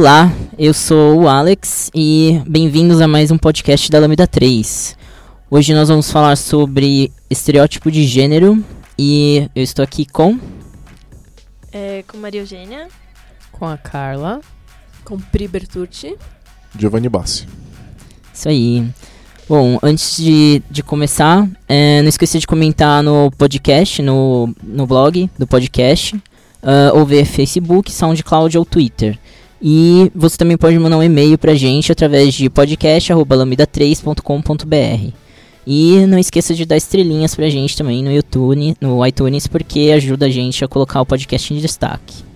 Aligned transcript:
Olá, 0.00 0.32
eu 0.56 0.72
sou 0.72 1.22
o 1.22 1.28
Alex 1.28 1.90
e 1.92 2.40
bem-vindos 2.46 3.00
a 3.00 3.08
mais 3.08 3.32
um 3.32 3.36
podcast 3.36 3.90
da 3.90 3.98
Lambda 3.98 4.28
3. 4.28 4.96
Hoje 5.50 5.74
nós 5.74 5.88
vamos 5.88 6.08
falar 6.08 6.36
sobre 6.36 7.10
estereótipo 7.28 7.90
de 7.90 8.06
gênero 8.06 8.64
e 8.96 9.50
eu 9.56 9.62
estou 9.64 9.82
aqui 9.82 10.06
com. 10.06 10.38
É, 11.72 12.04
com 12.06 12.16
Maria 12.16 12.42
Eugênia. 12.42 12.86
Com 13.50 13.66
a 13.66 13.76
Carla. 13.76 14.40
Com 15.04 15.18
Pri 15.18 15.48
Bertucci. 15.48 16.14
Giovanni 16.78 17.08
Bassi. 17.08 17.48
Isso 18.32 18.48
aí. 18.48 18.86
Bom, 19.48 19.80
antes 19.82 20.16
de, 20.22 20.62
de 20.70 20.80
começar, 20.84 21.44
é, 21.68 22.02
não 22.02 22.08
esqueça 22.08 22.38
de 22.38 22.46
comentar 22.46 23.02
no 23.02 23.32
podcast, 23.32 24.00
no, 24.00 24.54
no 24.62 24.86
blog 24.86 25.28
do 25.36 25.44
podcast, 25.44 26.14
uh, 26.14 26.94
ou 26.94 27.04
ver 27.04 27.24
Facebook, 27.24 27.90
SoundCloud 27.90 28.56
ou 28.56 28.64
Twitter. 28.64 29.18
E 29.60 30.10
você 30.14 30.36
também 30.36 30.56
pode 30.56 30.78
mandar 30.78 30.98
um 30.98 31.02
e-mail 31.02 31.36
pra 31.36 31.54
gente 31.54 31.90
através 31.90 32.32
de 32.32 32.48
podcast.lambda3.com.br. 32.48 35.12
E 35.66 36.06
não 36.06 36.18
esqueça 36.18 36.54
de 36.54 36.64
dar 36.64 36.76
estrelinhas 36.76 37.34
pra 37.34 37.50
gente 37.50 37.76
também 37.76 38.02
no 38.02 38.10
YouTube, 38.10 38.74
no 38.80 39.04
iTunes, 39.04 39.46
porque 39.46 39.90
ajuda 39.94 40.26
a 40.26 40.30
gente 40.30 40.64
a 40.64 40.68
colocar 40.68 41.00
o 41.00 41.06
podcast 41.06 41.52
em 41.52 41.58
destaque. 41.58 42.28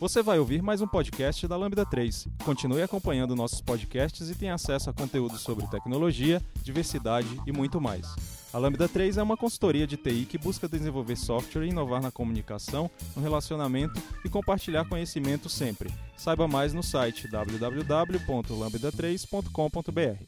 Você 0.00 0.22
vai 0.22 0.38
ouvir 0.38 0.62
mais 0.62 0.80
um 0.80 0.88
podcast 0.88 1.46
da 1.46 1.58
Lambda 1.58 1.84
3. 1.84 2.26
Continue 2.42 2.82
acompanhando 2.82 3.36
nossos 3.36 3.60
podcasts 3.60 4.30
e 4.30 4.34
tenha 4.34 4.54
acesso 4.54 4.88
a 4.88 4.94
conteúdos 4.94 5.42
sobre 5.42 5.66
tecnologia, 5.66 6.40
diversidade 6.64 7.28
e 7.46 7.52
muito 7.52 7.78
mais. 7.78 8.06
A 8.52 8.58
Lambda 8.58 8.88
3 8.88 9.16
é 9.16 9.22
uma 9.22 9.36
consultoria 9.36 9.86
de 9.86 9.96
TI 9.96 10.26
que 10.28 10.36
busca 10.36 10.68
desenvolver 10.68 11.14
software 11.14 11.66
inovar 11.66 12.02
na 12.02 12.10
comunicação, 12.10 12.90
no 13.14 13.22
relacionamento 13.22 14.02
e 14.24 14.28
compartilhar 14.28 14.88
conhecimento 14.88 15.48
sempre. 15.48 15.88
Saiba 16.16 16.48
mais 16.48 16.72
no 16.72 16.82
site 16.82 17.30
www.lambda3.com.br. 17.30 20.24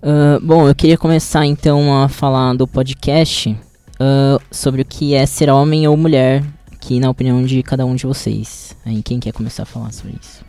Uh, 0.00 0.38
bom, 0.42 0.68
eu 0.68 0.74
queria 0.74 0.98
começar 0.98 1.46
então 1.46 2.02
a 2.02 2.08
falar 2.08 2.52
do 2.54 2.66
podcast 2.66 3.50
uh, 3.50 4.42
sobre 4.50 4.82
o 4.82 4.84
que 4.84 5.14
é 5.14 5.24
ser 5.24 5.50
homem 5.50 5.86
ou 5.86 5.96
mulher, 5.96 6.44
que 6.80 6.98
na 6.98 7.10
opinião 7.10 7.44
de 7.44 7.62
cada 7.62 7.86
um 7.86 7.94
de 7.94 8.06
vocês. 8.06 8.76
Aí, 8.84 9.04
quem 9.04 9.20
quer 9.20 9.32
começar 9.32 9.62
a 9.62 9.66
falar 9.66 9.92
sobre 9.92 10.16
isso? 10.20 10.44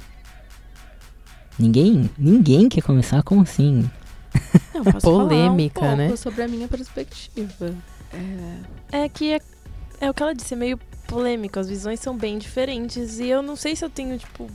Ninguém? 1.60 2.10
Ninguém 2.18 2.68
quer 2.68 2.82
começar? 2.82 3.22
Como 3.22 3.42
assim? 3.42 3.88
Não, 4.74 4.84
posso 4.84 5.02
Polêmica, 5.02 5.80
falar 5.82 5.94
um 5.94 5.98
pouco 5.98 6.12
né? 6.12 6.16
sobre 6.18 6.44
a 6.44 6.48
minha 6.48 6.68
perspectiva. 6.68 7.76
É, 8.92 9.04
É 9.04 9.10
que 9.10 9.34
é, 9.34 9.40
é 10.02 10.10
o 10.10 10.14
que 10.14 10.24
ela 10.24 10.34
disse, 10.34 10.54
é 10.54 10.58
meio 10.58 10.80
polêmico. 11.08 11.60
As 11.60 11.68
visões 11.70 12.00
são 12.00 12.16
bem 12.16 12.38
diferentes. 12.38 13.20
E 13.20 13.28
eu 13.28 13.42
não 13.42 13.56
sei 13.56 13.76
se 13.76 13.84
eu 13.84 13.90
tenho, 13.90 14.18
tipo, 14.18 14.48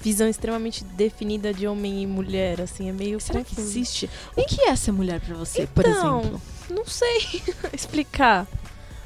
visão 0.00 0.28
extremamente 0.28 0.84
definida 0.84 1.52
de 1.52 1.66
homem 1.66 2.02
e 2.02 2.06
mulher. 2.06 2.60
Assim, 2.60 2.88
é 2.88 2.92
meio. 2.92 3.20
será 3.20 3.40
que 3.42 3.50
confuso. 3.50 3.68
existe? 3.68 4.10
O 4.36 4.44
que 4.44 4.62
é 4.62 4.76
ser 4.76 4.92
mulher 4.92 5.20
pra 5.20 5.34
você, 5.34 5.66
por 5.66 5.84
Então, 5.86 6.20
exemplo? 6.20 6.42
Não 6.70 6.86
sei 6.86 7.42
explicar. 7.72 8.46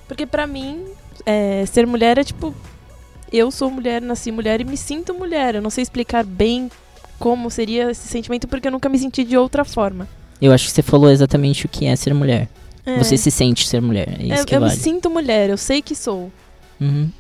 Porque 0.07 0.25
pra 0.27 0.47
mim, 0.47 0.87
é, 1.27 1.65
ser 1.67 1.87
mulher 1.87 2.19
é 2.19 2.25
tipo. 2.25 2.55
Eu 3.31 3.51
sou 3.51 3.71
mulher, 3.71 4.01
nasci 4.01 4.33
mulher 4.33 4.59
e 4.61 4.65
me 4.65 4.77
sinto 4.77 5.13
mulher. 5.13 5.55
Eu 5.57 5.61
não 5.63 5.69
sei 5.69 5.83
explicar 5.83 6.25
bem 6.25 6.71
como 7.19 7.51
seria 7.51 7.91
esse 7.91 8.07
sentimento 8.09 8.47
porque 8.49 8.69
eu 8.69 8.73
nunca 8.73 8.89
me 8.89 8.99
senti 8.99 9.25
de 9.25 9.37
outra 9.37 9.65
forma. 9.65 10.07
Eu 10.41 10.53
acho 10.53 10.67
que 10.67 10.71
você 10.73 10.83
falou 10.83 11.11
exatamente 11.11 11.67
o 11.67 11.69
que 11.69 11.87
é 11.87 11.97
ser 11.97 12.15
mulher. 12.15 12.49
É. 12.87 12.97
Você 12.99 13.17
se 13.17 13.31
sente 13.31 13.67
ser 13.67 13.83
mulher, 13.83 14.09
é 14.19 14.23
isso 14.25 14.43
É, 14.43 14.45
que 14.45 14.55
eu 14.57 14.61
vale. 14.61 14.73
me 14.73 14.79
sinto 14.81 15.11
mulher, 15.11 15.51
eu 15.51 15.57
sei 15.59 15.83
que 15.83 15.95
sou. 15.95 16.31
Uhum. 16.81 17.11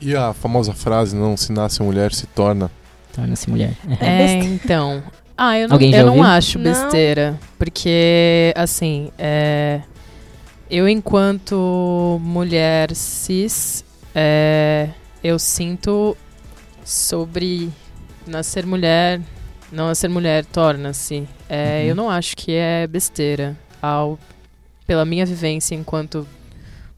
E 0.00 0.14
a 0.14 0.32
famosa 0.32 0.72
frase, 0.72 1.14
não 1.16 1.36
se 1.36 1.52
nasce 1.52 1.82
mulher, 1.82 2.12
se 2.14 2.26
torna. 2.28 2.70
Torna-se 3.12 3.50
mulher. 3.50 3.72
É 4.00 4.06
É, 4.06 4.34
então. 4.44 5.02
Ah, 5.36 5.58
eu 5.58 5.68
não, 5.68 5.74
Alguém 5.74 5.92
já 5.92 5.98
eu 5.98 6.06
não 6.06 6.22
acho 6.22 6.58
Não. 6.58 6.64
besteira. 6.64 7.38
Porque, 7.58 8.52
assim, 8.56 9.10
é, 9.18 9.80
eu, 10.70 10.88
enquanto 10.88 12.18
mulher 12.22 12.94
cis, 12.94 13.84
é, 14.14 14.88
eu 15.22 15.38
sinto 15.38 16.16
sobre 16.84 17.68
nascer 18.26 18.64
mulher. 18.66 19.20
Não 19.70 19.88
nascer 19.88 20.08
mulher 20.08 20.44
torna-se. 20.44 21.28
É, 21.48 21.82
Uhum. 21.82 21.88
Eu 21.88 21.94
não 21.94 22.10
acho 22.10 22.36
que 22.36 22.52
é 22.52 22.86
besteira. 22.86 23.56
Ao, 23.80 24.18
pela 24.86 25.04
minha 25.04 25.24
vivência 25.24 25.74
enquanto 25.74 26.26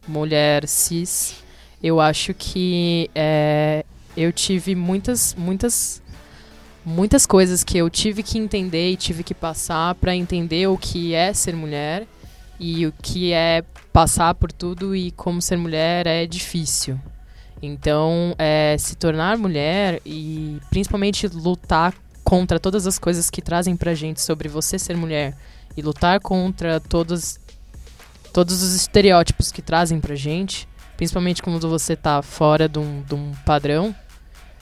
mulher 0.07 0.67
cis, 0.67 1.43
eu 1.83 2.01
acho 2.01 2.33
que 2.33 3.11
é, 3.15 3.85
eu 4.17 4.33
tive 4.33 4.75
muitas, 4.75 5.35
muitas, 5.37 6.03
muitas 6.85 7.27
coisas 7.27 7.63
que 7.65 7.79
eu 7.79 7.91
tive 7.91 8.23
que 8.23 8.39
entender 8.39 8.91
e 8.91 8.97
tive 8.97 9.23
que 9.23 9.35
passar 9.35 9.95
para 9.97 10.15
entender 10.15 10.67
o 10.69 10.79
que 10.79 11.15
é 11.15 11.33
ser 11.33 11.55
mulher 11.55 12.07
e 12.59 12.87
o 12.87 12.93
que 13.03 13.33
é 13.33 13.63
passar 13.93 14.35
por 14.35 14.53
tudo 14.53 14.95
e 14.95 15.11
como 15.13 15.41
ser 15.41 15.57
mulher 15.57 16.07
é 16.07 16.27
difícil. 16.27 16.99
Então, 17.63 18.35
é, 18.39 18.77
se 18.79 18.97
tornar 18.97 19.37
mulher 19.37 20.01
e 20.05 20.59
principalmente 20.71 21.27
lutar 21.29 21.95
contra 22.31 22.61
todas 22.61 22.87
as 22.87 22.97
coisas 22.97 23.29
que 23.29 23.43
trazem 23.43 23.77
pra 23.77 23.93
gente 23.93 24.21
sobre 24.21 24.49
você 24.49 24.79
ser 24.79 24.97
mulher 24.97 25.37
e 25.77 25.83
lutar 25.83 26.21
contra 26.21 26.79
todos 26.79 27.41
todos 28.33 28.63
os 28.63 28.73
estereótipos 28.73 29.51
que 29.51 29.61
trazem 29.61 29.99
pra 29.99 30.15
gente, 30.15 30.69
principalmente 30.97 31.43
quando 31.43 31.69
você 31.69 31.97
tá 31.97 32.23
fora 32.23 32.69
de 32.69 32.79
um, 32.79 33.03
de 33.03 33.17
um 33.17 33.33
padrão, 33.45 33.93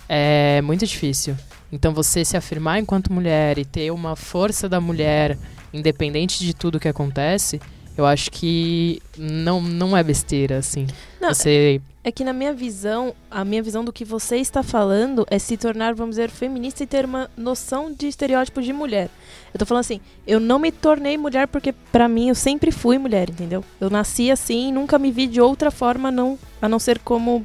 é 0.08 0.62
muito 0.62 0.86
difícil. 0.86 1.36
Então 1.70 1.92
você 1.92 2.24
se 2.24 2.38
afirmar 2.38 2.78
enquanto 2.78 3.12
mulher 3.12 3.58
e 3.58 3.66
ter 3.66 3.90
uma 3.90 4.16
força 4.16 4.66
da 4.66 4.80
mulher, 4.80 5.36
independente 5.70 6.42
de 6.42 6.54
tudo 6.54 6.80
que 6.80 6.88
acontece, 6.88 7.60
eu 7.98 8.06
acho 8.06 8.30
que 8.30 9.02
não, 9.18 9.60
não 9.60 9.94
é 9.94 10.02
besteira, 10.02 10.56
assim. 10.56 10.86
Não, 11.20 11.34
você. 11.34 11.82
É 11.97 11.97
que 12.12 12.24
na 12.24 12.32
minha 12.32 12.52
visão, 12.52 13.14
a 13.30 13.44
minha 13.44 13.62
visão 13.62 13.84
do 13.84 13.92
que 13.92 14.04
você 14.04 14.36
está 14.36 14.62
falando 14.62 15.26
é 15.30 15.38
se 15.38 15.56
tornar, 15.56 15.94
vamos 15.94 16.16
dizer, 16.16 16.30
feminista 16.30 16.82
e 16.82 16.86
ter 16.86 17.04
uma 17.04 17.30
noção 17.36 17.92
de 17.92 18.06
estereótipo 18.08 18.60
de 18.62 18.72
mulher. 18.72 19.08
Eu 19.52 19.58
tô 19.58 19.66
falando 19.66 19.80
assim, 19.80 20.00
eu 20.26 20.38
não 20.40 20.58
me 20.58 20.70
tornei 20.70 21.16
mulher 21.16 21.46
porque 21.48 21.72
pra 21.92 22.08
mim 22.08 22.28
eu 22.28 22.34
sempre 22.34 22.70
fui 22.70 22.98
mulher, 22.98 23.30
entendeu? 23.30 23.64
Eu 23.80 23.90
nasci 23.90 24.30
assim 24.30 24.68
e 24.68 24.72
nunca 24.72 24.98
me 24.98 25.10
vi 25.10 25.26
de 25.26 25.40
outra 25.40 25.70
forma 25.70 26.10
não, 26.10 26.38
a 26.60 26.68
não 26.68 26.78
ser 26.78 26.98
como 26.98 27.44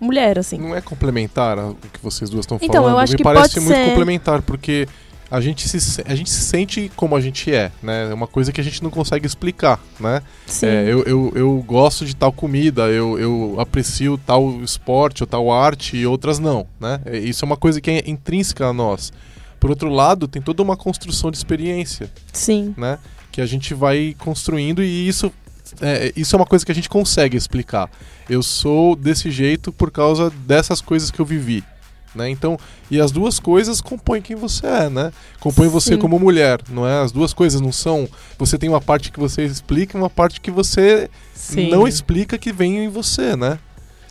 mulher, 0.00 0.38
assim. 0.38 0.58
Não 0.58 0.74
é 0.74 0.80
complementar 0.80 1.58
o 1.58 1.74
que 1.74 2.00
vocês 2.02 2.28
duas 2.28 2.44
estão 2.44 2.58
Então, 2.60 2.82
falando? 2.82 2.92
eu 2.94 2.98
acho 2.98 3.12
Me 3.12 3.18
que 3.18 3.24
parece 3.24 3.54
pode 3.54 3.60
muito 3.66 3.76
ser. 3.76 3.88
complementar, 3.90 4.42
porque 4.42 4.88
a 5.32 5.40
gente, 5.40 5.66
se, 5.66 6.02
a 6.06 6.14
gente 6.14 6.28
se 6.28 6.42
sente 6.42 6.92
como 6.94 7.16
a 7.16 7.20
gente 7.20 7.50
é, 7.50 7.72
né? 7.82 8.10
É 8.10 8.12
uma 8.12 8.26
coisa 8.26 8.52
que 8.52 8.60
a 8.60 8.64
gente 8.64 8.82
não 8.82 8.90
consegue 8.90 9.26
explicar, 9.26 9.80
né? 9.98 10.20
É, 10.62 10.84
eu, 10.92 11.02
eu, 11.04 11.32
eu 11.34 11.64
gosto 11.66 12.04
de 12.04 12.14
tal 12.14 12.30
comida, 12.30 12.82
eu, 12.90 13.18
eu 13.18 13.56
aprecio 13.58 14.20
tal 14.26 14.60
esporte 14.62 15.22
ou 15.22 15.26
tal 15.26 15.50
arte 15.50 15.96
e 15.96 16.06
outras 16.06 16.38
não, 16.38 16.66
né? 16.78 17.00
É, 17.06 17.16
Isso 17.16 17.42
é 17.42 17.46
uma 17.46 17.56
coisa 17.56 17.80
que 17.80 17.90
é 17.90 18.02
intrínseca 18.06 18.66
a 18.66 18.74
nós. 18.74 19.10
Por 19.58 19.70
outro 19.70 19.88
lado, 19.88 20.28
tem 20.28 20.42
toda 20.42 20.62
uma 20.62 20.76
construção 20.76 21.30
de 21.30 21.38
experiência, 21.38 22.10
Sim. 22.30 22.74
né? 22.76 22.98
Que 23.30 23.40
a 23.40 23.46
gente 23.46 23.72
vai 23.72 24.14
construindo 24.18 24.84
e 24.84 25.08
isso 25.08 25.32
é, 25.80 26.12
isso 26.14 26.36
é 26.36 26.38
uma 26.38 26.44
coisa 26.44 26.66
que 26.66 26.72
a 26.72 26.74
gente 26.74 26.90
consegue 26.90 27.38
explicar. 27.38 27.90
Eu 28.28 28.42
sou 28.42 28.94
desse 28.94 29.30
jeito 29.30 29.72
por 29.72 29.90
causa 29.90 30.28
dessas 30.28 30.82
coisas 30.82 31.10
que 31.10 31.20
eu 31.20 31.24
vivi. 31.24 31.64
Né? 32.14 32.28
Então, 32.28 32.58
e 32.90 33.00
as 33.00 33.10
duas 33.10 33.40
coisas 33.40 33.80
compõem 33.80 34.20
quem 34.20 34.36
você 34.36 34.66
é, 34.66 34.90
né? 34.90 35.12
Compõem 35.40 35.68
você 35.68 35.94
Sim. 35.94 35.98
como 35.98 36.18
mulher, 36.18 36.60
não 36.68 36.86
é? 36.86 37.00
As 37.02 37.10
duas 37.10 37.32
coisas 37.32 37.60
não 37.60 37.72
são. 37.72 38.06
Você 38.38 38.58
tem 38.58 38.68
uma 38.68 38.80
parte 38.82 39.10
que 39.10 39.18
você 39.18 39.44
explica 39.44 39.96
e 39.96 40.00
uma 40.00 40.10
parte 40.10 40.40
que 40.40 40.50
você 40.50 41.08
Sim, 41.34 41.70
não 41.70 41.88
explica 41.88 42.36
que 42.36 42.52
vem 42.52 42.84
em 42.84 42.88
você, 42.88 43.34
né? 43.34 43.58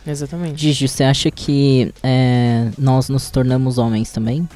Exatamente. 0.06 0.60
Gigi, 0.60 0.88
você 0.88 1.04
acha 1.04 1.30
que 1.30 1.92
é, 2.02 2.70
nós 2.76 3.08
nos 3.08 3.30
tornamos 3.30 3.78
homens 3.78 4.10
também? 4.10 4.48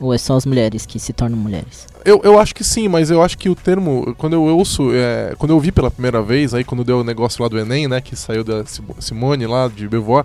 Ou 0.00 0.12
é 0.14 0.18
só 0.18 0.36
as 0.36 0.46
mulheres 0.46 0.86
que 0.86 0.98
se 0.98 1.12
tornam 1.12 1.36
mulheres? 1.38 1.86
Eu, 2.04 2.20
eu 2.24 2.38
acho 2.38 2.54
que 2.54 2.64
sim, 2.64 2.88
mas 2.88 3.10
eu 3.10 3.22
acho 3.22 3.36
que 3.38 3.48
o 3.48 3.54
termo, 3.54 4.14
quando 4.18 4.32
eu 4.32 4.42
ouço, 4.42 4.90
é, 4.92 5.34
quando 5.38 5.50
eu 5.52 5.60
vi 5.60 5.70
pela 5.70 5.90
primeira 5.90 6.20
vez, 6.22 6.54
aí 6.54 6.64
quando 6.64 6.82
deu 6.82 7.00
o 7.00 7.04
negócio 7.04 7.42
lá 7.42 7.48
do 7.48 7.58
Enem, 7.58 7.86
né, 7.86 8.00
que 8.00 8.16
saiu 8.16 8.42
da 8.42 8.64
Simo- 8.64 8.96
Simone 8.98 9.46
lá, 9.46 9.68
de 9.68 9.86
Beauvoir, 9.88 10.24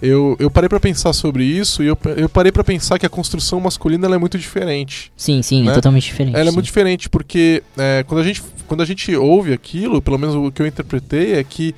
eu, 0.00 0.36
eu 0.38 0.50
parei 0.50 0.68
pra 0.68 0.78
pensar 0.78 1.12
sobre 1.12 1.44
isso 1.44 1.82
e 1.82 1.86
eu, 1.86 1.98
eu 2.16 2.28
parei 2.28 2.52
pra 2.52 2.62
pensar 2.62 2.98
que 2.98 3.06
a 3.06 3.08
construção 3.08 3.58
masculina 3.60 4.06
é 4.14 4.18
muito 4.18 4.38
diferente. 4.38 5.10
Sim, 5.16 5.42
sim, 5.42 5.62
Né? 5.62 5.72
é 5.72 5.74
totalmente 5.74 6.04
diferente. 6.04 6.34
Ela 6.34 6.48
é 6.48 6.50
sim. 6.50 6.54
muito 6.54 6.66
diferente 6.66 7.08
porque 7.08 7.62
é, 7.76 8.04
quando, 8.06 8.20
a 8.20 8.24
gente, 8.24 8.42
quando 8.66 8.82
a 8.82 8.86
gente 8.86 9.14
ouve 9.16 9.52
aquilo, 9.52 10.02
pelo 10.02 10.18
menos 10.18 10.34
o 10.34 10.50
que 10.52 10.60
eu 10.62 10.66
interpretei 10.66 11.34
é 11.34 11.44
que 11.44 11.74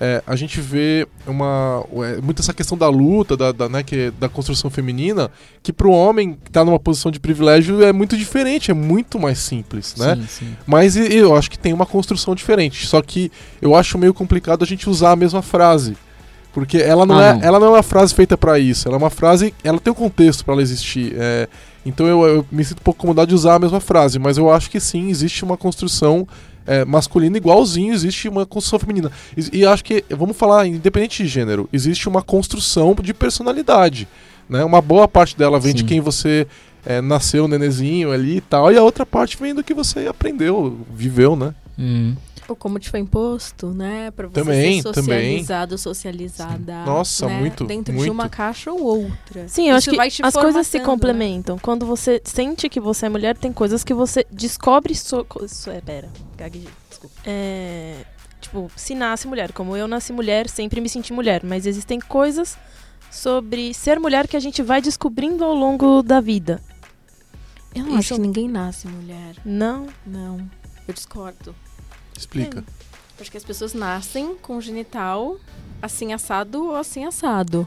é, 0.00 0.22
a 0.26 0.34
gente 0.34 0.62
vê 0.62 1.06
uma 1.26 1.84
é, 1.92 2.22
muito 2.22 2.40
essa 2.40 2.54
questão 2.54 2.76
da 2.76 2.88
luta, 2.88 3.36
da, 3.36 3.52
da, 3.52 3.68
né, 3.68 3.82
que, 3.82 4.10
da 4.18 4.30
construção 4.30 4.70
feminina, 4.70 5.30
que 5.62 5.74
pro 5.74 5.92
homem 5.92 6.38
que 6.42 6.50
tá 6.50 6.64
numa 6.64 6.78
posição 6.80 7.12
de 7.12 7.20
privilégio 7.20 7.82
é 7.84 7.92
muito 7.92 8.16
diferente, 8.16 8.70
é 8.70 8.74
muito 8.74 9.18
mais 9.18 9.38
simples, 9.38 9.94
né? 9.96 10.16
Sim, 10.16 10.26
sim. 10.26 10.56
Mas 10.66 10.96
eu 10.96 11.36
acho 11.36 11.50
que 11.50 11.58
tem 11.58 11.74
uma 11.74 11.84
construção 11.84 12.34
diferente. 12.34 12.86
Só 12.86 13.02
que 13.02 13.30
eu 13.60 13.74
acho 13.74 13.98
meio 13.98 14.14
complicado 14.14 14.62
a 14.62 14.66
gente 14.66 14.88
usar 14.88 15.12
a 15.12 15.16
mesma 15.16 15.42
frase. 15.42 15.94
Porque 16.52 16.78
ela 16.78 17.06
não, 17.06 17.18
Ah, 17.18 17.24
é, 17.26 17.32
não. 17.34 17.42
ela 17.42 17.60
não 17.60 17.66
é 17.68 17.70
uma 17.70 17.82
frase 17.82 18.14
feita 18.14 18.36
pra 18.36 18.58
isso. 18.58 18.88
Ela 18.88 18.96
é 18.96 18.98
uma 18.98 19.10
frase. 19.10 19.54
Ela 19.62 19.78
tem 19.78 19.92
um 19.92 19.96
contexto 19.96 20.44
pra 20.44 20.54
ela 20.54 20.62
existir. 20.62 21.14
é, 21.16 21.48
então 21.84 22.06
eu, 22.06 22.22
eu 22.26 22.46
me 22.52 22.64
sinto 22.64 22.78
um 22.80 22.82
pouco 22.82 22.98
incomodado 22.98 23.28
de 23.28 23.34
usar 23.34 23.54
a 23.54 23.58
mesma 23.58 23.80
frase, 23.80 24.18
mas 24.18 24.36
eu 24.36 24.50
acho 24.50 24.70
que 24.70 24.78
sim, 24.78 25.08
existe 25.08 25.44
uma 25.44 25.56
construção 25.56 26.26
é, 26.66 26.84
masculina 26.84 27.36
igualzinho 27.36 27.92
existe 27.92 28.28
uma 28.28 28.44
construção 28.46 28.78
feminina. 28.78 29.10
E, 29.36 29.60
e 29.60 29.66
acho 29.66 29.82
que, 29.84 30.04
vamos 30.10 30.36
falar, 30.36 30.66
independente 30.66 31.22
de 31.22 31.28
gênero, 31.28 31.68
existe 31.72 32.08
uma 32.08 32.22
construção 32.22 32.94
de 33.02 33.14
personalidade. 33.14 34.06
Né? 34.48 34.64
Uma 34.64 34.80
boa 34.82 35.08
parte 35.08 35.36
dela 35.36 35.58
vem 35.58 35.72
de 35.74 35.80
Sim. 35.80 35.86
quem 35.86 36.00
você 36.00 36.46
é, 36.84 37.00
nasceu, 37.00 37.48
nenezinho 37.48 38.12
ali 38.12 38.36
e 38.36 38.40
tal, 38.40 38.72
e 38.72 38.76
a 38.76 38.82
outra 38.82 39.04
parte 39.06 39.36
vem 39.40 39.54
do 39.54 39.64
que 39.64 39.74
você 39.74 40.06
aprendeu, 40.06 40.78
viveu, 40.94 41.34
né? 41.34 41.54
Hum. 41.78 42.14
Ou 42.50 42.56
como 42.56 42.80
te 42.80 42.90
foi 42.90 42.98
imposto, 42.98 43.68
né? 43.68 44.10
Pra 44.10 44.26
você 44.26 44.34
Também, 44.42 44.82
ser 44.82 44.90
também. 44.90 45.04
socializado, 45.38 45.78
socializada. 45.78 46.84
Nossa, 46.84 47.26
né? 47.26 47.38
muito, 47.38 47.64
Dentro 47.64 47.92
de 47.92 47.98
muito. 47.98 48.12
uma 48.12 48.28
caixa 48.28 48.72
ou 48.72 48.82
outra. 48.82 49.46
Sim, 49.46 49.68
eu 49.70 49.76
acho 49.76 49.88
que 49.92 50.22
as 50.22 50.34
coisas 50.34 50.66
se 50.66 50.78
né? 50.80 50.84
complementam. 50.84 51.56
Quando 51.60 51.86
você 51.86 52.20
sente 52.24 52.68
que 52.68 52.80
você 52.80 53.06
é 53.06 53.08
mulher, 53.08 53.38
tem 53.38 53.52
coisas 53.52 53.84
que 53.84 53.94
você 53.94 54.26
descobre. 54.32 54.96
So... 54.96 55.24
so- 55.46 55.70
é, 55.70 55.80
pera, 55.80 56.08
gaguejei, 56.36 56.68
desculpa. 56.88 57.14
É, 57.24 58.04
tipo, 58.40 58.68
se 58.74 58.96
nasce 58.96 59.28
mulher. 59.28 59.52
Como 59.52 59.76
eu 59.76 59.86
nasci 59.86 60.12
mulher, 60.12 60.48
sempre 60.48 60.80
me 60.80 60.88
senti 60.88 61.12
mulher. 61.12 61.42
Mas 61.44 61.66
existem 61.66 62.00
coisas 62.00 62.58
sobre 63.12 63.72
ser 63.72 64.00
mulher 64.00 64.26
que 64.26 64.36
a 64.36 64.40
gente 64.40 64.60
vai 64.60 64.82
descobrindo 64.82 65.44
ao 65.44 65.54
longo 65.54 66.02
da 66.02 66.20
vida. 66.20 66.60
Eu 67.72 67.82
não 67.84 67.90
Isso- 67.90 67.98
acho 67.98 68.14
que 68.16 68.20
ninguém 68.20 68.48
nasce 68.48 68.88
mulher. 68.88 69.36
Não. 69.44 69.86
Não. 70.04 70.38
Eu 70.88 70.92
discordo. 70.94 71.54
Explica. 72.20 72.58
Eu 72.58 72.64
Acho 73.20 73.30
que 73.30 73.36
as 73.36 73.44
pessoas 73.44 73.74
nascem 73.74 74.36
com 74.36 74.60
genital 74.60 75.38
assim 75.82 76.12
assado 76.12 76.68
ou 76.68 76.76
assim 76.76 77.04
assado. 77.04 77.66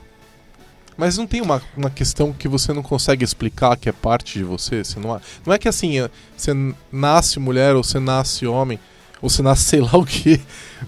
Mas 0.96 1.18
não 1.18 1.26
tem 1.26 1.42
uma, 1.42 1.62
uma 1.76 1.90
questão 1.90 2.32
que 2.32 2.48
você 2.48 2.72
não 2.72 2.84
consegue 2.84 3.24
explicar 3.24 3.76
que 3.78 3.90
é 3.90 3.92
parte 3.92 4.38
de 4.38 4.44
você? 4.44 4.84
você 4.84 5.00
não, 5.00 5.16
é, 5.16 5.22
não 5.46 5.54
é 5.54 5.58
que 5.58 5.68
assim, 5.68 6.00
é, 6.00 6.10
você 6.38 6.52
nasce 6.92 7.40
mulher 7.40 7.76
ou 7.76 7.84
você 7.84 8.00
nasce 8.00 8.46
homem, 8.46 8.80
ou 9.22 9.30
você 9.30 9.42
nasce 9.42 9.64
sei 9.70 9.82
lá 9.82 9.98
o 9.98 10.06
que, 10.06 10.40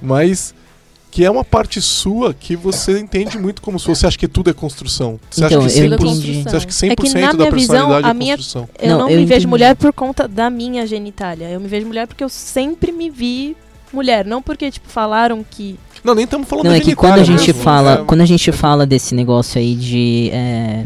mas 0.02 0.54
que 1.16 1.24
é 1.24 1.32
uma 1.32 1.46
parte 1.46 1.80
sua 1.82 2.34
que 2.34 2.58
você 2.58 3.00
entende 3.00 3.38
muito 3.40 3.62
como 3.62 3.80
sua. 3.80 3.96
Você 3.96 4.06
acha 4.06 4.18
que 4.18 4.28
tudo 4.28 4.50
é 4.50 4.54
construção? 4.54 5.18
Você 5.32 5.46
Então, 5.46 5.62
acha 5.64 5.74
que 5.74 5.80
eu 5.80 5.90
100%, 5.92 5.94
entendi. 6.12 6.44
Você 6.44 6.56
acha 6.58 6.68
que 6.68 6.74
100% 6.74 6.92
É 6.92 6.96
que 6.98 7.10
na 7.22 7.32
da 7.32 7.38
minha 7.38 7.52
visão, 7.52 7.52
personalidade 7.52 8.06
a 8.06 8.10
é 8.10 8.14
minha- 8.14 8.36
construção? 8.36 8.70
Eu 8.78 8.90
Não, 8.90 8.98
não, 9.00 9.10
eu 9.10 9.18
me 9.20 9.26
vejo 9.26 9.34
entendi. 9.36 9.48
mulher 9.48 9.76
por 9.78 9.94
conta 9.94 10.28
da 10.28 10.50
minha 10.50 10.86
genitália. 10.86 11.50
Eu 11.50 11.62
me 11.62 11.70
vejo 11.70 11.88
mulher 11.88 12.06
porque 12.06 12.22
eu 12.22 12.28
sempre 12.28 12.92
me 12.92 13.10
vi 13.10 13.56
mulher. 13.94 14.26
Não 14.26 14.42
porque, 14.42 14.70
tipo, 14.70 14.90
falaram 14.90 15.44
que. 15.50 15.80
Não, 16.04 16.14
nem 16.14 16.26
estamos 16.26 16.50
falando 16.50 16.66
Não, 16.66 16.72
da 16.74 16.78
é 16.78 16.82
que 16.82 16.94
quando 16.94 17.14
a 17.20 17.24
gente 17.24 17.48
mesmo, 17.48 17.64
fala, 17.64 17.94
é- 17.94 18.04
quando 18.04 18.20
a 18.22 18.26
gente 18.26 18.52
fala 18.52 18.86
desse 18.86 19.16
negócio 19.16 19.58
aí 19.58 19.74
de 19.74 20.30
é, 20.34 20.86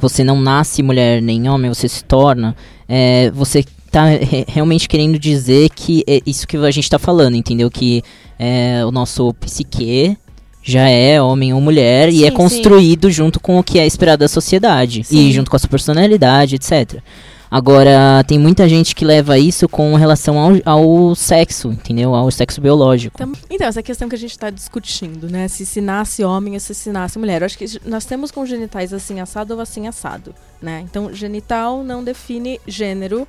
você 0.00 0.24
não 0.24 0.40
nasce 0.40 0.82
mulher 0.82 1.20
nem 1.20 1.50
homem, 1.50 1.68
você 1.72 1.86
se 1.86 2.02
torna, 2.02 2.56
é, 2.88 3.30
você 3.30 3.62
tá 3.90 4.06
re- 4.06 4.46
realmente 4.48 4.88
querendo 4.88 5.18
dizer 5.18 5.68
que 5.68 6.02
é 6.08 6.20
isso 6.26 6.46
que 6.48 6.56
a 6.56 6.70
gente 6.70 6.88
tá 6.88 6.98
falando, 6.98 7.34
entendeu? 7.36 7.70
Que 7.70 8.02
é, 8.38 8.84
o 8.84 8.90
nosso 8.90 9.32
psique 9.34 10.16
já 10.62 10.88
é 10.88 11.22
homem 11.22 11.54
ou 11.54 11.60
mulher 11.60 12.08
e 12.08 12.18
Sim, 12.18 12.24
é 12.24 12.30
sim. 12.30 12.36
construído 12.36 13.10
junto 13.10 13.38
com 13.38 13.58
o 13.58 13.62
que 13.62 13.78
é 13.78 13.86
esperado 13.86 14.20
da 14.20 14.28
sociedade 14.28 15.04
Sim. 15.04 15.28
e 15.28 15.32
junto 15.32 15.48
com 15.48 15.56
a 15.56 15.60
sua 15.60 15.68
personalidade, 15.68 16.56
etc. 16.56 17.00
Agora, 17.48 18.24
tem 18.26 18.38
muita 18.38 18.68
gente 18.68 18.94
que 18.94 19.04
leva 19.04 19.38
isso 19.38 19.68
com 19.68 19.94
relação 19.94 20.36
ao, 20.38 20.50
ao 20.64 21.14
sexo, 21.14 21.68
entendeu? 21.68 22.14
Ao 22.14 22.28
sexo 22.30 22.60
biológico. 22.60 23.16
Então, 23.22 23.32
então, 23.48 23.66
essa 23.68 23.82
questão 23.82 24.08
que 24.08 24.16
a 24.16 24.18
gente 24.18 24.32
está 24.32 24.50
discutindo, 24.50 25.30
né? 25.30 25.46
Se 25.46 25.64
se 25.64 25.80
nasce 25.80 26.24
homem 26.24 26.54
ou 26.54 26.60
se 26.60 26.74
se 26.74 26.90
nasce 26.90 27.18
mulher. 27.18 27.42
Eu 27.42 27.46
acho 27.46 27.56
que 27.56 27.64
nós 27.84 28.04
temos 28.04 28.32
congenitais 28.32 28.92
assim 28.92 29.20
assado 29.20 29.54
ou 29.54 29.60
assim 29.60 29.86
assado, 29.86 30.34
né? 30.60 30.84
Então, 30.84 31.12
genital 31.14 31.84
não 31.84 32.02
define 32.02 32.60
gênero 32.66 33.28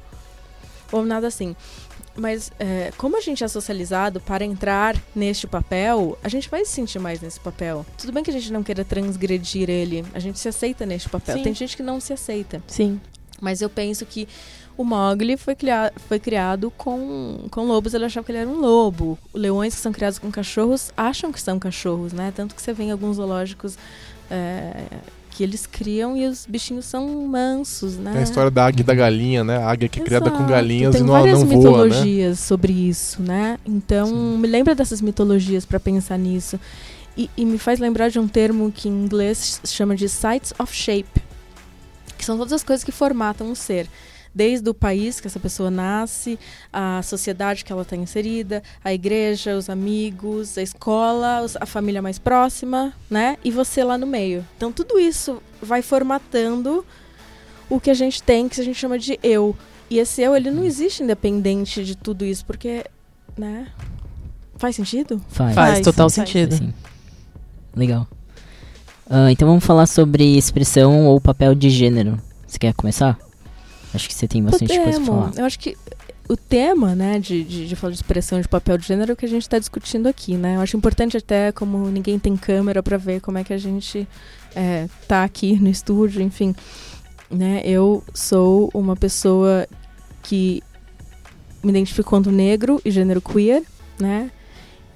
ou 0.92 1.06
nada 1.06 1.28
assim. 1.28 1.56
Mas 2.18 2.52
é, 2.60 2.92
como 2.98 3.16
a 3.16 3.22
gente 3.22 3.44
é 3.44 3.48
socializado 3.48 4.20
para 4.20 4.44
entrar 4.44 4.96
neste 5.16 5.46
papel, 5.46 6.18
a 6.24 6.30
gente 6.30 6.50
vai 6.50 6.66
se 6.66 6.72
sentir 6.72 6.98
mais 7.00 7.22
nesse 7.22 7.40
papel. 7.40 7.86
Tudo 7.98 8.12
bem 8.12 8.24
que 8.24 8.30
a 8.32 8.34
gente 8.34 8.52
não 8.52 8.64
queira 8.64 8.84
transgredir 8.84 9.70
ele, 9.70 10.04
a 10.14 10.20
gente 10.20 10.40
se 10.40 10.48
aceita 10.50 10.86
neste 10.86 11.08
papel. 11.10 11.38
Sim. 11.38 11.44
Tem 11.44 11.54
gente 11.54 11.78
que 11.78 11.84
não 11.84 12.00
se 12.00 12.12
aceita. 12.14 12.62
Sim. 12.68 13.00
Mas 13.40 13.62
eu 13.62 13.70
penso 13.70 14.04
que 14.06 14.28
o 14.76 14.84
Mogli 14.84 15.38
foi, 15.38 15.56
cria- 15.56 15.94
foi 16.08 16.20
criado 16.20 16.72
com, 16.76 17.46
com 17.52 17.66
lobos, 17.66 17.94
ele 17.94 18.06
achava 18.06 18.26
que 18.26 18.32
ele 18.32 18.40
era 18.40 18.50
um 18.50 18.60
lobo. 18.60 19.18
Leões 19.34 19.76
que 19.76 19.82
são 19.82 19.92
criados 19.92 20.18
com 20.18 20.32
cachorros 20.32 20.92
acham 20.98 21.32
que 21.32 21.40
são 21.40 21.60
cachorros, 21.60 22.14
né? 22.14 22.34
Tanto 22.36 22.56
que 22.56 22.62
você 22.62 22.74
vê 22.74 22.86
em 22.86 22.92
alguns 22.92 23.18
zoológicos 23.18 23.78
é, 24.30 24.74
que 25.38 25.44
eles 25.44 25.68
criam 25.68 26.18
e 26.18 26.26
os 26.26 26.48
bichinhos 26.48 26.86
são 26.86 27.08
mansos, 27.28 27.96
né? 27.96 28.10
Tem 28.10 28.22
a 28.22 28.24
história 28.24 28.50
da 28.50 28.66
águia 28.66 28.82
e 28.82 28.84
da 28.84 28.96
galinha, 28.96 29.44
né? 29.44 29.58
A 29.58 29.70
águia 29.70 29.88
que 29.88 30.00
é 30.00 30.04
criada 30.04 30.32
com 30.32 30.48
galinhas 30.48 30.96
Tem 30.96 31.04
e 31.04 31.06
não, 31.06 31.14
várias 31.14 31.40
não 31.40 31.46
voa, 31.46 31.60
né? 31.60 31.86
mitologias 31.94 32.40
sobre 32.40 32.74
isso, 32.74 33.22
né? 33.22 33.60
Então, 33.64 34.10
me 34.36 34.48
lembra 34.48 34.74
dessas 34.74 35.00
mitologias 35.00 35.64
para 35.64 35.80
pensar 35.80 36.18
nisso. 36.18 36.60
E, 37.16 37.30
e 37.38 37.46
me 37.46 37.60
faz 37.60 37.80
lembrar 37.80 38.10
de 38.10 38.18
um 38.18 38.28
termo 38.28 38.72
que 38.72 38.90
em 38.90 38.92
inglês 38.92 39.62
chama 39.64 39.96
de 39.96 40.10
sites 40.10 40.56
of 40.58 40.74
shape, 40.74 41.22
que 42.18 42.26
são 42.26 42.36
todas 42.36 42.54
as 42.54 42.64
coisas 42.64 42.84
que 42.84 42.92
formatam 42.92 43.46
um 43.46 43.54
ser. 43.54 43.88
Desde 44.38 44.70
o 44.70 44.74
país 44.76 45.20
que 45.20 45.26
essa 45.26 45.40
pessoa 45.40 45.72
nasce, 45.72 46.38
a 46.72 47.02
sociedade 47.02 47.66
que 47.66 47.72
ela 47.72 47.82
está 47.82 47.96
inserida, 47.96 48.62
a 48.84 48.94
igreja, 48.94 49.58
os 49.58 49.68
amigos, 49.68 50.60
a 50.60 50.62
escola, 50.62 51.44
a 51.60 51.66
família 51.66 52.04
mais 52.04 52.20
próxima, 52.20 52.94
né? 53.10 53.38
E 53.44 53.50
você 53.50 53.84
lá 53.84 53.98
no 53.98 54.06
meio. 54.06 54.46
Então 54.56 54.72
tudo 54.72 55.00
isso 55.00 55.42
vai 55.60 55.82
formatando 55.82 56.86
o 57.68 57.80
que 57.80 57.90
a 57.90 57.96
gente 57.96 58.22
tem, 58.22 58.48
que 58.48 58.62
a 58.62 58.64
gente 58.64 58.78
chama 58.78 59.00
de 59.00 59.18
eu. 59.24 59.56
E 59.90 59.98
esse 59.98 60.22
eu, 60.22 60.36
ele 60.36 60.52
não 60.52 60.64
existe 60.64 61.02
independente 61.02 61.84
de 61.84 61.96
tudo 61.96 62.24
isso, 62.24 62.46
porque, 62.46 62.86
né? 63.36 63.70
Faz 64.58 64.76
sentido? 64.76 65.20
Faz. 65.30 65.56
Faz, 65.56 65.74
Faz, 65.74 65.84
total 65.84 66.12
faz. 66.12 66.14
sentido. 66.14 66.56
Sim. 66.56 66.72
Legal. 67.76 68.08
Ah, 69.10 69.32
então 69.32 69.48
vamos 69.48 69.66
falar 69.66 69.88
sobre 69.88 70.38
expressão 70.38 71.08
ou 71.08 71.20
papel 71.20 71.56
de 71.56 71.72
gênero. 71.72 72.22
Você 72.46 72.60
quer 72.60 72.76
começar? 72.76 73.18
Acho 73.94 74.08
que 74.08 74.14
você 74.14 74.28
tem 74.28 74.44
bastante 74.44 74.68
coisa 74.68 75.00
pra 75.00 75.06
falar. 75.06 75.32
Eu 75.38 75.46
acho 75.46 75.60
que 75.60 75.78
o 76.30 76.36
tema, 76.36 76.94
né, 76.94 77.20
de, 77.20 77.44
de, 77.44 77.68
de 77.68 77.76
falar 77.76 77.92
de 77.92 77.98
expressão 77.98 78.40
de 78.42 78.48
papel 78.48 78.78
de 78.78 78.86
gênero 78.86 79.12
é 79.12 79.14
o 79.14 79.16
que 79.16 79.26
a 79.26 79.30
gente 79.30 79.44
está 79.44 79.58
discutindo 79.58 80.08
aqui, 80.08 80.36
né? 80.36 80.58
Eu 80.58 80.62
acho 80.62 80.76
importante 80.76 81.16
até, 81.16 81.52
como 81.52 81.90
ninguém 81.90 82.20
tem 82.20 82.36
câmera 82.36 82.84
para 82.84 82.98
ver 82.98 83.22
como 83.22 83.38
é 83.38 83.44
que 83.44 83.54
a 83.54 83.58
gente 83.58 84.08
é, 84.56 84.88
tá 85.08 85.24
aqui 85.24 85.56
no 85.56 85.70
estúdio, 85.70 86.22
enfim. 86.22 86.54
Né? 87.32 87.62
Eu 87.64 88.04
sou 88.14 88.70
uma 88.74 88.96
pessoa 88.96 89.68
que 90.24 90.62
me 91.64 91.70
identifico 91.70 92.10
quanto 92.10 92.32
negro 92.32 92.82
e 92.84 92.92
gênero 92.92 93.22
queer, 93.22 93.64
né? 94.00 94.32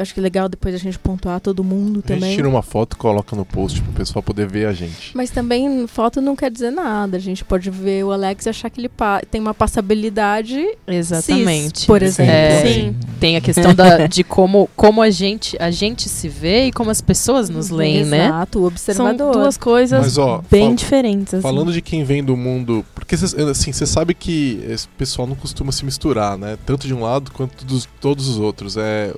Eu 0.01 0.03
acho 0.03 0.13
que 0.15 0.19
é 0.19 0.23
legal 0.23 0.49
depois 0.49 0.73
a 0.73 0.79
gente 0.79 0.97
pontuar 0.97 1.39
todo 1.39 1.63
mundo 1.63 2.01
A 2.03 2.09
gente 2.11 2.19
também. 2.19 2.35
tira 2.35 2.49
uma 2.49 2.63
foto 2.63 2.93
e 2.93 2.97
coloca 2.97 3.35
no 3.35 3.45
post 3.45 3.79
pro 3.83 3.91
pessoal 3.93 4.23
poder 4.23 4.47
ver 4.47 4.65
a 4.65 4.73
gente. 4.73 5.15
Mas 5.15 5.29
também 5.29 5.85
foto 5.85 6.19
não 6.19 6.35
quer 6.35 6.49
dizer 6.49 6.71
nada. 6.71 7.17
A 7.17 7.19
gente 7.19 7.45
pode 7.45 7.69
ver 7.69 8.03
o 8.03 8.11
Alex 8.11 8.47
e 8.47 8.49
achar 8.49 8.69
que 8.71 8.81
ele 8.81 8.89
tem 9.29 9.39
uma 9.39 9.53
passabilidade 9.53 10.59
Exatamente. 10.87 11.79
cis, 11.79 11.85
por 11.85 12.01
exemplo. 12.01 12.31
É, 12.33 12.63
Sim. 12.65 12.95
Tem 13.19 13.35
a 13.37 13.41
questão 13.41 13.75
da, 13.75 14.07
de 14.07 14.23
como, 14.23 14.67
como 14.75 15.01
a, 15.03 15.09
gente, 15.11 15.55
a 15.61 15.69
gente 15.69 16.09
se 16.09 16.27
vê 16.27 16.65
e 16.65 16.71
como 16.71 16.89
as 16.89 17.01
pessoas 17.01 17.47
nos 17.49 17.69
leem, 17.69 18.03
né? 18.05 18.25
Exato, 18.25 18.57
o 18.57 18.61
São 18.61 18.67
observador. 18.67 19.33
duas 19.33 19.57
coisas 19.57 20.01
Mas, 20.01 20.17
ó, 20.17 20.41
bem 20.49 20.65
fal- 20.67 20.75
diferentes. 20.75 21.33
Assim. 21.35 21.43
Falando 21.43 21.71
de 21.71 21.81
quem 21.81 22.03
vem 22.03 22.23
do 22.23 22.35
mundo. 22.35 22.83
Porque 22.95 23.13
assim, 23.15 23.71
você 23.71 23.85
sabe 23.85 24.15
que 24.15 24.63
esse 24.67 24.87
pessoal 24.87 25.27
não 25.27 25.35
costuma 25.35 25.71
se 25.71 25.85
misturar, 25.85 26.37
né? 26.39 26.57
Tanto 26.65 26.87
de 26.87 26.93
um 26.95 27.01
lado 27.01 27.31
quanto 27.31 27.63
dos 27.65 27.87
todos 27.99 28.27
os 28.27 28.39
outros. 28.39 28.77
É 28.77 29.13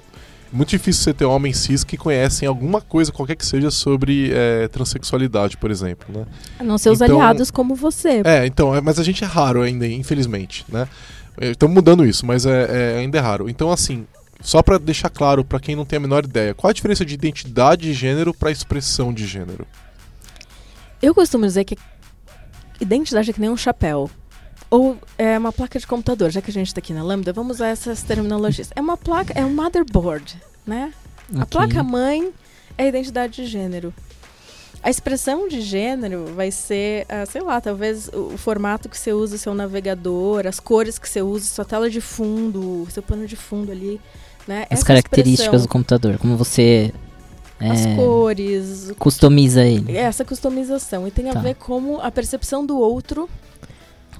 muito 0.53 0.69
difícil 0.69 1.03
você 1.03 1.13
ter 1.13 1.25
homens 1.25 1.57
cis 1.57 1.83
que 1.83 1.97
conhecem 1.97 2.47
alguma 2.47 2.79
coisa, 2.79 3.11
qualquer 3.11 3.35
que 3.35 3.45
seja, 3.45 3.71
sobre 3.71 4.31
é, 4.33 4.67
transexualidade, 4.67 5.57
por 5.57 5.71
exemplo, 5.71 6.05
né? 6.17 6.25
A 6.59 6.63
não 6.63 6.77
ser 6.77 6.89
os 6.91 7.01
Então- 7.01 7.19
aliados 7.19 7.49
como 7.51 7.75
você. 7.75 8.21
É, 8.23 8.45
então, 8.45 8.73
é, 8.75 8.79
mas 8.81 8.99
a 8.99 9.03
gente 9.03 9.23
é 9.23 9.27
raro 9.27 9.61
ainda, 9.61 9.87
infelizmente, 9.87 10.65
né? 10.69 10.87
Estamos 11.41 11.73
mudando 11.73 12.05
isso, 12.05 12.25
mas 12.25 12.45
é, 12.45 12.95
é- 12.95 12.99
ainda 12.99 13.17
é 13.17 13.21
raro. 13.21 13.49
Então, 13.49 13.71
assim, 13.71 14.05
só 14.39 14.61
pra 14.61 14.77
deixar 14.77 15.09
claro 15.09 15.43
pra 15.43 15.59
quem 15.59 15.75
não 15.75 15.83
tem 15.85 15.97
a 15.97 15.99
menor 15.99 16.23
ideia, 16.25 16.53
qual 16.53 16.69
a 16.69 16.73
diferença 16.73 17.03
de 17.03 17.13
identidade 17.15 17.83
de 17.83 17.93
gênero 17.93 18.33
pra 18.33 18.51
expressão 18.51 19.11
de 19.11 19.25
gênero? 19.25 19.65
Eu 21.01 21.13
costumo 21.15 21.45
dizer 21.45 21.63
que 21.65 21.75
identidade 22.79 23.29
é 23.29 23.33
que 23.33 23.41
nem 23.41 23.49
um 23.49 23.57
chapéu. 23.57 24.09
Ou 24.73 24.97
é 25.19 25.37
uma 25.37 25.51
placa 25.53 25.77
de 25.77 25.85
computador, 25.85 26.31
já 26.31 26.41
que 26.41 26.49
a 26.49 26.53
gente 26.53 26.73
tá 26.73 26.79
aqui 26.79 26.93
na 26.93 27.03
Lambda, 27.03 27.31
vamos 27.31 27.57
usar 27.57 27.67
essas 27.67 28.01
terminologias. 28.01 28.71
É 28.75 28.81
uma 28.81 28.97
placa, 28.97 29.31
é 29.35 29.45
um 29.45 29.53
motherboard, 29.53 30.35
né? 30.65 30.91
A 31.35 31.43
Ok. 31.43 31.45
placa-mãe 31.51 32.31
é 32.75 32.85
a 32.85 32.87
identidade 32.87 33.33
de 33.35 33.45
gênero. 33.45 33.93
A 34.81 34.89
expressão 34.89 35.47
de 35.47 35.61
gênero 35.61 36.25
vai 36.35 36.49
ser, 36.49 37.05
ah, 37.07 37.23
sei 37.27 37.41
lá, 37.43 37.61
talvez 37.61 38.07
o, 38.07 38.33
o 38.33 38.37
formato 38.37 38.89
que 38.89 38.97
você 38.97 39.13
usa, 39.13 39.35
o 39.35 39.37
seu 39.37 39.53
navegador, 39.53 40.47
as 40.47 40.59
cores 40.59 40.97
que 40.97 41.07
você 41.07 41.21
usa, 41.21 41.45
sua 41.45 41.65
tela 41.65 41.87
de 41.87 42.01
fundo, 42.01 42.87
seu 42.89 43.03
pano 43.03 43.27
de 43.27 43.35
fundo 43.35 43.71
ali, 43.71 44.01
né? 44.47 44.63
As 44.71 44.79
Essa 44.79 44.85
características 44.87 45.61
do 45.61 45.67
computador, 45.67 46.17
como 46.17 46.35
você 46.35 46.91
as 47.59 47.85
É. 47.85 47.95
cores, 47.95 48.91
Customiza 48.97 49.63
ele. 49.63 49.95
essa 49.95 50.25
customização. 50.25 51.07
E 51.07 51.11
tem 51.11 51.29
a 51.29 51.33
Tá. 51.33 51.39
ver 51.41 51.53
como 51.53 52.01
a 52.01 52.09
percepção 52.09 52.65
do 52.65 52.77
outro 52.79 53.29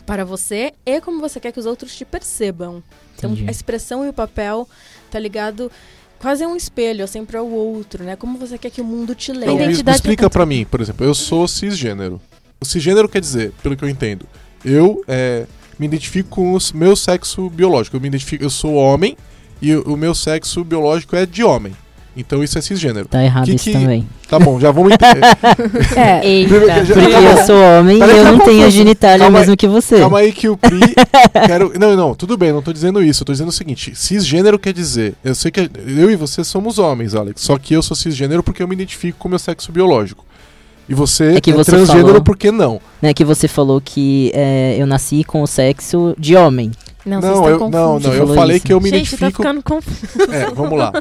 para 0.06 0.26
você 0.26 0.74
e 0.86 1.00
como 1.02 1.20
você 1.20 1.40
quer 1.40 1.52
que 1.52 1.60
os 1.60 1.66
outros 1.66 1.96
te 1.96 2.06
percebam. 2.06 2.84
Então, 3.16 3.32
Entendi. 3.32 3.48
a 3.48 3.52
expressão 3.52 4.06
e 4.06 4.10
o 4.10 4.14
papel 4.14 4.68
tá 5.10 5.20
ligado 5.20 5.72
quase 6.20 6.44
a 6.44 6.48
um 6.48 6.56
espelho, 6.56 7.08
sempre 7.08 7.38
ao 7.38 7.48
outro, 7.48 8.04
né? 8.04 8.16
Como 8.16 8.38
você 8.38 8.58
quer 8.58 8.70
que 8.70 8.82
o 8.82 8.86
mundo 8.86 9.14
te 9.14 9.32
leia. 9.32 9.52
Então, 9.52 9.58
me, 9.58 9.84
me 9.84 9.92
explica 9.92 10.30
pra 10.30 10.46
mim, 10.46 10.66
por 10.66 10.82
exemplo, 10.82 11.06
eu 11.06 11.14
sou 11.14 11.48
cisgênero. 11.48 12.22
O 12.62 12.66
cisgênero 12.66 13.10
quer 13.10 13.20
dizer, 13.20 13.52
pelo 13.62 13.76
que 13.76 13.84
eu 13.84 13.90
entendo, 13.90 14.26
eu 14.64 15.04
é, 15.08 15.46
me 15.78 15.86
identifico 15.86 16.30
com 16.30 16.56
o 16.56 16.60
meu 16.74 16.96
sexo 16.96 17.50
biológico. 17.50 17.98
Eu 17.98 18.02
me 18.02 18.08
identifico, 18.08 18.44
eu 18.44 18.50
sou 18.50 18.76
homem 18.76 19.18
e 19.62 19.76
o, 19.76 19.94
o 19.94 19.98
meu 19.98 20.16
sexo 20.16 20.64
biológico 20.64 21.16
é 21.16 21.26
de 21.26 21.44
homem. 21.44 21.76
Então 22.16 22.44
isso 22.44 22.58
é 22.60 22.62
cisgênero. 22.62 23.08
Tá 23.08 23.24
errado 23.24 23.46
Que 23.46 23.56
isso 23.56 23.66
que- 23.66 23.72
também. 23.74 24.08
Tá 24.30 24.38
bom, 24.38 24.60
já 24.60 24.70
vamos 24.72 24.92
entender. 24.94 25.22
É, 25.98 26.22
Eita. 26.28 26.86
Já- 26.86 26.94
Porque 26.94 27.12
tá 27.12 27.22
eu 27.22 27.46
sou 27.46 27.56
homem 27.80 27.98
e 27.98 28.02
eu 28.02 28.24
tá 28.24 28.32
não 28.32 28.40
tenho 28.40 28.70
genitália 28.70 29.20
Calma 29.26 29.40
aí. 29.40 29.42
mesmo 29.46 29.58
que 29.58 29.68
você. 29.68 29.98
Calma 30.00 30.20
aí 30.20 30.32
que 30.32 30.48
o 30.48 30.56
Pri. 30.56 30.80
quero... 31.48 31.74
Não, 31.80 31.96
não, 31.96 32.14
tudo 32.16 32.38
bem, 32.38 32.52
não 32.52 32.62
tô 32.62 32.72
dizendo 32.72 33.02
isso. 33.02 33.24
Eu 33.24 33.26
tô 33.26 33.32
dizendo 33.32 33.48
o 33.50 33.52
seguinte: 33.52 33.94
cisgênero 33.96 34.60
quer 34.60 34.74
dizer. 34.74 35.16
Eu 35.24 35.34
sei 35.34 35.50
que 35.50 35.60
eu 35.88 36.12
e 36.12 36.16
você 36.16 36.44
somos 36.44 36.78
homens, 36.78 37.16
Alex. 37.16 37.42
Só 37.42 37.58
que 37.58 37.74
eu 37.74 37.82
sou 37.82 37.96
cisgênero 37.98 38.44
porque 38.44 38.62
eu 38.62 38.68
me 38.68 38.76
identifico 38.76 39.18
com 39.18 39.28
o 39.28 39.30
meu 39.30 39.40
sexo 39.40 39.72
biológico. 39.72 40.24
E 40.88 40.94
você 40.94 41.36
É 41.38 41.42
que 41.42 41.52
você 41.54 41.72
transgênero 41.72 42.08
falou- 42.08 42.22
porque 42.24 42.52
não. 42.52 42.80
Né, 43.02 43.14
que 43.14 43.24
você 43.24 43.48
falou 43.48 43.82
que 43.84 44.32
é, 44.36 44.76
eu 44.78 44.86
nasci 44.86 45.24
com 45.24 45.42
o 45.42 45.48
sexo 45.48 46.14
de 46.20 46.36
homem. 46.36 46.72
não, 47.06 47.22
Não, 47.22 47.22
vocês 47.22 47.38
estão 47.54 47.68
eu, 47.68 47.70
não, 47.72 48.00
não, 48.00 48.14
eu 48.14 48.28
falei 48.36 48.58
isso. 48.58 48.66
que 48.66 48.74
eu 48.74 48.82
me 48.82 48.90
Gente, 48.90 49.12
tá 49.12 49.16
identifico. 49.28 49.42
ficando 49.44 49.64
confuso. 49.64 50.32
É, 50.32 50.52
vamos 50.52 50.78
lá. 50.78 50.92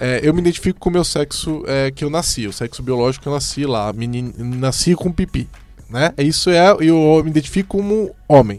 É, 0.00 0.20
eu 0.22 0.32
me 0.32 0.40
identifico 0.40 0.80
com 0.80 0.88
o 0.88 0.92
meu 0.92 1.04
sexo 1.04 1.62
é, 1.66 1.90
que 1.90 2.02
eu 2.02 2.08
nasci, 2.10 2.46
o 2.46 2.52
sexo 2.52 2.82
biológico 2.82 3.22
que 3.24 3.28
eu 3.28 3.34
nasci 3.34 3.66
lá, 3.66 3.92
menino, 3.92 4.32
nasci 4.38 4.94
com 4.94 5.12
pipi, 5.12 5.46
né? 5.90 6.12
Isso 6.16 6.48
é, 6.48 6.70
eu 6.80 7.20
me 7.22 7.30
identifico 7.30 7.76
como 7.76 8.14
homem. 8.26 8.58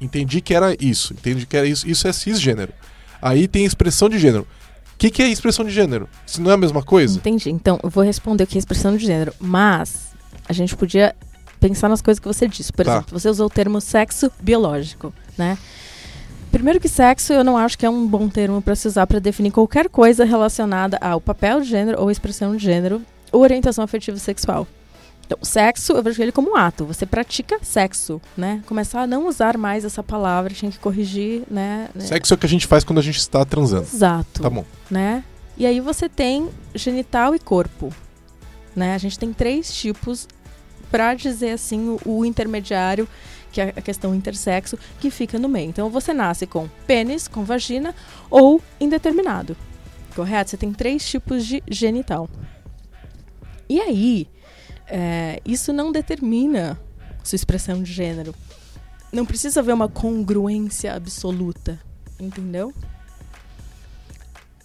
Entendi 0.00 0.40
que 0.40 0.54
era 0.54 0.76
isso, 0.78 1.12
entendi 1.14 1.46
que 1.46 1.56
era 1.56 1.66
isso. 1.66 1.88
Isso 1.88 2.06
é 2.06 2.12
cisgênero. 2.12 2.72
Aí 3.20 3.48
tem 3.48 3.64
expressão 3.64 4.08
de 4.08 4.18
gênero. 4.18 4.46
O 4.94 4.98
que, 4.98 5.10
que 5.10 5.22
é 5.22 5.28
expressão 5.28 5.64
de 5.64 5.70
gênero? 5.72 6.08
Se 6.26 6.40
não 6.40 6.50
é 6.50 6.54
a 6.54 6.58
mesma 6.58 6.82
coisa? 6.82 7.16
Entendi. 7.18 7.50
Então, 7.50 7.78
eu 7.82 7.88
vou 7.90 8.04
responder 8.04 8.44
o 8.44 8.46
que 8.46 8.56
é 8.56 8.60
expressão 8.60 8.96
de 8.96 9.04
gênero. 9.04 9.32
Mas, 9.40 10.08
a 10.48 10.52
gente 10.52 10.76
podia 10.76 11.14
pensar 11.60 11.88
nas 11.88 12.02
coisas 12.02 12.20
que 12.20 12.26
você 12.28 12.46
disse. 12.46 12.72
Por 12.72 12.84
Tá. 12.84 12.92
exemplo, 12.96 13.18
você 13.18 13.28
usou 13.28 13.46
o 13.46 13.50
termo 13.50 13.80
sexo 13.80 14.30
biológico, 14.40 15.12
né? 15.36 15.56
Primeiro 16.58 16.80
que 16.80 16.88
sexo, 16.88 17.32
eu 17.32 17.44
não 17.44 17.56
acho 17.56 17.78
que 17.78 17.86
é 17.86 17.88
um 17.88 18.04
bom 18.04 18.28
termo 18.28 18.60
para 18.60 18.74
se 18.74 18.88
usar 18.88 19.06
para 19.06 19.20
definir 19.20 19.52
qualquer 19.52 19.88
coisa 19.88 20.24
relacionada 20.24 20.98
ao 21.00 21.20
papel 21.20 21.60
de 21.60 21.68
gênero 21.68 22.00
ou 22.00 22.10
expressão 22.10 22.56
de 22.56 22.64
gênero 22.64 23.00
ou 23.30 23.42
orientação 23.42 23.84
afetiva 23.84 24.18
sexual. 24.18 24.66
Então, 25.24 25.38
sexo, 25.40 25.92
eu 25.92 26.02
vejo 26.02 26.20
ele 26.20 26.32
como 26.32 26.50
um 26.50 26.56
ato. 26.56 26.84
Você 26.84 27.06
pratica 27.06 27.60
sexo, 27.62 28.20
né? 28.36 28.60
Começar 28.66 29.02
a 29.02 29.06
não 29.06 29.28
usar 29.28 29.56
mais 29.56 29.84
essa 29.84 30.02
palavra, 30.02 30.52
tinha 30.52 30.68
que 30.68 30.80
corrigir, 30.80 31.44
né? 31.48 31.90
né? 31.94 32.04
Sexo 32.04 32.34
é 32.34 32.36
o 32.36 32.38
que 32.38 32.46
a 32.46 32.48
gente 32.48 32.66
faz 32.66 32.82
quando 32.82 32.98
a 32.98 33.02
gente 33.02 33.18
está 33.18 33.44
transando. 33.44 33.84
Exato 33.84 34.42
Tá 34.42 34.50
bom. 34.50 34.64
né? 34.90 35.22
E 35.56 35.64
aí 35.64 35.78
você 35.78 36.08
tem 36.08 36.48
genital 36.74 37.36
e 37.36 37.38
corpo, 37.38 37.94
né? 38.74 38.96
A 38.96 38.98
gente 38.98 39.16
tem 39.16 39.32
três 39.32 39.72
tipos 39.72 40.26
para 40.90 41.14
dizer 41.14 41.50
assim 41.52 41.88
o, 41.88 42.00
o 42.04 42.24
intermediário, 42.24 43.06
que 43.52 43.60
é 43.60 43.72
a 43.76 43.82
questão 43.82 44.14
intersexo, 44.14 44.78
que 45.00 45.10
fica 45.10 45.38
no 45.38 45.48
meio. 45.48 45.68
Então 45.68 45.90
você 45.90 46.12
nasce 46.12 46.46
com 46.46 46.68
pênis, 46.86 47.28
com 47.28 47.44
vagina 47.44 47.94
ou 48.30 48.62
indeterminado. 48.80 49.56
Correto? 50.14 50.50
Você 50.50 50.56
tem 50.56 50.72
três 50.72 51.08
tipos 51.08 51.46
de 51.46 51.62
genital. 51.68 52.28
E 53.68 53.80
aí, 53.80 54.28
é, 54.86 55.40
isso 55.44 55.72
não 55.72 55.92
determina 55.92 56.78
sua 57.22 57.36
expressão 57.36 57.82
de 57.82 57.92
gênero. 57.92 58.34
Não 59.12 59.24
precisa 59.24 59.60
haver 59.60 59.74
uma 59.74 59.88
congruência 59.88 60.94
absoluta, 60.94 61.78
entendeu? 62.18 62.72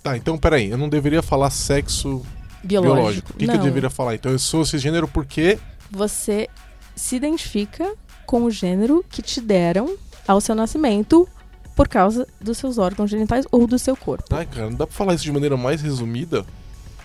Tá, 0.02 0.18
então 0.18 0.38
peraí, 0.38 0.70
eu 0.70 0.78
não 0.78 0.90
deveria 0.90 1.22
falar 1.22 1.50
sexo 1.50 2.26
Biológico. 2.64 2.96
biológico. 2.96 3.34
O 3.34 3.36
que, 3.36 3.48
que 3.48 3.54
eu 3.54 3.62
deveria 3.62 3.90
falar? 3.90 4.16
Então 4.16 4.32
eu 4.32 4.40
sou 4.40 4.66
cisgênero 4.66 5.08
porque. 5.08 5.60
você 5.92 6.48
se 6.96 7.16
identifica 7.16 7.96
com 8.26 8.44
o 8.44 8.52
gênero 8.52 9.04
que 9.10 9.22
te 9.22 9.42
deram 9.42 9.96
ao 10.28 10.40
seu 10.42 10.56
nascimento 10.56 11.28
por 11.76 11.88
causa 11.88 12.28
dos 12.40 12.58
seus 12.58 12.78
órgãos 12.78 13.10
genitais 13.10 13.46
ou 13.52 13.66
do 13.68 13.80
seu 13.80 13.96
corpo. 13.96 14.36
Ai, 14.36 14.46
cara, 14.46 14.70
não 14.70 14.78
dá 14.78 14.88
pra 14.88 14.96
falar 14.96 15.16
isso 15.16 15.24
de 15.24 15.32
maneira 15.32 15.58
mais 15.58 15.82
resumida? 15.82 16.46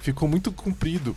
Ficou 0.02 0.28
muito 0.28 0.52
comprido. 0.52 1.16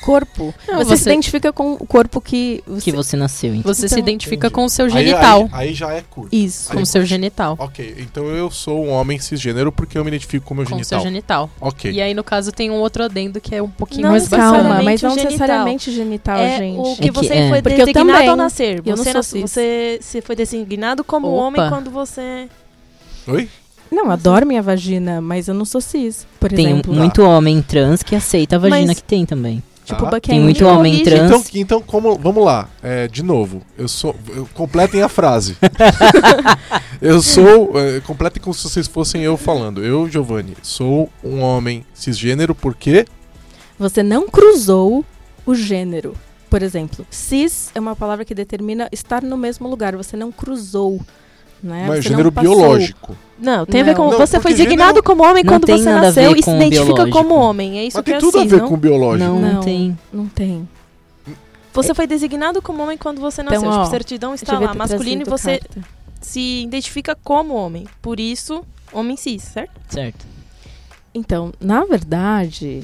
Corpo. 0.00 0.54
Não, 0.66 0.76
você, 0.78 0.96
se 0.96 1.02
você- 1.04 1.10
identifica 1.10 1.52
com 1.52 1.72
o 1.74 1.86
corpo 1.86 2.20
que 2.20 2.62
você... 2.66 2.90
Que 2.90 2.92
você 2.92 3.16
nasceu, 3.16 3.54
então. 3.54 3.72
Você 3.74 3.82
se 3.88 3.94
Então, 3.94 3.98
identifica 3.98 4.46
entendi. 4.46 4.54
com 4.54 4.64
o 4.64 4.68
seu 4.68 4.86
Aí- 4.86 4.90
genital. 4.90 5.48
Aí, 5.52 5.68
aí 5.68 5.74
já 5.74 5.92
é 5.92 6.02
curto. 6.08 6.34
Isso. 6.34 6.72
com 6.72 6.80
o 6.80 6.86
seu 6.86 7.04
genital. 7.04 7.56
Ok, 7.58 7.94
então 7.98 8.26
eu 8.26 8.50
sou 8.50 8.84
um 8.84 8.90
homem 8.90 9.18
cisgênero 9.18 9.70
porque 9.72 9.98
eu 9.98 10.04
me 10.04 10.08
identifico 10.10 10.46
com 10.46 10.54
o 10.54 10.56
meu 10.56 10.64
Com 10.66 10.72
o 10.72 10.78
genital. 10.78 11.00
seu 11.00 11.08
genital. 11.08 11.50
Ok. 11.60 11.90
E 11.92 12.00
aí, 12.00 12.14
no 12.14 12.24
caso, 12.24 12.52
tem 12.52 12.70
um 12.70 12.74
outro 12.76 13.02
adendo 13.04 13.40
que 13.40 13.54
é 13.54 13.62
um 13.62 13.68
pouquinho 13.70 14.02
Não 14.02 14.10
mais 14.10 14.28
Calma, 14.28 14.58
bacana. 14.62 14.82
mas 14.82 15.02
não 15.02 15.10
genital. 15.10 15.24
necessariamente 15.32 15.90
genital, 15.92 16.38
é 16.38 16.58
gente. 16.58 16.78
o 16.78 16.96
que 16.96 17.04
É 17.04 17.08
que 17.08 17.10
você 17.12 17.34
é. 17.34 17.48
foi 17.48 17.62
Porque 17.62 17.82
eu 17.82 17.86
designado 17.86 18.12
também. 18.12 18.28
ao 18.28 18.36
nascer. 18.36 18.82
Eu 18.84 18.96
não 18.96 19.04
Você, 19.04 19.22
cis. 19.22 19.40
você, 19.42 19.98
você 20.00 20.20
foi 20.22 20.36
designado 20.36 21.02
como 21.04 21.26
Opa. 21.28 21.36
homem 21.42 21.68
quando 21.68 21.90
você... 21.90 22.48
Oi? 23.26 23.48
Não, 23.90 24.10
adoro 24.10 24.46
minha 24.46 24.60
vagina, 24.62 25.18
mas 25.20 25.48
eu 25.48 25.54
não 25.54 25.64
sou 25.64 25.80
cis, 25.80 26.26
por 26.38 26.50
Tem 26.52 26.66
exemplo. 26.66 26.92
muito 26.92 27.22
homem 27.22 27.62
trans 27.62 28.02
que 28.02 28.14
aceita 28.14 28.56
a 28.56 28.58
vagina 28.58 28.88
Mas- 28.88 28.96
que 28.98 29.02
tem 29.02 29.24
também. 29.24 29.62
Tipo, 29.88 30.10
Tá. 30.10 30.20
Tem 30.20 30.38
muito 30.38 30.64
Me 30.64 30.70
homem 30.70 31.02
trans. 31.02 31.30
Então, 31.30 31.44
então 31.54 31.82
como, 31.82 32.18
vamos 32.18 32.44
lá, 32.44 32.68
é, 32.82 33.08
de 33.08 33.22
novo, 33.22 33.62
eu 33.76 33.88
sou, 33.88 34.14
eu, 34.28 34.46
completem 34.52 35.00
a 35.00 35.08
frase. 35.08 35.56
eu 37.00 37.22
sou, 37.22 37.72
é, 37.80 37.98
completem 38.00 38.42
como 38.42 38.52
se 38.52 38.68
vocês 38.68 38.86
fossem 38.86 39.22
eu 39.22 39.34
falando. 39.38 39.82
Eu, 39.82 40.06
Giovanni, 40.06 40.54
sou 40.62 41.08
um 41.24 41.40
homem 41.40 41.86
cisgênero 41.94 42.54
porque 42.54 43.06
Você 43.78 44.02
não 44.02 44.28
cruzou 44.28 45.02
o 45.46 45.54
gênero. 45.54 46.14
Por 46.50 46.62
exemplo, 46.62 47.06
cis 47.10 47.70
é 47.74 47.80
uma 47.80 47.96
palavra 47.96 48.26
que 48.26 48.34
determina 48.34 48.90
estar 48.92 49.22
no 49.22 49.38
mesmo 49.38 49.68
lugar. 49.68 49.96
Você 49.96 50.18
não 50.18 50.30
cruzou. 50.30 51.00
Né? 51.62 51.86
mas 51.88 51.96
Você 52.04 52.08
gênero 52.10 52.24
não 52.24 52.32
passou. 52.32 52.56
biológico. 52.56 53.16
Não, 53.38 53.66
tem 53.66 53.80
a 53.80 53.84
ver 53.84 53.96
Não. 53.96 54.04
com... 54.04 54.10
Não, 54.12 54.18
você 54.18 54.40
foi 54.40 54.52
designado 54.52 54.88
gênero- 54.90 55.02
como 55.02 55.22
homem 55.24 55.44
Não 55.44 55.52
quando 55.52 55.66
você 55.66 55.90
nasceu 55.90 56.36
e 56.36 56.42
se 56.42 56.50
identifica 56.50 56.84
biológico. 56.84 57.10
como 57.18 57.34
homem. 57.34 57.78
É 57.78 57.84
isso 57.84 57.96
Mas 57.96 58.04
que 58.04 58.10
tem 58.10 58.16
é 58.16 58.20
tudo 58.20 58.38
assim, 58.38 58.46
a 58.46 58.50
ver 58.50 58.62
não? 58.62 58.68
com 58.68 58.76
biológico. 58.76 59.30
Não, 59.30 59.40
Não. 59.40 59.60
tem. 59.60 59.98
Não 60.12 60.26
tem. 60.26 60.68
Você 61.72 61.94
foi 61.94 62.06
designado 62.06 62.60
como 62.60 62.82
homem 62.82 62.96
quando 62.98 63.20
você 63.20 63.42
Então, 63.42 63.52
nasceu. 63.54 63.70
ó, 63.70 63.78
tipo, 63.78 63.90
certidão 63.90 64.34
está 64.34 64.58
lá, 64.58 64.74
masculino, 64.74 65.22
e 65.22 65.24
você 65.24 65.58
carta. 65.58 65.80
se 66.20 66.62
identifica 66.62 67.16
como 67.22 67.54
homem. 67.54 67.86
Por 68.02 68.18
isso, 68.18 68.64
homem 68.92 69.16
cis, 69.16 69.42
certo? 69.42 69.70
Certo. 69.88 70.26
Então, 71.14 71.52
na 71.60 71.84
verdade, 71.84 72.82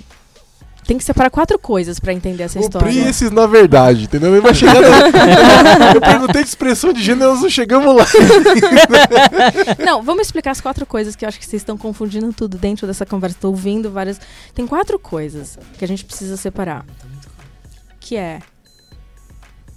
tem 0.87 0.99
que 0.99 1.05
separar 1.05 1.31
quatro 1.31 1.59
coisas 1.59 1.99
pra 1.99 2.13
entender 2.13 2.43
essa 2.43 2.59
história. 2.59 2.89
Pri, 2.89 2.99
esses 2.99 3.31
na 3.31 3.47
verdade, 3.47 4.05
entendeu? 4.05 4.33
Ele 4.33 4.41
vai 4.41 4.55
chegar 4.55 4.81
na... 4.81 5.95
Eu 5.95 6.01
perguntei 6.01 6.43
de 6.43 6.49
expressão 6.49 6.93
de 6.93 7.03
gênero, 7.03 7.33
nós 7.33 7.43
não 7.43 7.51
chegamos 7.51 7.95
lá. 7.95 8.05
Não, 9.85 10.03
vamos 10.03 10.27
explicar 10.27 10.51
as 10.51 10.61
quatro 10.61 10.85
coisas 10.87 11.17
que 11.17 11.25
eu 11.25 11.29
acho 11.29 11.39
que 11.39 11.47
vocês 11.47 11.63
estão 11.63 11.77
confundindo 11.77 12.33
tudo 12.33 12.59
dentro 12.59 12.87
dessa 12.87 13.07
conversa. 13.07 13.37
Estou 13.37 13.51
ouvindo 13.51 13.91
várias. 13.91 14.21
Tem 14.55 14.67
quatro 14.67 14.99
coisas 14.99 15.59
que 15.79 15.85
a 15.85 15.89
gente 15.89 16.05
precisa 16.05 16.37
separar. 16.37 16.85
Que 18.01 18.17
é 18.17 18.41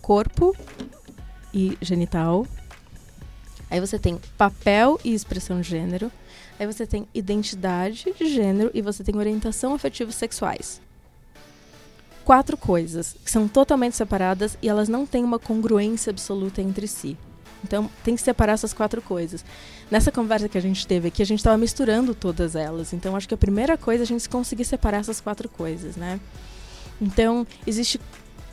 corpo 0.01 0.55
e 1.53 1.77
genital. 1.81 2.45
Aí 3.69 3.79
você 3.79 3.97
tem 3.99 4.19
papel 4.37 4.99
e 5.03 5.13
expressão 5.13 5.61
de 5.61 5.69
gênero. 5.69 6.11
Aí 6.59 6.65
você 6.65 6.87
tem 6.87 7.07
identidade 7.13 8.13
de 8.17 8.27
gênero 8.27 8.71
e 8.73 8.81
você 8.81 9.03
tem 9.03 9.15
orientação 9.15 9.73
afetiva 9.73 10.11
sexuais. 10.11 10.81
Quatro 12.27 12.57
coisas 12.57 13.15
que 13.23 13.31
são 13.31 13.47
totalmente 13.47 13.95
separadas 13.95 14.57
e 14.61 14.67
elas 14.67 14.89
não 14.89 15.05
têm 15.05 15.23
uma 15.23 15.39
congruência 15.39 16.09
absoluta 16.09 16.61
entre 16.61 16.85
si. 16.85 17.15
Então, 17.63 17.89
tem 18.03 18.17
que 18.17 18.21
separar 18.21 18.51
essas 18.51 18.73
quatro 18.73 19.01
coisas. 19.01 19.45
Nessa 19.89 20.11
conversa 20.11 20.49
que 20.49 20.57
a 20.57 20.61
gente 20.61 20.85
teve 20.85 21.07
aqui, 21.07 21.21
a 21.21 21.25
gente 21.25 21.39
estava 21.39 21.57
misturando 21.57 22.13
todas 22.13 22.53
elas. 22.53 22.91
Então, 22.91 23.15
acho 23.15 23.29
que 23.29 23.33
a 23.33 23.37
primeira 23.37 23.77
coisa 23.77 24.03
é 24.03 24.05
a 24.05 24.07
gente 24.07 24.27
conseguir 24.27 24.65
separar 24.65 24.97
essas 24.97 25.21
quatro 25.21 25.47
coisas, 25.47 25.95
né? 25.95 26.19
Então, 26.99 27.47
existe 27.65 27.97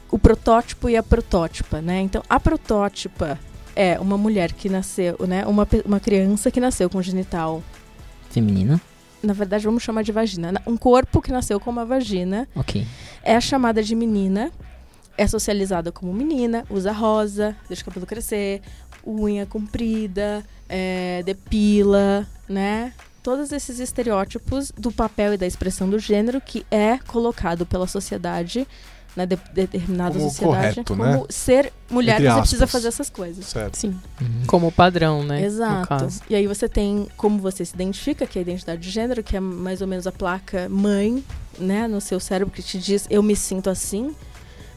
o 0.08 0.20
protótipo 0.20 0.88
e 0.88 0.96
a 0.96 1.02
protótipa, 1.02 1.82
né? 1.82 2.00
Então, 2.00 2.22
a 2.30 2.38
protótipa 2.38 3.40
é 3.74 3.98
uma 3.98 4.16
mulher 4.16 4.52
que 4.52 4.68
nasceu, 4.68 5.16
né? 5.26 5.44
Uma, 5.46 5.66
uma 5.84 5.98
criança 5.98 6.48
que 6.48 6.60
nasceu 6.60 6.88
com 6.88 7.02
genital. 7.02 7.60
Feminina. 8.30 8.80
Na 9.24 9.32
verdade, 9.32 9.64
vamos 9.64 9.82
chamar 9.82 10.02
de 10.02 10.12
vagina. 10.12 10.52
Na- 10.52 10.62
Um 10.66 10.76
corpo 10.76 11.20
que 11.22 11.32
nasceu 11.32 11.58
com 11.58 11.70
uma 11.70 11.84
vagina 11.84 12.46
Ok. 12.54 12.86
é 13.22 13.40
chamada 13.40 13.82
de 13.82 13.94
menina, 13.94 14.50
é 15.16 15.26
socializada 15.26 15.90
como 15.90 16.12
menina, 16.12 16.64
usa 16.70 16.92
rosa, 16.92 17.56
deixa 17.68 17.82
o 17.82 17.84
cabelo 17.86 18.06
crescer, 18.06 18.60
unha 19.06 19.46
comprida, 19.46 20.44
é, 20.68 21.22
depila, 21.24 22.26
né? 22.48 22.92
todos 23.22 23.52
esses 23.52 23.78
estereótipos 23.80 24.70
do 24.76 24.92
papel 24.92 25.32
e 25.32 25.38
da 25.38 25.46
expressão 25.46 25.88
do 25.88 25.98
gênero 25.98 26.42
que 26.42 26.66
é 26.70 26.98
colocado 27.06 27.64
pela 27.64 27.86
sociedade, 27.86 28.68
né, 29.16 29.26
de, 29.26 29.36
determinada 29.52 30.18
Como 30.18 30.30
sociedade, 30.30 30.74
correto, 30.74 30.84
como 30.92 31.04
né? 31.04 31.22
ser 31.28 31.72
mulher, 31.88 32.20
Entre 32.20 32.28
você 32.32 32.40
precisa 32.40 32.66
fazer 32.66 32.88
essas 32.88 33.08
coisas. 33.10 33.46
Certo. 33.46 33.76
Sim. 33.76 33.96
Uhum. 34.20 34.42
Como 34.46 34.72
padrão, 34.72 35.22
né? 35.22 35.44
Exato. 35.44 35.88
caso. 35.88 36.20
E 36.28 36.34
aí 36.34 36.46
você 36.46 36.68
tem 36.68 37.06
como 37.16 37.38
você 37.38 37.64
se 37.64 37.74
identifica, 37.74 38.26
que 38.26 38.38
é 38.38 38.40
a 38.40 38.42
identidade 38.42 38.80
de 38.82 38.90
gênero, 38.90 39.22
que 39.22 39.36
é 39.36 39.40
mais 39.40 39.80
ou 39.80 39.86
menos 39.86 40.06
a 40.06 40.12
placa 40.12 40.68
mãe, 40.68 41.22
né, 41.58 41.86
no 41.86 42.00
seu 42.00 42.18
cérebro 42.18 42.52
que 42.52 42.62
te 42.62 42.78
diz 42.78 43.06
eu 43.08 43.22
me 43.22 43.36
sinto 43.36 43.70
assim, 43.70 44.14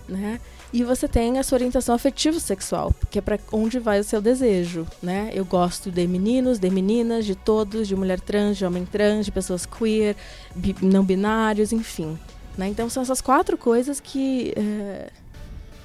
né? 0.08 0.40
E 0.72 0.84
você 0.84 1.08
tem 1.08 1.40
a 1.40 1.44
sua 1.44 1.56
orientação 1.56 1.96
afetivo 1.96 2.42
sexual, 2.42 2.94
que 3.10 3.18
é 3.18 3.22
para 3.22 3.40
onde 3.54 3.80
vai 3.80 4.02
o 4.02 4.04
seu 4.04 4.22
desejo, 4.22 4.86
né? 5.02 5.32
Eu 5.34 5.46
gosto 5.46 5.90
de 5.90 6.06
meninos, 6.06 6.60
de 6.60 6.70
meninas, 6.70 7.26
de 7.26 7.36
todos, 7.36 7.88
de 7.88 7.96
mulher 7.96 8.20
trans, 8.20 8.58
de 8.58 8.66
homem 8.66 8.86
trans, 8.86 9.26
de 9.26 9.32
pessoas 9.32 9.66
queer, 9.66 10.16
bi- 10.54 10.76
não 10.82 11.04
binários, 11.06 11.72
enfim. 11.72 12.20
Né? 12.58 12.68
Então 12.68 12.90
são 12.90 13.04
essas 13.04 13.22
quatro 13.22 13.58
coisas 13.58 14.00
que 14.00 14.54
eh, 14.56 15.12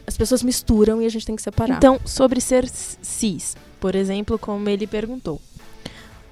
as 0.06 0.16
pessoas 0.16 0.42
misturam 0.42 1.02
e 1.02 1.06
a 1.06 1.08
gente 1.08 1.26
tem 1.26 1.36
que 1.36 1.42
separar. 1.42 1.76
Então, 1.76 2.00
sobre 2.04 2.40
ser 2.40 2.66
cis, 2.68 3.56
por 3.78 3.94
exemplo, 3.94 4.38
como 4.38 4.68
ele 4.68 4.86
perguntou. 4.86 5.40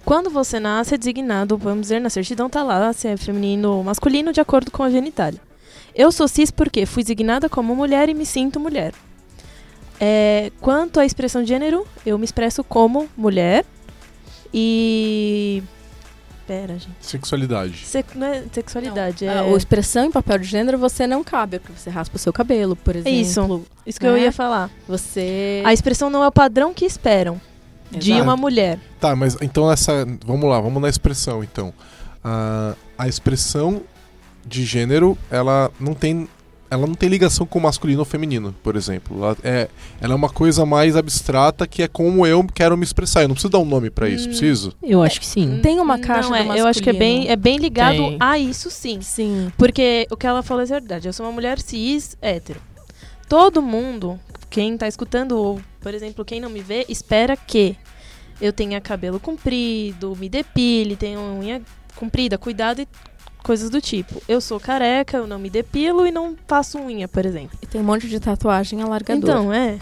Quando 0.05 0.31
você 0.31 0.59
nasce, 0.59 0.95
é 0.95 0.99
designado, 0.99 1.57
vamos 1.59 1.83
dizer, 1.83 2.01
na 2.01 2.09
certidão 2.09 2.49
tá 2.49 2.63
lá 2.63 2.93
se 2.93 3.07
é 3.07 3.17
feminino 3.17 3.77
ou 3.77 3.85
masculino 3.85 4.33
de 4.33 4.41
acordo 4.41 4.71
com 4.71 4.83
a 4.83 4.91
genitália. 4.91 5.41
Eu 5.95 6.11
sou 6.11 6.27
cis 6.27 6.51
porque 6.51 6.87
fui 6.87 7.03
designada 7.03 7.49
como 7.49 7.77
mulher 7.77 8.09
e 8.09 8.15
me 8.15 8.25
sinto 8.25 8.59
mulher. 8.59 8.95
É, 10.01 10.51
quanto 10.61 10.99
à 10.99 11.05
expressão 11.05 11.43
de 11.43 11.49
gênero, 11.49 11.87
eu 12.07 12.17
me 12.19 12.25
expresso 12.25 12.65
como 12.65 13.09
mulher 13.17 13.67
e. 14.53 15.63
Pera, 16.50 16.73
gente. 16.73 16.90
Sexualidade. 17.00 17.76
Sex- 17.87 18.14
não 18.16 18.26
é 18.26 18.42
sexualidade, 18.52 19.25
Não, 19.25 19.33
é. 19.33 19.38
a- 19.38 19.42
a 19.42 19.57
expressão 19.57 20.04
em 20.04 20.11
papel 20.11 20.37
de 20.38 20.47
gênero 20.49 20.78
você 20.78 21.07
não 21.07 21.23
cabe, 21.23 21.61
porque 21.61 21.78
você 21.78 21.88
raspa 21.90 22.16
o 22.16 22.19
seu 22.19 22.33
cabelo, 22.33 22.75
por 22.75 22.97
exemplo. 22.97 23.21
Isso. 23.21 23.64
Isso 23.87 24.00
que 24.00 24.04
eu 24.07 24.14
né? 24.14 24.23
ia 24.23 24.33
falar. 24.33 24.69
Você. 24.88 25.62
A 25.64 25.73
expressão 25.73 26.11
não 26.11 26.25
é 26.25 26.26
o 26.26 26.33
padrão 26.33 26.75
que 26.75 26.85
esperam 26.85 27.40
de 27.88 28.11
Exato. 28.11 28.25
uma 28.25 28.37
mulher. 28.37 28.80
Tá, 28.99 29.14
mas 29.14 29.37
então 29.40 29.71
essa. 29.71 30.04
Vamos 30.26 30.50
lá, 30.50 30.61
vamos 30.61 30.83
na 30.83 30.88
expressão 30.88 31.45
então. 31.45 31.73
Ah, 32.25 32.75
a 32.99 33.07
expressão 33.07 33.83
de 34.45 34.64
gênero, 34.64 35.16
ela 35.30 35.71
não 35.78 35.95
tem. 35.95 36.28
Ela 36.71 36.87
não 36.87 36.95
tem 36.95 37.09
ligação 37.09 37.45
com 37.45 37.59
o 37.59 37.62
masculino 37.62 37.99
ou 37.99 38.05
feminino, 38.05 38.55
por 38.62 38.77
exemplo. 38.77 39.17
Ela 39.25 39.37
é, 39.43 39.69
ela 40.00 40.12
é 40.12 40.17
uma 40.17 40.29
coisa 40.29 40.65
mais 40.65 40.95
abstrata 40.97 41.67
que 41.67 41.83
é 41.83 41.89
como 41.89 42.25
eu 42.25 42.45
quero 42.55 42.77
me 42.77 42.85
expressar. 42.85 43.23
Eu 43.23 43.29
não 43.29 43.35
preciso 43.35 43.50
dar 43.50 43.59
um 43.59 43.65
nome 43.65 43.91
pra 43.91 44.09
isso, 44.09 44.27
Hum. 44.27 44.29
preciso? 44.29 44.73
Eu 44.83 45.03
acho 45.03 45.19
que 45.19 45.27
sim. 45.27 45.59
Tem 45.62 45.81
uma 45.81 45.99
caixa 45.99 46.31
não, 46.31 46.47
do 46.47 46.53
é, 46.53 46.61
Eu 46.61 46.67
acho 46.69 46.81
que 46.81 46.91
é 46.91 46.93
bem, 46.93 47.29
é 47.29 47.35
bem 47.35 47.57
ligado 47.59 47.97
Tem. 47.97 48.17
a 48.21 48.39
isso 48.39 48.71
sim. 48.71 49.00
Sim. 49.00 49.50
Porque 49.59 50.07
o 50.11 50.17
que 50.17 50.27
ela 50.27 50.43
falou 50.43 50.62
é 50.62 50.67
verdade. 50.67 51.09
Eu 51.09 51.12
sou 51.12 51.27
uma 51.27 51.33
mulher 51.33 51.59
cis, 51.59 52.17
hétero. 52.23 52.61
Todo 53.29 53.61
mundo, 53.61 54.19
quem 54.49 54.77
tá 54.77 54.87
escutando, 54.87 55.33
ou, 55.33 55.61
por 55.81 55.93
exemplo, 55.93 56.25
quem 56.25 56.41
não 56.41 56.50
me 56.50 56.61
vê, 56.61 56.85
espera 56.89 57.37
que 57.37 57.77
eu 58.41 58.53
tenha 58.53 58.81
cabelo 58.81 59.19
comprido, 59.21 60.17
me 60.17 60.29
depile, 60.29 60.97
tenha 60.97 61.19
unha 61.21 61.61
comprida, 61.97 62.39
cuidado 62.39 62.81
e 62.81 62.89
coisas 63.43 63.71
do 63.71 63.81
tipo. 63.81 64.23
Eu 64.29 64.41
sou 64.41 64.59
careca, 64.61 65.17
eu 65.19 65.27
não 65.27 65.39
me 65.39 65.51
depilo 65.51 66.07
e 66.07 66.11
não 66.11 66.37
faço 66.47 66.79
unha, 66.79 67.07
por 67.09 67.25
exemplo. 67.26 67.59
E 67.63 67.67
tem 67.67 67.81
um 67.81 67.85
monte 67.85 68.09
de 68.09 68.19
tatuagem 68.21 68.81
alargadora. 68.83 69.33
Então, 69.33 69.53
é. 69.53 69.79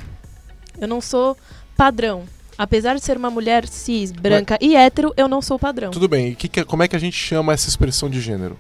Eu 0.81 0.89
não 0.89 1.01
sou 1.01 1.37
padrão. 1.77 2.25
Apesar 2.57 2.95
de 2.97 3.01
ser 3.05 3.17
uma 3.17 3.31
mulher 3.31 3.69
cis, 3.69 4.11
branca 4.11 4.59
e 4.61 4.75
hétero, 4.75 5.13
eu 5.17 5.29
não 5.29 5.41
sou 5.41 5.59
padrão. 5.59 5.91
Tudo 5.93 6.09
bem. 6.09 6.31
E 6.31 6.35
que 6.35 6.49
que 6.49 6.61
é- 6.61 6.65
como 6.65 6.83
é 6.83 6.89
que 6.89 6.97
a 6.97 6.99
gente 6.99 7.17
chama 7.17 7.53
essa 7.53 7.69
expressão 7.69 8.09
de 8.11 8.21
gênero? 8.21 8.59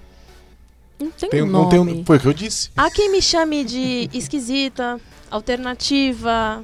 não 1.01 1.11
tem, 1.13 1.31
Tem- 1.31 1.43
um 1.43 1.47
não 1.47 1.61
nome. 1.63 1.71
tem 1.71 1.79
um, 1.81 2.05
foi 2.05 2.17
o 2.17 2.21
que 2.21 2.27
eu 2.27 2.33
disse. 2.33 2.71
Há 2.77 2.91
quem 2.91 3.11
me 3.13 3.23
chame 3.23 3.65
de 3.65 4.11
esquisita, 4.13 5.01
alternativa. 5.31 6.63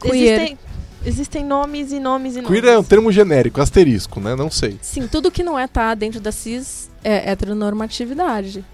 Queer. 0.00 0.14
Existem, 0.40 0.58
existem 1.04 1.44
nomes 1.44 1.92
e 1.92 2.00
nomes 2.00 2.36
e 2.36 2.42
Queer 2.42 2.62
nomes. 2.62 2.76
é 2.76 2.78
um 2.78 2.84
termo 2.84 3.10
genérico, 3.12 3.60
asterisco, 3.60 4.20
né? 4.20 4.34
Não 4.34 4.50
sei. 4.50 4.78
Sim, 4.82 5.06
tudo 5.06 5.30
que 5.30 5.42
não 5.42 5.58
é 5.58 5.66
tá 5.66 5.94
dentro 5.94 6.20
da 6.20 6.32
cis 6.32 6.90
é 7.02 7.30
heteronormatividade. 7.30 8.64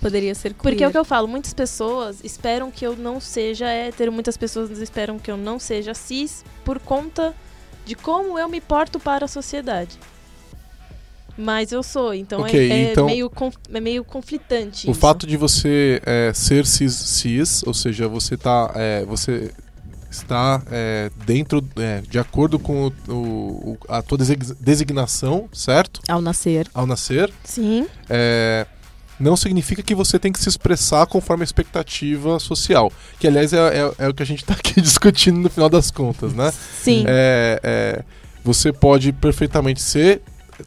Poderia 0.00 0.34
ser 0.34 0.48
queer. 0.54 0.62
Porque 0.62 0.82
é 0.84 0.88
o 0.88 0.90
que 0.90 0.98
eu 0.98 1.04
falo, 1.04 1.28
muitas 1.28 1.54
pessoas 1.54 2.18
esperam 2.24 2.70
que 2.70 2.84
eu 2.84 2.96
não 2.96 3.20
seja 3.20 3.66
hétero, 3.68 4.10
muitas 4.10 4.36
pessoas 4.36 4.70
esperam 4.78 5.18
que 5.18 5.30
eu 5.30 5.36
não 5.36 5.58
seja 5.58 5.94
cis 5.94 6.44
por 6.64 6.80
conta 6.80 7.32
de 7.84 7.94
como 7.94 8.38
eu 8.38 8.48
me 8.48 8.60
porto 8.60 8.98
para 8.98 9.24
a 9.26 9.28
sociedade. 9.28 9.96
Mas 11.38 11.72
eu 11.72 11.82
sou, 11.82 12.12
então, 12.12 12.40
Ok, 12.42 12.70
é, 12.70 12.72
é 12.72 12.92
então- 12.92 13.06
meio, 13.06 13.30
é 13.72 13.80
meio 13.80 14.04
conflitante. 14.04 14.86
O 14.86 14.90
isso. 14.90 15.00
fato 15.00 15.26
de 15.26 15.36
você 15.36 16.00
é, 16.04 16.30
ser 16.34 16.66
cis, 16.66 16.92
cis, 16.92 17.62
ou 17.66 17.72
seja, 17.72 18.06
você 18.06 18.36
tá, 18.36 18.70
é, 18.74 19.04
você 19.04 19.50
está 20.14 20.62
é, 20.70 21.10
dentro, 21.26 21.62
é, 21.76 22.00
de 22.02 22.18
acordo 22.18 22.58
com 22.58 22.92
o, 23.08 23.12
o- 23.12 23.78
a 23.88 24.00
tua 24.02 24.18
desig- 24.18 24.54
designação, 24.60 25.48
certo? 25.52 26.00
Ao 26.08 26.20
nascer. 26.20 26.68
Ao 26.74 26.86
nascer, 26.86 27.32
Sim. 27.44 27.86
é, 28.08 28.66
não 29.18 29.36
significa 29.36 29.82
que 29.82 29.94
você 29.94 30.18
tem 30.18 30.32
que 30.32 30.40
se 30.40 30.48
expressar 30.48 31.06
conforme 31.06 31.42
a 31.42 31.44
expectativa 31.44 32.38
social. 32.38 32.92
Que, 33.18 33.26
aliás, 33.28 33.52
é, 33.52 33.58
é- 33.58 33.94
é 34.04 34.08
o 34.08 34.14
que 34.14 34.22
a 34.22 34.26
gente 34.26 34.42
está 34.42 34.54
aqui 34.54 34.80
discutindo 34.82 35.38
no 35.38 35.48
final 35.50 35.68
das 35.68 35.90
contas, 35.90 36.32
né? 36.34 36.52
Sim. 36.82 37.04
É, 37.06 37.60
é, 37.62 38.04
você 38.44 38.72
pode 38.72 39.12
perfeitamente 39.12 39.80
ser 39.80 40.20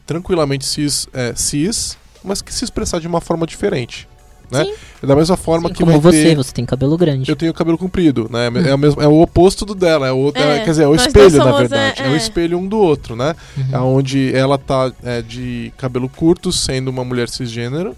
tranquilamente 0.06 0.64
cis, 0.64 1.06
cis, 1.34 1.96
mas 2.24 2.42
que 2.42 2.52
se 2.52 2.64
expressar 2.64 3.00
de 3.00 3.06
uma 3.06 3.20
forma 3.20 3.46
diferente. 3.46 4.08
Né? 4.50 4.64
Sim. 4.64 4.74
Da 5.06 5.16
mesma 5.16 5.36
forma 5.36 5.68
Sim, 5.68 5.74
que 5.74 5.84
como 5.84 6.00
você, 6.00 6.22
ter- 6.22 6.36
você 6.36 6.52
tem 6.52 6.64
cabelo 6.64 6.96
grande. 6.96 7.28
eu 7.28 7.34
tenho 7.34 7.52
cabelo 7.52 7.76
comprido, 7.76 8.28
né? 8.30 8.46
É, 8.68 8.74
o 8.74 8.78
mesmo, 8.78 9.02
é 9.02 9.08
o 9.08 9.20
oposto 9.20 9.64
do 9.66 9.74
dela, 9.74 10.06
é 10.06 10.12
o 10.12 10.16
outro, 10.18 10.40
É, 10.40 10.60
quer 10.60 10.70
dizer, 10.70 10.84
é 10.84 10.86
o 10.86 10.94
espelho, 10.94 11.36
na 11.38 11.42
somos, 11.44 11.58
verdade. 11.58 12.00
é, 12.02 12.06
É, 12.06 12.08
o 12.10 12.14
é. 12.14 12.16
espelho 12.16 12.56
um 12.58 12.66
do 12.68 12.78
outro, 12.78 13.16
né? 13.16 13.34
Uhum. 13.56 13.96
Onde 13.96 14.32
ela 14.34 14.56
tá 14.56 14.92
é, 15.02 15.20
de 15.20 15.72
cabelo 15.76 16.08
curto, 16.08 16.52
sendo 16.52 16.88
uma 16.88 17.04
mulher 17.04 17.28
cisgênero, 17.28 17.96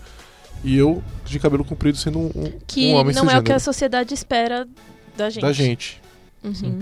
e 0.65 0.75
eu 0.77 1.03
de 1.27 1.39
cabelo 1.39 1.65
comprido, 1.65 1.99
sendo 1.99 2.19
um, 2.19 2.31
um- 2.35 2.53
Que 2.67 2.87
um 2.87 2.95
homem 2.95 3.15
não 3.15 3.25
é 3.25 3.27
o 3.27 3.27
que 3.27 3.33
cisgênero. 3.53 3.55
a 3.57 3.61
sociedade 3.61 4.15
espera 4.15 4.67
da 5.17 5.29
gente. 5.29 5.43
Da 5.43 5.53
gente. 5.53 6.01
Uhum. 6.43 6.81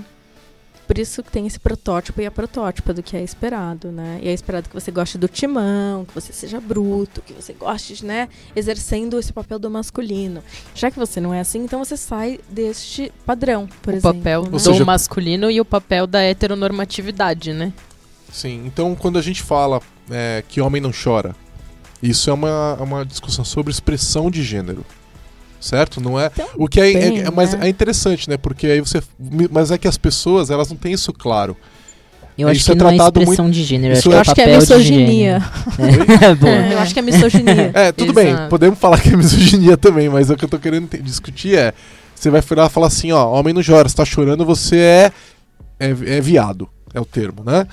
Por 0.87 0.99
isso 0.99 1.23
que 1.23 1.31
tem 1.33 1.47
esse 1.47 1.59
protótipo 1.59 2.21
e 2.21 2.27
a 2.27 2.31
protótipa 2.31 2.95
do 2.95 3.03
que 3.03 3.17
é 3.17 3.23
esperado, 3.23 3.91
né? 3.91 4.21
E 4.23 4.29
é 4.29 4.33
esperado 4.33 4.69
que 4.69 4.75
você 4.75 4.91
goste 4.93 5.19
do 5.19 5.27
timão, 5.27 6.05
que 6.05 6.15
você 6.15 6.33
seja 6.33 6.61
bruto, 6.61 7.21
que 7.23 7.33
você 7.33 7.53
goste, 7.53 8.05
né, 8.05 8.29
exercendo 8.55 9.19
esse 9.19 9.33
papel 9.33 9.59
do 9.59 9.69
masculino. 9.69 10.43
Já 10.75 10.91
que 10.91 10.99
você 10.99 11.21
não 11.21 11.35
é 11.35 11.41
assim, 11.41 11.59
então 11.65 11.85
você 11.85 11.97
sai 11.97 12.39
deste 12.49 13.13
padrão, 13.25 13.69
por 13.83 13.93
o 13.95 13.97
exemplo. 13.97 14.15
papel 14.15 14.43
né? 14.45 14.51
do 14.51 14.59
seja- 14.61 14.85
masculino 14.85 15.51
e 15.51 15.61
o 15.61 15.65
papel 15.65 16.07
da 16.07 16.21
heteronormatividade, 16.23 17.53
né? 17.53 17.73
Sim, 18.33 18.65
então 18.67 18.95
quando 18.95 19.19
a 19.19 19.23
gente 19.23 19.43
fala 19.43 19.81
é, 20.11 20.45
que 20.49 20.61
homem 20.61 20.81
não 20.81 20.91
chora, 20.93 21.35
isso 22.03 22.29
é 22.31 22.33
uma, 22.33 22.77
é 22.79 22.83
uma 22.83 23.05
discussão 23.05 23.45
sobre 23.45 23.73
expressão 23.73 24.31
de 24.31 24.43
gênero. 24.43 24.85
Certo? 25.61 26.01
Não 26.01 26.19
é. 26.19 26.31
O 26.57 26.69
que 26.69 26.81
é, 26.81 26.91
é- 26.91 26.93
Também, 26.93 27.19
é- 27.21 27.31
mas 27.31 27.55
né? 27.55 27.67
é 27.67 27.69
interessante, 27.69 28.29
né? 28.29 28.37
Porque 28.37 28.67
aí 28.67 28.81
você. 28.81 29.03
Mas 29.51 29.71
é 29.71 29.79
que 29.79 29.89
as 29.89 29.97
pessoas, 29.99 30.51
elas 30.51 30.69
não 30.69 30.77
têm 30.77 30.93
isso 30.93 31.13
claro. 31.13 31.57
Eu 32.39 32.49
acho 32.49 32.61
Isso 32.61 32.71
é 32.71 32.75
que 32.75 32.83
não 32.83 32.91
é 32.91 32.97
tratado 32.97 33.21
expressão 33.21 33.51
de 33.51 33.65
gênero, 33.65 33.95
isso 33.95 34.13
eu 34.13 34.19
acho 34.19 34.35
que 34.35 34.43
é 34.43 34.51
é 34.51 34.57
misoginia. 34.59 35.43
É. 35.79 36.47
É, 36.47 36.75
eu 36.75 36.79
acho 36.81 36.93
que 36.93 36.99
é 37.01 37.03
misoginia. 37.03 37.71
É, 37.75 37.93
tudo 37.93 38.13
bem, 38.13 38.29
Exato. 38.29 38.51
podemos 38.51 38.79
falar 38.79 39.01
que 39.01 39.09
é 39.09 39.17
misoginia 39.17 39.75
também, 39.77 40.11
mas 40.11 40.29
o 40.29 40.37
que 40.37 40.45
eu 40.45 40.49
tô 40.49 40.59
querendo 40.59 40.89
discutir 41.03 41.57
é. 41.57 41.73
Você 42.15 42.31
vai 42.31 42.41
virar 42.43 42.67
e 42.67 42.71
falar 42.71 42.87
assim, 42.89 43.11
ó, 43.13 43.31
homem 43.33 43.55
não 43.55 43.63
chora, 43.63 43.89
você 43.89 43.97
tá 43.97 44.05
chorando, 44.05 44.45
você 44.45 44.77
é, 44.77 45.13
é, 45.81 45.89
é 45.89 46.21
viado, 46.21 46.69
é 46.95 47.01
o 47.01 47.05
termo, 47.05 47.43
né? 47.45 47.67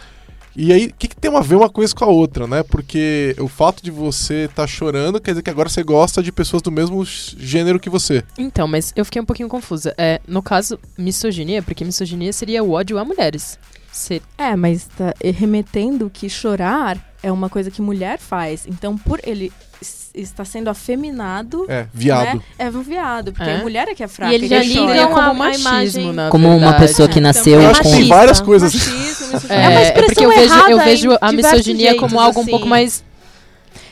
E 0.55 0.71
aí, 0.71 0.85
o 0.87 0.93
que, 0.93 1.07
que 1.07 1.15
tem 1.15 1.35
a 1.35 1.39
ver 1.39 1.55
uma 1.55 1.69
coisa 1.69 1.93
com 1.95 2.03
a 2.05 2.07
outra, 2.07 2.45
né? 2.45 2.61
Porque 2.63 3.35
o 3.39 3.47
fato 3.47 3.83
de 3.83 3.89
você 3.89 4.45
estar 4.45 4.67
chorando 4.67 5.19
quer 5.19 5.31
dizer 5.31 5.41
que 5.43 5.49
agora 5.49 5.67
você 5.67 5.81
gosta 5.83 6.21
de 6.21 6.31
pessoas 6.31 6.61
do 6.61 6.71
mesmo 6.71 7.03
gênero 7.05 7.79
que 7.79 7.89
você. 7.89 8.23
Então, 8.37 8.67
mas 8.67 8.93
eu 8.95 9.03
fiquei 9.03 9.21
um 9.21 9.25
pouquinho 9.25 9.49
confusa. 9.49 9.93
É, 9.97 10.21
no 10.27 10.43
caso, 10.43 10.79
misoginia, 10.97 11.63
porque 11.63 11.83
misoginia 11.83 12.31
seria 12.31 12.63
o 12.63 12.71
ódio 12.71 12.97
a 12.99 13.05
mulheres. 13.05 13.57
Se- 13.91 14.21
É, 14.37 14.55
mas 14.55 14.85
tá 14.97 15.13
remetendo 15.23 16.09
que 16.09 16.29
chorar 16.29 16.97
é 17.21 17.31
uma 17.31 17.49
coisa 17.49 17.71
que 17.71 17.81
mulher 17.81 18.19
faz. 18.19 18.65
Então, 18.67 18.97
por 18.97 19.19
ele 19.23 19.51
es- 19.83 20.09
estar 20.15 20.45
sendo 20.45 20.69
afeminado, 20.69 21.65
É, 21.69 21.85
viado. 21.93 22.35
né, 22.37 22.41
é 22.57 22.69
um 22.69 22.81
viado. 22.81 23.31
Porque 23.33 23.49
É. 23.49 23.55
a 23.55 23.57
mulher 23.59 23.87
é 23.89 23.93
que 23.95 24.03
é 24.03 24.07
fraca. 24.07 24.33
E 24.35 24.47
já 24.47 24.57
ele 24.63 24.73
chora. 24.73 24.91
ligam 24.93 25.07
como 25.09 25.19
a- 25.21 25.25
a 25.29 25.33
machismo, 25.33 25.69
imagem- 25.69 26.13
na 26.13 26.29
Como 26.29 26.57
uma 26.57 26.73
pessoa 26.73 27.07
que 27.07 27.19
É, 27.19 27.21
nasceu 27.21 27.53
então, 27.53 27.63
Eu 27.65 27.69
acho 27.71 27.81
que 27.81 27.83
tem 27.83 27.91
com. 27.91 27.97
machista. 27.97 28.15
várias 28.15 28.41
coisas. 28.41 28.73
Machismo. 28.73 29.41
É, 29.49 29.55
É 29.55 29.69
uma 29.69 29.79
é 29.81 29.91
porque 29.91 30.25
eu 30.25 30.31
expressão 30.31 30.57
vejo, 30.59 30.69
eu 30.71 30.83
vejo 30.83 31.17
a 31.21 31.31
misoginia 31.31 31.95
como 31.95 32.09
jeitos, 32.09 32.25
algo 32.25 32.41
um 32.41 32.45
pouco 32.45 32.63
assim. 32.65 32.69
mais. 32.69 33.03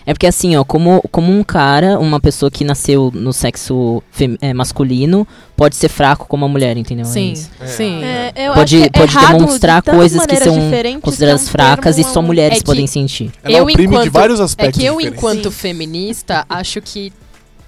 É 0.05 0.13
porque 0.13 0.25
assim, 0.27 0.55
ó, 0.55 0.63
como, 0.63 1.01
como 1.11 1.31
um 1.31 1.43
cara, 1.43 1.99
uma 1.99 2.19
pessoa 2.19 2.49
que 2.49 2.63
nasceu 2.63 3.11
no 3.13 3.31
sexo 3.31 4.01
é, 4.41 4.53
masculino, 4.53 5.27
pode 5.55 5.75
ser 5.75 5.89
fraco 5.89 6.25
como 6.27 6.43
a 6.45 6.47
mulher, 6.47 6.75
entendeu? 6.75 7.05
É 7.05 7.09
Sim. 7.09 7.33
É. 7.59 7.67
sim. 7.67 8.03
É, 8.03 8.33
eu 8.35 8.53
Pode- 8.53 8.81
é 8.83 8.89
pode 8.89 9.13
demonstrar 9.15 9.81
de 9.81 9.91
coisas 9.91 10.25
que 10.25 10.35
são 10.37 10.55
Consideradas 11.01 11.41
que 11.41 11.47
é 11.47 11.49
um 11.49 11.51
fracas 11.51 11.97
e 11.99 12.03
só 12.03 12.21
mulheres 12.21 12.57
É 12.57 12.61
que 12.61 12.65
podem 12.65 12.87
sentir. 12.87 13.31
Ela 13.43 13.57
Eu, 13.59 13.63
oprime 13.63 13.87
de 13.87 13.93
enquanto- 13.95 14.11
vários 14.11 14.39
É 14.39 14.43
aspectos 14.43 14.79
que 14.79 14.85
eu, 14.85 14.95
diferentes. 14.97 15.17
enquanto 15.19 15.51
Sim. 15.51 15.57
feminista, 15.57 16.45
acho 16.49 16.81
que, 16.81 17.13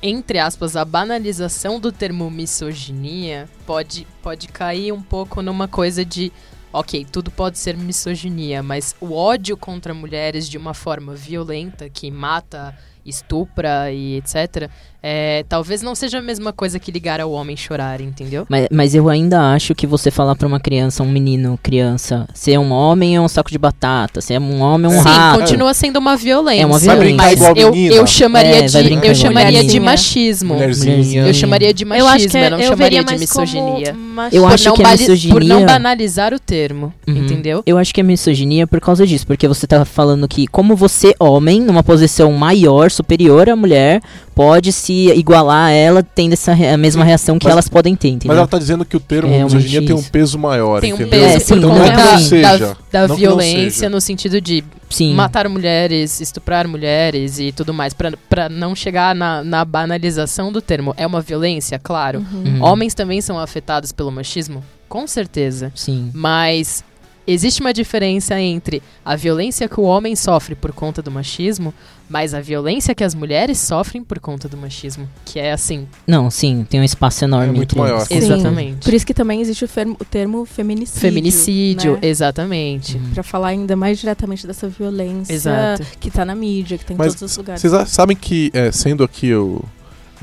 entre 0.01 0.39
aspas, 0.39 0.75
a 0.75 0.83
banalização 0.83 1.79
do 1.79 1.91
termo 1.91 2.29
misoginia 2.31 3.47
pode, 3.65 4.07
pode 4.21 4.47
cair 4.47 4.91
um 4.91 5.01
pouco 5.01 5.41
numa 5.41 5.67
coisa 5.67 6.03
de. 6.03 6.31
Ok, 6.75 7.05
tudo 7.11 7.29
pode 7.29 7.59
ser 7.59 7.77
misoginia, 7.77 8.63
mas 8.63 8.95
o 8.99 9.13
ódio 9.13 9.55
contra 9.55 9.93
mulheres 9.93 10.49
de 10.49 10.57
uma 10.57 10.73
forma 10.73 11.13
violenta, 11.13 11.87
que 11.87 12.09
mata, 12.09 12.75
estupra 13.05 13.91
e 13.91 14.15
etc., 14.15 14.71
é, 15.05 15.43
talvez 15.49 15.81
não 15.81 15.93
seja 15.93 16.19
a 16.19 16.21
mesma 16.21 16.53
coisa 16.53 16.79
que 16.79 16.89
ligar 16.91 17.19
ao 17.19 17.29
homem 17.31 17.57
chorar, 17.57 17.99
entendeu? 17.99 18.45
Mas, 18.47 18.67
mas 18.71 18.95
eu 18.95 19.09
ainda 19.09 19.51
acho 19.53 19.75
que 19.75 19.85
você 19.85 20.09
falar 20.09 20.33
pra 20.35 20.47
uma 20.47 20.61
criança, 20.61 21.03
um 21.03 21.09
menino, 21.11 21.59
criança, 21.61 22.25
ser 22.33 22.57
um 22.57 22.71
homem 22.71 23.15
é 23.17 23.19
um 23.21 23.27
saco 23.27 23.51
de 23.51 23.57
batata, 23.57 24.21
ser 24.21 24.39
um 24.39 24.61
homem 24.61 24.89
é 24.89 24.95
um 24.97 25.03
Sim, 25.03 25.09
rato. 25.09 25.39
continua 25.41 25.73
sendo 25.73 25.97
uma 25.99 26.15
violência. 26.15 26.61
É 26.63 26.65
uma 26.65 26.79
brincar 26.79 27.23
Mas 27.25 27.41
eu, 27.57 27.75
eu 27.75 28.07
chamaria 28.07 28.59
É, 28.59 28.65
de, 28.67 29.07
eu 29.07 29.13
chamaria 29.15 29.63
de 29.63 29.79
machismo. 29.79 30.53
Mulherzinha. 30.53 31.27
Eu 31.27 31.33
chamaria 31.33 31.73
de 31.73 31.83
machismo, 31.83 32.07
eu 32.07 32.09
eu, 32.09 32.15
acho 32.15 32.29
que 32.29 32.37
é, 32.37 32.49
não 32.49 32.57
eu 32.59 32.63
chamaria 32.69 32.83
veria 32.85 33.03
de 33.03 33.05
mais 33.05 33.31
como 33.31 33.45
misoginia. 33.45 33.95
Eu 34.31 34.43
por 34.43 34.53
acho 34.53 34.65
não 34.69 34.75
que 34.75 34.81
a 34.81 34.85
bali- 34.85 34.97
Por 35.05 35.09
não 35.09 35.17
misoginia- 35.57 35.65
banalizar 35.65 36.33
o 36.33 36.39
termo, 36.39 36.93
Uhum. 37.07 37.17
entendeu? 37.17 37.61
Eu 37.65 37.77
acho 37.77 37.93
que 37.93 37.99
é 37.99 38.03
misoginia 38.03 38.65
por 38.65 38.79
causa 38.79 39.05
disso, 39.05 39.25
porque 39.27 39.47
você 39.47 39.67
tá 39.67 39.83
falando 39.83 40.27
que 40.27 40.47
como 40.47 40.75
você, 40.75 41.13
homem, 41.19 41.59
numa 41.59 41.83
posição 41.83 42.31
maior, 42.31 42.89
superior 42.91 43.49
à 43.49 43.55
mulher, 43.55 44.01
pode 44.35 44.71
se 44.71 45.09
igualar 45.11 45.67
a 45.67 45.71
ela, 45.71 46.03
tendo 46.03 46.33
essa 46.33 46.51
a 46.51 46.77
mesma 46.77 47.03
reação 47.03 47.37
que 47.39 47.45
mas- 47.45 47.51
elas 47.53 47.67
podem 47.69 47.95
ter, 47.95 48.09
entendeu? 48.09 48.29
Mas 48.29 48.37
ela 48.37 48.47
tá 48.47 48.57
dizendo 48.57 48.83
que 48.85 48.97
o 48.97 48.99
termo 48.99 49.33
É, 49.33 49.43
misoginia 49.43 49.85
tem 49.85 49.95
um 49.95 50.03
peso 50.03 50.37
maior, 50.39 50.81
Tem 50.81 50.91
um 50.93 50.95
entendeu? 50.95 51.19
peso 51.19 51.35
É, 51.37 51.39
sim, 51.39 51.53
por 51.55 51.61
não 51.61 51.83
é 51.83 51.89
que 51.91 51.95
da, 51.97 52.17
seja. 52.19 52.77
da, 52.91 53.07
da 53.07 53.13
violência 53.15 53.89
no 53.89 53.99
sentido 54.01 54.39
de 54.41 54.63
Sim. 54.89 55.13
matar 55.13 55.47
mulheres, 55.49 56.19
estuprar 56.21 56.67
mulheres 56.67 57.39
e 57.39 57.51
tudo 57.51 57.73
mais, 57.73 57.93
pra, 57.93 58.11
pra 58.29 58.49
não 58.49 58.75
chegar 58.75 59.15
na, 59.15 59.43
na 59.43 59.63
banalização 59.65 60.51
do 60.51 60.61
termo. 60.61 60.93
É 60.97 61.05
uma 61.07 61.21
violência, 61.21 61.79
claro. 61.79 62.25
Uhum. 62.31 62.63
Homens 62.63 62.93
também 62.93 63.21
são 63.21 63.39
afetados 63.39 63.91
pelo 63.91 64.11
machismo? 64.11 64.63
Com 64.89 65.07
certeza. 65.07 65.71
Sim. 65.75 66.11
Mas 66.13 66.83
existe 67.25 67.61
uma 67.61 67.73
diferença 67.73 68.39
entre 68.39 68.81
a 69.03 69.15
violência 69.15 69.67
que 69.69 69.79
o 69.79 69.83
homem 69.83 70.15
sofre 70.15 70.55
por 70.55 70.71
conta 70.71 71.01
do 71.01 71.09
machismo, 71.11 71.73
mas 72.09 72.33
a 72.33 72.41
violência 72.41 72.93
que 72.93 73.03
as 73.03 73.15
mulheres 73.15 73.57
sofrem 73.57 74.03
por 74.03 74.19
conta 74.19 74.47
do 74.49 74.57
machismo. 74.57 75.09
Que 75.25 75.39
é 75.39 75.51
assim. 75.53 75.87
Não, 76.05 76.29
sim, 76.29 76.65
tem 76.69 76.79
um 76.79 76.83
espaço 76.83 77.23
enorme. 77.23 77.49
É 77.49 77.51
muito 77.51 77.77
maior. 77.77 78.05
eles. 78.09 78.25
Sim. 78.25 78.33
Exatamente. 78.33 78.83
Por 78.85 78.93
isso 78.93 79.05
que 79.05 79.13
também 79.13 79.41
existe 79.41 79.63
o, 79.65 79.67
fermo- 79.67 79.97
o 79.99 80.05
termo 80.05 80.45
feminicídio. 80.45 81.01
Feminicídio, 81.01 81.93
né? 81.93 81.99
exatamente. 82.03 82.97
Uhum. 82.97 83.11
Pra 83.13 83.23
falar 83.23 83.47
ainda 83.49 83.75
mais 83.75 83.99
diretamente 83.99 84.45
dessa 84.45 84.67
violência 84.67 85.33
Exato. 85.33 85.83
que 85.99 86.11
tá 86.11 86.23
na 86.25 86.35
mídia, 86.35 86.77
que 86.77 86.85
tá 86.85 86.93
em 86.93 86.97
Mas 86.97 87.13
todos 87.15 87.31
os 87.31 87.37
lugares. 87.37 87.61
Vocês 87.61 87.89
sabem 87.89 88.15
que, 88.17 88.51
é, 88.53 88.71
sendo 88.71 89.03
aqui 89.03 89.33
o, 89.33 89.63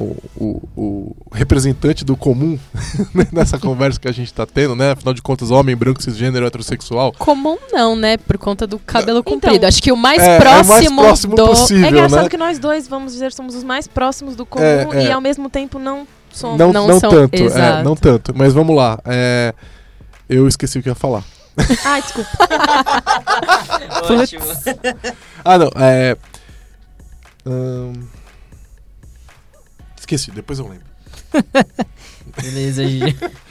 o, 0.01 0.17
o- 0.45 0.63
o 0.77 1.17
representante 1.33 2.05
do 2.05 2.17
comum 2.17 2.59
nessa 3.33 3.59
conversa 3.59 3.99
que 4.01 4.09
a 4.09 4.13
gente 4.13 4.33
tá 4.33 4.47
tendo, 4.47 4.75
né? 4.75 4.93
Afinal 4.93 5.13
de 5.15 5.21
contas, 5.23 5.51
homem, 5.51 5.77
branco, 5.77 6.03
cisgênero, 6.03 6.47
heterossexual. 6.47 7.13
Comum 7.19 7.59
não, 7.73 7.95
né? 7.95 8.17
Por 8.17 8.39
conta 8.39 8.67
do 8.67 8.79
cabelo 8.79 9.19
Então, 9.21 9.35
comprido. 9.35 9.65
Acho 9.65 9.83
que 9.83 9.93
o 9.93 9.97
mais 9.97 10.23
é, 10.23 10.37
é 10.37 10.39
o 10.39 10.45
mais 10.45 10.67
próximo 10.67 11.03
próximo 11.03 11.37
do. 11.37 11.47
possível, 11.47 11.85
É 11.87 11.89
engraçado 11.91 12.23
né? 12.25 12.29
que 12.29 12.37
nós 12.37 12.59
dois, 12.59 12.89
vamos 12.89 13.13
dizer, 13.13 13.33
somos 13.33 13.55
os 13.55 13.63
mais 13.65 13.87
próximos 13.87 14.35
do 14.37 14.47
comum 14.47 14.65
É, 14.65 15.05
é. 15.05 15.07
e 15.09 15.13
ao 15.13 15.21
mesmo 15.21 15.49
tempo 15.51 15.79
não 15.79 16.07
somos. 16.33 16.59
Não, 16.59 16.73
não 16.73 16.87
não, 16.89 17.01
são- 17.01 17.11
tanto, 17.11 17.35
é, 17.37 17.83
não 17.83 17.95
tanto. 17.97 18.33
Mas 18.37 18.53
vamos 18.53 18.75
lá. 18.77 18.99
é, 19.05 19.55
eu 20.29 20.47
esqueci 20.49 20.79
o 20.79 20.83
que 20.83 20.89
ia 20.89 20.95
falar. 20.95 21.23
Ai, 21.85 22.01
desculpa. 22.01 22.31
Ótimo. 24.21 24.45
Ah, 25.45 25.59
não. 25.59 25.71
É. 25.77 26.17
ahn, 27.47 27.93
esqueci, 30.15 30.31
depois 30.31 30.59
eu 30.59 30.69
lembro. 30.69 30.87
Beleza, 32.43 32.85
Gi. 32.87 33.01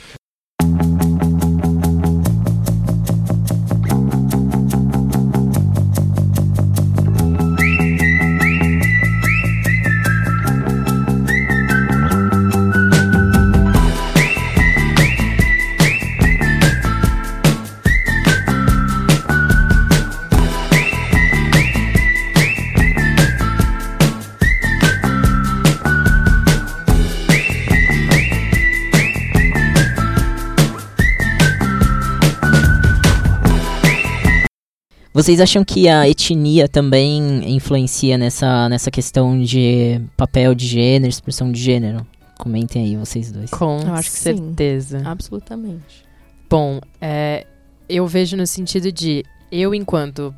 Vocês 35.20 35.42
acham 35.42 35.66
que 35.66 35.90
a 35.90 36.08
etnia 36.08 36.66
também 36.70 37.54
influencia 37.54 38.18
nessa, 38.18 38.70
nessa 38.70 38.90
questão 38.90 39.38
de 39.38 40.00
papel 40.16 40.56
de 40.56 40.66
gênero, 40.66 41.10
expressão 41.10 41.52
de 41.52 41.62
gênero? 41.62 42.08
Comentem 42.38 42.86
aí, 42.86 42.96
vocês 42.96 43.30
dois. 43.30 43.50
Com 43.50 43.82
Eu 43.82 43.96
acho 43.96 44.10
que 44.12 44.18
sim. 44.18 44.38
certeza. 44.38 45.02
Absolutamente. 45.04 46.06
Bom, 46.50 46.80
é, 47.02 47.46
eu 47.90 48.08
vejo 48.08 48.38
no 48.38 48.48
sentido 48.48 48.94
de 48.94 49.26
eu, 49.52 49.76
enquanto 49.76 50.34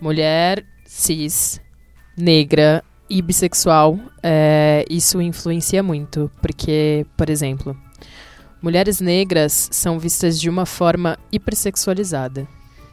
mulher 0.00 0.64
cis, 0.86 1.60
negra 2.16 2.82
e 3.10 3.20
bissexual, 3.20 4.00
é, 4.22 4.82
isso 4.88 5.20
influencia 5.20 5.82
muito. 5.82 6.30
Porque, 6.40 7.04
por 7.18 7.28
exemplo, 7.28 7.76
mulheres 8.62 8.98
negras 8.98 9.68
são 9.70 9.98
vistas 9.98 10.40
de 10.40 10.48
uma 10.48 10.64
forma 10.64 11.18
hipersexualizada. 11.30 12.48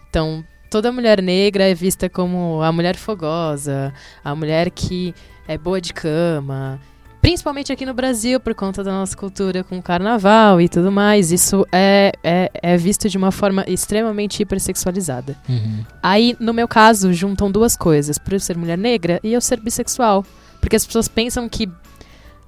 Então, 0.09 0.43
toda 0.73 0.91
mulher 0.91 1.21
negra 1.21 1.69
é 1.69 1.75
vista 1.75 2.09
como 2.09 2.59
a 2.63 2.71
mulher 2.71 2.95
fogosa, 2.95 3.93
a 4.23 4.33
mulher 4.33 4.71
que 4.71 5.13
é 5.47 5.55
boa 5.55 5.79
de 5.79 5.93
cama. 5.93 6.79
Principalmente 7.21 7.71
aqui 7.71 7.85
no 7.85 7.93
Brasil, 7.93 8.39
por 8.39 8.55
conta 8.55 8.83
da 8.83 8.91
nossa 8.91 9.15
cultura 9.15 9.63
com 9.63 9.79
carnaval 9.79 10.59
e 10.59 10.67
tudo 10.67 10.91
mais. 10.91 11.31
Isso 11.31 11.63
é, 11.71 12.11
é, 12.23 12.49
é 12.55 12.75
visto 12.75 13.07
de 13.07 13.19
uma 13.19 13.31
forma 13.31 13.63
extremamente 13.67 14.41
hipersexualizada. 14.41 15.37
Uhum. 15.47 15.85
Aí, 16.01 16.35
no 16.39 16.55
meu 16.55 16.67
caso, 16.67 17.13
juntam 17.13 17.51
duas 17.51 17.77
coisas. 17.77 18.17
Por 18.17 18.33
eu 18.33 18.39
ser 18.39 18.57
mulher 18.57 18.77
negra 18.77 19.19
e 19.23 19.31
eu 19.31 19.41
ser 19.41 19.59
bissexual. 19.59 20.25
Porque 20.59 20.75
as 20.75 20.83
pessoas 20.87 21.07
pensam 21.07 21.47
que 21.47 21.69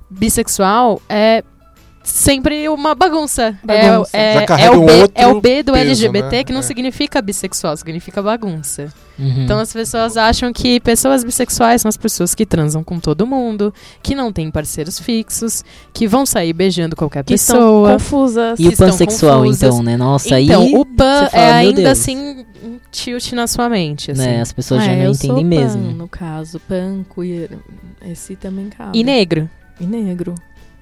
bissexual 0.10 1.00
é 1.08 1.44
sempre 2.06 2.70
uma 2.70 2.94
bagunça. 2.96 3.58
Bagunça. 3.64 4.16
É, 4.16 4.34
Já 4.36 4.42
é, 4.42 4.46
carrega 4.46 4.74
é, 4.74 4.78
o 4.78 4.86
B, 4.86 4.92
é 5.16 5.28
o 5.28 5.42
B 5.42 5.64
do 5.64 5.74
peso, 5.74 5.86
LGBT 6.06 6.38
né? 6.38 6.44
que 6.44 6.54
não 6.54 6.60
É. 6.60 6.64
significa 6.64 7.22
bissexual, 7.22 7.76
significa 7.76 8.22
bagunça. 8.22 8.94
Uhum. 9.18 9.44
Então 9.44 9.58
as 9.60 9.72
pessoas 9.72 10.18
acham 10.18 10.52
que 10.52 10.80
pessoas 10.82 11.24
bissexuais 11.24 11.82
são 11.82 11.90
as 11.90 11.96
pessoas 11.98 12.36
que 12.36 12.46
transam 12.46 12.84
com 12.84 13.00
todo 13.00 13.26
mundo, 13.26 13.74
que 14.04 14.14
não 14.14 14.32
têm 14.32 14.52
parceiros 14.52 15.00
fixos, 15.00 15.64
que 15.94 16.06
vão 16.08 16.26
sair 16.26 16.52
beijando 16.54 16.96
qualquer 16.96 17.24
Que 17.24 17.34
estão 17.36 17.56
pessoa. 17.58 17.94
confusas. 17.94 18.60
e 18.60 18.64
que 18.70 18.76
o 18.76 18.78
pansexual, 18.78 19.40
confusas. 19.40 19.64
então, 19.64 19.84
né? 19.84 19.96
Nossa, 19.98 20.40
então, 20.40 20.62
aí. 20.64 20.74
o 20.76 20.86
pan 20.86 21.30
fala, 21.30 21.44
é 21.44 21.52
ainda 21.54 21.82
Deus. 21.82 21.90
assim 21.90 22.46
um 22.64 22.78
tilt 22.92 23.32
na 23.34 23.48
sua 23.48 23.70
mente, 23.70 24.12
assim. 24.12 24.22
né, 24.22 24.42
as 24.42 24.52
pessoas 24.52 24.82
Ah, 24.82 24.86
já 24.88 24.92
não 24.96 25.04
eu 25.04 25.14
sou 25.14 25.40
entendem 25.40 25.60
mesmo. 25.60 25.82
Pan, 25.92 25.94
no 25.94 26.08
caso, 26.10 26.60
pan, 26.60 27.06
queer. 27.16 27.52
Esse 28.06 28.36
também 28.36 28.70
cabe. 28.70 28.98
E 29.00 29.04
negro. 29.04 29.50
E 29.80 29.86
negro. 29.86 30.36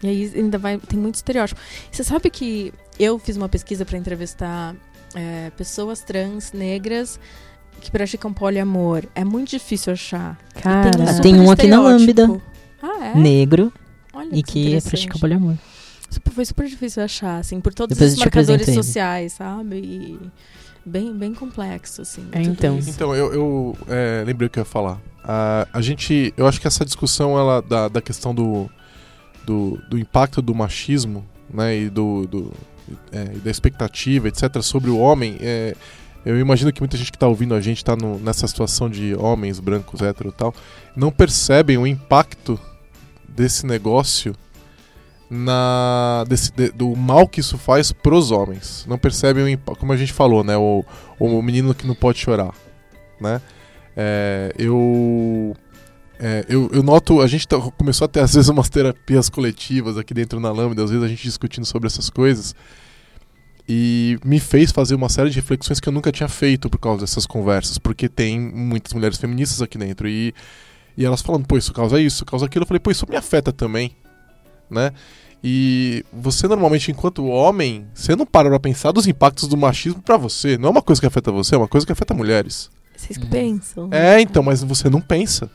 E 0.03 0.07
aí 0.07 0.31
ainda 0.35 0.57
vai. 0.57 0.77
Tem 0.77 0.99
muito 0.99 1.15
estereótipo. 1.15 1.59
Você 1.91 2.03
sabe 2.03 2.29
que 2.29 2.73
eu 2.99 3.17
fiz 3.17 3.37
uma 3.37 3.47
pesquisa 3.47 3.85
pra 3.85 3.97
entrevistar 3.97 4.75
é, 5.15 5.49
pessoas 5.51 6.01
trans 6.01 6.51
negras 6.51 7.19
que 7.81 7.89
praticam 7.89 8.33
poliamor. 8.33 9.03
É 9.15 9.23
muito 9.23 9.49
difícil 9.49 9.93
achar. 9.93 10.37
E 10.55 10.61
Cara, 10.61 10.91
tem, 10.91 11.07
super 11.07 11.21
Tem 11.21 11.39
um 11.39 11.51
aqui 11.51 11.67
na. 11.67 11.81
Lambda. 11.81 12.41
Ah, 12.81 13.05
é? 13.07 13.17
Negro 13.17 13.71
Olha 14.13 14.29
e 14.31 14.43
que 14.43 14.59
interessante. 14.59 14.89
pratica 14.91 15.19
poliamor. 15.19 15.55
Foi 16.31 16.45
super 16.45 16.67
difícil 16.67 17.01
achar, 17.01 17.37
assim, 17.37 17.59
por 17.59 17.73
todos 17.73 17.97
Depois 17.97 18.13
os 18.13 18.19
marcadores 18.19 18.71
sociais, 18.73 19.33
sabe? 19.33 19.77
E 19.77 20.19
bem, 20.85 21.15
bem 21.17 21.33
complexo, 21.33 22.01
assim. 22.01 22.27
É, 22.31 22.41
então. 22.41 22.77
isso. 22.77 22.89
Então, 22.89 23.15
eu, 23.15 23.33
eu, 23.33 23.77
é, 23.87 24.23
lembrei 24.25 24.47
o 24.47 24.49
que 24.49 24.59
eu 24.59 24.61
ia 24.61 24.65
falar. 24.65 25.01
A, 25.23 25.67
a 25.73 25.81
gente. 25.81 26.33
Eu 26.37 26.45
acho 26.45 26.61
que 26.61 26.67
essa 26.67 26.85
discussão 26.85 27.37
ela, 27.37 27.61
da, 27.61 27.87
da 27.87 28.01
questão 28.01 28.35
do, 28.35 28.69
do, 29.45 29.79
do 29.89 29.97
impacto 29.97 30.41
do 30.41 30.53
machismo, 30.55 31.25
né? 31.53 31.75
E 31.77 31.89
do. 31.89 32.25
do 32.27 32.53
é, 33.11 33.25
da 33.39 33.49
expectativa, 33.49 34.27
etc., 34.27 34.61
sobre 34.61 34.89
o 34.89 34.97
homem, 34.97 35.37
é, 35.39 35.75
Eu 36.25 36.39
imagino 36.39 36.71
que 36.71 36.79
muita 36.79 36.95
gente 36.97 37.11
que 37.11 37.17
tá 37.17 37.27
ouvindo 37.27 37.53
a 37.53 37.59
gente 37.59 37.83
tá 37.83 37.95
no- 37.97 38.17
nessa 38.19 38.47
situação 38.47 38.89
de 38.89 39.13
homens 39.15 39.59
brancos, 39.59 40.01
hétero 40.01 40.29
e 40.29 40.31
tal, 40.31 40.53
não 40.95 41.11
percebem 41.11 41.77
o 41.77 41.85
impacto 41.85 42.57
desse 43.27 43.65
negócio 43.65 44.33
na 45.29 46.23
desse, 46.27 46.51
de- 46.51 46.69
do 46.71 46.95
mal 46.95 47.27
que 47.27 47.39
isso 47.39 47.57
faz 47.57 47.91
pros 47.91 48.31
homens. 48.31 48.85
Não 48.87 48.97
percebem 48.97 49.43
o 49.43 49.49
impacto, 49.49 49.79
como 49.79 49.91
a 49.93 49.97
gente 49.97 50.13
falou, 50.13 50.43
né? 50.43 50.55
O, 50.57 50.85
o 51.19 51.41
menino 51.41 51.73
que 51.73 51.87
não 51.87 51.95
pode 51.95 52.19
chorar, 52.19 52.53
né? 53.19 53.41
É, 53.95 54.53
eu, 54.57 55.55
é, 56.25 56.45
eu 56.47 56.69
eu 56.71 56.81
noto, 56.81 57.21
a 57.21 57.27
gente 57.27 57.47
tá- 57.47 57.59
começou 57.77 58.05
a 58.05 58.07
ter 58.07 58.21
às 58.21 58.33
vezes 58.33 58.49
umas 58.49 58.69
terapias 58.69 59.29
coletivas 59.29 59.97
aqui 59.97 60.13
dentro 60.13 60.39
na 60.39 60.51
Lambda, 60.51 60.83
às 60.83 60.89
vezes 60.89 61.03
a 61.03 61.07
gente 61.07 61.23
discutindo 61.23 61.65
sobre 61.65 61.87
essas 61.87 62.09
coisas 62.09 62.55
e 63.67 64.17
me 64.25 64.39
fez 64.39 64.71
fazer 64.71 64.95
uma 64.95 65.09
série 65.09 65.29
de 65.29 65.35
reflexões 65.35 65.79
que 65.79 65.87
eu 65.87 65.93
nunca 65.93 66.11
tinha 66.11 66.27
feito 66.27 66.69
por 66.69 66.77
causa 66.79 67.01
dessas 67.01 67.25
conversas, 67.25 67.77
porque 67.77 68.09
tem 68.09 68.39
muitas 68.39 68.93
mulheres 68.93 69.17
feministas 69.17 69.61
aqui 69.61 69.77
dentro 69.77 70.07
e, 70.07 70.33
e 70.97 71.05
elas 71.05 71.21
falando, 71.21 71.45
pô, 71.45 71.57
isso 71.57 71.71
causa 71.73 71.99
isso, 71.99 72.25
causa 72.25 72.45
aquilo. 72.45 72.63
Eu 72.63 72.67
falei, 72.67 72.79
pô, 72.79 72.91
isso 72.91 73.05
me 73.09 73.15
afeta 73.15 73.53
também, 73.53 73.95
né? 74.69 74.91
E 75.41 76.05
você 76.13 76.47
normalmente, 76.47 76.89
enquanto 76.91 77.25
homem, 77.25 77.85
você 77.93 78.15
não 78.15 78.25
para 78.25 78.49
pra 78.49 78.59
pensar 78.59 78.91
dos 78.91 79.07
impactos 79.07 79.47
do 79.47 79.57
machismo 79.57 80.01
pra 80.01 80.15
você. 80.15 80.57
Não 80.57 80.67
é 80.67 80.71
uma 80.71 80.81
coisa 80.81 81.01
que 81.01 81.07
afeta 81.07 81.31
você, 81.31 81.55
é 81.55 81.57
uma 81.57 81.67
coisa 81.67 81.85
que 81.85 81.91
afeta 81.91 82.13
mulheres. 82.13 82.69
Vocês 82.95 83.17
que 83.17 83.25
pensam. 83.25 83.89
É, 83.91 84.21
então, 84.21 84.41
mas 84.41 84.63
você 84.63 84.89
não 84.89 85.01
pensa. 85.01 85.49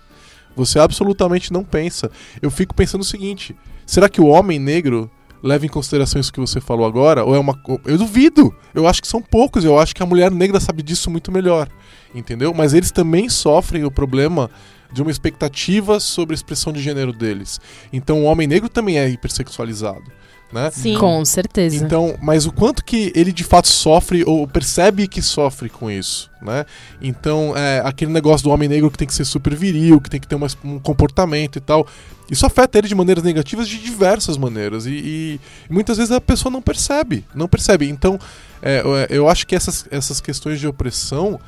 Você 0.58 0.80
absolutamente 0.80 1.52
não 1.52 1.62
pensa. 1.62 2.10
Eu 2.42 2.50
fico 2.50 2.74
pensando 2.74 3.02
o 3.02 3.04
seguinte: 3.04 3.56
será 3.86 4.08
que 4.08 4.20
o 4.20 4.26
homem 4.26 4.58
negro 4.58 5.08
leva 5.40 5.64
em 5.64 5.68
consideração 5.68 6.20
isso 6.20 6.32
que 6.32 6.40
você 6.40 6.60
falou 6.60 6.84
agora? 6.84 7.24
Ou 7.24 7.32
é 7.32 7.38
uma. 7.38 7.56
Eu 7.84 7.96
duvido. 7.96 8.52
Eu 8.74 8.88
acho 8.88 9.00
que 9.00 9.06
são 9.06 9.22
poucos. 9.22 9.64
Eu 9.64 9.78
acho 9.78 9.94
que 9.94 10.02
a 10.02 10.06
mulher 10.06 10.32
negra 10.32 10.58
sabe 10.58 10.82
disso 10.82 11.10
muito 11.10 11.30
melhor. 11.30 11.68
Entendeu? 12.12 12.52
Mas 12.52 12.74
eles 12.74 12.90
também 12.90 13.28
sofrem 13.28 13.84
o 13.84 13.90
problema 13.90 14.50
de 14.92 15.00
uma 15.00 15.12
expectativa 15.12 16.00
sobre 16.00 16.34
a 16.34 16.36
expressão 16.36 16.72
de 16.72 16.82
gênero 16.82 17.12
deles. 17.12 17.60
Então 17.92 18.22
o 18.22 18.24
homem 18.24 18.48
negro 18.48 18.68
também 18.68 18.98
é 18.98 19.08
hipersexualizado. 19.08 20.10
Né? 20.50 20.70
Sim. 20.70 20.96
Com 20.96 21.22
certeza. 21.26 21.84
Então, 21.84 22.16
mas 22.22 22.46
o 22.46 22.52
quanto 22.52 22.82
que 22.82 23.12
ele 23.14 23.30
de 23.32 23.44
fato 23.44 23.68
sofre 23.68 24.24
ou 24.26 24.48
percebe 24.48 25.06
que 25.06 25.20
sofre 25.20 25.68
com 25.68 25.90
isso, 25.90 26.30
né? 26.40 26.64
Então, 27.02 27.54
é, 27.54 27.82
aquele 27.84 28.10
negócio 28.10 28.44
do 28.44 28.50
homem 28.50 28.66
negro 28.66 28.90
que 28.90 28.96
tem 28.96 29.06
que 29.06 29.12
ser 29.12 29.26
super 29.26 29.54
viril, 29.54 30.00
que 30.00 30.08
tem 30.08 30.18
que 30.18 30.26
ter 30.26 30.36
uma- 30.36 30.46
um 30.64 30.78
comportamento 30.78 31.56
e 31.56 31.60
tal, 31.60 31.86
isso 32.30 32.46
afeta 32.46 32.78
ele 32.78 32.88
de 32.88 32.94
maneiras 32.94 33.22
negativas 33.22 33.68
de 33.68 33.76
diversas 33.78 34.38
maneiras 34.38 34.86
e, 34.86 34.90
e 34.90 35.40
muitas 35.68 35.98
vezes 35.98 36.12
a 36.12 36.20
pessoa 36.20 36.50
não 36.50 36.62
percebe, 36.62 37.26
não 37.34 37.46
percebe. 37.46 37.86
Então, 37.86 38.18
é, 38.62 38.80
eu- 38.80 38.96
eu 39.24 39.28
acho 39.28 39.46
que 39.46 39.54
essas, 39.54 39.84
essas 39.90 40.18
questões 40.18 40.58
de 40.58 40.66
opressão 40.66 41.38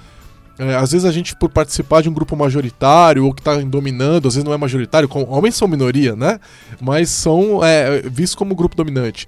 é, 0.58 0.74
às 0.76 0.92
vezes 0.92 1.06
a 1.06 1.12
gente, 1.12 1.34
por 1.36 1.48
participar 1.48 2.02
de 2.02 2.08
um 2.08 2.12
grupo 2.12 2.36
majoritário 2.36 3.24
ou 3.24 3.32
que 3.32 3.40
está 3.40 3.56
dominando, 3.60 4.28
às 4.28 4.34
vezes 4.34 4.44
não 4.44 4.52
é 4.52 4.56
majoritário, 4.56 5.08
com, 5.08 5.24
homens 5.24 5.54
são 5.54 5.66
minoria, 5.66 6.14
né? 6.14 6.38
Mas 6.80 7.08
são 7.08 7.64
é, 7.64 8.02
vistos 8.02 8.34
como 8.34 8.54
grupo 8.54 8.76
dominante. 8.76 9.26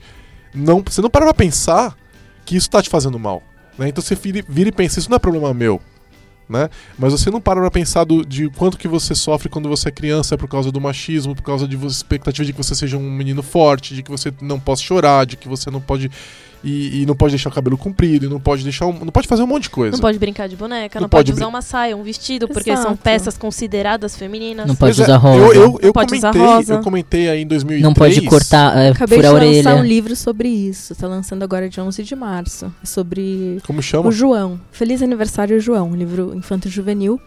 Não, 0.54 0.82
você 0.84 1.00
não 1.00 1.08
para 1.08 1.24
pra 1.24 1.34
pensar 1.34 1.96
que 2.44 2.56
isso 2.56 2.66
está 2.66 2.82
te 2.82 2.90
fazendo 2.90 3.18
mal. 3.18 3.42
Né? 3.78 3.88
Então 3.88 4.02
você 4.02 4.14
vira, 4.14 4.68
e 4.68 4.72
pensa, 4.72 4.98
isso 4.98 5.08
não 5.08 5.16
é 5.16 5.18
problema 5.18 5.54
meu. 5.54 5.80
Né? 6.48 6.68
Mas 6.98 7.12
você 7.12 7.30
não 7.30 7.40
para 7.40 7.60
pra 7.60 7.70
pensar 7.70 8.04
do, 8.04 8.26
de 8.26 8.50
quanto 8.50 8.76
que 8.76 8.86
você 8.86 9.14
sofre 9.14 9.48
quando 9.48 9.68
você 9.68 9.88
é 9.88 9.92
criança 9.92 10.36
por 10.36 10.48
causa 10.48 10.70
do 10.70 10.80
machismo, 10.80 11.34
por 11.34 11.42
causa 11.42 11.66
de 11.66 11.76
expectativa 11.86 12.44
de 12.44 12.52
que 12.52 12.62
você 12.62 12.74
seja 12.74 12.98
um 12.98 13.10
menino 13.10 13.42
forte, 13.42 13.94
de 13.94 14.02
que 14.02 14.10
você 14.10 14.32
não 14.42 14.60
possa 14.60 14.82
chorar, 14.82 15.24
de 15.24 15.36
que 15.36 15.48
você 15.48 15.70
não 15.70 15.80
pode 15.80 16.10
e, 16.64 17.02
e 17.02 17.06
não 17.06 17.14
pode 17.14 17.32
deixar 17.32 17.48
o 17.48 17.52
cabelo 17.52 17.76
comprido, 17.76 18.26
e 18.26 18.28
não 18.28 18.40
pode 18.40 18.62
deixar 18.62 18.86
um, 18.86 18.92
não 18.92 19.12
pode 19.12 19.26
fazer 19.26 19.42
um 19.42 19.46
monte 19.46 19.64
de 19.64 19.70
coisa. 19.70 19.92
Não 19.92 20.00
pode 20.00 20.18
brincar 20.18 20.48
de 20.48 20.56
boneca, 20.56 20.98
Não 21.00 21.04
não, 21.04 21.08
pode, 21.08 21.30
pode 21.30 21.38
usar 21.38 21.48
uma 21.48 21.62
saia, 21.62 21.96
um 21.96 22.02
vestido, 22.02 22.46
porque 22.48 22.74
são 22.76 22.86
Exato. 22.92 22.98
peças 23.02 23.36
consideradas 23.38 24.16
femininas. 24.16 24.66
Não 24.66 24.74
pode 24.74 24.96
Pois 24.96 25.00
é, 25.00 25.02
usar 25.10 25.16
rosa. 25.16 25.38
Eu, 25.38 25.52
eu, 25.54 25.78
eu 25.82 25.92
pode 25.92 26.14
usar 26.14 26.32
comentei, 26.32 26.54
rosa. 26.54 26.74
eu 26.74 26.80
comentei 26.82 27.28
aí 27.28 27.42
em 27.42 27.46
2003. 27.46 27.82
Não 27.82 27.94
pode 27.94 28.20
cortar, 28.22 28.76
é, 28.76 28.90
Acabei 28.90 29.18
de 29.18 29.24
furar 29.26 29.42
a 29.42 29.44
lançar 29.46 29.70
orelha. 29.70 29.82
um 29.82 29.86
livro 29.86 30.14
sobre 30.16 30.48
isso. 30.48 30.94
Tá 30.94 31.06
lançando 31.06 31.42
agora 31.42 31.68
dia 31.68 31.82
11 31.82 32.02
de 32.02 32.14
março. 32.16 32.72
É 32.82 32.86
sobre 32.86 33.58
Como 33.66 33.82
chama? 33.82 34.08
o 34.08 34.12
João. 34.12 34.60
Feliz 34.70 35.02
aniversário, 35.02 35.58
João. 35.60 35.90
Um 35.90 35.96
livro 35.96 36.34
infanto-juvenil. 36.34 37.20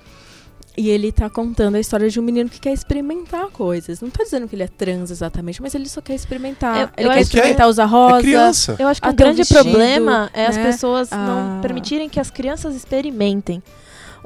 E 0.77 0.89
ele 0.89 1.09
tá 1.11 1.29
contando 1.29 1.75
a 1.75 1.79
história 1.79 2.09
de 2.09 2.19
um 2.19 2.23
menino 2.23 2.49
que 2.49 2.59
quer 2.59 2.73
experimentar 2.73 3.47
coisas. 3.47 4.01
Não 4.01 4.09
tá 4.09 4.23
dizendo 4.25 4.45
que 4.47 4.55
ele 4.55 4.63
é 4.63 4.67
trans 4.67 5.09
exatamente, 5.09 5.61
mas 5.61 5.73
ele 5.73 5.88
só 5.88 6.01
quer 6.01 6.15
experimentar. 6.15 6.75
Eu- 6.75 6.89
ele 6.97 7.07
eu 7.07 7.11
quer 7.13 7.19
acho 7.19 7.29
que 7.31 7.38
é- 7.38 7.39
experimentar 7.39 7.69
usar 7.69 7.83
É 7.83 7.85
rosa. 7.85 8.21
criança. 8.21 8.75
Eu 8.77 8.88
acho 8.89 9.01
que 9.01 9.07
Até 9.07 9.11
o 9.11 9.13
um 9.13 9.27
grande 9.27 9.38
vestido, 9.38 9.63
problema 9.63 10.29
é 10.33 10.47
as 10.47 10.57
né? 10.57 10.63
pessoas 10.65 11.07
Ah. 11.13 11.17
não 11.25 11.61
permitirem 11.61 12.09
que 12.09 12.19
as 12.19 12.29
crianças 12.29 12.75
experimentem. 12.75 13.63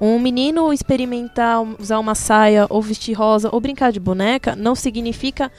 Um 0.02 0.18
menino 0.18 0.72
experimentar 0.74 1.62
usar 1.80 2.00
uma 2.00 2.16
saia 2.16 2.66
ou 2.70 2.82
vestir 2.82 3.14
rosa 3.14 3.50
ou 3.52 3.60
brincar 3.62 3.92
de 3.92 4.00
boneca 4.00 4.56
não 4.56 4.74
significa. 4.74 5.52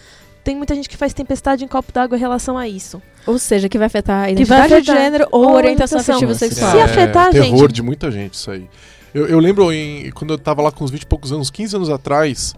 Tem 0.43 0.57
muita 0.57 0.75
gente 0.75 0.89
que 0.89 0.97
faz 0.97 1.13
tempestade 1.13 1.63
em 1.65 1.69
copo 1.69 1.93
d'água 1.93 2.17
em 2.17 2.21
relação 2.21 2.57
a 2.59 2.67
isso. 2.67 3.01
Ou 3.27 3.39
seja, 3.39 3.69
que 3.69 3.77
vai 3.77 3.87
afetar 3.87 4.17
a 4.17 4.23
vai 4.23 4.33
identidade 4.33 4.69
de 4.69 4.75
afetar- 4.75 4.97
gênero 4.97 5.29
ou, 5.31 5.45
ou 5.51 5.53
orientação 5.55 6.01
afetiva 6.01 6.35
sexual. 6.35 6.73
Se 6.73 6.79
afetar, 6.81 7.31
terror 7.31 7.59
gente- 7.59 7.73
de 7.75 7.83
muita 7.83 8.11
gente 8.11 8.35
isso 8.35 8.51
aí. 8.51 8.67
Eu, 9.15 9.27
eu 9.27 9.39
lembro 9.39 9.73
em, 9.73 10.11
quando 10.13 10.35
eu 10.35 10.39
tava 10.39 10.63
lá 10.63 10.71
com 10.71 10.85
uns 10.85 10.91
20 10.91 11.03
e 11.03 11.07
poucos 11.07 11.33
anos, 11.33 11.51
15 11.51 11.77
anos 11.77 11.91
atrás, 11.91 12.55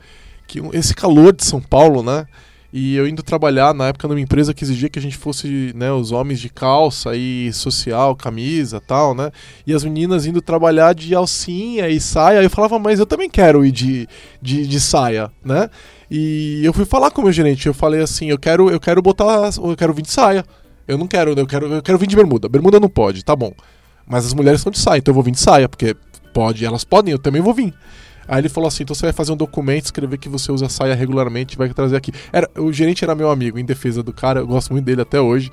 que 0.46 0.60
esse 0.72 0.94
calor 0.94 1.32
de 1.34 1.44
São 1.44 1.60
Paulo, 1.60 2.02
né? 2.02 2.26
E 2.72 2.96
eu 2.96 3.06
indo 3.06 3.22
trabalhar 3.22 3.74
na 3.74 3.88
época 3.88 4.08
numa 4.08 4.20
empresa 4.20 4.54
que 4.54 4.64
exigia 4.64 4.88
que 4.88 4.98
a 4.98 5.02
gente 5.02 5.16
fosse, 5.16 5.72
né, 5.76 5.92
os 5.92 6.10
homens 6.10 6.40
de 6.40 6.48
calça 6.48 7.14
e 7.14 7.52
social, 7.52 8.16
camisa 8.16 8.80
tal, 8.80 9.14
né? 9.14 9.30
E 9.66 9.74
as 9.74 9.84
meninas 9.84 10.24
indo 10.24 10.40
trabalhar 10.40 10.94
de 10.94 11.14
alcinha 11.14 11.88
e 11.90 12.00
saia. 12.00 12.42
Eu 12.42 12.48
falava, 12.48 12.78
mas 12.78 12.98
eu 12.98 13.04
também 13.04 13.28
quero 13.28 13.64
ir 13.64 13.72
de, 13.72 14.08
de, 14.40 14.66
de 14.66 14.80
saia, 14.80 15.30
né? 15.44 15.68
E 16.10 16.62
eu 16.64 16.72
fui 16.72 16.86
falar 16.86 17.10
com 17.10 17.20
o 17.20 17.24
meu 17.24 17.32
gerente, 17.32 17.66
eu 17.66 17.74
falei 17.74 18.00
assim, 18.00 18.30
eu 18.30 18.38
quero, 18.38 18.70
eu 18.70 18.80
quero 18.80 19.02
botar, 19.02 19.50
eu 19.54 19.76
quero 19.76 19.92
vir 19.92 20.02
de 20.02 20.10
saia. 20.10 20.44
Eu 20.88 20.96
não 20.96 21.06
quero, 21.06 21.32
eu 21.32 21.46
quero, 21.46 21.66
eu 21.74 21.82
quero 21.82 21.98
vir 21.98 22.06
de 22.06 22.16
bermuda. 22.16 22.48
Bermuda 22.48 22.80
não 22.80 22.88
pode, 22.88 23.22
tá 23.22 23.36
bom. 23.36 23.52
Mas 24.06 24.24
as 24.24 24.32
mulheres 24.32 24.60
estão 24.60 24.72
de 24.72 24.78
saia, 24.78 24.98
então 24.98 25.12
eu 25.12 25.14
vou 25.14 25.22
vir 25.22 25.32
de 25.32 25.40
saia, 25.40 25.68
porque 25.68 25.94
pode, 26.32 26.64
elas 26.64 26.84
podem, 26.84 27.12
eu 27.12 27.18
também 27.18 27.42
vou 27.42 27.54
vir. 27.54 27.74
Aí 28.26 28.40
ele 28.40 28.48
falou 28.48 28.68
assim: 28.68 28.82
então 28.82 28.94
você 28.94 29.06
vai 29.06 29.12
fazer 29.12 29.32
um 29.32 29.36
documento, 29.36 29.86
escrever 29.86 30.18
que 30.18 30.28
você 30.28 30.50
usa 30.52 30.68
saia 30.68 30.94
regularmente 30.94 31.56
vai 31.56 31.68
trazer 31.70 31.96
aqui. 31.96 32.12
Era, 32.32 32.48
o 32.56 32.72
gerente 32.72 33.04
era 33.04 33.14
meu 33.14 33.30
amigo, 33.30 33.58
em 33.58 33.64
defesa 33.64 34.02
do 34.02 34.12
cara, 34.12 34.40
eu 34.40 34.46
gosto 34.46 34.72
muito 34.72 34.84
dele 34.84 35.02
até 35.02 35.20
hoje. 35.20 35.50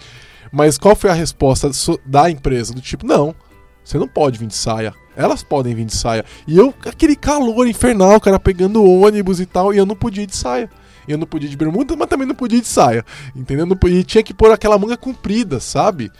Mas 0.51 0.77
qual 0.77 0.95
foi 0.95 1.09
a 1.09 1.13
resposta 1.13 1.69
da 2.05 2.29
empresa? 2.29 2.73
Do 2.73 2.81
tipo, 2.81 3.05
não, 3.05 3.35
você 3.83 3.97
não 3.97 4.07
pode 4.07 4.39
vir 4.39 4.47
de 4.47 4.55
saia. 4.55 4.93
Elas 5.15 5.43
podem 5.43 5.75
vir 5.75 5.85
de 5.85 5.95
saia. 5.95 6.23
E 6.47 6.57
eu, 6.57 6.73
aquele 6.85 7.15
calor 7.15 7.67
infernal, 7.67 8.15
o 8.15 8.21
cara 8.21 8.39
pegando 8.39 8.83
ônibus 8.83 9.39
e 9.39 9.45
tal, 9.45 9.73
e 9.73 9.77
eu 9.77 9.85
não 9.85 9.95
podia 9.95 10.23
ir 10.23 10.27
de 10.27 10.35
saia. 10.35 10.69
Eu 11.07 11.17
não 11.17 11.27
podia 11.27 11.47
ir 11.47 11.51
de 11.51 11.57
bermuda, 11.57 11.95
mas 11.95 12.07
também 12.07 12.27
não 12.27 12.35
podia 12.35 12.59
ir 12.59 12.61
de 12.61 12.67
saia. 12.67 13.05
Entendeu? 13.35 13.67
E 13.87 14.03
tinha 14.03 14.23
que 14.23 14.33
pôr 14.33 14.51
aquela 14.51 14.77
manga 14.77 14.95
comprida, 14.95 15.59
sabe? 15.59 16.11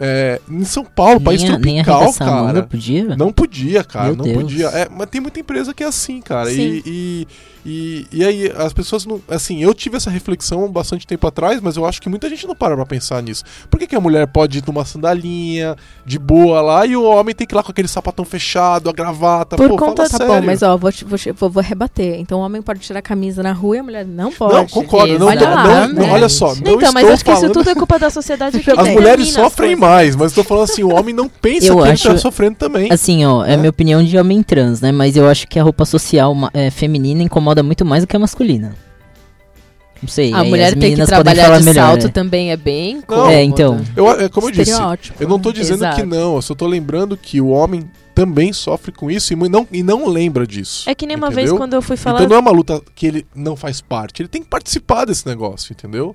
É, 0.00 0.40
em 0.50 0.64
São 0.64 0.84
Paulo, 0.84 1.20
país 1.20 1.42
nem, 1.42 1.50
a- 1.50 1.52
tropical, 1.84 1.96
arregaçar 2.00 2.28
a 2.28 2.30
manga 2.42 2.52
cara. 2.54 2.66
podia? 2.66 3.16
Não 3.16 3.32
podia, 3.32 3.84
cara, 3.84 4.06
Meu 4.08 4.16
não 4.16 4.24
Deus. 4.24 4.36
podia. 4.42 4.66
É, 4.68 4.88
mas 4.90 5.08
tem 5.08 5.20
muita 5.20 5.38
empresa 5.40 5.72
que 5.72 5.84
é 5.84 5.86
assim, 5.86 6.20
cara. 6.20 6.50
Sim. 6.50 6.60
E, 6.60 6.82
e, 6.86 7.28
e, 7.64 8.06
e 8.12 8.24
aí 8.24 8.52
as 8.56 8.72
pessoas 8.72 9.06
não. 9.06 9.20
Assim, 9.28 9.62
eu 9.62 9.72
tive 9.74 9.96
essa 9.96 10.10
reflexão 10.10 10.70
bastante 10.70 11.06
tempo 11.06 11.26
atrás, 11.26 11.60
mas 11.60 11.76
eu 11.76 11.86
acho 11.86 12.00
que 12.00 12.08
muita 12.08 12.28
gente 12.28 12.46
não 12.46 12.54
para 12.54 12.74
pra 12.76 12.84
pensar 12.86 13.22
nisso. 13.22 13.42
Por 13.70 13.78
que, 13.78 13.86
que 13.86 13.96
a 13.96 14.00
mulher 14.00 14.26
pode 14.26 14.58
ir 14.58 14.64
numa 14.66 14.84
sandalinha, 14.84 15.76
de 16.04 16.18
boa 16.18 16.60
lá, 16.60 16.86
e 16.86 16.96
o 16.96 17.02
homem 17.04 17.34
tem 17.34 17.46
que 17.46 17.54
ir 17.54 17.56
lá 17.56 17.62
com 17.62 17.70
aquele 17.70 17.88
sapatão 17.88 18.24
fechado, 18.24 18.88
a 18.90 18.92
gravata? 18.92 19.56
Por 19.56 19.68
Pô, 19.68 19.76
conta- 19.76 20.04
fala 20.06 20.08
Tá 20.10 20.18
sério. 20.18 20.34
bom, 20.34 20.42
mas 20.46 20.62
ó, 20.62 20.76
vou, 20.76 20.92
te- 20.92 21.04
vou, 21.04 21.18
te- 21.18 21.32
vou, 21.32 21.48
vou 21.50 21.62
rebater. 21.62 22.20
Então 22.20 22.38
o 22.40 22.42
homem 22.42 22.60
pode 22.60 22.80
tirar 22.80 22.98
a 22.98 23.02
camisa 23.02 23.42
na 23.42 23.52
rua 23.52 23.76
e 23.76 23.78
a 23.78 23.82
mulher 23.82 24.04
não 24.06 24.30
pode. 24.30 24.54
Não, 24.54 24.66
concordo. 24.66 25.18
Não, 25.18 25.26
Olha 25.28 25.40
não, 25.48 25.54
lá, 25.54 25.88
não, 25.88 25.94
né? 26.02 26.12
olha 26.12 26.28
só, 26.28 26.48
não 26.48 26.52
então, 26.54 26.74
estou 26.78 26.92
mas 26.92 27.08
acho 27.10 27.24
que 27.24 27.30
isso 27.30 27.40
falando... 27.40 27.52
tudo 27.54 27.70
é 27.70 27.74
culpa 27.74 27.98
da 27.98 28.10
sociedade 28.10 28.60
que 28.62 28.70
As 28.70 28.88
mulheres 28.90 29.28
sofrem 29.28 29.74
mais, 29.76 30.14
mas 30.16 30.36
eu 30.36 30.42
tô 30.42 30.48
falando 30.48 30.64
assim, 30.64 30.82
o 30.82 30.94
homem 30.94 31.14
não 31.14 31.28
pensa 31.28 31.66
Eu 31.68 31.76
que 31.76 31.82
ele 31.82 31.90
acho- 31.92 32.08
tá 32.08 32.18
sofrendo 32.18 32.56
também. 32.56 32.92
Assim, 32.92 33.24
ó, 33.24 33.44
é 33.44 33.54
É. 33.54 33.56
minha 33.56 33.70
opinião 33.70 34.02
de 34.04 34.16
homem 34.18 34.42
trans, 34.42 34.80
né? 34.80 34.92
Mas 34.92 35.16
eu 35.16 35.28
acho 35.28 35.46
que 35.48 35.58
a 35.58 35.62
roupa 35.62 35.84
social 35.84 36.34
é, 36.52 36.70
feminina 36.70 37.22
incomoda 37.22 37.53
muito 37.62 37.84
mais 37.84 38.02
do 38.02 38.06
que 38.06 38.16
a 38.16 38.18
masculina. 38.18 38.74
Não 40.02 40.08
sei. 40.08 40.32
A 40.34 40.44
mulher 40.44 40.74
as 40.74 40.80
ter 40.80 40.94
que 40.94 41.06
trabalhar 41.06 41.44
falar 41.44 41.58
de 41.58 41.64
melhor, 41.64 41.86
salto 41.86 42.06
é. 42.06 42.10
também 42.10 42.50
é 42.50 42.56
bem 42.56 43.02
Não. 43.08 43.28
É, 43.30 43.42
então. 43.42 43.80
Eu, 43.96 44.10
é 44.10 44.28
como 44.28 44.48
eu 44.48 44.52
disse. 44.52 44.72
Eu 45.18 45.28
não 45.28 45.38
tô 45.38 45.50
dizendo 45.50 45.84
Exato. 45.84 45.96
que 45.96 46.06
não, 46.06 46.36
eu 46.36 46.42
só 46.42 46.54
tô 46.54 46.66
lembrando 46.66 47.16
que 47.16 47.40
o 47.40 47.48
homem 47.48 47.88
também 48.14 48.52
sofre 48.52 48.92
com 48.92 49.10
isso 49.10 49.32
e 49.32 49.36
não, 49.48 49.66
e 49.72 49.82
não 49.82 50.06
lembra 50.06 50.46
disso. 50.46 50.88
É 50.88 50.94
que 50.94 51.06
nem 51.06 51.16
uma 51.16 51.30
vez 51.30 51.48
entendeu? 51.48 51.56
quando 51.56 51.74
eu 51.74 51.82
fui 51.82 51.96
falar 51.96 52.18
Então 52.18 52.28
não 52.28 52.36
é 52.36 52.40
uma 52.40 52.50
luta 52.50 52.82
que 52.94 53.06
ele 53.06 53.26
não 53.34 53.56
faz 53.56 53.80
parte, 53.80 54.20
ele 54.20 54.28
tem 54.28 54.42
que 54.42 54.48
participar 54.48 55.04
desse 55.04 55.26
negócio, 55.26 55.72
entendeu? 55.72 56.14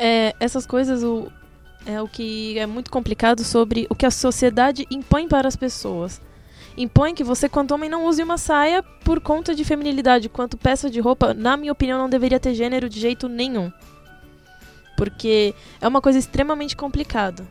é, 0.00 0.34
essas 0.40 0.64
coisas, 0.64 1.04
o, 1.04 1.30
é 1.84 2.00
o 2.00 2.08
que 2.08 2.58
é 2.58 2.66
muito 2.66 2.90
complicado 2.90 3.44
sobre 3.44 3.86
o 3.90 3.94
que 3.94 4.06
a 4.06 4.10
sociedade 4.10 4.86
impõe 4.90 5.28
para 5.28 5.46
as 5.46 5.54
pessoas. 5.54 6.22
Impõe 6.80 7.14
que 7.14 7.22
você, 7.22 7.46
quanto 7.46 7.74
homem, 7.74 7.90
não 7.90 8.06
use 8.06 8.22
uma 8.22 8.38
saia 8.38 8.82
por 8.82 9.20
conta 9.20 9.54
de 9.54 9.64
feminilidade. 9.64 10.30
Quanto 10.30 10.56
peça 10.56 10.88
de 10.88 10.98
roupa, 10.98 11.34
na 11.34 11.54
minha 11.54 11.72
opinião, 11.72 11.98
não 11.98 12.08
deveria 12.08 12.40
ter 12.40 12.54
gênero 12.54 12.88
de 12.88 12.98
jeito 12.98 13.28
nenhum. 13.28 13.70
Porque 14.96 15.54
é 15.78 15.86
uma 15.86 16.00
coisa 16.00 16.18
extremamente 16.18 16.74
complicada. 16.74 17.46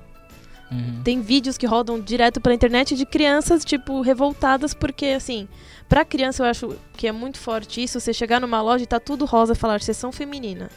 Uhum. 0.72 1.02
Tem 1.04 1.22
vídeos 1.22 1.60
que 1.60 1.68
rodam 1.68 2.02
direto 2.02 2.42
pela 2.42 2.56
internet 2.56 2.96
de 2.96 3.06
crianças, 3.06 3.64
tipo, 3.64 4.02
revoltadas, 4.02 4.74
porque, 4.74 5.06
assim, 5.08 5.48
pra 5.88 6.04
criança 6.04 6.42
eu 6.42 6.48
acho 6.48 6.76
que 6.94 7.08
é 7.08 7.12
muito 7.12 7.38
forte 7.38 7.84
isso, 7.84 8.00
você 8.00 8.12
chegar 8.12 8.42
numa 8.42 8.64
loja 8.64 8.84
e 8.84 8.88
tá 8.88 9.00
tudo 9.00 9.26
rosa 9.26 9.54
e 9.54 9.56
falar 9.56 9.80
sessão 9.82 10.12
feminina. 10.12 10.72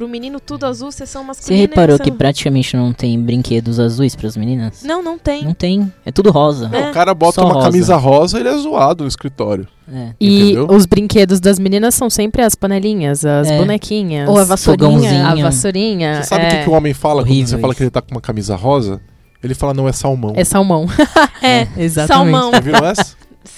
Pro 0.00 0.08
menino 0.08 0.40
tudo 0.40 0.64
azul, 0.64 0.90
sessão 0.90 1.20
Você 1.20 1.26
masculina. 1.26 1.58
e 1.58 1.66
reparou 1.66 1.98
sessão- 1.98 2.10
que 2.10 2.16
praticamente 2.16 2.74
não 2.74 2.90
tem 2.90 3.20
brinquedos 3.20 3.78
azuis 3.78 4.16
pras 4.16 4.34
meninas? 4.34 4.82
Não, 4.82 5.02
não 5.02 5.18
tem. 5.18 5.44
Não 5.44 5.52
tem. 5.52 5.92
É 6.06 6.10
tudo 6.10 6.30
rosa. 6.30 6.70
É. 6.72 6.88
O 6.88 6.92
cara 6.94 7.12
bota 7.12 7.42
Só 7.42 7.44
uma 7.46 7.52
rosa. 7.52 7.66
camisa 7.66 7.96
rosa 7.96 8.40
ele 8.40 8.48
é 8.48 8.56
zoado 8.56 9.04
no 9.04 9.08
escritório. 9.08 9.68
É. 9.92 10.14
E 10.18 10.52
Entendeu? 10.52 10.68
os 10.70 10.86
brinquedos 10.86 11.38
das 11.38 11.58
meninas 11.58 11.94
são 11.94 12.08
sempre 12.08 12.40
as 12.40 12.54
panelinhas, 12.54 13.26
as 13.26 13.48
É. 13.48 13.58
bonequinhas. 13.58 14.26
Ou 14.26 14.38
a 14.38 14.44
vassourinha. 14.44 14.90
Fogãozinho. 14.90 15.26
A 15.26 15.34
vassourinha. 15.34 16.22
Você 16.22 16.28
sabe 16.30 16.44
o 16.44 16.46
é, 16.46 16.50
que, 16.50 16.64
que 16.64 16.70
o 16.70 16.72
homem 16.72 16.94
fala 16.94 17.20
quando 17.22 17.28
Horrível 17.30 17.48
você 17.48 17.58
fala 17.58 17.72
isso. 17.74 17.76
que 17.76 17.82
ele 17.82 17.90
tá 17.90 18.00
com 18.00 18.10
uma 18.12 18.22
camisa 18.22 18.56
rosa? 18.56 19.02
Ele 19.44 19.54
fala, 19.54 19.74
não, 19.74 19.86
é 19.86 19.92
salmão. 19.92 20.32
é 20.34 20.44
salmão. 20.44 20.86
É, 21.42 21.68
Exatamente. 21.76 22.32
salmão. 22.32 22.50
Já 22.52 22.60
viram 22.60 22.86
essa? 22.86 23.14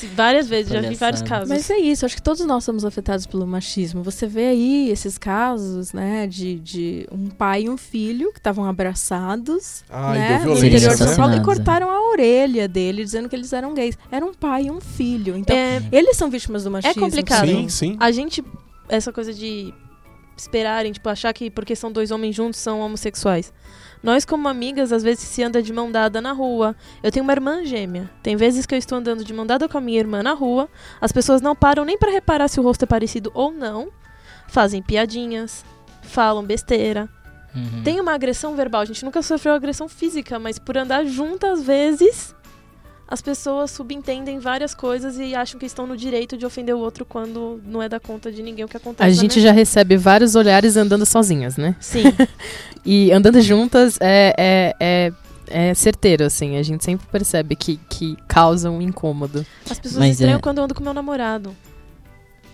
Várias 0.09 0.49
vezes, 0.49 0.71
já 0.73 0.79
vi 0.81 0.85
Palhaçada. 0.97 0.99
vários 1.13 1.23
casos. 1.23 1.49
Mas 1.49 1.71
é 1.71 1.79
isso, 1.79 2.05
acho 2.07 2.17
que 2.17 2.23
todos 2.23 2.45
nós 2.47 2.65
somos 2.65 2.85
afetados 2.85 3.27
pelo 3.27 3.47
machismo. 3.47 4.03
Você 4.03 4.27
vê 4.27 4.49
aí 4.49 4.91
esses 4.91 5.17
casos, 5.19 5.93
né, 5.93 6.27
de, 6.27 6.59
de 6.61 7.07
um 7.11 7.29
pai 7.29 7.63
e 7.65 7.71
um 7.71 7.77
filho 7.77 8.33
que 8.33 8.39
estavam 8.39 8.65
abraçados, 8.65 9.85
Ai, 9.91 10.19
né, 10.19 10.39
no 10.45 10.57
interior 10.57 10.91
de 10.93 10.97
São 10.99 11.07
né? 11.09 11.17
Paulo 11.17 11.35
e 11.37 11.43
cortaram 11.43 11.91
a 11.91 12.11
orelha 12.11 12.69
dele, 12.69 13.05
dizendo 13.05 13.29
que 13.29 13.37
eles 13.37 13.53
eram 13.53 13.75
gays. 13.75 13.97
Era 14.11 14.25
um 14.25 14.33
pai 14.35 14.65
e 14.65 14.71
um 14.71 14.81
filho. 14.81 15.37
Então, 15.37 15.57
É, 15.57 15.83
eles 15.93 16.17
são 16.17 16.31
vítimas 16.31 16.65
do 16.65 16.71
machismo. 16.71 17.03
complicado. 17.03 17.47
Sim, 17.47 17.69
sim. 17.69 17.97
a 18.01 18.11
gente, 18.11 18.43
essa 18.89 19.13
coisa 19.13 19.33
de 19.33 19.73
esperarem, 20.37 20.93
tipo, 20.93 21.09
achar 21.09 21.33
que 21.33 21.51
porque 21.51 21.77
são 21.77 21.93
dois 21.93 22.11
homens 22.11 22.35
juntos 22.35 22.59
são 22.59 22.81
homossexuais. 22.81 23.53
Nós, 24.03 24.25
como 24.25 24.49
amigas, 24.49 24.93
às 24.93 25.03
vezes 25.03 25.25
se 25.25 25.43
anda 25.43 25.63
de 25.63 25.73
mão 25.73 25.91
dada 25.91 26.21
na 26.21 26.33
rua. 26.33 26.75
Eu 27.03 27.13
tenho 27.13 27.23
uma 27.23 27.33
irmã 27.33 27.65
gêmea. 27.65 28.11
Tem 28.23 28.35
vezes 28.35 28.67
que 28.67 28.75
eu 28.75 28.79
estou 28.79 28.99
andando 28.99 29.25
de 29.25 29.33
mão 29.33 29.47
dada 29.47 29.69
com 29.69 29.79
a 29.79 29.81
minha 29.81 29.99
irmã 29.99 30.23
na 30.23 30.33
rua. 30.33 30.69
As 31.01 31.13
pessoas 31.13 31.41
não 31.41 31.55
param 31.55 31.85
nem 31.85 31.97
pra 31.97 32.11
reparar 32.11 32.49
se 32.49 32.59
o 32.59 32.63
rosto 32.63 32.83
é 32.83 32.87
parecido 32.87 33.31
ou 33.33 33.53
não. 33.53 33.91
Fazem 34.49 34.83
piadinhas, 34.83 35.65
falam 36.03 36.45
besteira. 36.45 37.09
Uhum. 37.55 37.83
Tem 37.85 38.01
uma 38.01 38.13
agressão 38.13 38.57
verbal. 38.57 38.81
A 38.81 38.87
gente 38.87 39.05
nunca 39.05 39.23
sofreu 39.23 39.55
agressão 39.55 39.89
física, 39.89 40.39
mas 40.39 40.59
por 40.59 40.77
andar 40.77 41.05
junto, 41.05 41.47
às 41.47 41.63
vezes, 41.63 42.35
as 43.13 43.21
pessoas 43.21 43.71
subentendem 43.71 44.39
várias 44.39 44.75
coisas 44.75 45.19
e 45.19 45.35
acham 45.35 45.61
que 45.61 45.67
estão 45.67 45.87
no 45.87 45.99
direito 45.99 46.35
de 46.35 46.47
ofender 46.47 46.75
o 46.75 46.79
outro 46.79 47.05
quando 47.05 47.61
não 47.63 47.83
é 47.83 47.87
da 47.87 48.01
conta 48.01 48.33
de 48.33 48.43
ninguém 48.43 48.65
o 48.65 48.69
que 48.69 48.77
acontece. 48.79 49.03
A 49.03 49.15
na 49.15 49.21
gente 49.21 49.39
já 49.39 49.53
recebe 49.53 49.99
vários 49.99 50.35
olhares 50.35 50.79
andando 50.79 51.05
sozinhas, 51.05 51.59
né? 51.59 51.77
Sim. 51.79 52.05
E 52.85 53.13
andando 53.13 53.41
juntas 53.41 53.97
é, 54.01 54.35
é, 54.37 54.77
é, 54.81 55.13
é 55.69 55.75
certeiro, 55.75 56.25
assim. 56.25 56.57
A 56.57 56.63
gente 56.65 56.85
sempre 56.85 57.07
percebe 57.07 57.55
que, 57.55 57.79
que 57.89 58.17
causa 58.27 58.71
um 58.71 58.83
incômodo. 58.83 59.47
As 59.71 59.79
pessoas 59.79 59.99
Mas 60.01 60.13
estranham 60.13 60.39
é- 60.39 60.41
quando 60.41 60.59
eu 60.59 60.65
ando 60.65 60.75
com 60.75 60.83
meu 60.83 60.95
namorado. 60.95 61.55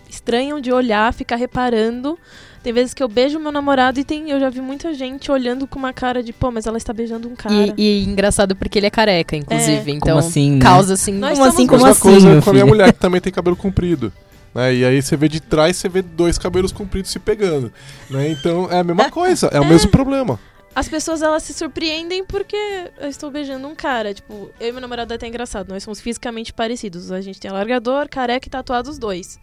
Estranham 0.07 0.59
de 0.61 0.71
olhar, 0.71 1.11
ficar 1.13 1.37
reparando. 1.37 2.15
Tem 2.61 2.73
vezes 2.73 2.93
que 2.93 3.01
eu 3.01 3.07
beijo 3.07 3.39
meu 3.39 3.51
namorado 3.51 3.99
e 3.99 4.03
tem, 4.03 4.29
eu 4.29 4.39
já 4.39 4.49
vi 4.49 4.59
muita 4.59 4.93
gente 4.93 5.31
olhando 5.31 5.65
com 5.65 5.79
uma 5.79 5.93
cara 5.93 6.21
de, 6.21 6.33
pô, 6.33 6.51
mas 6.51 6.65
ela 6.65 6.77
está 6.77 6.91
beijando 6.91 7.27
um 7.27 7.35
cara. 7.35 7.55
E, 7.55 7.73
e 7.77 8.03
engraçado 8.03 8.55
porque 8.55 8.79
ele 8.79 8.87
é 8.87 8.89
careca, 8.89 9.35
inclusive. 9.35 9.91
É. 9.91 9.95
Então, 9.95 10.17
Como 10.17 10.27
assim, 10.27 10.51
né? 10.51 10.61
causa, 10.61 10.93
assim... 10.93 11.13
Nós 11.13 11.37
Como 11.37 11.51
somos 11.51 11.55
assim, 11.55 11.67
como 11.67 11.83
Mesma 11.83 11.91
assim, 11.91 12.01
coisa 12.01 12.41
com 12.41 12.49
a 12.49 12.53
minha 12.53 12.65
mulher 12.65 12.93
que 12.93 12.99
também 12.99 13.21
tem 13.21 13.31
cabelo 13.31 13.55
comprido. 13.55 14.11
Né? 14.53 14.75
E 14.75 14.85
aí 14.85 15.01
você 15.01 15.15
vê 15.15 15.27
de 15.27 15.39
trás, 15.39 15.77
você 15.77 15.87
vê 15.87 16.01
dois 16.01 16.37
cabelos 16.37 16.71
compridos 16.71 17.11
se 17.11 17.19
pegando. 17.19 17.71
Né? 18.09 18.29
Então 18.29 18.69
é 18.69 18.79
a 18.79 18.83
mesma 18.83 19.09
coisa, 19.09 19.47
é 19.47 19.59
o 19.59 19.65
mesmo 19.65 19.89
problema. 19.89 20.39
As 20.75 20.87
pessoas 20.87 21.21
elas 21.21 21.43
se 21.43 21.53
surpreendem 21.53 22.23
porque 22.23 22.57
eu 22.99 23.09
estou 23.09 23.31
beijando 23.31 23.67
um 23.67 23.75
cara. 23.75 24.13
Tipo, 24.13 24.51
eu 24.59 24.69
e 24.69 24.71
meu 24.71 24.81
namorado 24.81 25.11
é 25.13 25.15
até 25.15 25.27
engraçado. 25.27 25.69
Nós 25.69 25.83
somos 25.83 25.99
fisicamente 25.99 26.53
parecidos. 26.53 27.11
A 27.11 27.21
gente 27.21 27.39
tem 27.39 27.49
alargador, 27.49 28.07
careca 28.07 28.47
e 28.47 28.49
tatuado 28.49 28.89
os 28.89 28.97
dois. 28.97 29.39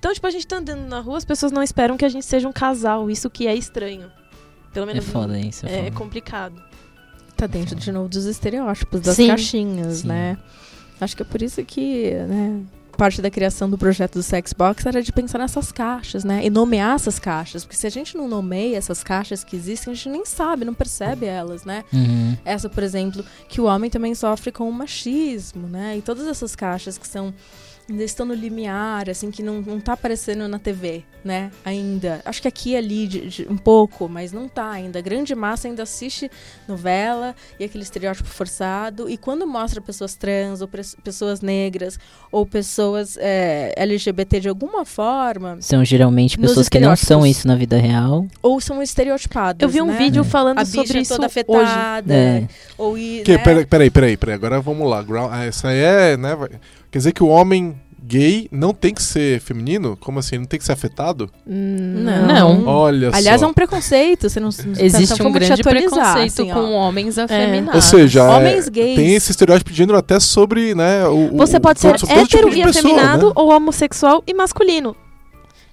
Então, 0.00 0.12
tipo, 0.14 0.26
a 0.26 0.30
gente 0.30 0.46
tá 0.46 0.56
andando 0.56 0.88
na 0.88 0.98
rua, 1.00 1.18
as 1.18 1.24
pessoas 1.26 1.52
não 1.52 1.62
esperam 1.62 1.96
que 1.96 2.04
a 2.06 2.08
gente 2.08 2.24
seja 2.24 2.48
um 2.48 2.52
casal. 2.52 3.08
Isso 3.10 3.28
que 3.30 3.46
é 3.46 3.54
estranho. 3.54 4.10
Pelo 4.72 4.86
É 4.90 4.94
menos 4.94 5.08
foda 5.08 5.38
isso. 5.38 5.66
É, 5.66 5.72
é, 5.72 5.84
foda. 5.84 5.90
complicado. 5.96 6.62
Tá 7.36 7.46
dentro 7.46 7.74
de 7.76 7.92
novo 7.92 8.08
dos 8.08 8.24
estereótipos, 8.24 9.00
das 9.02 9.16
Sim. 9.16 9.28
caixinhas, 9.28 9.98
Sim. 9.98 10.08
né? 10.08 10.38
Acho 11.00 11.14
que 11.16 11.22
é 11.22 11.24
por 11.24 11.40
isso 11.42 11.62
que, 11.64 12.12
né, 12.12 12.62
parte 12.96 13.20
da 13.22 13.30
criação 13.30 13.68
do 13.70 13.76
projeto 13.78 14.14
do 14.14 14.22
Sexbox 14.22 14.84
era 14.84 15.02
de 15.02 15.10
pensar 15.12 15.38
nessas 15.38 15.70
caixas, 15.72 16.22
né? 16.24 16.44
E 16.44 16.50
nomear 16.50 16.94
essas 16.94 17.18
caixas. 17.18 17.64
Porque 17.64 17.76
se 17.76 17.86
a 17.86 17.90
gente 17.90 18.16
não 18.16 18.26
nomeia 18.28 18.76
essas 18.78 19.02
caixas 19.02 19.42
que 19.44 19.54
existem, 19.56 19.92
a 19.92 19.96
gente 19.96 20.08
nem 20.10 20.24
sabe, 20.26 20.64
não 20.64 20.74
percebe 20.74 21.24
elas, 21.26 21.64
né? 21.64 21.84
Uhum. 21.92 22.36
Essa, 22.44 22.68
por 22.68 22.82
exemplo, 22.82 23.24
que 23.48 23.60
o 23.60 23.64
homem 23.64 23.90
também 23.90 24.14
sofre 24.14 24.50
com 24.52 24.68
o 24.68 24.72
machismo, 24.72 25.66
né? 25.66 25.96
E 25.98 26.02
todas 26.02 26.26
essas 26.26 26.54
caixas 26.56 26.96
que 26.98 27.06
são 27.08 27.32
ainda 27.90 28.04
estão 28.04 28.24
no 28.24 28.34
limiar, 28.34 29.08
assim, 29.10 29.30
que 29.30 29.42
não, 29.42 29.60
não 29.60 29.80
tá 29.80 29.94
aparecendo 29.94 30.46
na 30.48 30.58
TV, 30.58 31.02
né? 31.24 31.50
Ainda. 31.64 32.20
Acho 32.24 32.40
que 32.42 32.48
aqui 32.48 32.70
e 32.70 32.76
ali 32.76 33.06
de- 33.06 33.28
de- 33.28 33.46
um 33.50 33.56
pouco, 33.56 34.08
mas 34.08 34.32
não 34.32 34.48
tá 34.48 34.70
ainda. 34.70 34.98
A 34.98 35.02
grande 35.02 35.34
massa 35.34 35.66
ainda 35.68 35.82
assiste 35.82 36.30
novela 36.68 37.34
e 37.58 37.64
aquele 37.64 37.82
estereótipo 37.82 38.28
forçado. 38.28 39.08
E 39.10 39.16
quando 39.16 39.46
mostra 39.46 39.80
pessoas 39.80 40.14
trans, 40.14 40.60
ou 40.60 40.68
pessoas 41.02 41.40
negras, 41.40 41.98
ou 42.30 42.46
pessoas 42.46 43.16
é, 43.20 43.72
LGBT 43.76 44.40
de 44.40 44.48
alguma 44.48 44.84
forma, 44.84 45.58
São 45.60 45.84
geralmente 45.84 46.38
pessoas 46.38 46.68
que 46.68 46.78
não 46.78 46.94
são 46.96 47.26
isso 47.26 47.46
na 47.48 47.56
vida 47.56 47.76
real. 47.76 48.26
ou 48.42 48.60
são 48.60 48.82
estereotipadas. 48.82 49.60
Eu 49.62 49.68
vi 49.68 49.82
um 49.82 49.86
né? 49.86 49.98
vídeo 49.98 50.20
É. 50.20 50.24
falando 50.24 50.58
A 50.58 50.64
bicha 50.64 50.76
sobre 50.76 51.00
isso 51.00 51.14
toda 51.14 51.26
hoje. 51.26 51.38
afetada. 51.72 52.14
É. 52.14 52.48
Ou 52.78 52.94
Que, 52.94 53.24
né? 53.32 53.38
peraí, 53.38 53.66
peraí, 53.66 53.90
peraí, 53.90 54.16
peraí, 54.16 54.34
agora 54.34 54.60
vamos 54.60 54.88
lá. 54.88 55.04
Essa 55.44 55.68
aí 55.68 55.78
é, 55.78 56.16
né? 56.16 56.36
Quer 56.90 56.98
dizer 56.98 57.12
que 57.12 57.22
o 57.22 57.28
homem 57.28 57.76
gay 58.02 58.48
não 58.50 58.74
tem 58.74 58.92
que 58.92 59.02
ser 59.02 59.40
feminino? 59.40 59.96
Como 60.00 60.18
assim? 60.18 60.38
Não 60.38 60.44
tem 60.44 60.58
que 60.58 60.64
ser 60.64 60.72
afetado? 60.72 61.30
Não. 61.46 62.26
Não. 62.26 62.66
Olha 62.66 63.10
Aliás, 63.14 63.40
só. 63.40 63.46
é 63.46 63.48
um 63.48 63.52
preconceito. 63.54 64.28
Você 64.28 64.40
não, 64.40 64.48
Existe 64.48 65.14
então 65.14 65.28
um 65.28 65.32
grande 65.32 65.62
preconceito 65.62 66.42
assim, 66.42 66.50
com 66.50 66.72
homens 66.72 67.16
afeminados. 67.18 67.74
Ou 67.76 67.80
seja, 67.82 68.20
é- 68.20 68.36
Homens 68.36 68.68
gays. 68.68 68.96
tem 68.96 69.14
esse 69.14 69.30
estereótipo 69.30 69.70
de 69.70 69.76
gênero 69.76 69.96
até 69.96 70.18
sobre, 70.18 70.74
né? 70.74 71.06
O, 71.06 71.34
o- 71.34 71.36
Você 71.36 71.60
pode 71.60 71.78
ser 71.78 71.94
tipo 71.94 72.10
hétero 72.12 72.50
de 72.50 72.58
e 72.60 72.64
pessoa, 72.64 72.84
afeminado 72.84 73.26
né? 73.28 73.32
ou 73.36 73.50
homossexual 73.52 74.24
e 74.26 74.34
masculino. 74.34 74.96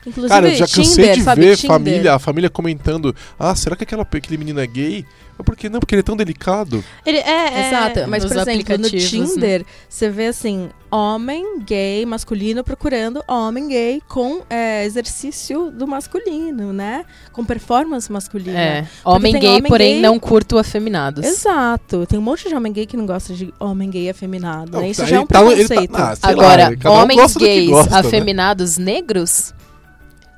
Inclusive, 0.07 0.29
Cara, 0.29 0.47
eu 0.49 0.55
já 0.55 0.65
cansei 0.67 0.83
Tinder, 1.05 1.15
de 1.15 1.23
sabe, 1.23 1.41
ver 1.41 1.55
Tinder. 1.57 1.67
família, 1.71 2.13
a 2.15 2.19
família 2.19 2.49
comentando: 2.49 3.13
Ah, 3.37 3.53
será 3.55 3.75
que 3.75 3.83
aquela, 3.83 4.03
aquele 4.03 4.37
menino 4.37 4.59
é 4.59 4.65
gay? 4.67 5.05
Mas 5.37 5.45
por 5.45 5.55
que 5.55 5.69
não? 5.69 5.79
Porque 5.79 5.93
ele 5.93 5.99
é 5.99 6.03
tão 6.03 6.15
delicado. 6.17 6.83
Ele 7.05 7.17
é. 7.19 7.21
é- 7.29 7.67
Exato, 7.67 8.09
mas 8.09 8.25
por 8.25 8.31
exemplo, 8.37 8.53
no 8.79 8.87
aplicativos, 8.87 9.09
Tinder, 9.33 9.63
você 9.87 10.09
vê 10.09 10.27
assim, 10.27 10.69
homem 10.89 11.59
gay 11.59 12.03
masculino 12.07 12.63
procurando 12.63 13.23
homem 13.27 13.67
gay 13.67 14.01
com 14.07 14.41
é, 14.49 14.83
exercício 14.85 15.69
do 15.69 15.85
masculino, 15.85 16.73
né? 16.73 17.05
Com 17.31 17.45
performance 17.45 18.11
masculina. 18.11 18.59
É. 18.59 18.87
Homem 19.05 19.37
gay, 19.37 19.49
homem 19.57 19.63
porém 19.63 19.93
gay- 19.93 20.01
não 20.01 20.17
curto 20.17 20.57
afeminados. 20.57 21.23
Exato. 21.23 22.07
Tem 22.07 22.17
um 22.17 22.21
monte 22.21 22.49
de 22.49 22.55
homem 22.55 22.71
gay 22.73 22.87
que 22.87 22.97
não 22.97 23.05
gosta 23.05 23.33
de 23.33 23.53
homem 23.59 23.91
gay 23.91 24.09
afeminado, 24.09 24.79
né? 24.79 24.89
Isso 24.89 25.03
aí 25.03 25.07
já 25.09 25.17
é 25.17 25.19
um 25.19 25.27
tá- 25.27 25.39
tá- 25.39 25.45
preconceito. 25.45 25.95
ah, 25.95 26.15
sei 26.15 26.35
lá, 26.35 26.53
Agora, 26.53 26.77
um 26.85 26.89
homens 27.03 27.35
gays 27.37 27.69
gosta, 27.69 27.91
né? 27.93 27.99
afeminados 27.99 28.77
negros 28.79 29.53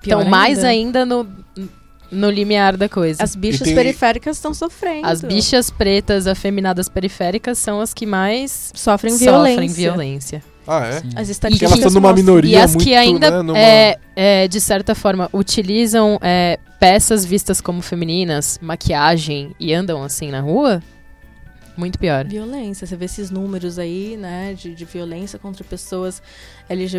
Pior 0.02 0.20
estão 0.20 0.30
mais 0.30 0.64
ainda 0.64 1.06
no, 1.06 1.28
no 2.12 2.30
limiar 2.30 2.76
da 2.78 2.88
coisa. 2.90 3.22
As 3.24 3.36
bichas 3.36 3.68
tem- 3.68 3.76
periféricas 3.76 4.38
estão 4.38 4.54
sofrendo. 4.54 5.06
As 5.08 5.22
bichas 5.22 5.70
pretas 5.70 6.26
afeminadas 6.28 6.90
periféricas 6.90 7.58
são 7.58 7.80
as 7.82 7.94
que 7.94 8.06
mais 8.06 8.72
sofrem 8.76 9.16
violência. 9.18 9.52
sofrem 9.54 9.70
violência. 9.70 10.44
Ah, 10.68 10.86
é? 10.86 10.90
E 10.90 10.96
As 10.96 11.02
Porque 11.02 11.32
estatísticas 11.32 11.72
elas 11.72 11.86
estão 11.86 12.02
numa 12.02 12.14
minoria 12.14 12.58
E 12.58 12.62
as 12.62 12.72
muito, 12.76 12.84
que 12.84 12.94
ainda, 12.94 13.32
né, 13.32 13.42
numa- 13.42 13.58
é, 13.58 13.98
é, 14.16 14.48
de 14.48 14.62
certa 14.62 14.94
forma, 14.94 15.28
utilizam 15.34 16.20
é, 16.22 16.60
peças 16.80 17.26
vistas 17.26 17.60
como 17.60 17.82
femininas, 17.82 18.60
maquiagem 18.62 19.56
e 19.60 19.74
andam 19.74 20.04
assim 20.04 20.30
na 20.30 20.42
rua, 20.42 20.82
muito 21.80 21.98
pior. 21.98 22.26
Violência, 22.28 22.86
você 22.86 22.96
vê 22.96 23.06
esses 23.06 23.32
números 23.32 23.80
aí, 23.80 24.18
né, 24.18 24.54
de, 24.54 24.76
de 24.76 24.86
violência 24.86 25.40
contra 25.40 25.64
pessoas 25.64 26.22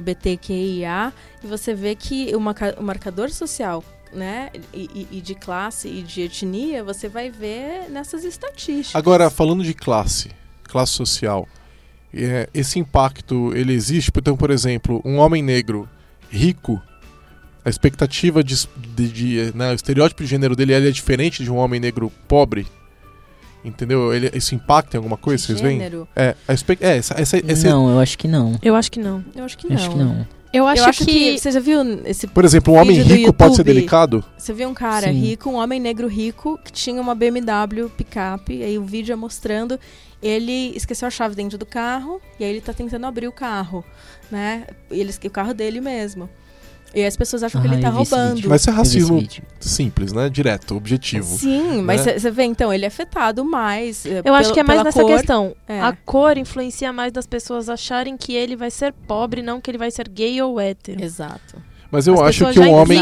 LGBTQIA, 0.05 1.12
e 1.42 1.46
você 1.46 1.74
vê 1.74 1.94
que 1.94 2.34
o, 2.34 2.40
marca- 2.40 2.76
o 2.78 2.82
marcador 2.82 3.30
social, 3.30 3.84
né, 4.12 4.50
e, 4.74 5.07
e- 5.12 5.20
de 5.20 5.34
classe 5.34 5.88
e 5.88 6.02
de 6.02 6.22
etnia, 6.22 6.82
você 6.82 7.09
vai 7.09 7.30
ver 7.30 7.88
nessas 7.90 8.24
estatísticas. 8.24 8.94
Agora, 8.96 9.30
falando 9.30 9.62
de 9.62 9.74
classe, 9.74 10.30
classe 10.64 10.92
social, 10.92 11.46
é, 12.12 12.48
esse 12.52 12.78
impacto, 12.78 13.52
ele 13.55 13.72
existe? 13.72 14.11
Então, 14.16 14.36
por 14.36 14.50
exemplo, 14.50 15.00
um 15.05 15.18
homem 15.18 15.42
negro 15.42 15.88
rico, 16.28 16.80
a 17.64 17.68
expectativa 17.68 18.42
de, 18.42 18.55
de, 18.96 19.09
de- 19.09 19.57
né, 19.57 19.70
o 19.70 19.74
estereótipo 19.74 20.22
de 20.22 20.28
gênero 20.28 20.57
dele 20.57 20.72
ele 20.72 20.88
é 20.88 20.92
diferente 20.92 21.44
de 21.44 21.50
um 21.52 21.57
homem 21.57 21.78
negro 21.78 22.11
pobre? 22.26 22.66
Entendeu? 23.64 24.12
Ele, 24.14 24.30
isso 24.34 24.54
impacta 24.54 24.96
em 24.96 24.98
alguma 24.98 25.16
coisa, 25.16 25.44
vocês 25.44 25.61
veem? 25.61 25.80
É, 26.16 26.34
a 26.48 26.52
expec- 26.54 26.82
é 26.82 26.96
essa, 26.96 27.20
essa, 27.20 27.36
esse- 27.38 27.68
Não, 27.68 27.90
eu 27.90 27.98
acho 27.98 28.16
que 28.16 28.26
não. 28.26 28.58
Eu 28.62 28.74
acho 28.74 28.90
que 28.90 28.98
não. 29.00 29.24
Eu 29.34 29.44
acho 29.44 29.58
que 29.58 29.66
Eu 29.66 29.70
não. 29.70 29.76
Acho 29.76 29.90
que 29.90 29.96
não. 29.98 30.26
Eu 30.52 30.66
acho, 30.66 30.82
Eu 30.82 30.86
acho 30.88 31.04
que, 31.04 31.12
que. 31.12 31.38
Você 31.38 31.52
já 31.52 31.61
viu 31.61 31.78
esse. 32.04 32.26
Por 32.26 32.44
exemplo, 32.44 32.74
um 32.74 32.76
homem 32.78 33.00
rico 33.00 33.32
pode 33.32 33.54
ser 33.54 33.61
YouTube. 33.61 33.74
delicado? 33.74 34.24
Você 34.36 34.52
viu 34.52 34.68
um 34.68 34.74
cara 34.74 35.06
Sim. 35.06 35.12
rico, 35.12 35.48
um 35.48 35.54
homem 35.54 35.78
negro 35.78 36.08
rico, 36.08 36.58
que 36.64 36.72
tinha 36.72 37.00
uma 37.00 37.14
BMW 37.14 37.88
picape, 37.96 38.61
aí 38.62 38.76
o 38.76 38.82
vídeo 38.84 39.12
é 39.12 39.16
mostrando. 39.16 39.78
Ele 40.22 40.72
esqueceu 40.76 41.06
a 41.06 41.11
chave 41.11 41.34
dentro 41.34 41.56
do 41.56 41.64
carro, 41.64 42.20
e 42.38 42.44
aí 42.44 42.50
ele 42.50 42.61
tá 42.61 42.72
tentando 42.72 43.06
abrir 43.06 43.28
o 43.28 43.32
carro, 43.32 43.84
né? 44.30 44.66
Ele, 44.90 45.12
o 45.24 45.30
carro 45.30 45.54
dele 45.54 45.80
mesmo. 45.80 46.28
E 46.95 47.05
as 47.05 47.16
pessoas 47.16 47.43
acham 47.43 47.61
que 47.62 47.68
Ah, 47.68 47.72
ele 47.72 47.82
tá 47.82 47.88
eu 47.88 47.93
vi 47.93 48.03
esse 48.03 48.14
roubando. 48.14 48.49
Mas 48.49 48.61
isso 48.62 48.70
é 48.70 48.72
racismo 48.72 49.28
simples, 49.61 50.12
né? 50.12 50.28
Direto, 50.28 50.76
objetivo. 50.76 51.38
Sim, 51.38 51.82
mas 51.82 52.05
né? 52.05 52.18
você 52.18 52.30
vê, 52.30 52.45
então, 52.45 52.72
ele 52.72 52.84
é 52.84 52.88
afetado 52.88 53.45
mais. 53.45 54.05
eh, 54.07 54.22
Eu 54.24 54.34
acho 54.34 54.45
pelo- 54.51 54.55
que 54.55 54.61
é 54.61 54.64
mais 54.64 54.82
nessa 54.82 55.01
cor. 55.03 55.11
questão. 55.16 55.55
É. 55.68 55.80
A 55.80 55.93
cor 55.93 56.36
influencia 56.36 56.93
mais 56.93 57.12
das 57.12 57.26
pessoas 57.26 57.68
acharem 57.68 58.16
que 58.16 58.34
ele 58.34 58.57
vai 58.57 58.70
ser 58.70 58.93
pobre, 59.07 59.41
não 59.43 59.61
que 59.61 59.70
ele 59.70 59.78
vai 59.78 59.91
ser 59.91 60.09
gay 60.09 60.41
ou 60.43 60.59
hétero. 60.61 61.03
Exato. 61.03 61.57
Mas 61.93 62.07
eu 62.07 62.14
As 62.14 62.20
acho 62.28 62.53
que 62.53 62.61
um 62.61 62.72
homem. 62.72 63.01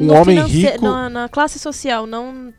Um 0.00 0.12
homem 0.12 0.40
rico- 0.46 0.84
na, 0.84 1.08
na 1.08 1.28
classe 1.28 1.58
social, 1.58 2.06
não. 2.06 2.52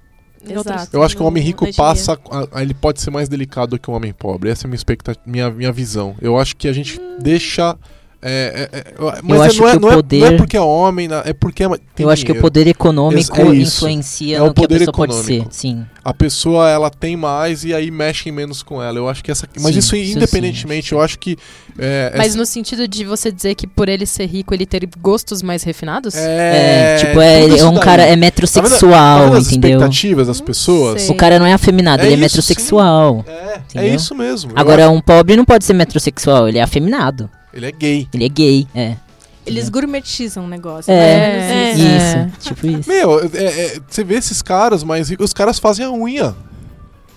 Exato. 0.47 0.89
Eu 0.95 1.01
acho 1.01 1.15
que 1.17 1.23
o 1.23 1.25
homem 1.25 1.41
rico 1.43 1.65
passa. 1.75 2.19
a- 2.31 2.47
a- 2.59 2.61
ele 2.61 2.73
pode 2.73 3.01
ser 3.01 3.09
mais 3.11 3.27
delicado 3.27 3.79
que 3.79 3.89
um 3.89 3.93
homem 3.93 4.13
pobre. 4.13 4.49
Essa 4.51 4.65
é 4.65 4.67
a 4.67 4.69
minha 4.69 4.75
expectativa, 4.75 5.23
minha, 5.25 5.49
minha 5.49 5.71
visão. 5.71 6.15
Eu 6.21 6.37
acho 6.37 6.55
que 6.55 6.67
a 6.67 6.73
gente 6.73 6.99
deixa. 7.19 7.75
É, 8.21 8.69
é, 8.71 8.77
é, 8.79 8.93
mas 9.23 9.41
é- 9.41 9.45
acho 9.45 9.61
não, 9.61 9.67
é, 9.67 9.71
que 9.71 9.77
o 9.77 9.79
não, 9.79 9.87
é, 9.89 9.91
não 9.91 9.91
é 9.91 9.95
poder- 9.95 10.37
porque 10.37 10.57
é 10.57 10.61
homem, 10.61 11.07
é 11.25 11.33
porque 11.33 11.63
é, 11.63 11.67
tem 11.95 12.03
eu 12.05 12.09
acho 12.09 12.23
que 12.25 12.31
o 12.31 12.33
dinheiro. 12.33 12.41
poder 12.41 12.67
econômico 12.67 13.39
É 13.39 13.43
isso. 13.55 13.77
influencia 13.85 14.37
É 14.37 14.41
o 14.41 14.47
no 14.47 14.53
que 14.53 14.59
a 14.61 14.63
poder 14.63 14.79
pessoa 14.79 14.93
pode 14.93 15.13
econômico. 15.13 15.53
ser. 15.53 15.59
Sim. 15.59 15.85
A 16.03 16.13
pessoa 16.13 16.69
ela 16.69 16.89
tem 16.89 17.15
mais 17.17 17.63
e 17.63 17.73
aí 17.73 17.89
mexem 17.91 18.31
menos 18.31 18.61
com 18.63 18.81
ela. 18.81 18.97
Eu 18.97 19.09
acho 19.09 19.23
que 19.23 19.31
essa. 19.31 19.47
Mas 19.55 19.73
Sim, 19.73 19.79
isso 19.79 19.95
isso 19.95 20.11
sim, 20.11 20.17
independentemente, 20.17 20.91
eu 20.93 21.01
acho 21.01 21.17
que. 21.19 21.35
É, 21.77 22.13
Mas 22.15 22.27
essa- 22.29 22.37
no 22.37 22.45
sentido 22.45 22.87
de 22.87 23.03
você 23.03 23.31
dizer 23.31 23.55
que 23.55 23.65
por 23.67 23.89
ele 23.89 24.05
ser 24.05 24.25
rico, 24.27 24.53
ele 24.53 24.65
ter 24.65 24.87
gostos 25.01 25.41
mais 25.41 25.63
refinados? 25.63 26.13
É, 26.15 26.97
tipo, 26.99 27.19
é, 27.19 27.45
é 27.59 27.65
um 27.65 27.73
daí. 27.73 27.83
cara 27.83 28.03
é 28.03 28.05
Tá 28.05 28.09
vendo- 28.11 28.19
tá 28.19 28.25
metrosexual, 28.25 29.23
vendo 29.25 29.37
as 29.37 29.47
entendeu? 29.51 29.69
expectativas 29.71 30.27
das 30.27 30.41
pessoas? 30.41 31.01
sei. 31.03 31.11
O 31.11 31.17
cara 31.17 31.37
não 31.39 31.45
é 31.45 31.53
afeminado, 31.53 32.01
É 32.03 32.05
ele 32.05 32.13
é 32.13 32.15
isso, 32.15 32.23
metrosexual. 32.23 33.25
É, 33.27 33.59
é 33.75 33.87
isso 33.87 34.13
mesmo. 34.15 34.51
Eu 34.51 34.57
Agora, 34.59 34.85
acho- 34.85 34.93
um 34.93 35.01
pobre 35.01 35.35
não 35.35 35.45
pode 35.45 35.65
ser 35.65 35.73
metrosexual, 35.73 36.47
ele 36.47 36.57
é 36.57 36.61
afeminado. 36.61 37.29
Ele 37.55 37.65
é 37.67 37.71
gay. 37.71 38.07
Ele 38.13 38.25
é 38.25 38.29
gay, 38.29 38.67
é. 38.75 38.95
Eles 39.45 39.69
gourmetizam 39.69 40.45
o 40.45 40.47
negócio. 40.47 40.91
É, 40.91 40.95
né? 40.95 41.71
é. 41.71 41.73
Isso, 41.73 42.49
tipo 42.49 42.65
isso. 42.67 42.89
Meu, 42.89 43.19
é- 43.19 43.43
é- 43.43 43.77
você 43.87 44.03
vê 44.03 44.15
esses 44.15 44.41
caras 44.41 44.83
mais 44.83 45.09
ricos, 45.09 45.25
os 45.25 45.33
caras 45.33 45.59
fazem 45.59 45.85
a 45.85 45.91
unha. 45.91 46.35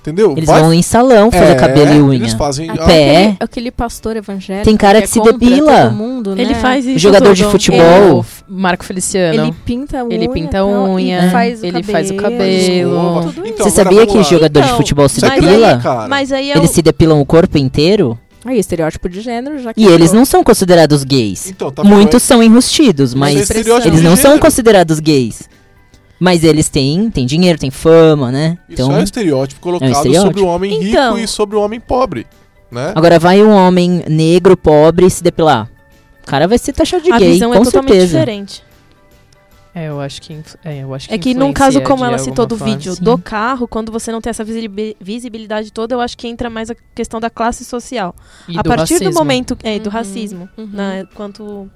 Entendeu? 0.01 0.32
Eles 0.36 0.47
Vai- 0.47 0.61
vão 0.62 0.72
em 0.72 0.80
salão 0.80 1.30
fazer 1.30 1.53
É, 1.53 1.55
cabelo 1.55 1.93
e 1.93 2.01
unha. 2.01 2.14
Eles 2.18 2.32
fazem. 2.32 2.70
A- 2.70 2.76
Pé. 2.86 3.18
aquele, 3.18 3.36
aquele 3.41 3.70
pastor 3.70 4.16
evangélico. 4.16 4.64
Tem 4.64 4.76
cara 4.76 4.99
é 4.99 5.03
que 5.03 5.07
se 5.09 5.20
depila. 5.20 5.91
mundo, 5.91 6.34
né? 6.34 6.41
Ele 6.43 6.55
faz 6.55 6.86
isso. 6.86 6.99
Jogador 6.99 7.34
de 7.34 7.45
futebol. 7.45 7.80
É, 7.80 8.20
F- 8.20 8.45
Marco 8.49 8.84
Feliciano. 8.84 9.43
Ele 9.45 9.53
pinta 9.66 10.01
a 10.01 10.05
unha. 10.05 10.14
Ele 10.14 10.28
pinta 10.28 10.59
a 10.61 10.66
unha, 10.66 11.30
faz 11.30 11.61
o 11.62 11.66
ele 11.66 11.72
cabelo, 11.82 11.93
faz 11.93 12.11
o 12.11 12.14
cabelo. 12.14 13.22
Tudo 13.32 13.47
Então, 13.47 13.64
Você 13.64 13.70
sabia 13.70 14.07
que 14.07 14.16
lá. 14.16 14.22
jogador 14.22 14.61
de 14.61 14.66
Então, 14.66 14.76
futebol 14.76 15.09
se 15.09 15.24
é 15.24 15.28
depila? 15.30 15.78
cara. 15.78 16.09
Mas 16.09 16.32
aí 16.32 16.53
é 16.53 16.57
Eles 16.57 16.70
se 16.70 16.80
depilam 16.80 17.20
o 17.20 17.26
corpo 17.26 17.59
inteiro 17.59 18.18
Aí, 18.49 18.59
estereótipo 18.59 19.09
de 19.11 19.21
gênero, 19.21 19.59
já 19.59 19.75
que 19.75 19.81
e 19.81 19.87
eles 19.87 20.11
não 20.11 20.25
são 20.25 20.43
considerados 20.43 21.05
gays. 21.05 21.51
Então, 21.51 21.71
tá? 21.71 21.85
Muitos 21.85 22.23
são 22.23 22.43
enrustidos, 22.43 23.13
Mas 23.13 23.35
mas 23.35 23.51
é 23.51 23.59
eles 23.89 24.01
não 24.03 24.17
são 24.17 24.39
considerados 24.39 25.01
gays. 25.01 25.49
Mas 26.19 26.43
eles 26.43 26.69
têm, 26.71 27.11
têm 27.11 27.27
dinheiro, 27.27 27.59
têm 27.59 27.71
fama, 27.71 28.33
né? 28.33 28.57
Isso 28.69 28.83
Então, 28.83 28.93
é 28.97 29.01
um 29.01 29.03
estereótipo 29.03 29.61
colocado 29.61 29.91
estereótipo. 29.93 30.27
sobre 30.27 30.41
o 30.41 30.47
homem 30.47 30.83
Então. 30.89 31.15
rico 31.15 31.25
e 31.25 31.29
sobre 31.29 31.57
o 31.57 31.61
homem 31.61 31.79
pobre. 31.79 32.27
Né? 32.71 32.93
agora 32.95 33.19
vai 33.19 33.43
um 33.43 33.51
homem 33.51 34.03
negro, 34.09 34.57
pobre, 34.57 35.09
se 35.09 35.23
depilar. 35.23 35.71
O 36.23 36.27
cara 36.27 36.47
vai 36.49 36.59
ser 36.59 36.73
taxado 36.73 37.03
de 37.03 37.13
a 37.13 37.19
gay, 37.19 37.33
visão 37.33 37.51
com 37.51 37.57
é 37.57 37.63
totalmente 37.63 37.91
certeza. 37.93 38.19
diferente. 38.19 38.63
É, 39.79 39.89
eu 39.89 40.01
acho 40.01 40.20
que, 40.22 40.33
é, 40.64 40.83
eu 40.83 40.93
acho 40.95 41.09
que 41.09 41.14
É 41.14 41.18
que 41.18 41.35
num 41.35 41.53
caso 41.53 41.81
como 41.83 42.05
ela 42.05 42.18
citou 42.18 42.47
do 42.47 42.57
forma. 42.57 42.74
vídeo 42.74 42.95
Sim. 42.95 43.03
do 43.05 43.16
carro, 43.18 43.68
quando 43.68 43.93
você 43.93 44.11
não 44.11 44.20
tem 44.20 44.31
essa 44.31 44.43
visibi- 44.43 44.97
visibilidade 45.01 45.70
toda, 45.72 45.95
eu 45.95 46.01
acho 46.01 46.16
que 46.16 46.26
entra 46.26 46.51
mais 46.51 46.70
a 46.70 46.74
questão 46.95 47.20
da 47.20 47.31
classe 47.31 47.64
social. 47.64 48.14
E 48.49 48.59
a 48.59 48.62
do 48.62 48.68
partir 48.68 48.95
do 48.99 49.05
racismo. 49.05 49.12
momento 49.20 49.57
é, 49.62 49.79
do 49.79 49.87
Uhum, 49.87 49.93
racismo, 49.93 50.49
uhum. 50.59 50.66
né, 50.72 51.07
quanto 51.14 51.70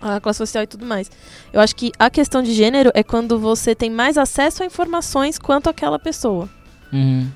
a 0.00 0.20
classe 0.20 0.36
social 0.38 0.64
e 0.64 0.66
tudo 0.66 0.84
mais. 0.84 1.10
Eu 1.52 1.60
acho 1.60 1.74
que 1.74 1.90
a 1.98 2.10
questão 2.10 2.42
de 2.42 2.52
gênero 2.52 2.90
é 2.94 3.02
quando 3.02 3.38
você 3.38 3.74
tem 3.74 3.90
mais 3.90 4.18
acesso 4.18 4.62
a 4.62 4.66
informações 4.66 5.38
quanto 5.38 5.70
aquela 5.70 5.98
pessoa. 5.98 6.48
Uhum. 6.92 7.28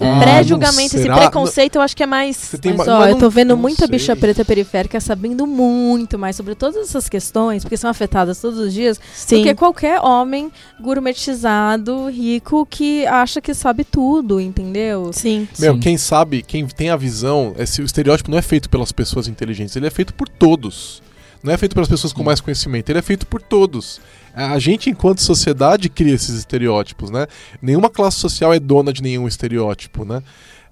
O 0.00 0.04
É. 0.04 0.18
pré-julgamento, 0.18 0.96
esse 0.96 1.08
preconceito, 1.08 1.76
eu 1.76 1.82
acho 1.82 1.96
que 1.96 2.02
é 2.02 2.06
mais. 2.06 2.52
Mas, 2.64 2.76
ma- 2.76 2.84
ó, 2.96 2.98
mas 2.98 3.10
eu 3.12 3.18
tô 3.18 3.30
vendo 3.30 3.56
muita 3.56 3.86
sei. 3.86 3.88
bicha 3.88 4.16
preta 4.16 4.44
periférica 4.44 5.00
sabendo 5.00 5.46
muito 5.46 6.18
mais 6.18 6.34
sobre 6.34 6.56
todas 6.56 6.76
essas 6.88 7.08
questões, 7.08 7.62
porque 7.62 7.76
são 7.76 7.88
afetadas 7.88 8.40
todos 8.40 8.58
os 8.58 8.72
dias, 8.74 9.00
Sim. 9.14 9.36
do 9.38 9.42
que 9.44 9.54
qualquer 9.54 10.00
homem 10.00 10.50
gourmetizado, 10.80 12.08
rico, 12.08 12.66
que 12.68 13.06
acha 13.06 13.40
que 13.40 13.54
sabe 13.54 13.84
tudo, 13.84 14.40
entendeu? 14.40 15.12
Sim. 15.12 15.46
Meu, 15.58 15.74
Sim. 15.74 15.80
quem 15.80 15.96
sabe, 15.96 16.42
quem 16.42 16.66
tem 16.66 16.90
a 16.90 16.96
visão, 16.96 17.54
esse, 17.58 17.80
o 17.80 17.84
estereótipo 17.84 18.30
não 18.30 18.38
é 18.38 18.42
feito 18.42 18.68
pelas 18.68 18.90
pessoas 18.90 19.28
inteligentes, 19.28 19.76
ele 19.76 19.86
é 19.86 19.90
feito 19.90 20.12
por 20.12 20.28
todos. 20.28 21.03
Não 21.44 21.52
é 21.52 21.58
feito 21.58 21.74
pelas 21.74 21.88
pessoas 21.88 22.10
com 22.10 22.22
mais 22.22 22.40
conhecimento, 22.40 22.88
ele 22.88 22.98
é 22.98 23.02
feito 23.02 23.26
por 23.26 23.42
todos. 23.42 24.00
A 24.34 24.58
gente, 24.58 24.88
enquanto 24.88 25.20
sociedade, 25.20 25.90
cria 25.90 26.14
esses 26.14 26.34
estereótipos, 26.34 27.10
né? 27.10 27.26
Nenhuma 27.60 27.90
classe 27.90 28.16
social 28.16 28.52
é 28.52 28.58
dona 28.58 28.94
de 28.94 29.02
nenhum 29.02 29.28
estereótipo, 29.28 30.06
né? 30.06 30.22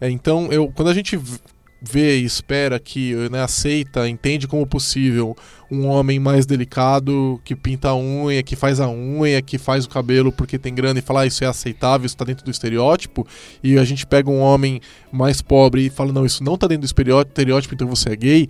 É, 0.00 0.08
então, 0.10 0.50
eu, 0.50 0.72
quando 0.74 0.88
a 0.88 0.94
gente 0.94 1.20
vê 1.82 2.18
e 2.18 2.24
espera 2.24 2.78
que, 2.78 3.14
né, 3.28 3.42
aceita, 3.42 4.08
entende 4.08 4.46
como 4.46 4.64
possível 4.64 5.36
um 5.70 5.86
homem 5.86 6.18
mais 6.18 6.46
delicado, 6.46 7.40
que 7.44 7.56
pinta 7.56 7.88
a 7.88 7.96
unha, 7.96 8.42
que 8.42 8.54
faz 8.54 8.78
a 8.78 8.88
unha, 8.88 9.42
que 9.42 9.58
faz 9.58 9.84
o 9.84 9.88
cabelo 9.88 10.30
porque 10.30 10.58
tem 10.58 10.72
grana 10.72 11.00
e 11.00 11.02
fala, 11.02 11.22
ah, 11.22 11.26
isso 11.26 11.42
é 11.42 11.46
aceitável, 11.46 12.06
isso 12.06 12.16
tá 12.16 12.24
dentro 12.24 12.44
do 12.44 12.50
estereótipo, 12.50 13.26
e 13.62 13.78
a 13.78 13.84
gente 13.84 14.06
pega 14.06 14.30
um 14.30 14.38
homem 14.38 14.80
mais 15.10 15.42
pobre 15.42 15.86
e 15.86 15.90
fala, 15.90 16.12
não, 16.12 16.24
isso 16.24 16.44
não 16.44 16.56
tá 16.56 16.66
dentro 16.66 16.82
do 16.82 16.86
estereó- 16.86 17.22
estereótipo, 17.22 17.74
então 17.74 17.88
você 17.88 18.10
é 18.10 18.16
gay. 18.16 18.48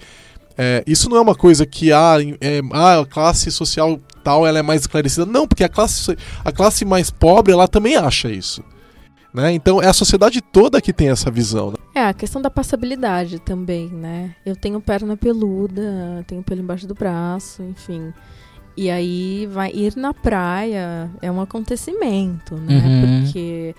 É, 0.56 0.82
isso 0.86 1.08
não 1.08 1.16
é 1.16 1.20
uma 1.20 1.34
coisa 1.34 1.64
que 1.66 1.92
ah, 1.92 2.16
em- 2.20 2.36
é, 2.40 2.60
ah, 2.72 3.00
a 3.00 3.06
classe 3.06 3.50
social 3.50 3.98
tal 4.22 4.46
ela 4.46 4.58
é 4.58 4.62
mais 4.62 4.82
esclarecida. 4.82 5.26
Não, 5.26 5.46
porque 5.48 5.64
a 5.64 5.68
classe, 5.68 6.16
a 6.44 6.52
classe 6.52 6.84
mais 6.84 7.10
pobre 7.10 7.52
ela 7.52 7.66
também 7.68 7.96
acha 7.96 8.28
isso. 8.30 8.62
Né? 9.34 9.52
Então 9.54 9.80
é 9.82 9.86
a 9.88 9.92
sociedade 9.94 10.42
toda 10.42 10.80
que 10.80 10.92
tem 10.92 11.08
essa 11.08 11.30
visão. 11.30 11.70
né? 11.70 11.76
É, 11.94 12.04
a 12.06 12.12
questão 12.12 12.40
da 12.42 12.50
passabilidade 12.50 13.38
também, 13.38 13.88
né? 13.88 14.34
Eu 14.44 14.54
tenho 14.54 14.78
perna 14.80 15.16
peluda, 15.16 16.22
tenho 16.26 16.42
pelo 16.42 16.60
embaixo 16.60 16.86
do 16.86 16.94
braço, 16.94 17.62
enfim. 17.62 18.12
E 18.76 18.90
aí 18.90 19.46
vai 19.50 19.70
ir 19.72 19.96
na 19.96 20.12
praia 20.14 21.10
é 21.20 21.30
um 21.30 21.40
acontecimento, 21.40 22.54
né? 22.56 22.74
Uhum. 22.76 23.22
Porque 23.24 23.74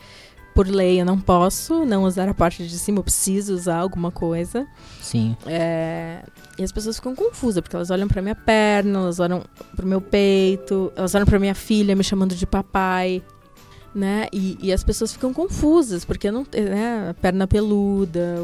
por 0.54 0.68
lei 0.68 1.02
eu 1.02 1.06
não 1.06 1.20
posso 1.20 1.86
não 1.86 2.04
usar 2.04 2.30
a 2.30 2.34
parte 2.34 2.66
de 2.68 2.78
cima, 2.78 3.00
eu 3.00 3.04
preciso 3.04 3.54
usar 3.54 3.78
alguma 3.78 4.12
coisa. 4.12 4.68
Sim. 5.02 5.36
É, 5.46 6.24
e 6.58 6.64
as 6.64 6.72
pessoas 6.72 6.98
ficam 6.98 7.16
confusas, 7.16 7.62
porque 7.62 7.76
elas 7.76 7.90
olham 7.90 8.08
pra 8.08 8.22
minha 8.22 8.36
perna, 8.36 9.00
elas 9.00 9.20
olham 9.20 9.44
pro 9.76 9.88
meu 9.88 10.02
peito, 10.02 10.92
elas 10.96 11.14
olham 11.16 11.26
pra 11.26 11.40
minha 11.40 11.56
filha 11.56 11.96
me 11.96 12.04
chamando 12.04 12.36
de 12.36 12.46
papai, 12.46 13.24
né? 13.94 14.28
E, 14.32 14.58
e 14.62 14.72
as 14.72 14.84
pessoas 14.84 15.14
ficam 15.14 15.34
confusas, 15.34 16.06
porque 16.06 16.32
não 16.32 16.46
né? 16.54 17.10
a 17.10 17.14
perna 17.14 17.48
peluda, 17.48 18.38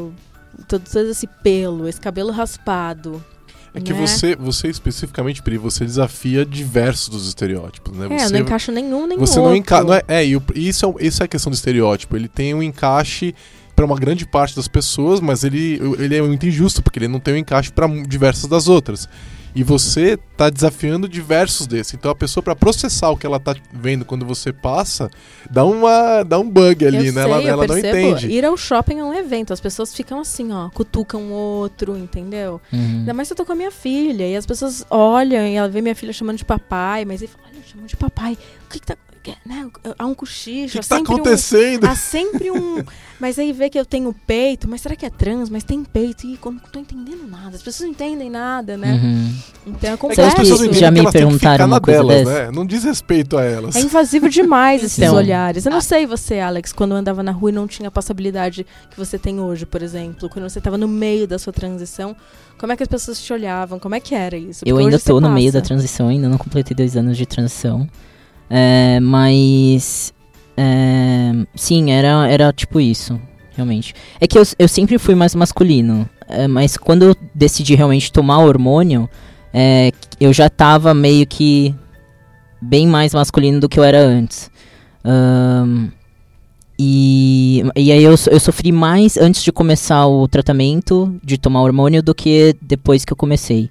todo, 0.66 0.82
todo 0.82 1.06
esse 1.06 1.26
pelo, 1.26 1.88
esse 1.88 2.00
cabelo 2.00 2.30
raspado. 2.30 3.24
É 3.72 3.80
que 3.80 3.92
né? 3.92 3.98
você, 4.06 4.34
você 4.36 4.68
especificamente, 4.68 5.42
Pri, 5.42 5.56
você 5.56 5.84
desafia 5.84 6.44
diversos 6.44 7.08
dos 7.08 7.28
estereótipos. 7.28 7.96
Né? 7.96 8.06
É, 8.10 8.14
eu 8.14 8.18
Você, 8.18 8.32
não 8.34 8.40
encaixo 8.40 8.72
nenhum, 8.72 9.06
nem 9.06 9.16
você 9.18 9.38
outro. 9.38 9.50
não 9.50 9.56
encaixa. 9.56 10.04
É, 10.08 10.26
e 10.26 10.36
o- 10.36 10.42
e 10.54 10.68
isso 10.68 10.86
é, 10.98 11.06
isso 11.06 11.22
é 11.22 11.24
a 11.24 11.28
questão 11.28 11.50
do 11.50 11.54
estereótipo. 11.54 12.16
Ele 12.16 12.28
tem 12.28 12.52
um 12.54 12.62
encaixe 12.62 13.34
para 13.76 13.84
uma 13.86 13.96
grande 13.96 14.26
parte 14.26 14.54
das 14.56 14.66
pessoas, 14.68 15.20
mas 15.20 15.44
ele, 15.44 15.80
ele 15.98 16.16
é 16.16 16.20
muito 16.20 16.46
injusto, 16.46 16.82
porque 16.82 16.98
ele 16.98 17.08
não 17.08 17.20
tem 17.20 17.34
um 17.34 17.36
encaixe 17.38 17.70
para 17.72 17.86
diversas 18.06 18.46
das 18.48 18.68
outras. 18.68 19.08
E 19.54 19.62
você 19.62 20.18
tá 20.36 20.48
desafiando 20.48 21.08
diversos 21.08 21.66
desses. 21.66 21.94
Então 21.94 22.10
a 22.10 22.14
pessoa, 22.14 22.42
para 22.42 22.56
processar 22.56 23.10
o 23.10 23.16
que 23.16 23.26
ela 23.26 23.40
tá 23.40 23.54
vendo 23.72 24.04
quando 24.04 24.24
você 24.24 24.52
passa, 24.52 25.10
dá, 25.50 25.64
uma, 25.64 26.22
dá 26.22 26.38
um 26.38 26.48
bug 26.48 26.86
ali, 26.86 27.08
eu 27.08 27.12
né? 27.12 27.22
sei, 27.22 27.32
ela 27.32 27.42
eu 27.42 27.48
ela 27.48 27.66
não 27.66 27.78
entende. 27.78 28.28
Ir 28.28 28.44
ao 28.44 28.56
shopping 28.56 28.98
é 28.98 29.04
um 29.04 29.14
evento, 29.14 29.52
as 29.52 29.60
pessoas 29.60 29.94
ficam 29.94 30.20
assim, 30.20 30.52
ó, 30.52 30.68
cutucam 30.70 31.20
o 31.20 31.32
outro, 31.32 31.96
entendeu? 31.96 32.60
Uhum. 32.72 33.00
Ainda 33.00 33.14
mais 33.14 33.28
se 33.28 33.32
eu 33.32 33.36
tô 33.36 33.44
com 33.44 33.52
a 33.52 33.56
minha 33.56 33.70
filha. 33.70 34.26
E 34.26 34.36
as 34.36 34.46
pessoas 34.46 34.84
olham 34.88 35.46
e 35.46 35.54
ela 35.54 35.68
vê 35.68 35.80
minha 35.80 35.94
filha 35.94 36.12
chamando 36.12 36.38
de 36.38 36.44
papai, 36.44 37.04
mas 37.04 37.22
ele 37.22 37.30
fala, 37.30 37.48
olha, 37.52 37.62
chamando 37.66 37.88
de 37.88 37.96
papai. 37.96 38.38
O 38.66 38.70
que 38.70 38.80
que 38.80 38.86
tá. 38.86 38.96
Né, 39.44 39.68
há 39.98 40.06
um 40.06 40.12
O 40.12 40.14
cochicho, 40.14 40.72
que, 40.72 40.78
há 40.78 40.82
que 40.82 40.88
tá 40.88 40.96
sempre 40.96 41.12
um- 41.12 41.14
acontecendo? 41.16 41.84
Há 41.84 41.94
sempre 41.94 42.50
um. 42.50 42.82
Mas 43.20 43.38
aí 43.38 43.52
vê 43.52 43.68
que 43.68 43.78
eu 43.78 43.84
tenho 43.84 44.14
peito, 44.26 44.66
mas 44.66 44.80
será 44.80 44.96
que 44.96 45.04
é 45.04 45.10
trans? 45.10 45.50
Mas 45.50 45.62
tem 45.62 45.84
peito. 45.84 46.26
Ih, 46.26 46.38
como 46.38 46.58
não 46.58 46.66
tô 46.70 46.78
entendendo 46.78 47.28
nada. 47.28 47.54
As 47.54 47.62
pessoas 47.62 47.82
não 47.86 47.90
entendem 47.90 48.30
nada, 48.30 48.78
né? 48.78 48.94
Uhum. 48.94 49.34
Então 49.66 49.90
é 49.90 49.92
É 49.92 49.96
que 49.98 50.06
as 50.06 50.16
complexo. 50.32 50.54
entendem 50.54 50.80
Já 50.80 50.90
me 50.90 51.12
perguntaram 51.12 51.66
uma 51.66 51.82
coisa 51.82 52.00
delas, 52.02 52.24
dessa? 52.26 52.44
né? 52.46 52.50
Não 52.50 52.64
diz 52.64 52.82
respeito 52.82 53.36
a 53.36 53.44
elas. 53.44 53.76
É 53.76 53.80
invasivo 53.80 54.26
demais 54.30 54.82
esses 54.82 54.98
Então. 54.98 55.14
olhares. 55.16 55.66
Eu 55.66 55.70
não 55.70 55.82
sei 55.82 56.06
você, 56.06 56.40
Alex, 56.40 56.72
quando 56.72 56.92
andava 56.92 57.22
na 57.22 57.30
rua 57.30 57.50
e 57.50 57.52
não 57.52 57.66
tinha 57.66 57.88
a 57.88 57.90
passabilidade 57.90 58.64
que 58.90 58.96
você 58.96 59.18
tem 59.18 59.38
hoje, 59.38 59.66
por 59.66 59.82
exemplo. 59.82 60.30
Quando 60.30 60.48
você 60.48 60.58
estava 60.58 60.78
no 60.78 60.88
meio 60.88 61.28
da 61.28 61.38
sua 61.38 61.52
transição, 61.52 62.16
Como 62.58 62.72
é 62.72 62.76
que 62.76 62.82
as 62.82 62.88
pessoas 62.88 63.18
te 63.22 63.32
olhavam? 63.32 63.78
Como 63.78 63.94
é 63.94 64.00
que 64.00 64.14
era 64.14 64.36
isso? 64.36 64.64
Eu 64.66 64.74
Porque 64.76 64.84
ainda 64.84 64.96
hoje 64.96 65.04
você 65.04 65.10
tô 65.12 65.18
no 65.20 65.30
meio 65.30 65.50
da 65.50 65.60
transição, 65.62 66.08
ainda 66.08 66.28
não 66.28 66.36
completei 66.36 66.74
dois 66.76 66.94
anos 66.94 67.16
de 67.16 67.24
transição. 67.24 67.88
É, 68.50 68.98
mas. 69.00 70.12
é, 70.56 71.32
sim, 71.54 71.92
era, 71.92 72.28
era 72.28 72.52
tipo 72.52 72.80
isso, 72.80 73.20
realmente. 73.54 73.94
É 74.20 74.26
que 74.26 74.36
eu, 74.36 74.42
eu 74.58 74.68
sempre 74.68 74.98
fui 74.98 75.14
mais 75.14 75.34
masculino. 75.34 76.08
é, 76.28 76.48
mas 76.48 76.76
quando 76.76 77.04
eu 77.04 77.16
decidi 77.34 77.74
realmente 77.76 78.12
tomar 78.12 78.38
hormônio, 78.38 79.08
é, 79.54 79.92
eu 80.20 80.32
já 80.32 80.50
tava 80.50 80.92
meio 80.92 81.26
que 81.26 81.74
bem 82.60 82.86
mais 82.86 83.14
masculino 83.14 83.60
do 83.60 83.68
que 83.68 83.78
eu 83.78 83.84
era 83.84 84.00
antes. 84.00 84.50
Ahn, 85.04 85.88
e, 86.82 87.62
e 87.76 87.92
aí 87.92 88.02
eu, 88.02 88.14
eu 88.30 88.40
sofri 88.40 88.72
mais 88.72 89.18
antes 89.18 89.42
de 89.42 89.52
começar 89.52 90.06
o 90.06 90.26
tratamento 90.26 91.14
de 91.22 91.36
tomar 91.36 91.60
hormônio 91.60 92.02
do 92.02 92.14
que 92.14 92.56
depois 92.62 93.04
que 93.04 93.12
eu 93.12 93.16
comecei. 93.16 93.70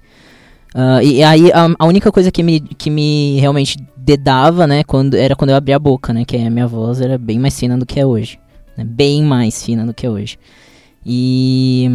Ah, 0.74 1.02
e 1.02 1.22
aí 1.22 1.50
a, 1.52 1.68
a 1.78 1.86
única 1.86 2.12
coisa 2.12 2.30
que 2.30 2.42
me, 2.42 2.60
que 2.60 2.90
me 2.90 3.38
realmente 3.40 3.76
dedava, 3.96 4.66
né, 4.66 4.82
quando, 4.84 5.14
era 5.14 5.34
quando 5.36 5.50
eu 5.50 5.56
abria 5.56 5.76
a 5.76 5.78
boca, 5.78 6.12
né, 6.12 6.24
que 6.24 6.36
a 6.36 6.50
minha 6.50 6.66
voz 6.66 7.00
era 7.00 7.18
bem 7.18 7.38
mais 7.38 7.58
fina 7.58 7.76
do 7.76 7.84
que 7.86 7.98
é 8.00 8.06
hoje. 8.06 8.38
né, 8.76 8.84
bem 8.84 9.22
mais 9.22 9.62
fina 9.64 9.84
do 9.84 9.92
que 9.94 10.06
é 10.06 10.10
hoje. 10.10 10.38
E, 11.04 11.88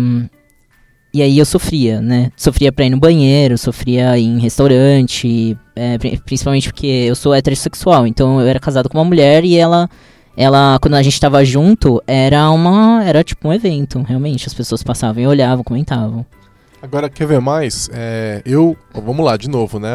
e 1.14 1.22
aí 1.22 1.38
eu 1.38 1.46
sofria, 1.46 2.02
né, 2.02 2.32
sofria 2.36 2.72
pra 2.72 2.86
ir 2.86 2.90
no 2.90 2.98
banheiro, 3.00 3.58
sofria 3.58 4.18
em 4.20 4.40
restaurante, 4.40 5.58
é, 5.76 5.98
pri- 5.98 6.20
principalmente 6.26 6.68
porque 6.70 6.86
eu 6.88 7.16
sou 7.16 7.34
heterossexual, 7.34 8.06
então 8.06 8.42
eu 8.42 8.48
era 8.48 8.60
casado 8.60 8.90
com 8.90 8.98
uma 8.98 9.06
mulher 9.06 9.44
e 9.46 9.56
ela... 9.56 9.90
Ela, 10.38 10.78
quando 10.82 10.96
a 10.96 11.02
gente 11.02 11.18
tava 11.18 11.46
junto, 11.46 12.04
era 12.06 12.50
uma. 12.52 13.02
Era 13.06 13.24
tipo 13.24 13.48
um 13.48 13.54
evento, 13.54 14.02
realmente. 14.02 14.46
As 14.46 14.54
pessoas 14.54 14.84
passavam 14.84 15.24
e 15.24 15.28
olhavam, 15.28 15.64
comentavam. 15.64 16.26
Agora, 16.82 17.10
quer 17.10 17.28
ver 17.28 17.40
mais? 17.42 17.90
É, 17.94 18.42
eu. 18.46 18.78
Vamos 18.94 19.26
lá, 19.26 19.38
de 19.38 19.50
novo, 19.50 19.80
né? 19.80 19.90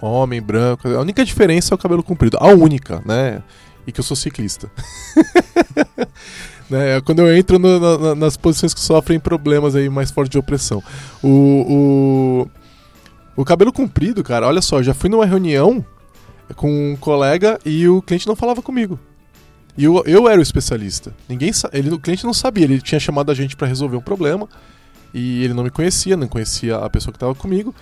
Homem, 0.00 0.40
branco. 0.42 0.86
A 0.88 1.00
única 1.00 1.24
diferença 1.24 1.72
é 1.72 1.76
o 1.76 1.78
cabelo 1.78 2.02
comprido. 2.02 2.36
A 2.40 2.48
única, 2.48 3.02
né? 3.04 3.42
E 3.86 3.92
que 3.92 4.00
eu 4.00 4.04
sou 4.04 4.16
ciclista. 4.16 4.70
né? 6.68 7.00
Quando 7.00 7.20
eu 7.20 7.34
entro 7.36 7.58
no- 7.58 7.80
na- 7.80 7.98
na- 7.98 8.14
nas 8.14 8.36
posições 8.36 8.74
que 8.74 8.80
sofrem 8.80 9.18
problemas 9.18 9.74
aí 9.74 9.88
mais 9.88 10.10
fortes 10.10 10.30
de 10.30 10.38
opressão. 10.38 10.82
O, 11.22 12.46
o, 13.36 13.40
o 13.40 13.44
cabelo 13.44 13.72
comprido, 13.72 14.22
cara, 14.22 14.46
olha 14.46 14.60
só, 14.60 14.82
já 14.82 14.92
fui 14.94 15.08
numa 15.08 15.24
reunião 15.26 15.84
com 16.56 16.92
um 16.92 16.96
colega 16.96 17.58
e 17.64 17.88
o 17.88 18.02
cliente 18.02 18.26
não 18.26 18.36
falava 18.36 18.60
comigo. 18.62 18.98
E 19.76 19.84
eu, 19.84 20.02
eu 20.06 20.28
era 20.28 20.38
o 20.38 20.42
especialista. 20.42 21.14
Ninguém 21.28 21.50
ele, 21.72 21.90
o 21.94 21.98
cliente 21.98 22.24
não 22.24 22.34
sabia, 22.34 22.64
ele 22.64 22.80
tinha 22.80 22.98
chamado 23.00 23.30
a 23.30 23.34
gente 23.34 23.56
para 23.56 23.66
resolver 23.68 23.96
um 23.96 24.00
problema. 24.02 24.48
E 25.12 25.44
ele 25.44 25.54
não 25.54 25.64
me 25.64 25.70
conhecia, 25.70 26.16
não 26.16 26.28
conhecia 26.28 26.76
a 26.76 26.90
pessoa 26.90 27.12
que 27.12 27.16
estava 27.16 27.34
comigo. 27.34 27.74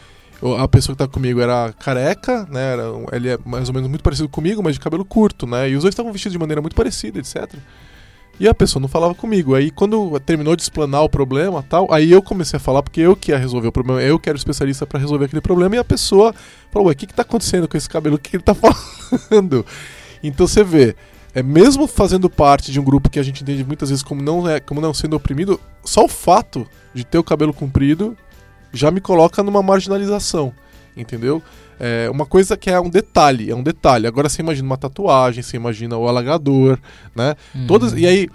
A 0.59 0.69
pessoa 0.69 0.95
que 0.95 1.03
estava 1.03 1.11
comigo 1.11 1.41
era 1.41 1.73
careca, 1.73 2.47
né? 2.51 2.73
Era, 2.73 2.85
ele 3.13 3.29
é 3.31 3.39
mais 3.45 3.69
ou 3.69 3.75
menos 3.75 3.89
muito 3.89 4.03
parecido 4.03 4.29
comigo, 4.29 4.63
mas 4.63 4.75
de 4.75 4.81
cabelo 4.81 5.05
curto, 5.05 5.47
né? 5.47 5.71
E 5.71 5.77
os 5.77 5.83
dois 5.83 5.93
estavam 5.93 6.13
vestidos 6.13 6.33
de 6.33 6.39
maneira 6.39 6.61
muito 6.61 6.77
parecida, 6.77 7.19
etc. 7.19 7.55
E 8.39 8.47
a 8.47 8.53
pessoa 8.53 8.81
não 8.81 8.89
falava 8.89 9.15
comigo. 9.15 9.55
Aí 9.55 9.71
quando 9.71 10.21
terminou 10.21 10.55
de 10.55 10.63
explanar 10.63 11.03
o 11.03 11.09
problema 11.09 11.63
tal, 11.63 11.91
aí 11.91 12.13
eu 12.13 12.21
comecei 12.21 12.59
a 12.59 12.61
falar 12.61 12.83
porque 12.83 13.01
eu 13.01 13.17
que 13.17 13.33
ia 13.33 13.39
resolver 13.39 13.69
o 13.69 13.73
problema, 13.73 14.03
eu 14.03 14.19
que 14.19 14.29
era 14.29 14.37
o 14.37 14.39
especialista 14.39 14.87
para 14.87 15.01
resolver 15.01 15.25
aquele 15.25 15.41
problema, 15.41 15.77
e 15.77 15.79
a 15.79 15.85
pessoa 15.85 16.35
falou, 16.71 16.89
ué, 16.89 16.93
o 16.93 16.97
que, 16.97 17.07
que 17.07 17.15
tá 17.15 17.23
acontecendo 17.23 17.67
com 17.67 17.77
esse 17.77 17.89
cabelo? 17.89 18.17
O 18.17 18.19
que, 18.19 18.31
que 18.31 18.37
ele 18.37 18.43
tá 18.43 18.55
falando? 18.55 19.65
Então 20.23 20.47
você 20.47 20.63
vê, 20.63 20.95
é 21.37 21.43
mesmo 21.43 21.87
fazendo 21.87 22.31
parte 22.31 22.73
de 22.73 22.81
um 22.81 22.83
grupo 22.83 23.11
que 23.11 23.19
a 23.19 23.23
gente 23.23 23.43
entende 23.43 23.63
muitas 23.63 23.91
vezes 23.91 24.03
como 24.03 24.23
não, 24.23 24.49
é, 24.49 24.59
como 24.59 24.81
não 24.81 24.95
sendo 24.95 25.17
oprimido, 25.17 25.61
só 25.85 26.07
o 26.07 26.09
fato 26.09 26.67
de 26.95 27.05
ter 27.05 27.19
o 27.19 27.23
cabelo 27.23 27.53
comprido 27.53 28.17
já 28.73 28.91
me 28.91 29.03
coloca 29.03 29.43
numa 29.43 29.63
marginalização, 29.63 30.51
entendeu? 30.97 31.43
É 31.79 32.09
uma 32.09 32.25
coisa 32.25 32.57
que 32.57 32.71
é 32.71 32.81
um 32.81 32.89
detalhe, 32.89 33.51
é 33.51 33.55
um 33.55 33.63
detalhe. 33.63 34.07
Agora 34.07 34.31
você 34.31 34.41
imagina 34.41 34.67
uma 34.67 34.79
tatuagem, 34.79 35.43
você 35.43 35.59
imagina 35.59 35.95
o 35.99 36.09
alargador, 36.09 36.79
né? 37.15 37.37
Todas, 37.69 37.93
Uhum. 37.93 37.99
e 37.99 38.07
aí, 38.07 38.29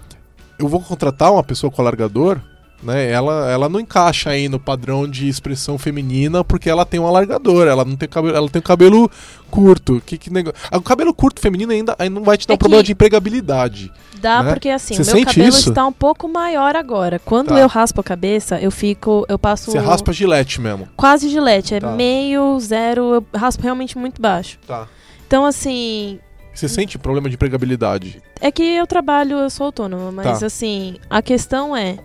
eu 0.60 0.68
vou 0.68 0.80
contratar 0.80 1.32
uma 1.32 1.42
pessoa 1.42 1.72
com 1.72 1.82
alargador, 1.82 2.40
né? 2.82 3.10
Ela, 3.10 3.50
ela 3.50 3.68
não 3.68 3.78
encaixa 3.80 4.30
aí 4.30 4.48
no 4.48 4.58
padrão 4.58 5.08
de 5.08 5.28
expressão 5.28 5.78
feminina 5.78 6.42
porque 6.44 6.68
ela 6.68 6.84
tem 6.84 6.98
um 7.00 7.06
alargador, 7.06 7.66
ela 7.68 7.84
não 7.84 7.96
tem 7.96 8.08
cabelo, 8.08 8.36
ela 8.36 8.48
tem 8.48 8.60
o 8.60 8.62
cabelo 8.62 9.10
curto. 9.50 10.02
Que, 10.04 10.16
que 10.18 10.32
negócio. 10.32 10.58
O 10.72 10.80
cabelo 10.80 11.12
curto 11.14 11.40
feminino 11.40 11.72
ainda, 11.72 11.94
aí 11.98 12.08
não 12.08 12.22
vai 12.22 12.36
te 12.36 12.46
dar 12.46 12.54
É 12.54 12.56
um 12.56 12.58
problema 12.58 12.82
de 12.82 12.92
empregabilidade. 12.92 13.92
Dá 14.20 14.42
né? 14.42 14.52
porque 14.52 14.68
assim, 14.68 14.94
Você 14.96 15.12
o 15.12 15.14
meu 15.16 15.24
cabelo 15.24 15.48
isso? 15.48 15.68
está 15.68 15.86
um 15.86 15.92
pouco 15.92 16.28
maior 16.28 16.76
agora. 16.76 17.18
Quando 17.18 17.48
Tá. 17.48 17.58
eu 17.58 17.66
raspo 17.68 18.00
a 18.00 18.04
cabeça, 18.04 18.58
eu 18.60 18.70
fico. 18.70 19.24
Eu 19.28 19.38
passo 19.38 19.70
Você 19.70 19.78
raspa 19.78 20.12
gilete 20.12 20.60
mesmo. 20.60 20.88
quase 20.96 21.28
gilete. 21.28 21.74
É 21.74 21.80
Tá. 21.80 21.90
meio, 21.92 22.58
zero, 22.60 23.14
eu 23.14 23.26
raspo 23.38 23.62
realmente 23.62 23.96
muito 23.98 24.20
baixo. 24.22 24.58
Tá. 24.66 24.86
Então, 25.26 25.44
assim, 25.44 26.18
Você 26.54 26.68
sente 26.68 26.98
problema 26.98 27.28
de 27.30 27.34
empregabilidade. 27.34 28.22
É 28.40 28.50
que 28.52 28.62
eu 28.62 28.86
trabalho, 28.86 29.38
eu 29.38 29.48
sou 29.48 29.66
autônoma, 29.66 30.12
mas 30.12 30.40
Tá. 30.40 30.46
assim, 30.46 30.96
a 31.08 31.22
questão 31.22 31.74
é. 31.76 31.96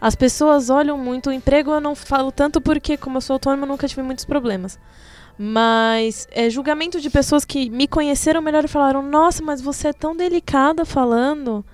As 0.00 0.14
pessoas 0.14 0.70
olham 0.70 0.98
muito 0.98 1.30
o 1.30 1.32
emprego, 1.32 1.70
eu 1.70 1.80
não 1.80 1.94
falo 1.94 2.30
tanto 2.30 2.60
porque, 2.60 2.96
como 2.96 3.16
eu 3.16 3.20
sou 3.20 3.34
autônoma, 3.34 3.66
nunca 3.66 3.88
tive 3.88 4.02
muitos 4.02 4.24
problemas. 4.24 4.78
Mas 5.38 6.26
é 6.30 6.48
julgamento 6.48 7.00
de 7.00 7.10
pessoas 7.10 7.44
que 7.44 7.68
me 7.68 7.86
conheceram 7.86 8.40
melhor 8.40 8.64
e 8.64 8.68
falaram: 8.68 9.02
Nossa, 9.02 9.42
mas 9.42 9.60
você 9.60 9.88
é 9.88 9.92
tão 9.92 10.16
delicada 10.16 10.84
falando. 10.84 11.64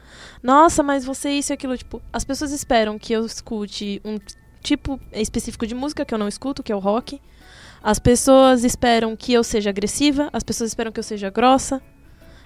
Nossa, 0.43 0.83
mas 0.83 1.05
você 1.05 1.31
isso 1.31 1.53
e 1.53 1.55
aquilo. 1.55 1.77
Tipo, 1.77 2.03
as 2.13 2.25
pessoas 2.25 2.51
esperam 2.51 2.99
que 2.99 3.13
eu 3.13 3.25
escute 3.25 4.01
um 4.05 4.19
tipo 4.61 5.01
específico 5.13 5.67
de 5.67 5.75
música 5.75 6.05
que 6.05 6.13
eu 6.13 6.19
não 6.19 6.27
escuto, 6.27 6.63
que 6.63 6.73
é 6.73 6.77
o 6.77 6.81
rock. 6.81 7.21
As 7.81 7.99
pessoas 7.99 8.65
esperam 8.65 9.15
que 9.15 9.33
eu 9.33 9.45
seja 9.45 9.71
agressiva. 9.71 10.29
As 10.33 10.43
pessoas 10.43 10.71
esperam 10.71 10.91
que 10.91 10.99
eu 10.99 11.05
seja 11.05 11.31
grossa. 11.31 11.81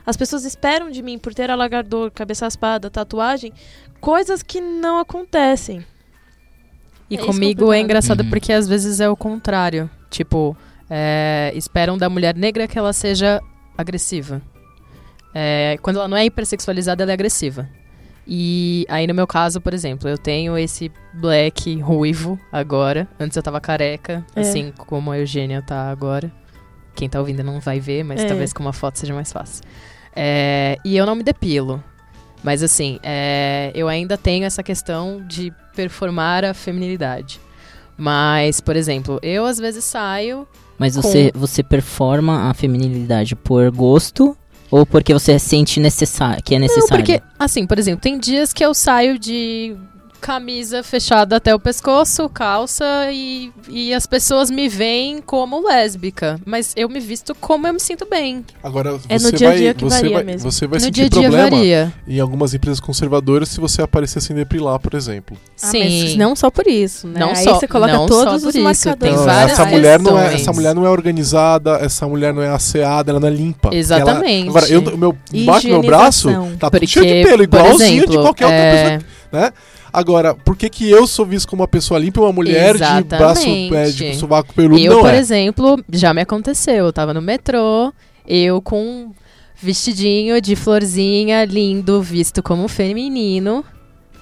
As 0.07 0.17
pessoas 0.17 0.45
esperam 0.45 0.89
de 0.91 1.03
mim, 1.03 1.19
por 1.19 1.35
ter 1.35 1.51
alagador, 1.51 2.11
cabeça 2.13 2.47
raspada, 2.47 2.89
tatuagem, 2.89 3.53
coisas 4.01 4.43
que 4.43 4.61
não 4.61 4.99
acontecem. 5.01 5.85
E 7.11 7.17
É 7.17 7.19
isso 7.19 7.27
comigo 7.27 7.73
é 7.73 7.81
engraçado 7.81 8.21
Uhum. 8.23 8.31
porque 8.31 8.53
às 8.53 8.69
vezes 8.69 9.01
é 9.01 9.09
o 9.09 9.17
contrário. 9.17 9.91
Tipo, 10.09 10.57
é, 10.89 11.53
esperam 11.55 11.99
da 11.99 12.09
mulher 12.09 12.35
negra 12.37 12.67
que 12.69 12.79
ela 12.79 12.93
seja 12.93 13.41
agressiva. 13.77 14.41
É, 15.35 15.77
quando 15.83 15.97
ela 15.97 16.09
não 16.09 16.17
é 16.17 16.25
hipersexualizada, 16.25 17.03
ela 17.03 17.13
é 17.13 17.15
agressiva. 17.15 17.69
E 18.27 18.85
aí, 18.89 19.07
no 19.07 19.15
meu 19.15 19.27
caso, 19.27 19.61
por 19.61 19.73
exemplo, 19.75 20.09
eu 20.09 20.19
tenho 20.19 20.57
esse 20.59 20.91
black 21.15 21.79
ruivo 21.81 22.41
agora. 22.51 23.07
Antes 23.21 23.37
eu 23.37 23.43
tava 23.43 23.61
careca, 23.61 24.25
É. 24.35 24.41
assim 24.41 24.73
como 24.77 25.13
a 25.13 25.19
Eugênia 25.19 25.63
tá 25.63 25.91
agora. 25.91 26.33
Quem 26.95 27.09
tá 27.09 27.21
ouvindo 27.21 27.45
não 27.45 27.61
vai 27.61 27.79
ver, 27.79 28.03
mas 28.03 28.21
É. 28.23 28.27
talvez 28.27 28.53
com 28.53 28.63
uma 28.63 28.73
foto 28.73 28.99
seja 28.99 29.15
mais 29.15 29.31
fácil. 29.31 29.63
É, 30.17 30.79
e 30.85 30.97
eu 30.97 31.05
não 31.05 31.15
me 31.15 31.23
depilo. 31.23 31.83
Mas 32.43 32.63
assim, 32.63 32.99
é, 33.03 33.71
eu 33.75 33.89
ainda 33.89 34.17
tenho 34.17 34.45
essa 34.45 34.63
questão 34.63 35.23
de 35.27 35.53
performar 35.75 36.45
a 36.45 36.55
feminilidade. 36.55 37.41
Mas, 37.99 38.61
por 38.61 38.77
exemplo, 38.77 39.19
eu 39.23 39.45
às 39.47 39.59
vezes 39.59 39.85
saio. 39.85 40.47
Mas 40.79 40.95
você, 40.97 41.31
você 41.35 41.63
performa 41.63 42.51
a 42.51 42.55
feminilidade 42.55 43.35
por 43.35 43.71
gosto 43.71 44.37
ou 44.71 44.85
porque 44.85 45.13
você 45.13 45.39
sente 45.39 45.81
necessário, 45.81 46.43
que 46.43 46.55
é 46.55 46.59
Não, 46.59 46.67
necessário? 46.67 47.05
porque, 47.05 47.23
assim, 47.39 47.67
por 47.67 47.79
exemplo, 47.79 48.01
tem 48.01 48.19
dias 48.19 48.53
que 48.53 48.65
eu 48.65 48.75
saio 48.75 49.19
de 49.19 49.75
camisa 50.17 50.83
fechada 50.83 51.37
até 51.37 51.55
o 51.55 51.61
pescoço, 51.61 52.29
calça 52.29 52.85
e, 53.13 53.53
e 53.69 53.95
as 53.95 54.07
pessoas 54.07 54.51
me 54.51 54.69
veem 54.69 55.21
como 55.21 55.67
lésbica. 55.67 56.41
Mas 56.45 56.73
eu 56.77 56.89
me 56.89 56.99
visto 57.01 57.35
como 57.35 57.67
eu 57.67 57.73
me 57.75 57.81
sinto 57.81 58.07
bem. 58.09 58.45
Agora, 58.63 58.93
você 58.93 59.07
É 59.09 59.19
no 59.19 59.31
dia 59.33 59.49
a 59.49 59.51
vai, 59.51 59.59
dia 59.59 59.75
que 59.75 59.85
você 59.85 59.97
varia 59.97 60.15
vai, 60.17 60.25
mesmo. 60.25 60.51
Você 60.51 60.67
vai 60.67 60.79
no 60.79 60.85
sentir 60.85 60.93
dia 60.95 61.05
a 61.07 61.09
dia 61.09 61.21
problema 61.31 61.51
varia. 61.51 61.93
em 62.09 62.21
algumas 62.21 62.55
empresas 62.55 62.81
conservadoras 62.81 63.49
se 63.49 63.61
você 63.61 63.83
aparecer 63.83 64.21
sem 64.21 64.35
depilar, 64.35 64.79
por 64.81 64.95
exemplo. 64.95 65.37
Ah, 65.63 65.67
Sim. 65.69 66.03
mas 66.05 66.17
não 66.17 66.35
só 66.35 66.51
por 66.51 66.67
isso, 66.67 67.07
né? 67.07 67.21
Não 67.21 67.31
Aí 67.31 67.45
só- 67.45 67.55
você 67.59 67.69
coloca 67.69 67.93
não 67.93 68.07
todos 68.07 68.43
só 68.43 68.49
os 68.49 68.55
isso, 68.55 68.65
marcadores. 68.65 69.15
tem 69.17 69.25
várias 69.25 69.53
essa 69.53 69.65
mulher 69.67 69.99
não 70.01 70.19
é, 70.19 70.23
questões. 70.23 70.41
essa 70.43 70.53
mulher 70.53 70.75
não 70.75 70.87
é 70.87 70.91
organizada, 70.91 71.77
essa 71.77 72.07
mulher 72.09 72.33
não 72.35 72.43
é 72.43 72.49
asseada, 72.49 73.11
ela 73.13 73.21
não 73.21 73.29
é 73.29 73.31
limpa. 73.31 73.71
Exatamente. 73.75 74.49
Ela, 74.49 74.51
agora, 74.51 74.69
eu, 74.69 74.81
o 74.81 74.99
meu, 74.99 75.17
embaixo 75.33 75.67
do 75.67 75.73
meu 75.73 75.83
braço 75.83 76.29
tá 76.59 76.71
tudo 76.71 76.81
Porque, 76.81 76.87
cheio 76.87 77.07
de 77.23 77.29
pelo, 77.29 77.43
igualzinho 77.43 77.99
exemplo, 77.99 78.11
de 78.13 78.19
qualquer 78.19 78.45
outra 78.47 78.59
é, 78.61 78.99
pessoa, 78.99 79.11
né? 79.33 79.53
Agora, 79.97 80.35
por 80.35 80.55
que 80.55 80.69
que 80.69 80.91
eu 80.91 81.07
sou 81.07 81.25
visto 81.25 81.49
como 81.49 81.63
uma 81.63 81.67
pessoa 81.69 81.99
limpa 81.99 82.21
e 82.21 82.23
uma 82.23 82.31
mulher 82.31 82.75
de 82.75 82.81
braço, 83.05 83.49
Exatamente. 83.49 83.75
é, 83.75 83.85
de 83.87 84.17
sovaco 84.17 84.53
peludo? 84.53 84.79
Eu, 84.79 84.97
não 84.97 85.01
por 85.01 85.15
é. 85.15 85.17
exemplo, 85.17 85.83
já 85.91 86.13
me 86.13 86.21
aconteceu. 86.21 86.85
Eu 86.85 86.93
tava 86.93 87.15
no 87.15 87.23
metrô, 87.23 87.91
eu 88.27 88.61
com 88.61 88.79
um 88.85 89.13
vestidinho 89.59 90.39
de 90.39 90.55
florzinha 90.55 91.47
lindo, 91.47 92.03
visto 92.03 92.43
como 92.43 92.69
feminino, 92.69 93.65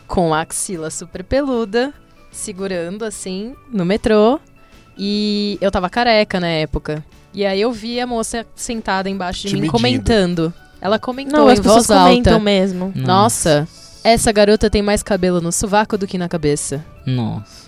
com 0.06 0.32
a 0.32 0.42
axila 0.42 0.90
super 0.90 1.24
peluda, 1.24 1.92
segurando 2.30 3.04
assim 3.04 3.56
no 3.72 3.84
metrô. 3.84 4.38
E 4.96 5.58
eu 5.60 5.72
tava 5.72 5.90
careca 5.90 6.38
na 6.38 6.46
época. 6.46 7.04
E 7.32 7.44
aí 7.44 7.60
eu 7.60 7.72
vi 7.72 7.98
a 7.98 8.06
moça 8.06 8.46
sentada 8.54 9.10
embaixo 9.10 9.42
de 9.42 9.48
Te 9.48 9.54
mim 9.54 9.62
medindo. 9.62 9.72
comentando. 9.72 10.54
Ela 10.80 11.00
comentou 11.00 11.36
Não, 11.40 11.48
as 11.48 11.58
em 11.58 11.62
pessoas 11.62 11.86
voz 11.88 11.98
comentam 12.00 12.34
alta. 12.34 12.44
mesmo. 12.44 12.92
Nossa, 12.94 13.66
essa 14.05 14.30
garota 14.30 14.68
tem 14.70 14.82
mais 14.82 15.02
cabelo 15.02 15.40
no 15.40 15.50
sovaco 15.50 15.96
do 15.98 16.07
que 16.07 16.16
na 16.18 16.28
cabeça. 16.28 16.84
Nossa. 17.07 17.64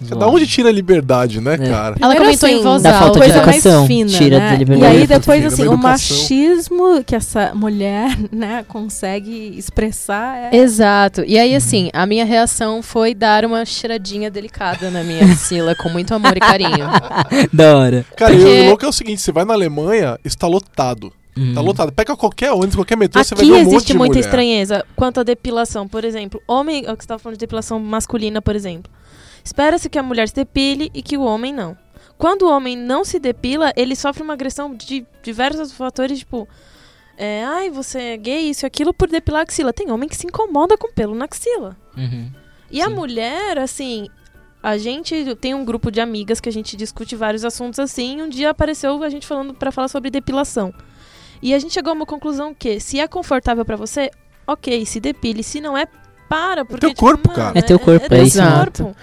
Da 0.00 0.26
onde 0.26 0.46
tira 0.46 0.68
a 0.68 0.72
liberdade, 0.72 1.40
né, 1.40 1.54
É. 1.54 1.56
cara? 1.56 1.94
Ela 2.00 2.14
Primeiro, 2.14 2.24
comentou 2.24 2.48
assim, 2.48 2.58
em 2.58 2.62
voz 2.62 2.82
da 2.82 2.90
alta. 2.90 3.00
falta 3.04 3.12
de 3.20 3.24
coisa 3.26 3.38
educação, 3.38 3.76
mais 3.78 3.86
fina, 3.86 4.10
tira 4.10 4.38
né? 4.38 4.48
da 4.48 4.54
E 4.54 4.58
liberdade. 4.58 4.92
aí 4.92 4.98
Falta 5.06 5.18
depois 5.20 5.40
de 5.40 5.46
assim, 5.46 5.68
o 5.68 5.78
machismo 5.78 7.04
que 7.04 7.14
essa 7.14 7.52
mulher, 7.54 8.18
né, 8.30 8.64
consegue 8.68 9.56
expressar 9.56 10.52
é 10.52 10.56
Exato. 10.56 11.22
E 11.26 11.38
aí, 11.38 11.54
assim, 11.54 11.90
a 11.92 12.04
minha 12.06 12.24
reação 12.24 12.82
foi 12.82 13.14
dar 13.14 13.44
uma 13.44 13.64
cheiradinha 13.64 14.30
delicada 14.30 14.90
na 14.90 15.02
minha 15.04 15.24
axila, 15.24 15.74
com 15.76 15.88
muito 15.88 16.12
amor 16.12 16.36
e 16.36 16.40
carinho. 16.40 16.86
Da 17.52 17.76
hora. 17.78 18.04
Cara, 18.16 18.34
Porque- 18.34 18.48
e 18.48 18.62
o 18.62 18.68
louco 18.70 18.84
é 18.84 18.88
o 18.88 18.92
seguinte, 18.92 19.22
você 19.22 19.30
vai 19.32 19.44
na 19.44 19.54
Alemanha, 19.54 20.18
está 20.24 20.46
lotado. 20.46 21.12
Tá 21.34 21.40
Hum. 21.40 21.64
lotado. 21.64 21.92
Pega 21.92 22.16
qualquer 22.16 22.52
ônibus, 22.52 22.76
qualquer 22.76 22.96
metrô, 22.96 23.22
você 23.22 23.34
vai 23.34 23.44
Aqui 23.44 23.52
ver 23.52 23.58
um 23.60 23.64
monte 23.64 23.74
existe 23.74 23.86
de 23.92 23.98
muita 23.98 24.12
mulher. 24.14 24.24
estranheza 24.24 24.86
quanto 24.94 25.18
à 25.20 25.22
depilação. 25.24 25.88
Por 25.88 26.04
exemplo, 26.04 26.40
homem, 26.46 26.84
é 26.86 26.92
o 26.92 26.96
que 26.96 27.02
você 27.02 27.06
estava 27.06 27.18
falando 27.18 27.36
de 27.36 27.40
depilação 27.40 27.80
masculina, 27.80 28.40
por 28.40 28.54
exemplo. 28.54 28.90
Espera-se 29.42 29.88
que 29.90 29.98
a 29.98 30.02
mulher 30.02 30.28
se 30.28 30.34
depile 30.34 30.90
e 30.94 31.02
que 31.02 31.16
o 31.16 31.22
homem 31.22 31.52
não. 31.52 31.76
Quando 32.16 32.42
o 32.42 32.50
homem 32.50 32.76
não 32.76 33.04
se 33.04 33.18
depila, 33.18 33.72
ele 33.76 33.96
sofre 33.96 34.22
uma 34.22 34.34
agressão 34.34 34.74
de 34.74 35.04
diversos 35.22 35.72
fatores, 35.72 36.20
tipo. 36.20 36.48
É, 37.16 37.44
ai, 37.44 37.70
você 37.70 37.98
é 38.00 38.16
gay, 38.16 38.50
isso 38.50 38.64
e 38.64 38.66
aquilo 38.66 38.92
por 38.94 39.08
depilar 39.08 39.40
a 39.40 39.42
axila. 39.42 39.72
Tem 39.72 39.90
homem 39.90 40.08
que 40.08 40.16
se 40.16 40.26
incomoda 40.26 40.76
com 40.78 40.92
pelo 40.92 41.14
na 41.14 41.24
axila. 41.26 41.76
Uhum. 41.96 42.30
E 42.70 42.80
a 42.80 42.86
Sim. 42.88 42.94
mulher, 42.94 43.58
assim, 43.58 44.08
a 44.62 44.76
gente 44.78 45.34
tem 45.36 45.54
um 45.54 45.64
grupo 45.64 45.90
de 45.90 46.00
amigas 46.00 46.40
que 46.40 46.48
a 46.48 46.52
gente 46.52 46.76
discute 46.76 47.14
vários 47.14 47.44
assuntos 47.44 47.78
assim. 47.78 48.18
E 48.18 48.22
um 48.22 48.28
dia 48.28 48.50
apareceu 48.50 49.02
a 49.02 49.08
gente 49.08 49.26
falando 49.26 49.52
pra 49.54 49.70
falar 49.72 49.88
sobre 49.88 50.10
depilação. 50.10 50.72
E 51.44 51.52
a 51.52 51.58
gente 51.58 51.74
chegou 51.74 51.90
a 51.90 51.94
uma 51.94 52.06
conclusão 52.06 52.54
que 52.58 52.80
se 52.80 52.98
é 52.98 53.06
confortável 53.06 53.66
pra 53.66 53.76
você, 53.76 54.10
ok, 54.46 54.86
se 54.86 54.98
depile. 54.98 55.42
Se 55.42 55.60
não 55.60 55.76
é, 55.76 55.86
para. 56.26 56.64
Porque, 56.64 56.86
teu 56.86 56.94
corpo, 56.94 57.28
mano, 57.28 57.38
cara. 57.38 57.58
É 57.58 57.60
teu 57.60 57.78
corpo, 57.78 58.06
é 58.06 58.08
teu 58.08 58.22
isso, 58.24 58.38
né? 58.38 58.56
corpo. 58.60 58.96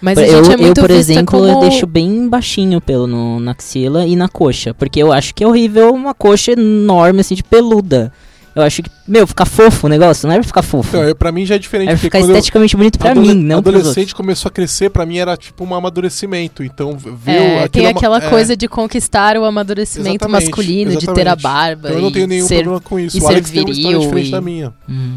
Mas 0.00 0.16
a 0.16 0.26
eu, 0.26 0.42
gente 0.42 0.64
é 0.64 0.68
eu, 0.70 0.72
por 0.72 0.90
exemplo, 0.90 1.38
como... 1.38 1.46
eu 1.46 1.60
deixo 1.60 1.86
bem 1.86 2.30
baixinho 2.30 2.80
pelo 2.80 3.06
no, 3.06 3.38
na 3.38 3.50
axila 3.50 4.06
e 4.06 4.16
na 4.16 4.26
coxa. 4.26 4.72
Porque 4.72 5.02
eu 5.02 5.12
acho 5.12 5.34
que 5.34 5.44
é 5.44 5.46
horrível 5.46 5.92
uma 5.92 6.14
coxa 6.14 6.52
enorme, 6.52 7.20
assim, 7.20 7.34
de 7.34 7.44
peluda. 7.44 8.10
Eu 8.54 8.62
acho 8.62 8.82
que, 8.82 8.90
meu, 9.08 9.26
ficar 9.26 9.46
fofo 9.46 9.86
o 9.86 9.90
negócio, 9.90 10.28
não 10.28 10.34
é 10.36 10.42
ficar 10.42 10.62
fofo. 10.62 10.88
Então, 10.90 11.02
eu- 11.04 11.16
pra 11.16 11.32
mim 11.32 11.46
já 11.46 11.54
é 11.54 11.58
diferente. 11.58 11.88
é 11.90 11.96
ficar 11.96 12.18
quando 12.20 12.30
eu- 12.30 12.36
esteticamente 12.36 12.76
bonito 12.76 12.98
pra 12.98 13.14
mim, 13.14 13.32
não 13.34 13.58
adolescente 13.58 14.14
começou 14.14 14.48
a 14.50 14.52
crescer, 14.52 14.90
pra 14.90 15.06
mim 15.06 15.16
era 15.18 15.36
tipo 15.36 15.64
um 15.64 15.74
amadurecimento. 15.74 16.62
Então, 16.62 16.96
ver 16.98 17.32
É, 17.32 17.68
tem 17.68 17.86
é 17.86 17.88
aquela 17.88 18.18
é, 18.18 18.28
coisa 18.28 18.54
de 18.56 18.68
conquistar 18.68 19.36
o 19.38 19.44
amadurecimento 19.44 20.24
Exatamente, 20.26 20.46
masculino, 20.46 20.90
de 20.90 20.98
ter 20.98 21.10
a 21.10 21.12
exatamente. 21.12 21.42
barba. 21.42 21.88
Então 21.88 21.98
eu 21.98 22.02
não 22.02 22.12
tenho 22.12 22.26
nenhum 22.26 22.46
ser... 22.46 22.56
problema 22.56 22.80
com 22.80 22.98
isso. 23.00 23.16
e 23.16 23.20
O 23.22 23.26
Alex 23.28 23.50
tem 23.50 23.62
uma 23.62 23.70
história 23.70 23.98
diferente 23.98 24.28
e- 24.28 24.30
da 24.32 24.40
minha. 24.40 24.72
Hum. 24.88 25.16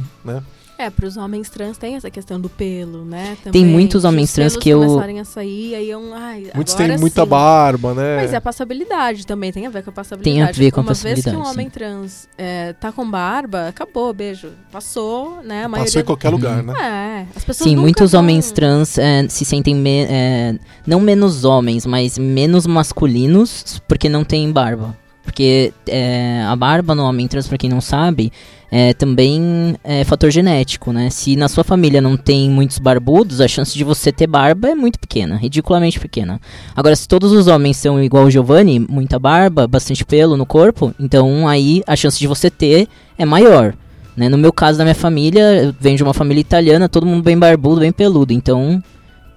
É, 0.77 0.89
para 0.89 1.05
os 1.05 1.15
homens 1.15 1.49
trans 1.49 1.77
tem 1.77 1.95
essa 1.95 2.09
questão 2.09 2.39
do 2.39 2.49
pelo, 2.49 3.05
né? 3.05 3.37
Tem 3.41 3.51
também, 3.53 3.65
muitos 3.65 4.01
que 4.01 4.07
homens 4.07 4.29
os 4.29 4.35
trans 4.35 4.57
que 4.57 4.69
eu- 4.69 4.79
começarem 4.85 5.19
a 5.21 5.23
sair, 5.25 5.73
aí 5.75 5.89
é 5.89 5.97
um, 5.97 6.13
ai, 6.13 6.47
Muitos 6.53 6.73
têm 6.73 6.97
muita 6.97 7.23
sim. 7.23 7.29
barba, 7.29 7.93
né? 7.93 8.17
Mas 8.17 8.33
é 8.33 8.35
a 8.35 8.41
passabilidade 8.41 9.25
também, 9.25 9.51
tem 9.53 9.65
a 9.65 9.69
ver 9.69 9.83
com 9.83 9.89
a 9.89 9.93
passabilidade. 9.93 10.35
Tem 10.35 10.43
a 10.43 10.51
ver 10.51 10.71
com 10.71 10.81
a 10.81 10.83
Uma 10.83 10.93
vez 10.93 11.01
que 11.01 11.07
um 11.07 11.13
passabilidade, 11.39 11.53
homem 11.53 11.65
sim. 11.67 11.71
trans 11.71 12.29
é, 12.37 12.73
tá 12.73 12.91
com 12.91 13.09
barba, 13.09 13.69
acabou, 13.69 14.13
beijo. 14.13 14.49
Passou, 14.71 15.41
né? 15.43 15.63
A. 15.65 15.69
Passou 15.69 16.01
em 16.01 16.05
qualquer 16.05 16.27
Uhum. 16.29 16.35
lugar, 16.35 16.61
né? 16.63 16.73
É, 16.77 17.25
as 17.37 17.45
pessoas 17.45 17.69
Sim, 17.69 17.75
nunca 17.75 17.81
muitos 17.81 18.11
vão- 18.11 18.19
homens 18.21 18.51
trans 18.51 18.97
é, 18.97 19.25
se 19.29 19.45
sentem 19.45 19.73
me- 19.73 20.05
é, 20.09 20.59
não 20.85 20.99
menos 20.99 21.45
homens, 21.45 21.85
mas 21.85 22.17
menos 22.17 22.67
masculinos 22.67 23.81
porque 23.87 24.09
não 24.09 24.23
tem 24.25 24.51
barba. 24.51 24.97
Porque 25.23 25.73
é, 25.87 26.43
a 26.47 26.55
barba 26.55 26.93
no 26.93 27.03
homem 27.03 27.27
trans, 27.27 27.47
pra 27.47 27.57
quem 27.57 27.69
não 27.69 27.81
sabe, 27.81 28.31
é 28.71 28.93
também 28.93 29.75
é 29.83 30.03
fator 30.03 30.31
genético, 30.31 30.91
né? 30.91 31.09
Se 31.09 31.35
na 31.35 31.47
sua 31.47 31.63
família 31.63 32.01
não 32.01 32.17
tem 32.17 32.49
muitos 32.49 32.79
barbudos, 32.79 33.41
a 33.41 33.47
chance 33.47 33.77
de 33.77 33.83
você 33.83 34.11
ter 34.11 34.27
barba 34.27 34.69
é 34.69 34.75
muito 34.75 34.99
pequena, 34.99 35.35
ridiculamente 35.35 35.99
pequena. 35.99 36.39
Agora, 36.75 36.95
se 36.95 37.07
todos 37.07 37.31
os 37.31 37.47
homens 37.47 37.77
são 37.77 38.01
igual 38.03 38.25
o 38.25 38.31
Giovanni, 38.31 38.79
muita 38.79 39.19
barba, 39.19 39.67
bastante 39.67 40.03
pelo 40.03 40.35
no 40.37 40.45
corpo, 40.45 40.93
então 40.99 41.47
aí 41.47 41.83
a 41.85 41.95
chance 41.95 42.19
de 42.19 42.27
você 42.27 42.49
ter 42.49 42.87
é 43.17 43.25
maior. 43.25 43.73
Né? 44.15 44.29
No 44.29 44.37
meu 44.37 44.53
caso, 44.53 44.77
da 44.77 44.83
minha 44.83 44.95
família, 44.95 45.65
eu 45.65 45.75
venho 45.79 45.97
de 45.97 46.03
uma 46.03 46.13
família 46.13 46.39
italiana, 46.39 46.87
todo 46.87 47.05
mundo 47.05 47.23
bem 47.23 47.37
barbudo, 47.37 47.81
bem 47.81 47.91
peludo. 47.91 48.31
Então, 48.31 48.81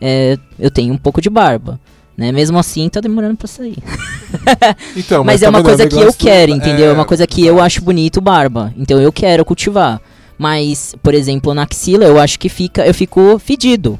é, 0.00 0.38
eu 0.58 0.70
tenho 0.70 0.94
um 0.94 0.98
pouco 0.98 1.20
de 1.20 1.28
barba. 1.28 1.80
Né? 2.18 2.32
Mesmo 2.32 2.58
assim, 2.58 2.88
tá 2.88 3.00
demorando 3.00 3.36
pra 3.36 3.46
sair. 3.46 3.78
Então, 4.96 5.24
Mas, 5.24 5.40
é 5.40 5.46
tá 5.46 5.50
uma 5.50 5.58
vendo? 5.60 5.66
coisa 5.68 5.86
que 5.86 5.96
eu 5.98 6.12
quero, 6.12 6.52
entendeu? 6.52 6.90
É 6.90 6.92
uma 6.92 7.04
coisa 7.04 7.26
que 7.26 7.46
eu 7.46 7.62
acho 7.62 7.80
bonito, 7.80 8.20
barba. 8.20 8.74
Então 8.76 9.00
eu 9.00 9.10
quero 9.10 9.42
cultivar. 9.44 10.00
Mas, 10.36 10.94
por 11.02 11.14
exemplo, 11.14 11.54
na 11.54 11.62
axila, 11.62 12.04
eu 12.04 12.18
acho 12.18 12.38
que 12.38 12.48
fica, 12.48 12.84
eu 12.86 12.92
fico 12.92 13.38
fedido. 13.38 13.98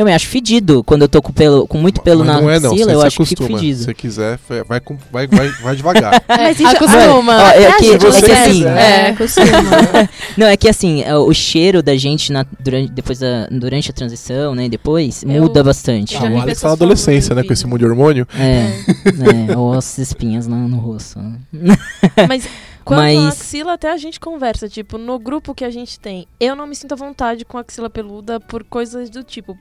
Eu 0.00 0.06
me 0.06 0.14
acho 0.14 0.26
fedido 0.28 0.82
quando 0.82 1.02
eu 1.02 1.08
tô 1.08 1.20
com, 1.20 1.30
pelo, 1.30 1.66
com 1.66 1.76
muito 1.76 2.00
pelo 2.00 2.24
Mas 2.24 2.34
na 2.34 2.40
não 2.40 2.48
é, 2.50 2.58
não. 2.58 2.70
axila, 2.72 2.86
Você 2.86 2.94
eu 2.96 3.00
se 3.02 3.06
acho 3.06 3.16
que 3.18 3.24
fico 3.26 3.42
acostuma. 3.42 3.58
fedido. 3.60 3.78
Se 3.80 3.84
você 3.84 3.94
quiser, 3.94 4.38
vai, 4.66 4.80
vai, 5.12 5.26
vai, 5.26 5.48
vai 5.48 5.76
devagar. 5.76 6.22
Mas 6.26 6.58
isso- 6.58 6.68
Acostuma. 6.68 7.36
Ó, 7.36 7.46
é 7.48 7.72
que, 7.74 7.84
Se 7.84 7.92
é 7.94 7.98
você 7.98 8.22
que 8.22 8.32
assim. 8.32 8.64
É. 8.64 9.12
costuma. 9.14 9.46
Não, 10.38 10.46
é 10.46 10.56
que 10.56 10.68
assim, 10.70 11.02
é, 11.02 11.14
o 11.14 11.34
cheiro 11.34 11.82
da 11.82 11.94
gente 11.96 12.32
na- 12.32 12.46
durante, 12.60 12.90
depois 12.92 13.18
da, 13.18 13.46
durante 13.50 13.90
a 13.90 13.92
transição, 13.92 14.54
né, 14.54 14.70
depois, 14.70 15.22
Eu- 15.22 15.42
muda 15.42 15.62
bastante. 15.62 16.16
Ah, 16.16 16.22
o 16.30 16.40
Alex 16.40 16.60
tá 16.62 16.68
na 16.68 16.72
adolescência, 16.72 17.34
né? 17.34 17.42
Com 17.42 17.52
esse 17.52 17.66
monte 17.66 17.80
de 17.80 17.84
hormônio. 17.86 18.26
É, 18.38 19.52
é, 19.52 19.56
ou 19.58 19.74
as 19.74 19.98
espinhas 19.98 20.46
no, 20.46 20.66
no 20.66 20.78
rosto. 20.78 21.18
né? 21.52 21.76
Mas 22.26 22.48
quando 22.86 23.00
a 23.00 23.02
Mas- 23.02 23.28
axila 23.40 23.74
até 23.74 23.92
a 23.92 23.98
gente 23.98 24.18
conversa, 24.18 24.66
tipo, 24.66 24.96
no 24.96 25.18
grupo 25.18 25.54
que 25.54 25.62
a 25.64 25.70
gente 25.70 26.00
tem, 26.00 26.26
eu 26.40 26.56
não 26.56 26.66
me 26.66 26.74
sinto 26.74 26.92
à 26.92 26.96
vontade 26.96 27.44
com 27.44 27.58
axila 27.58 27.90
peluda 27.90 28.40
por 28.40 28.64
coisas 28.64 29.10
do 29.10 29.22
tipo. 29.22 29.58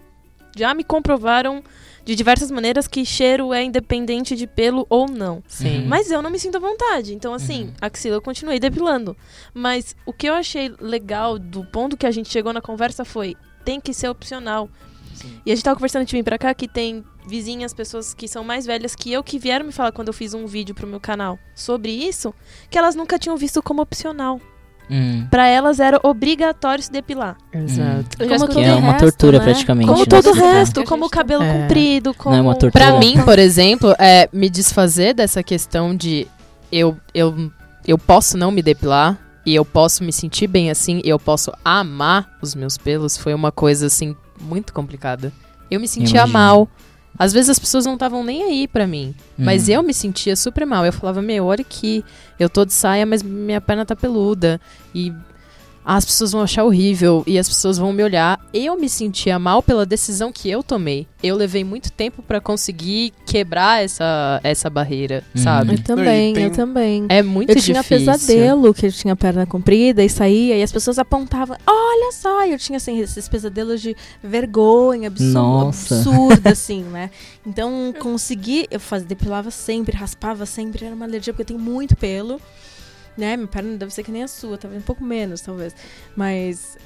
Já 0.60 0.74
me 0.74 0.84
comprovaram 0.84 1.64
de 2.06 2.16
diversas 2.16 2.50
maneiras 2.52 2.88
que 2.88 3.06
cheiro 3.06 3.54
é 3.54 3.64
independente 3.64 4.36
de 4.36 4.46
pelo 4.48 4.86
ou 4.90 5.08
não. 5.10 5.44
Sim. 5.48 5.80
Uhum. 5.82 5.88
Mas 5.88 6.10
eu 6.12 6.22
não 6.22 6.30
me 6.30 6.40
sinto 6.40 6.58
à 6.58 6.60
vontade. 6.60 7.14
Então, 7.14 7.34
assim, 7.34 7.66
Uhum. 7.66 7.74
axila 7.82 8.16
eu 8.16 8.22
continuei 8.22 8.60
depilando. 8.60 9.16
Mas 9.54 9.96
o 10.06 10.14
que 10.14 10.28
eu 10.28 10.34
achei 10.34 10.74
legal 10.80 11.38
do 11.40 11.64
ponto 11.66 11.96
que 11.98 12.06
a 12.06 12.12
gente 12.12 12.30
chegou 12.30 12.52
na 12.54 12.62
conversa 12.62 13.04
foi: 13.06 13.36
tem 13.64 13.80
que 13.80 13.94
ser 13.94 14.10
opcional. 14.10 14.70
E 15.46 15.52
a 15.52 15.56
gente 15.56 15.64
tava 15.66 15.76
conversando 15.76 16.06
de 16.06 16.16
vir 16.16 16.24
pra 16.24 16.38
cá 16.38 16.54
que 16.54 16.66
tem 16.68 17.04
vizinhas, 17.28 17.74
pessoas 17.74 18.14
que 18.14 18.26
são 18.28 18.42
mais 18.44 18.66
velhas 18.66 18.96
que 18.96 19.12
eu, 19.12 19.22
que 19.22 19.38
vieram 19.38 19.66
me 19.66 19.72
falar 19.72 19.92
quando 19.92 20.08
eu 20.08 20.14
fiz 20.14 20.34
um 20.34 20.46
vídeo 20.48 20.74
pro 20.74 20.88
meu 20.88 21.00
canal 21.00 21.38
sobre 21.54 21.92
isso, 21.92 22.34
que 22.70 22.78
elas 22.78 22.96
nunca 22.96 23.20
tinham 23.20 23.36
visto 23.36 23.62
como 23.62 23.82
opcional. 23.82 24.40
Hum. 24.90 25.28
Pra 25.30 25.48
elas 25.48 25.80
era 25.80 26.00
obrigatório 26.04 26.84
se 26.84 26.92
depilar. 26.92 27.38
Exato. 27.54 28.18
Já 28.20 28.38
Como 28.38 28.48
Que 28.48 28.60
é 28.60 28.70
todo 28.70 28.78
uma 28.80 28.92
resto, 28.94 29.06
tortura 29.06 29.38
né? 29.40 29.44
praticamente. 29.44 29.88
Como 29.88 30.06
todo 30.08 30.30
o 30.30 30.34
resto, 30.34 30.84
como 30.84 31.06
o 31.06 31.10
cabelo 31.10 31.44
É. 31.44 31.54
comprido, 31.62 32.14
como... 32.14 32.36
Não 32.36 32.40
é 32.44 32.46
uma 32.48 32.56
tortura. 32.56 32.72
Pra 32.86 32.94
Pô. 32.94 33.00
mim, 33.00 33.22
por 33.24 33.38
exemplo, 33.38 33.94
é 34.00 34.28
me 34.34 34.50
desfazer 34.50 35.14
dessa 35.14 35.44
questão 35.44 35.96
de 35.96 36.28
eu, 36.72 36.98
eu, 37.14 37.52
eu 37.88 37.98
posso 37.98 38.38
não 38.38 38.50
me 38.52 38.62
depilar 38.62 39.18
e 39.46 39.54
eu 39.56 39.64
posso 39.64 40.04
me 40.04 40.12
sentir 40.12 40.48
bem 40.48 40.70
assim 40.72 41.02
e 41.04 41.10
eu 41.10 41.20
posso 41.20 41.52
amar 41.64 42.38
os 42.42 42.54
meus 42.56 42.78
pelos 42.78 43.18
foi 43.18 43.34
uma 43.34 43.52
coisa 43.52 43.86
assim 43.88 44.16
muito 44.42 44.74
complicada. 44.74 45.32
Eu 45.70 45.80
me 45.80 45.88
sentia 45.88 46.20
Imagino. 46.22 46.34
mal. 46.34 46.68
Às 47.18 47.34
vezes 47.34 47.50
as 47.50 47.60
pessoas 47.60 47.86
não 47.86 47.96
estavam 47.96 48.24
nem 48.24 48.44
aí 48.44 48.68
pra 48.68 48.88
mim, 48.88 49.14
mas 49.38 49.68
Hum. 49.68 49.72
eu 49.74 49.84
me 49.84 49.94
sentia 49.94 50.36
super 50.36 50.66
mal. 50.66 50.86
Eu 50.86 50.94
falava, 50.94 51.22
meu, 51.22 51.46
olha 51.46 51.62
aqui, 51.62 52.04
eu 52.40 52.50
tô 52.50 52.64
de 52.64 52.72
saia, 52.74 53.06
mas 53.06 53.22
minha 53.22 53.60
perna 53.60 53.86
tá 53.86 53.96
peluda 53.96 54.60
e 54.96 55.14
as 55.98 56.06
pessoas 56.06 56.32
vão 56.32 56.42
achar 56.42 56.64
horrível 56.66 57.24
e 57.26 57.40
as 57.40 57.48
pessoas 57.50 57.78
vão 57.80 57.92
me 57.92 58.04
olhar. 58.04 58.40
Eu 58.54 58.78
me 58.80 58.88
sentia 58.88 59.40
mal 59.40 59.64
pela 59.64 59.86
decisão 59.86 60.32
que 60.32 60.48
eu 60.50 60.62
tomei. 60.62 61.08
Eu 61.24 61.36
levei 61.36 61.64
muito 61.64 61.92
tempo 61.92 62.22
pra 62.22 62.40
conseguir 62.40 63.12
quebrar 63.26 63.84
essa, 63.84 64.40
essa 64.44 64.70
barreira, 64.70 65.24
Uhum. 65.36 65.42
sabe? 65.44 65.74
Eu 65.74 65.84
também, 65.84 66.34
tem- 66.34 66.44
eu 66.44 66.52
também. 66.52 67.06
É 67.10 67.24
muito 67.24 67.50
eu 67.50 67.56
tinha 67.56 67.82
difícil. 67.82 68.06
pesadelo 68.06 68.74
que 68.74 68.86
eu 68.86 68.92
tinha 68.92 69.16
perna 69.16 69.46
comprida 69.48 70.04
e 70.04 70.10
saía 70.10 70.56
e 70.58 70.62
as 70.64 70.72
pessoas 70.72 71.00
apontavam, 71.00 71.58
olha 71.66 72.12
só, 72.12 72.46
eu 72.46 72.58
tinha 72.60 72.78
assim 72.78 73.00
esses 73.00 73.28
pesadelos 73.28 73.82
de 73.82 73.96
vergonha 74.24 75.08
absurda, 75.08 76.52
assim, 76.52 76.84
né? 76.84 77.10
Então 77.46 77.94
consegui, 78.00 78.68
eu 78.70 78.80
fazia, 78.80 79.08
depilava 79.08 79.50
sempre, 79.52 79.96
raspava 79.98 80.46
sempre, 80.46 80.86
era 80.86 80.94
uma 80.96 81.06
alergia 81.06 81.34
porque 81.34 81.42
eu 81.42 81.58
tenho 81.58 81.60
muito 81.60 81.96
pelo, 81.96 82.40
né? 83.18 83.36
Minha 83.38 83.48
perna 83.48 83.78
deve 83.78 83.94
ser 83.94 84.04
que 84.04 84.12
nem 84.12 84.24
a 84.24 84.28
sua, 84.28 84.58
talvez 84.58 84.82
um 84.82 84.86
pouco 84.86 85.04
menos, 85.04 85.42
talvez. 85.42 85.76
Mas 86.16 86.78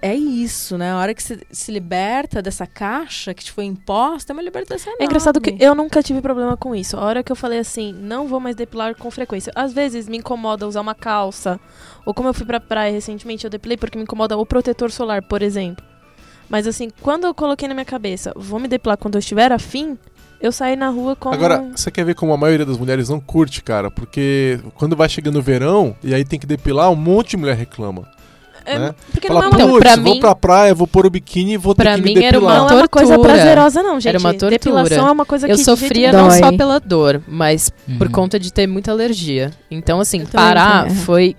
é 0.00 0.14
isso, 0.14 0.78
né? 0.78 0.92
A 0.92 0.96
hora 0.98 1.12
que 1.14 1.22
se, 1.22 1.40
se 1.50 1.72
liberta 1.72 2.40
dessa 2.40 2.66
caixa 2.66 3.34
que 3.34 3.42
te 3.44 3.50
foi 3.50 3.64
imposta, 3.64 4.32
é 4.32 4.34
uma 4.34 4.42
libertação 4.42 4.94
É 4.98 5.04
engraçado 5.04 5.40
que 5.40 5.50
enorme. 5.50 5.64
eu 5.64 5.74
nunca 5.74 6.02
tive 6.02 6.20
problema 6.20 6.56
com 6.56 6.72
isso. 6.74 6.96
A 6.96 7.00
hora 7.00 7.22
que 7.22 7.32
eu 7.32 7.36
falei 7.36 7.58
assim, 7.58 7.92
não 7.92 8.28
vou 8.28 8.38
mais 8.38 8.54
depilar 8.54 8.94
com 8.96 9.10
frequência. 9.10 9.52
Às 9.56 9.72
vezes 9.72 10.08
me 10.08 10.18
incomoda 10.18 10.68
usar 10.68 10.80
uma 10.82 10.94
calça. 10.94 11.58
Ou 12.06 12.14
como 12.14 12.28
eu 12.28 12.34
fui 12.34 12.46
pra 12.46 12.60
praia 12.60 12.92
recentemente, 12.92 13.44
eu 13.44 13.50
depilei 13.50 13.76
porque 13.76 13.98
me 13.98 14.04
incomoda 14.04 14.36
o 14.36 14.46
protetor 14.46 14.90
solar, 14.92 15.22
por 15.22 15.42
exemplo. 15.42 15.84
Mas 16.48 16.66
assim, 16.66 16.90
quando 17.02 17.24
eu 17.26 17.34
coloquei 17.34 17.66
na 17.68 17.74
minha 17.74 17.84
cabeça, 17.84 18.32
vou 18.36 18.58
me 18.60 18.68
depilar 18.68 18.96
quando 18.96 19.16
eu 19.16 19.18
estiver 19.18 19.50
afim, 19.52 19.98
eu 20.40 20.52
saí 20.52 20.76
na 20.76 20.88
rua 20.88 21.14
com. 21.16 21.30
Agora, 21.30 21.64
você 21.74 21.90
quer 21.90 22.04
ver 22.04 22.14
como 22.14 22.32
a 22.32 22.36
maioria 22.36 22.64
das 22.66 22.78
mulheres 22.78 23.08
não 23.08 23.20
curte, 23.20 23.62
cara? 23.62 23.90
Porque 23.90 24.58
quando 24.74 24.94
vai 24.96 25.08
chegando 25.08 25.38
o 25.38 25.42
verão 25.42 25.96
e 26.02 26.14
aí 26.14 26.24
tem 26.24 26.38
que 26.38 26.46
depilar, 26.46 26.90
um 26.90 26.96
monte 26.96 27.30
de 27.30 27.36
mulher 27.38 27.56
reclama. 27.56 28.06
É, 28.64 28.78
né? 28.78 28.94
Porque 29.10 29.28
Fala, 29.28 29.40
não 29.40 29.46
é 29.46 29.50
uma, 29.50 29.56
Então, 29.64 29.78
pra 29.80 29.96
vou 29.96 30.14
mim- 30.14 30.20
pra 30.20 30.34
praia, 30.34 30.74
vou 30.74 30.86
pôr 30.86 31.06
o 31.06 31.10
biquíni 31.10 31.54
e 31.54 31.56
vou 31.56 31.74
ter 31.74 31.84
Pra 31.84 31.94
que 31.94 32.02
me 32.02 32.14
mim 32.14 32.22
era 32.22 32.38
uma 32.38 32.50
depilar. 32.52 32.70
não 32.70 32.78
é 32.78 32.82
uma 32.82 32.88
coisa 32.88 33.18
prazerosa, 33.18 33.82
não, 33.82 33.94
gente. 33.98 34.08
Era 34.08 34.18
uma 34.18 34.32
tortura. 34.32 34.50
Depilação 34.50 35.08
é 35.08 35.10
uma 35.10 35.24
coisa 35.24 35.46
que 35.46 35.52
Eu 35.54 35.58
sofria 35.58 36.12
não 36.12 36.28
Dói. 36.28 36.38
só 36.38 36.54
pela 36.54 36.78
dor, 36.78 37.22
mas 37.26 37.70
por 37.96 38.08
Uhum. 38.08 38.12
conta 38.12 38.38
de 38.38 38.52
ter 38.52 38.66
muita 38.66 38.90
alergia. 38.92 39.52
Então, 39.70 40.00
assim, 40.00 40.20
Eu 40.20 40.26
parar 40.26 40.86
é. 40.86 40.90
foi. 40.90 41.34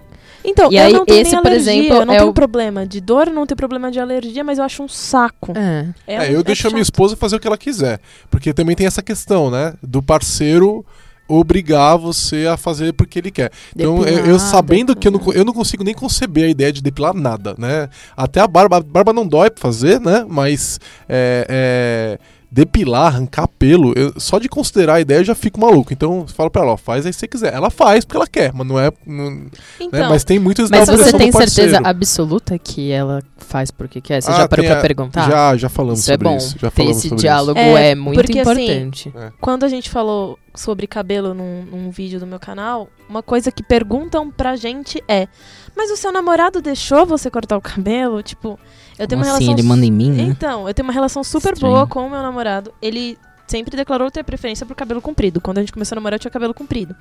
Então, 0.49 0.71
E 0.71 0.75
eu 0.77 0.83
aí, 0.85 0.93
não 0.93 1.05
tenho 1.05 1.21
esse, 1.21 1.31
por 1.37 1.47
alergia, 1.47 1.73
exemplo, 1.73 1.97
eu 1.97 2.05
não 2.05 2.13
é 2.13 2.17
tenho 2.17 2.29
o- 2.29 2.33
problema 2.33 2.85
de 2.85 2.99
dor, 2.99 3.29
não 3.29 3.45
tenho 3.45 3.57
problema 3.57 3.91
de 3.91 3.99
alergia, 3.99 4.43
mas 4.43 4.57
eu 4.57 4.63
acho 4.63 4.81
um 4.83 4.87
saco. 4.87 5.53
É. 5.55 5.87
É, 6.07 6.33
eu 6.33 6.39
um- 6.39 6.43
deixo 6.43 6.67
a 6.67 6.71
minha 6.71 6.83
chato. 6.83 6.93
esposa 6.93 7.15
fazer 7.15 7.35
o 7.35 7.39
que 7.39 7.47
ela 7.47 7.57
quiser. 7.57 7.99
Porque 8.29 8.53
também 8.53 8.75
tem 8.75 8.87
essa 8.87 9.01
questão, 9.01 9.49
né? 9.51 9.73
Do 9.83 10.01
parceiro 10.01 10.85
obrigar 11.27 11.95
você 11.97 12.47
a 12.47 12.57
fazer 12.57 12.91
porque 12.93 13.19
ele 13.19 13.29
quer. 13.29 13.51
Então, 13.75 13.97
eu, 13.99 14.03
eu 14.07 14.15
Depilar, 14.15 14.39
sabendo 14.39 14.95
que 14.95 15.07
eu 15.07 15.11
não, 15.11 15.19
depilar. 15.19 15.37
eu 15.37 15.45
não 15.45 15.53
consigo 15.53 15.83
nem 15.83 15.93
conceber 15.93 16.45
a 16.45 16.49
ideia 16.49 16.73
de 16.73 16.81
depilar 16.81 17.13
nada, 17.13 17.53
né? 17.57 17.87
Até 18.17 18.39
a 18.41 18.47
barba, 18.47 18.77
a 18.77 18.81
barba 18.81 19.13
não 19.13 19.27
dói 19.27 19.51
pra 19.51 19.61
fazer, 19.61 19.99
né? 19.99 20.25
Mas 20.27 20.79
é, 21.07 21.45
é, 21.47 22.19
depilar, 22.51 23.07
arrancar 23.07 23.47
pelo, 23.47 23.93
eu- 23.95 24.13
só 24.19 24.39
de 24.39 24.49
considerar 24.49 24.95
a 24.95 25.01
ideia 25.01 25.19
eu 25.19 25.23
já 25.23 25.35
fico 25.35 25.59
maluco. 25.59 25.93
Então, 25.93 26.21
eu 26.21 26.27
falo 26.27 26.49
pra 26.49 26.63
ela, 26.63 26.71
ó, 26.73 26.77
faz 26.77 27.05
aí 27.05 27.13
se 27.13 27.19
você 27.19 27.27
quiser. 27.27 27.53
Ela 27.53 27.69
faz 27.69 28.03
porque 28.03 28.17
ela 28.17 28.27
quer, 28.27 28.51
mas 28.53 28.65
não 28.67 28.79
é... 28.79 28.91
não- 29.05 29.29
né? 29.31 29.45
Então, 29.79 30.09
Mas 30.09 30.23
tem 30.23 30.39
muitos 30.39 30.69
Mas 30.69 30.87
você 30.89 31.11
tem 31.15 31.31
certeza 31.31 31.79
absoluta 31.83 32.57
que 32.57 32.91
ela 32.91 33.21
faz 33.37 33.69
porque 33.69 34.01
quer? 34.01 34.21
Você 34.21 34.31
Ah, 34.31 34.37
já 34.37 34.47
parou 34.47 34.65
pra 34.65 34.79
a- 34.79 34.81
perguntar? 34.81 35.29
Já, 35.29 35.57
já 35.57 35.69
falamos 35.69 35.99
Isso 35.99 36.11
é 36.11 36.13
sobre 36.15 36.27
bom. 36.27 36.37
isso. 36.37 36.55
Já 36.59 36.71
falamos 36.71 36.97
esse 36.97 37.09
sobre 37.09 37.21
diálogo 37.21 37.59
É, 37.59 37.91
é, 37.91 37.95
muito 37.95 38.15
porque, 38.21 38.39
assim, 38.39 38.63
importante. 38.63 39.13
quando 39.39 39.63
a 39.63 39.67
gente 39.67 39.89
falou 39.89 40.37
sobre 40.55 40.87
cabelo 40.87 41.33
num, 41.35 41.63
num 41.65 41.89
vídeo 41.91 42.19
do 42.19 42.25
meu 42.27 42.39
canal, 42.39 42.89
uma 43.07 43.21
coisa 43.21 43.51
que 43.51 43.61
perguntam 43.63 44.31
pra 44.31 44.55
gente 44.55 45.03
é: 45.07 45.27
Mas 45.75 45.91
o 45.91 45.95
seu 45.95 46.11
namorado 46.11 46.61
deixou 46.61 47.05
você 47.05 47.29
cortar 47.29 47.55
o 47.57 47.61
cabelo? 47.61 48.21
Tipo, 48.23 48.59
eu 48.99 49.07
tenho 49.07 49.19
Como 49.21 49.31
uma 49.31 49.35
assim? 49.37 49.45
relação. 49.45 49.53
Ele 49.53 49.67
manda 49.67 49.85
em 49.85 49.91
mim, 49.91 50.11
né? 50.11 50.23
Então, 50.23 50.67
eu 50.67 50.73
tenho 50.73 50.85
uma 50.87 50.93
relação 50.93 51.23
super 51.23 51.53
Estranho. 51.53 51.73
boa 51.73 51.87
com 51.87 52.05
o 52.05 52.09
meu 52.09 52.21
namorado. 52.21 52.73
Ele 52.81 53.17
sempre 53.47 53.75
declarou 53.75 54.11
ter 54.11 54.23
preferência 54.23 54.65
pro 54.65 54.75
cabelo 54.75 55.01
comprido. 55.01 55.41
Quando 55.41 55.57
a 55.57 55.61
gente 55.61 55.71
começou 55.73 55.95
a 55.95 55.97
namorar, 55.97 56.15
eu 56.17 56.19
tinha 56.19 56.29
cabelo 56.31 56.53
comprido. 56.53 56.95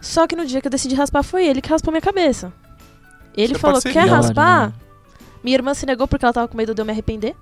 Só 0.00 0.26
que 0.26 0.34
no 0.34 0.46
dia 0.46 0.60
que 0.60 0.66
eu 0.66 0.70
decidi 0.70 0.94
raspar, 0.94 1.22
foi 1.22 1.46
ele 1.46 1.60
que 1.60 1.68
raspou 1.68 1.92
minha 1.92 2.00
cabeça. 2.00 2.52
Ele 3.36 3.54
é 3.54 3.58
falou. 3.58 3.80
Quer 3.80 4.08
raspar? 4.08 4.68
né? 4.68 4.72
Minha 5.44 5.56
irmã 5.56 5.74
se 5.74 5.86
negou 5.86 6.08
porque 6.08 6.24
ela 6.24 6.32
tava 6.32 6.48
com 6.48 6.56
medo 6.56 6.74
de 6.74 6.80
eu 6.80 6.84
me 6.86 6.90
arrepender. 6.92 7.36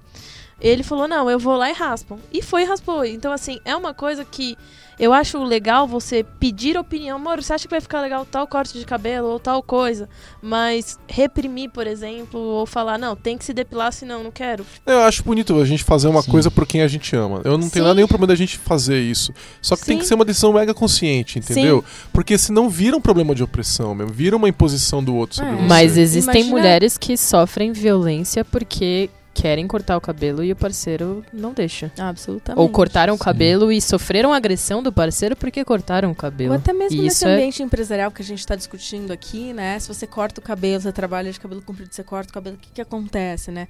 Ele 0.60 0.82
falou: 0.82 1.06
Não, 1.06 1.30
eu 1.30 1.38
vou 1.38 1.56
lá 1.56 1.70
e 1.70 1.72
raspo. 1.72 2.18
E 2.32 2.42
foi 2.42 2.62
e 2.62 2.64
raspou. 2.64 3.04
Então, 3.04 3.32
assim, 3.32 3.60
é 3.64 3.74
uma 3.76 3.94
coisa 3.94 4.24
que 4.24 4.56
eu 4.98 5.12
acho 5.12 5.40
legal 5.44 5.86
você 5.86 6.24
pedir 6.24 6.76
opinião. 6.76 7.16
Amor, 7.18 7.40
você 7.40 7.52
acha 7.52 7.68
que 7.68 7.70
vai 7.70 7.80
ficar 7.80 8.00
legal 8.00 8.26
tal 8.26 8.44
corte 8.48 8.76
de 8.76 8.84
cabelo 8.84 9.28
ou 9.28 9.38
tal 9.38 9.62
coisa? 9.62 10.08
Mas 10.42 10.98
reprimir, 11.06 11.70
por 11.70 11.86
exemplo, 11.86 12.40
ou 12.40 12.66
falar: 12.66 12.98
Não, 12.98 13.14
tem 13.14 13.38
que 13.38 13.44
se 13.44 13.52
depilar, 13.54 13.92
senão 13.92 14.24
não 14.24 14.32
quero. 14.32 14.66
Eu 14.84 15.00
acho 15.02 15.22
bonito 15.22 15.54
a 15.60 15.64
gente 15.64 15.84
fazer 15.84 16.08
uma 16.08 16.22
Sim. 16.22 16.30
coisa 16.32 16.50
por 16.50 16.66
quem 16.66 16.82
a 16.82 16.88
gente 16.88 17.14
ama. 17.14 17.40
Eu 17.44 17.52
não 17.56 17.62
Sim. 17.62 17.70
tenho 17.70 17.84
nada 17.84 17.94
nenhum 17.94 18.08
problema 18.08 18.26
da 18.26 18.34
gente 18.34 18.58
fazer 18.58 18.98
isso. 19.00 19.32
Só 19.62 19.76
que 19.76 19.84
tem 19.84 19.96
Sim. 19.96 20.00
que 20.00 20.06
ser 20.08 20.14
uma 20.14 20.24
decisão 20.24 20.52
mega 20.52 20.74
consciente, 20.74 21.38
entendeu? 21.38 21.84
Porque 22.12 22.36
senão 22.36 22.68
vira 22.68 22.96
um 22.96 23.00
problema 23.00 23.32
de 23.32 23.44
opressão 23.44 23.94
mesmo, 23.94 24.12
vira 24.12 24.36
uma 24.36 24.48
imposição 24.48 25.04
do 25.04 25.14
outro 25.14 25.36
sobre 25.36 25.52
É. 25.52 25.56
você. 25.56 25.62
Mas 25.68 25.96
existem 25.96 26.34
Imagina- 26.42 26.50
mulheres 26.50 26.98
que 26.98 27.16
sofrem 27.16 27.70
violência 27.70 28.44
porque 28.44 29.08
querem 29.40 29.66
cortar 29.66 29.96
o 29.96 30.00
cabelo 30.00 30.42
e 30.42 30.50
o 30.52 30.56
parceiro 30.56 31.24
não 31.32 31.52
deixa. 31.52 31.90
Absolutamente. 31.98 32.60
Ou 32.60 32.68
cortaram 32.68 33.14
o 33.14 33.16
Sim. 33.16 33.22
cabelo 33.24 33.70
e 33.72 33.80
sofreram 33.80 34.32
agressão 34.32 34.82
do 34.82 34.92
parceiro 34.92 35.36
porque 35.36 35.64
cortaram 35.64 36.10
o 36.10 36.14
cabelo. 36.14 36.52
Ou 36.52 36.58
até 36.58 36.72
mesmo 36.72 36.98
E 36.98 37.02
nesse 37.04 37.24
é- 37.24 37.32
ambiente 37.34 37.62
empresarial 37.62 38.10
que 38.10 38.20
a 38.22 38.24
gente 38.24 38.40
está 38.40 38.56
discutindo 38.56 39.12
aqui, 39.12 39.52
né? 39.52 39.78
Se 39.78 39.88
você 39.88 40.06
corta 40.06 40.40
o 40.40 40.42
cabelo, 40.42 40.80
você 40.80 40.92
trabalha 40.92 41.30
de 41.30 41.38
cabelo 41.38 41.62
comprido, 41.62 41.90
você 41.92 42.02
corta 42.02 42.30
o 42.30 42.34
cabelo, 42.34 42.56
o 42.56 42.58
que, 42.58 42.68
que 42.74 42.80
acontece, 42.80 43.50
né? 43.50 43.68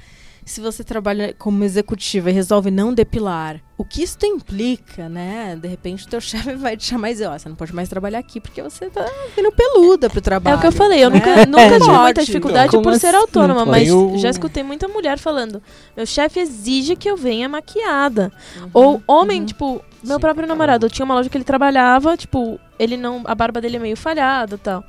Se 0.49 0.61
você 0.61 0.83
trabalha 0.83 1.35
como 1.39 1.63
executiva 1.63 2.31
e 2.31 2.33
resolve 2.33 2.71
não 2.71 2.95
depilar, 2.95 3.61
o 3.77 3.85
que 3.85 4.03
isso 4.03 4.17
implica, 4.25 5.09
né? 5.09 5.57
De 5.61 5.69
repente 5.69 6.07
o 6.07 6.09
teu 6.09 6.21
chefe 6.23 6.55
vai 6.55 6.77
te 6.77 6.85
chamar 6.87 7.11
e 7.11 7.13
dizer, 7.13 7.27
ó, 7.29 7.39
você 7.39 7.49
não 7.49 7.55
pode 7.55 7.75
mais 7.75 7.89
trabalhar 7.89 8.19
aqui 8.19 8.41
porque 8.41 8.63
você 8.63 8.89
tá 8.89 9.05
vindo 9.37 9.53
peluda 9.53 10.09
pro 10.09 10.21
trabalho. 10.21 10.55
É 10.55 10.57
o 10.57 10.61
que 10.61 10.67
eu 10.67 10.73
falei, 10.73 11.05
eu 11.05 11.11
né? 11.11 11.19
nunca, 11.19 11.47
nunca 11.47 11.75
tive 11.75 11.87
Pode. 11.87 12.03
muita 12.03 12.25
dificuldade 12.25 12.71
Como 12.71 12.83
por 12.83 12.95
ser 12.97 13.09
assim? 13.09 13.17
autônoma, 13.19 13.67
mas 13.67 13.91
pode. 13.91 14.19
já 14.19 14.31
escutei 14.31 14.63
muita 14.63 14.89
mulher 14.89 15.19
falando: 15.19 15.63
meu 15.95 16.07
chefe 16.07 16.41
exige 16.41 16.97
que 16.97 17.09
eu 17.11 17.17
venha 17.17 17.49
maquiada. 17.49 18.33
Uhum, 18.57 18.71
Ou 18.73 19.03
homem, 19.07 19.41
uhum. 19.41 19.47
tipo, 19.47 19.85
meu 20.03 20.17
Sim, 20.17 20.21
próprio 20.21 20.47
namorado, 20.49 20.87
eu 20.87 20.91
tinha 20.91 21.05
uma 21.05 21.15
loja 21.15 21.29
que 21.29 21.37
ele 21.37 21.45
trabalhava, 21.45 22.17
tipo, 22.17 22.59
ele 22.79 22.97
não. 22.97 23.23
A 23.27 23.35
barba 23.35 23.61
dele 23.61 23.77
é 23.77 23.81
meio 23.81 23.97
falhada 23.97 24.55
e 24.55 24.59
tal. 24.59 24.83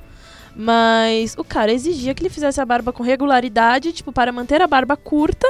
Mas 0.55 1.35
o 1.37 1.43
cara 1.43 1.71
exigia 1.71 2.13
que 2.13 2.21
ele 2.21 2.29
fizesse 2.29 2.59
a 2.59 2.65
barba 2.65 2.91
com 2.91 3.03
regularidade, 3.03 3.91
tipo, 3.93 4.11
para 4.11 4.31
manter 4.31 4.61
a 4.61 4.67
barba 4.67 4.97
curta, 4.97 5.47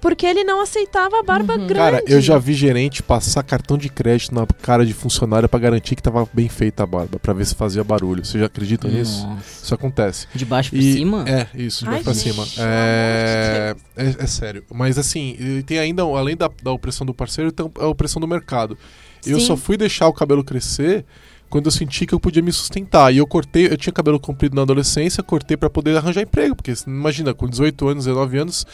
porque 0.00 0.24
ele 0.24 0.42
não 0.44 0.62
aceitava 0.62 1.18
a 1.20 1.22
barba 1.22 1.52
Uhum. 1.56 1.66
grande. 1.66 1.74
Cara, 1.74 2.02
eu 2.06 2.22
já 2.22 2.38
vi 2.38 2.54
gerente 2.54 3.02
passar 3.02 3.42
cartão 3.42 3.76
de 3.76 3.90
crédito 3.90 4.34
na 4.34 4.46
cara 4.46 4.86
de 4.86 4.94
funcionário 4.94 5.46
pra 5.46 5.60
garantir 5.60 5.94
que 5.94 6.02
tava 6.02 6.26
bem 6.32 6.48
feita 6.48 6.82
a 6.84 6.86
barba, 6.86 7.18
pra 7.18 7.34
ver 7.34 7.44
se 7.44 7.54
fazia 7.54 7.84
barulho. 7.84 8.24
Vocês 8.24 8.40
já 8.40 8.46
acreditam 8.46 8.90
nisso? 8.90 9.28
Isso 9.62 9.74
acontece. 9.74 10.26
De 10.34 10.46
baixo 10.46 10.70
por 10.70 10.78
E- 10.78 10.92
cima? 10.94 11.24
É, 11.28 11.46
isso, 11.54 11.84
de 11.84 11.90
Ai, 11.90 12.02
baixo 12.02 12.04
pra 12.04 12.12
gente, 12.14 12.50
cima. 12.50 12.66
É, 12.66 13.76
é, 13.96 14.14
é 14.20 14.26
sério. 14.26 14.64
Mas 14.72 14.96
assim, 14.96 15.62
tem 15.66 15.78
ainda, 15.78 16.02
além 16.02 16.34
da, 16.36 16.48
da 16.62 16.72
opressão 16.72 17.06
do 17.06 17.12
parceiro, 17.12 17.52
tem 17.52 17.70
a 17.78 17.86
opressão 17.86 18.20
do 18.20 18.26
mercado. 18.26 18.78
Eu 19.26 19.38
Sim. 19.38 19.46
só 19.48 19.56
fui 19.56 19.76
deixar 19.76 20.08
o 20.08 20.14
cabelo 20.14 20.42
crescer 20.42 21.04
quando 21.50 21.66
eu 21.66 21.72
senti 21.72 22.06
que 22.06 22.14
eu 22.14 22.20
podia 22.20 22.42
me 22.42 22.52
sustentar. 22.52 23.12
E 23.12 23.18
eu 23.18 23.26
cortei, 23.26 23.66
eu 23.66 23.76
tinha 23.76 23.92
cabelo 23.92 24.20
comprido 24.20 24.54
na 24.54 24.62
adolescência, 24.62 25.22
cortei 25.22 25.56
pra 25.56 25.68
poder 25.68 25.96
arranjar 25.96 26.22
emprego. 26.22 26.54
Porque 26.54 26.72
imagina, 26.86 27.34
com 27.34 27.48
18 27.48 27.88
anos, 27.88 28.04
19 28.04 28.38
anos, 28.38 28.66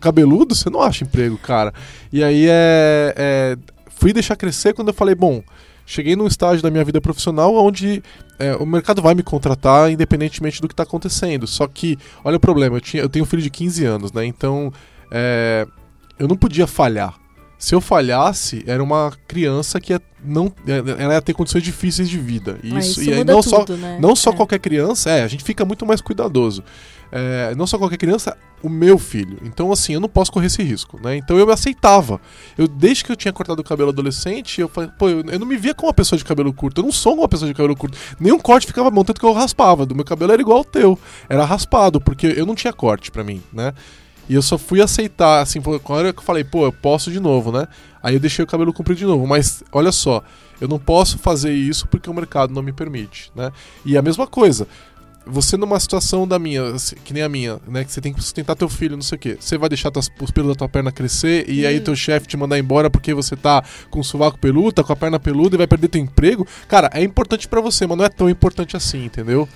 cabeludo, 0.00 0.54
você 0.54 0.70
não 0.70 0.80
acha 0.80 1.04
emprego, 1.04 1.36
cara. 1.36 1.74
E 2.12 2.22
aí 2.22 2.46
é, 2.48 3.14
é, 3.16 3.56
fui 3.90 4.12
deixar 4.12 4.36
crescer 4.36 4.72
quando 4.72 4.88
eu 4.88 4.94
falei, 4.94 5.16
bom, 5.16 5.42
cheguei 5.84 6.14
num 6.14 6.28
estágio 6.28 6.62
da 6.62 6.70
minha 6.70 6.84
vida 6.84 7.00
profissional 7.00 7.54
onde 7.56 8.02
é, 8.38 8.54
o 8.54 8.64
mercado 8.64 9.02
vai 9.02 9.14
me 9.14 9.22
contratar 9.22 9.90
independentemente 9.90 10.60
do 10.60 10.68
que 10.68 10.74
está 10.74 10.84
acontecendo. 10.84 11.46
Só 11.46 11.66
que, 11.66 11.98
olha 12.24 12.36
o 12.36 12.40
problema, 12.40 12.76
eu, 12.76 12.80
tinha, 12.80 13.02
eu 13.02 13.08
tenho 13.08 13.24
um 13.24 13.28
filho 13.28 13.42
de 13.42 13.50
15 13.50 13.84
anos, 13.84 14.12
né? 14.12 14.24
Então, 14.24 14.72
é, 15.10 15.66
eu 16.18 16.28
não 16.28 16.36
podia 16.36 16.68
falhar. 16.68 17.25
Se 17.58 17.74
eu 17.74 17.80
falhasse, 17.80 18.62
era 18.66 18.82
uma 18.82 19.12
criança 19.26 19.80
que 19.80 19.92
ia, 19.92 20.00
não, 20.24 20.52
ela 20.98 21.14
ia 21.14 21.22
ter 21.22 21.32
condições 21.32 21.62
difíceis 21.62 22.08
de 22.08 22.18
vida. 22.18 22.58
Ah, 22.62 22.78
Isso, 22.78 23.00
isso 23.00 23.10
e 23.10 23.14
aí 23.14 23.24
não 23.24 23.42
só 23.42 23.64
tudo, 23.64 23.78
né? 23.78 23.98
não 24.00 24.14
só 24.14 24.30
É. 24.30 24.32
qualquer 24.34 24.58
criança, 24.58 25.10
é, 25.10 25.22
a 25.22 25.28
gente 25.28 25.42
fica 25.42 25.64
muito 25.64 25.86
mais 25.86 26.00
cuidadoso. 26.02 26.62
É, 27.10 27.54
não 27.54 27.66
só 27.66 27.78
qualquer 27.78 27.96
criança, 27.96 28.36
o 28.62 28.68
meu 28.68 28.98
filho. 28.98 29.38
Então, 29.44 29.70
assim, 29.72 29.94
eu 29.94 30.00
não 30.00 30.08
posso 30.08 30.30
correr 30.32 30.46
esse 30.48 30.62
risco, 30.62 31.00
né? 31.02 31.16
Então 31.16 31.38
eu 31.38 31.46
me 31.46 31.52
aceitava. 31.52 32.20
Eu, 32.58 32.66
desde 32.66 33.04
que 33.04 33.12
eu 33.12 33.16
tinha 33.16 33.32
cortado 33.32 33.60
o 33.60 33.64
cabelo 33.64 33.90
adolescente, 33.90 34.60
eu 34.60 34.68
falei, 34.68 34.90
pô, 34.98 35.08
eu, 35.08 35.22
eu 35.22 35.38
não 35.38 35.46
me 35.46 35.56
via 35.56 35.72
como 35.72 35.86
uma 35.88 35.94
pessoa 35.94 36.18
de 36.18 36.24
cabelo 36.24 36.52
curto. 36.52 36.80
Eu 36.80 36.84
não 36.84 36.92
sou 36.92 37.14
uma 37.14 37.28
pessoa 37.28 37.48
de 37.48 37.54
cabelo 37.54 37.76
curto. 37.76 37.96
Nenhum 38.18 38.38
corte 38.40 38.66
ficava 38.66 38.90
bom, 38.90 39.04
tanto 39.04 39.20
que 39.20 39.26
eu 39.26 39.32
raspava. 39.32 39.86
Do 39.86 39.94
meu 39.94 40.04
cabelo 40.04 40.32
era 40.32 40.42
igual 40.42 40.58
ao 40.58 40.64
teu. 40.64 40.98
Era 41.28 41.44
raspado, 41.44 42.00
porque 42.00 42.26
eu 42.26 42.44
não 42.44 42.56
tinha 42.56 42.72
corte 42.72 43.10
pra 43.10 43.22
mim, 43.22 43.40
né? 43.52 43.72
E 44.28 44.34
eu 44.34 44.42
só 44.42 44.58
fui 44.58 44.80
aceitar, 44.80 45.40
assim, 45.40 45.60
que 45.60 45.68
eu 45.68 46.14
falei, 46.22 46.42
pô, 46.44 46.64
eu 46.64 46.72
posso 46.72 47.10
de 47.12 47.20
novo, 47.20 47.52
né? 47.52 47.66
Aí 48.02 48.14
eu 48.14 48.20
deixei 48.20 48.44
o 48.44 48.46
cabelo 48.48 48.72
comprido 48.72 48.98
de 48.98 49.04
novo. 49.04 49.26
Mas, 49.26 49.62
olha 49.72 49.92
só, 49.92 50.22
eu 50.60 50.66
não 50.68 50.78
posso 50.78 51.18
fazer 51.18 51.52
isso 51.52 51.86
porque 51.86 52.10
o 52.10 52.14
mercado 52.14 52.52
não 52.52 52.62
me 52.62 52.72
permite, 52.72 53.30
né? 53.36 53.52
E 53.84 53.96
a 53.96 54.02
mesma 54.02 54.26
coisa, 54.26 54.66
você 55.24 55.56
numa 55.56 55.78
situação 55.80 56.26
da 56.26 56.38
minha, 56.38 56.62
assim, 56.74 56.94
que 57.04 57.12
nem 57.12 57.22
a 57.22 57.28
minha, 57.28 57.58
né? 57.66 57.84
Que 57.84 57.92
você 57.92 58.00
tem 58.00 58.12
que 58.12 58.20
sustentar 58.20 58.54
teu 58.56 58.68
filho, 58.68 58.96
não 58.96 59.02
sei 59.02 59.16
o 59.16 59.18
quê. 59.20 59.36
Você 59.40 59.56
vai 59.58 59.68
deixar 59.68 59.90
tuas- 59.90 60.08
os 60.20 60.30
pelos 60.30 60.50
da 60.50 60.54
tua 60.56 60.68
perna 60.68 60.90
crescer 60.92 61.48
e 61.48 61.66
aí 61.66 61.78
Hum. 61.78 61.82
teu 61.84 61.96
chefe 61.96 62.26
te 62.28 62.36
mandar 62.36 62.58
embora 62.58 62.88
porque 62.90 63.12
você 63.14 63.34
tá 63.36 63.62
com 63.90 64.00
o 64.00 64.04
sovaco 64.04 64.38
peludo, 64.38 64.72
tá 64.72 64.84
com 64.84 64.92
a 64.92 64.96
perna 64.96 65.18
peluda 65.18 65.56
e 65.56 65.58
vai 65.58 65.66
perder 65.66 65.88
teu 65.88 66.00
emprego. 66.00 66.46
Cara, 66.68 66.90
é 66.92 67.02
importante 67.02 67.46
pra 67.48 67.60
você, 67.60 67.86
mas 67.86 67.96
não 67.98 68.04
é 68.04 68.08
tão 68.08 68.30
importante 68.30 68.76
assim, 68.76 69.04
entendeu? 69.04 69.48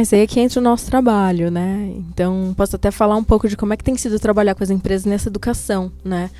Mas 0.00 0.14
aí 0.14 0.20
é 0.20 0.26
que 0.26 0.40
entra 0.40 0.58
o 0.58 0.62
nosso 0.62 0.86
trabalho, 0.86 1.50
né? 1.50 1.92
Então, 1.94 2.54
posso 2.56 2.74
até 2.74 2.90
falar 2.90 3.16
um 3.16 3.22
pouco 3.22 3.46
de 3.46 3.54
como 3.54 3.74
é 3.74 3.76
que 3.76 3.84
tem 3.84 3.98
sido 3.98 4.18
trabalhar 4.18 4.54
com 4.54 4.64
as 4.64 4.70
empresas 4.70 5.04
nessa 5.04 5.28
educação, 5.28 5.92
né? 6.02 6.30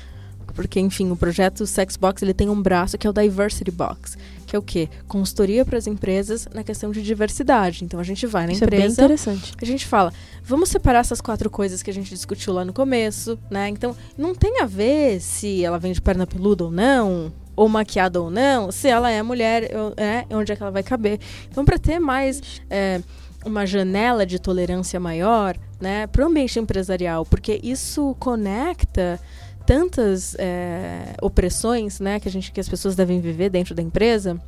porque, 0.55 0.79
enfim, 0.79 1.11
o 1.11 1.15
projeto 1.15 1.65
Sexbox 1.65 2.23
ele 2.23 2.33
tem 2.33 2.49
um 2.49 2.59
braço 2.59 2.97
que 2.97 3.05
é 3.05 3.09
o 3.09 3.13
Diversity 3.13 3.71
Box, 3.71 4.17
que 4.45 4.55
é 4.55 4.59
o 4.59 4.61
quê? 4.61 4.89
Consultoria 5.07 5.63
para 5.63 5.77
as 5.77 5.87
empresas 5.87 6.47
na 6.53 6.61
questão 6.61 6.91
de 6.91 7.01
diversidade. 7.01 7.85
Então 7.85 7.99
a 7.99 8.03
gente 8.03 8.25
vai 8.25 8.47
na 8.47 8.51
Isso 8.51 8.63
é 8.63 8.67
bem 8.67 8.79
empresa, 8.79 9.01
interessante. 9.01 9.53
a 9.61 9.65
gente 9.65 9.85
fala, 9.85 10.11
vamos 10.43 10.69
separar 10.69 10.99
essas 10.99 11.21
quatro 11.21 11.49
coisas 11.49 11.81
que 11.81 11.89
a 11.89 11.93
gente 11.93 12.09
discutiu 12.09 12.51
lá 12.51 12.65
no 12.65 12.73
começo, 12.73 13.39
né? 13.49 13.69
Então, 13.69 13.95
não 14.17 14.35
tem 14.35 14.59
a 14.59 14.65
ver 14.65 15.21
se 15.21 15.63
ela 15.63 15.77
vem 15.77 15.93
de 15.93 16.01
perna 16.01 16.27
peluda 16.27 16.65
ou 16.65 16.71
não, 16.71 17.31
ou 17.55 17.69
maquiada 17.69 18.19
ou 18.21 18.29
não, 18.29 18.71
se 18.71 18.87
ela 18.87 19.09
é 19.09 19.21
mulher, 19.23 19.71
é, 19.95 20.25
onde 20.35 20.51
é 20.51 20.55
que 20.55 20.61
ela 20.61 20.71
vai 20.71 20.83
caber. 20.83 21.19
Então, 21.49 21.63
para 21.63 21.77
ter 21.77 21.99
mais 21.99 22.41
é, 22.69 23.01
uma 23.45 23.65
janela 23.65 24.25
de 24.25 24.39
tolerância 24.39 24.99
maior, 24.99 25.57
né, 25.79 26.07
para 26.07 26.23
o 26.23 26.27
ambiente 26.27 26.59
empresarial, 26.59 27.25
porque 27.25 27.59
isso 27.63 28.15
conecta 28.19 29.19
tantas 29.65 30.35
é, 30.37 31.15
opressões, 31.21 31.99
né, 31.99 32.19
que 32.19 32.27
a 32.27 32.31
gente, 32.31 32.51
que 32.51 32.59
as 32.59 32.69
pessoas 32.69 32.95
devem 32.95 33.19
viver 33.19 33.49
dentro 33.49 33.73
da 33.73 33.81
empresa 33.81 34.39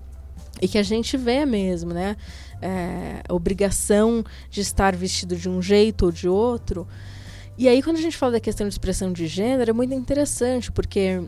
e 0.62 0.68
que 0.68 0.78
a 0.78 0.84
gente 0.84 1.18
vê 1.18 1.46
mesmo, 1.46 1.94
né, 1.94 2.16
é, 2.62 3.22
a 3.28 3.34
obrigação 3.34 4.24
de 4.50 4.62
estar 4.62 4.96
vestido 4.96 5.36
de 5.36 5.50
um 5.50 5.62
jeito 5.62 6.06
ou 6.06 6.12
de 6.12 6.28
outro. 6.28 6.88
E 7.58 7.68
aí, 7.68 7.84
quando 7.84 7.98
a 7.98 8.02
gente 8.02 8.18
fala 8.18 8.34
da 8.34 8.40
questão 8.40 8.68
de 8.68 8.74
expressão 8.74 9.12
de 9.12 9.28
gênero, 9.28 9.70
é 9.70 9.74
muito 9.74 9.94
interessante, 9.94 10.72
porque, 10.72 11.22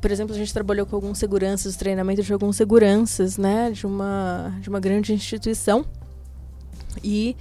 por 0.00 0.10
exemplo, 0.10 0.34
a 0.34 0.38
gente 0.38 0.52
trabalhou 0.52 0.84
com 0.84 0.96
alguns 0.96 1.18
seguranças, 1.18 1.76
treinamento 1.76 2.22
de 2.22 2.32
alguns 2.32 2.56
seguranças, 2.56 3.38
né, 3.38 3.70
de 3.70 3.86
uma, 3.86 4.54
de 4.60 4.68
uma 4.68 4.80
grande 4.80 5.12
instituição. 5.12 5.84
E 7.02 7.36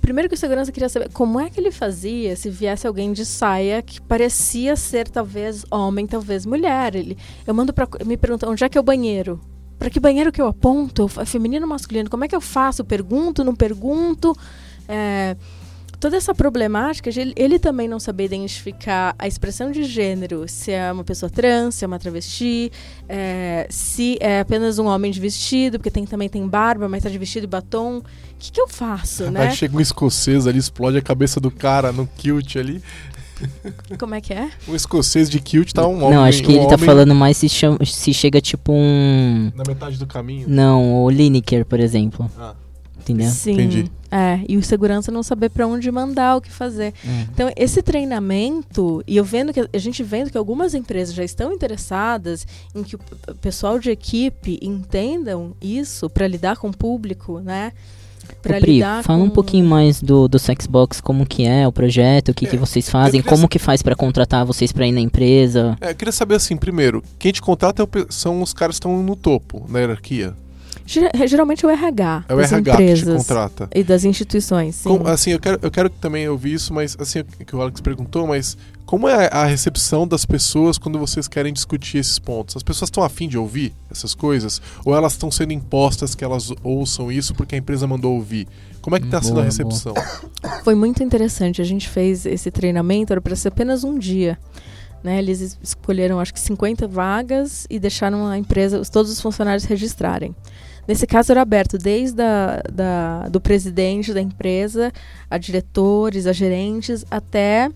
primeiro 0.00 0.28
que 0.28 0.34
o 0.34 0.38
segurança 0.38 0.72
queria 0.72 0.88
saber 0.88 1.10
como 1.12 1.38
é 1.38 1.50
que 1.50 1.60
ele 1.60 1.70
fazia 1.70 2.34
se 2.34 2.50
viesse 2.50 2.86
alguém 2.86 3.12
de 3.12 3.24
saia 3.24 3.82
que 3.82 4.00
parecia 4.00 4.74
ser 4.76 5.08
talvez 5.08 5.64
homem, 5.70 6.06
talvez 6.06 6.46
mulher. 6.46 6.94
Ele, 6.94 7.16
eu 7.46 7.54
mando 7.54 7.72
para 7.72 7.88
me 8.04 8.16
pergunta 8.16 8.48
onde 8.48 8.64
é 8.64 8.68
que 8.68 8.78
é 8.78 8.80
o 8.80 8.84
banheiro. 8.84 9.40
Para 9.78 9.88
que 9.88 9.98
banheiro 9.98 10.30
que 10.30 10.42
eu 10.42 10.46
aponto? 10.46 11.08
Feminino 11.08 11.64
ou 11.64 11.70
masculino? 11.70 12.10
Como 12.10 12.24
é 12.24 12.28
que 12.28 12.36
eu 12.36 12.40
faço? 12.40 12.84
Pergunto, 12.84 13.42
não 13.42 13.54
pergunto? 13.54 14.36
É, 14.86 15.36
toda 16.00 16.16
essa 16.16 16.34
problemática, 16.34 17.10
ele, 17.10 17.32
ele 17.36 17.58
também 17.58 17.86
não 17.86 18.00
saber 18.00 18.24
identificar 18.24 19.14
a 19.18 19.28
expressão 19.28 19.70
de 19.70 19.84
gênero, 19.84 20.48
se 20.48 20.72
é 20.72 20.90
uma 20.90 21.04
pessoa 21.04 21.28
trans, 21.28 21.74
se 21.74 21.84
é 21.84 21.86
uma 21.86 21.98
travesti, 21.98 22.72
é, 23.08 23.66
se 23.70 24.16
é 24.20 24.40
apenas 24.40 24.78
um 24.78 24.86
homem 24.86 25.12
de 25.12 25.20
vestido, 25.20 25.78
porque 25.78 25.90
tem, 25.90 26.06
também 26.06 26.28
tem 26.28 26.46
barba, 26.48 26.88
mas 26.88 27.02
tá 27.02 27.10
de 27.10 27.18
vestido 27.18 27.44
e 27.44 27.46
batom. 27.46 27.98
O 27.98 28.04
que, 28.38 28.50
que 28.50 28.60
eu 28.60 28.66
faço, 28.66 29.30
né? 29.30 29.48
Aí 29.48 29.54
chega 29.54 29.76
um 29.76 29.80
escocês 29.80 30.46
ali, 30.46 30.58
explode 30.58 30.96
a 30.96 31.02
cabeça 31.02 31.38
do 31.38 31.50
cara 31.50 31.92
no 31.92 32.06
kilt 32.16 32.56
ali. 32.56 32.82
Como 33.98 34.14
é 34.14 34.20
que 34.20 34.32
é? 34.32 34.50
Um 34.68 34.74
escocês 34.74 35.28
de 35.30 35.40
kilt 35.40 35.72
tá 35.72 35.86
um 35.86 35.96
homem. 36.02 36.10
Não, 36.10 36.24
acho 36.24 36.42
que 36.42 36.48
um 36.52 36.56
ele 36.56 36.66
tá 36.66 36.74
homem 36.74 36.86
falando 36.86 37.14
mais 37.14 37.36
se, 37.36 37.48
chama- 37.48 37.78
se 37.84 38.12
chega 38.12 38.40
tipo 38.40 38.72
um. 38.72 39.50
Na 39.54 39.64
metade 39.66 39.98
do 39.98 40.06
caminho. 40.06 40.46
Não, 40.48 41.02
o 41.02 41.10
Lineker, 41.10 41.64
por 41.64 41.80
exemplo. 41.80 42.30
Ah. 42.38 42.54
Entendeu? 43.00 43.28
Sim. 43.30 43.52
Entendi. 43.52 43.90
É, 44.10 44.40
e 44.48 44.56
o 44.56 44.62
segurança 44.62 45.12
não 45.12 45.22
saber 45.22 45.50
para 45.50 45.66
onde 45.66 45.90
mandar, 45.90 46.36
o 46.36 46.40
que 46.40 46.50
fazer. 46.50 46.92
É. 47.06 47.26
Então, 47.32 47.52
esse 47.56 47.80
treinamento, 47.80 49.02
e 49.06 49.16
eu 49.16 49.24
vendo 49.24 49.52
que 49.52 49.60
a 49.60 49.78
gente 49.78 50.02
vendo 50.02 50.30
que 50.30 50.36
algumas 50.36 50.74
empresas 50.74 51.14
já 51.14 51.22
estão 51.22 51.52
interessadas 51.52 52.46
em 52.74 52.82
que 52.82 52.96
o 52.96 53.00
pessoal 53.40 53.78
de 53.78 53.90
equipe 53.90 54.58
entendam 54.60 55.54
isso 55.60 56.10
para 56.10 56.26
lidar 56.26 56.56
com 56.56 56.68
o 56.68 56.76
público, 56.76 57.38
né? 57.38 57.72
Para 58.42 58.58
Ô, 58.58 58.60
Pri, 58.60 58.74
lidar 58.74 59.02
fala 59.02 59.20
com... 59.20 59.26
um 59.26 59.30
pouquinho 59.30 59.66
mais 59.66 60.00
do, 60.00 60.28
do 60.28 60.38
Sexbox, 60.38 61.00
como 61.00 61.26
que 61.26 61.44
é 61.44 61.66
o 61.66 61.72
projeto, 61.72 62.30
o 62.30 62.34
que, 62.34 62.46
que 62.46 62.56
É, 62.56 62.58
vocês 62.58 62.88
fazem, 62.88 63.22
como 63.22 63.48
que 63.48 63.58
faz 63.58 63.82
pra 63.82 63.94
contratar 63.94 64.44
vocês 64.44 64.72
pra 64.72 64.86
ir 64.86 64.92
na 64.92 65.00
empresa. 65.00 65.76
É, 65.80 65.90
eu 65.90 65.94
queria 65.94 66.12
saber 66.12 66.36
assim, 66.36 66.56
primeiro, 66.56 67.02
quem 67.18 67.32
te 67.32 67.42
contrata 67.42 67.82
é 67.82 67.86
são 68.08 68.42
os 68.42 68.52
caras 68.52 68.76
que 68.76 68.86
estão 68.86 69.02
no 69.02 69.16
topo, 69.16 69.66
na 69.68 69.80
hierarquia. 69.80 70.34
Ger- 70.86 71.10
Geralmente 71.26 71.64
é 71.64 71.68
o 71.68 71.70
RH 71.70 72.24
É 72.28 72.34
o 72.34 72.36
das 72.36 72.52
RH 72.52 72.76
que 72.76 72.76
te 72.76 72.82
empresas 73.00 73.16
contrata. 73.26 73.68
e 73.74 73.84
das 73.84 74.04
instituições, 74.04 74.74
sim. 74.76 74.88
Como- 74.88 75.06
assim, 75.06 75.30
eu 75.30 75.38
quero, 75.40 75.58
eu 75.62 75.70
quero 75.70 75.88
também 75.90 76.28
ouvir 76.28 76.54
isso, 76.54 76.72
mas 76.74 76.96
assim, 76.98 77.22
que 77.46 77.54
o 77.54 77.60
Alex 77.60 77.80
perguntou, 77.80 78.26
mas 78.26 78.56
como 78.84 79.08
é 79.08 79.28
a 79.32 79.44
recepção 79.44 80.06
das 80.06 80.24
pessoas 80.24 80.76
quando 80.78 80.98
vocês 80.98 81.28
querem 81.28 81.52
discutir 81.52 81.98
esses 81.98 82.18
pontos? 82.18 82.56
As 82.56 82.62
pessoas 82.62 82.88
estão 82.88 83.04
afim 83.04 83.28
de 83.28 83.38
ouvir 83.38 83.72
essas 83.90 84.14
coisas? 84.14 84.60
Ou 84.84 84.94
elas 84.96 85.12
estão 85.12 85.30
sendo 85.30 85.52
impostas 85.52 86.14
que 86.14 86.24
elas 86.24 86.52
ouçam 86.64 87.10
isso 87.12 87.34
porque 87.34 87.54
a 87.54 87.58
empresa 87.58 87.86
mandou 87.86 88.14
ouvir? 88.14 88.48
Como 88.80 88.96
é 88.96 88.98
que 88.98 89.06
está 89.06 89.20
sendo 89.20 89.32
a 89.32 89.34
boa, 89.34 89.44
recepção? 89.44 89.94
Foi 90.64 90.74
muito 90.74 91.02
interessante. 91.02 91.60
A 91.60 91.64
gente 91.64 91.88
fez 91.88 92.24
esse 92.26 92.50
treinamento, 92.50 93.12
era 93.12 93.20
para 93.20 93.36
ser 93.36 93.48
apenas 93.48 93.84
um 93.84 93.98
dia. 93.98 94.38
Né? 95.04 95.18
Eles 95.18 95.40
es- 95.40 95.58
escolheram, 95.62 96.18
acho 96.18 96.32
que 96.34 96.40
50 96.40 96.86
vagas 96.88 97.66
e 97.70 97.78
deixaram 97.78 98.26
a 98.26 98.36
empresa, 98.36 98.78
os- 98.80 98.88
todos 98.90 99.10
os 99.12 99.20
funcionários 99.20 99.64
registrarem. 99.64 100.34
Nesse 100.86 101.06
caso, 101.06 101.32
era 101.32 101.42
aberto 101.42 101.78
desde 101.78 102.22
a, 102.22 102.62
da, 102.72 103.28
do 103.28 103.40
presidente 103.40 104.12
da 104.12 104.20
empresa, 104.20 104.92
a 105.30 105.38
diretores, 105.38 106.26
a 106.26 106.32
gerentes, 106.32 107.04
até 107.10 107.70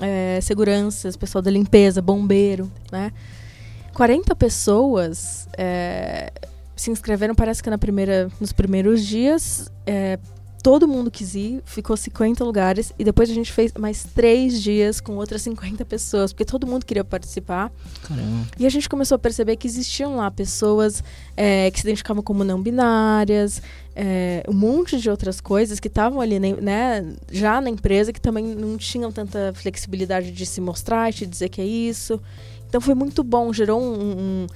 eh, 0.00 0.38
seguranças, 0.42 1.16
pessoal 1.16 1.42
da 1.42 1.50
limpeza, 1.50 2.02
bombeiro. 2.02 2.70
Né? 2.90 3.12
40 3.94 4.34
pessoas 4.34 5.48
eh, 5.56 6.32
se 6.74 6.90
inscreveram, 6.90 7.34
parece 7.34 7.62
que 7.62 7.70
na 7.70 7.78
primeira, 7.78 8.30
nos 8.40 8.52
primeiros 8.52 9.04
dias. 9.04 9.70
eh, 9.86 10.18
todo 10.66 10.88
mundo 10.88 11.12
quis 11.12 11.36
ir, 11.36 11.62
ficou 11.64 11.96
50 11.96 12.42
lugares 12.42 12.92
e 12.98 13.04
depois 13.04 13.30
a 13.30 13.32
gente 13.32 13.52
fez 13.52 13.72
mais 13.78 14.02
três 14.02 14.60
dias 14.60 15.00
com 15.00 15.12
outras 15.12 15.42
50 15.42 15.84
pessoas, 15.84 16.32
porque 16.32 16.44
todo 16.44 16.66
mundo 16.66 16.84
queria 16.84 17.04
participar. 17.04 17.70
Caramba. 18.02 18.48
E 18.58 18.66
a 18.66 18.68
gente 18.68 18.88
começou 18.88 19.14
a 19.14 19.18
perceber 19.20 19.54
que 19.54 19.68
existiam 19.68 20.16
lá 20.16 20.28
pessoas 20.28 21.04
é, 21.36 21.70
que 21.70 21.78
se 21.78 21.86
identificavam 21.86 22.20
como 22.20 22.42
não 22.42 22.60
binárias, 22.60 23.62
é, 23.94 24.42
um 24.48 24.54
monte 24.54 24.98
de 24.98 25.08
outras 25.08 25.40
coisas 25.40 25.78
que 25.78 25.86
estavam 25.86 26.20
ali 26.20 26.40
né, 26.40 27.14
já 27.30 27.60
na 27.60 27.70
empresa 27.70 28.12
que 28.12 28.20
também 28.20 28.44
não 28.44 28.76
tinham 28.76 29.12
tanta 29.12 29.52
flexibilidade 29.54 30.32
de 30.32 30.44
se 30.44 30.60
mostrar 30.60 31.10
e 31.10 31.12
te 31.12 31.26
dizer 31.26 31.48
que 31.48 31.60
é 31.60 31.64
isso. 31.64 32.20
Então 32.68 32.80
foi 32.80 32.96
muito 32.96 33.22
bom, 33.22 33.52
gerou 33.52 33.80
um, 33.80 33.94
um, 33.94 34.46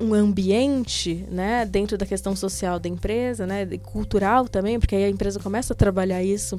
um 0.00 0.12
ambiente 0.12 1.24
né, 1.30 1.64
dentro 1.64 1.96
da 1.96 2.04
questão 2.04 2.34
social 2.34 2.80
da 2.80 2.88
empresa, 2.88 3.46
né, 3.46 3.66
cultural 3.78 4.48
também, 4.48 4.78
porque 4.78 4.94
aí 4.94 5.04
a 5.04 5.08
empresa 5.08 5.38
começa 5.38 5.72
a 5.72 5.76
trabalhar 5.76 6.22
isso 6.22 6.58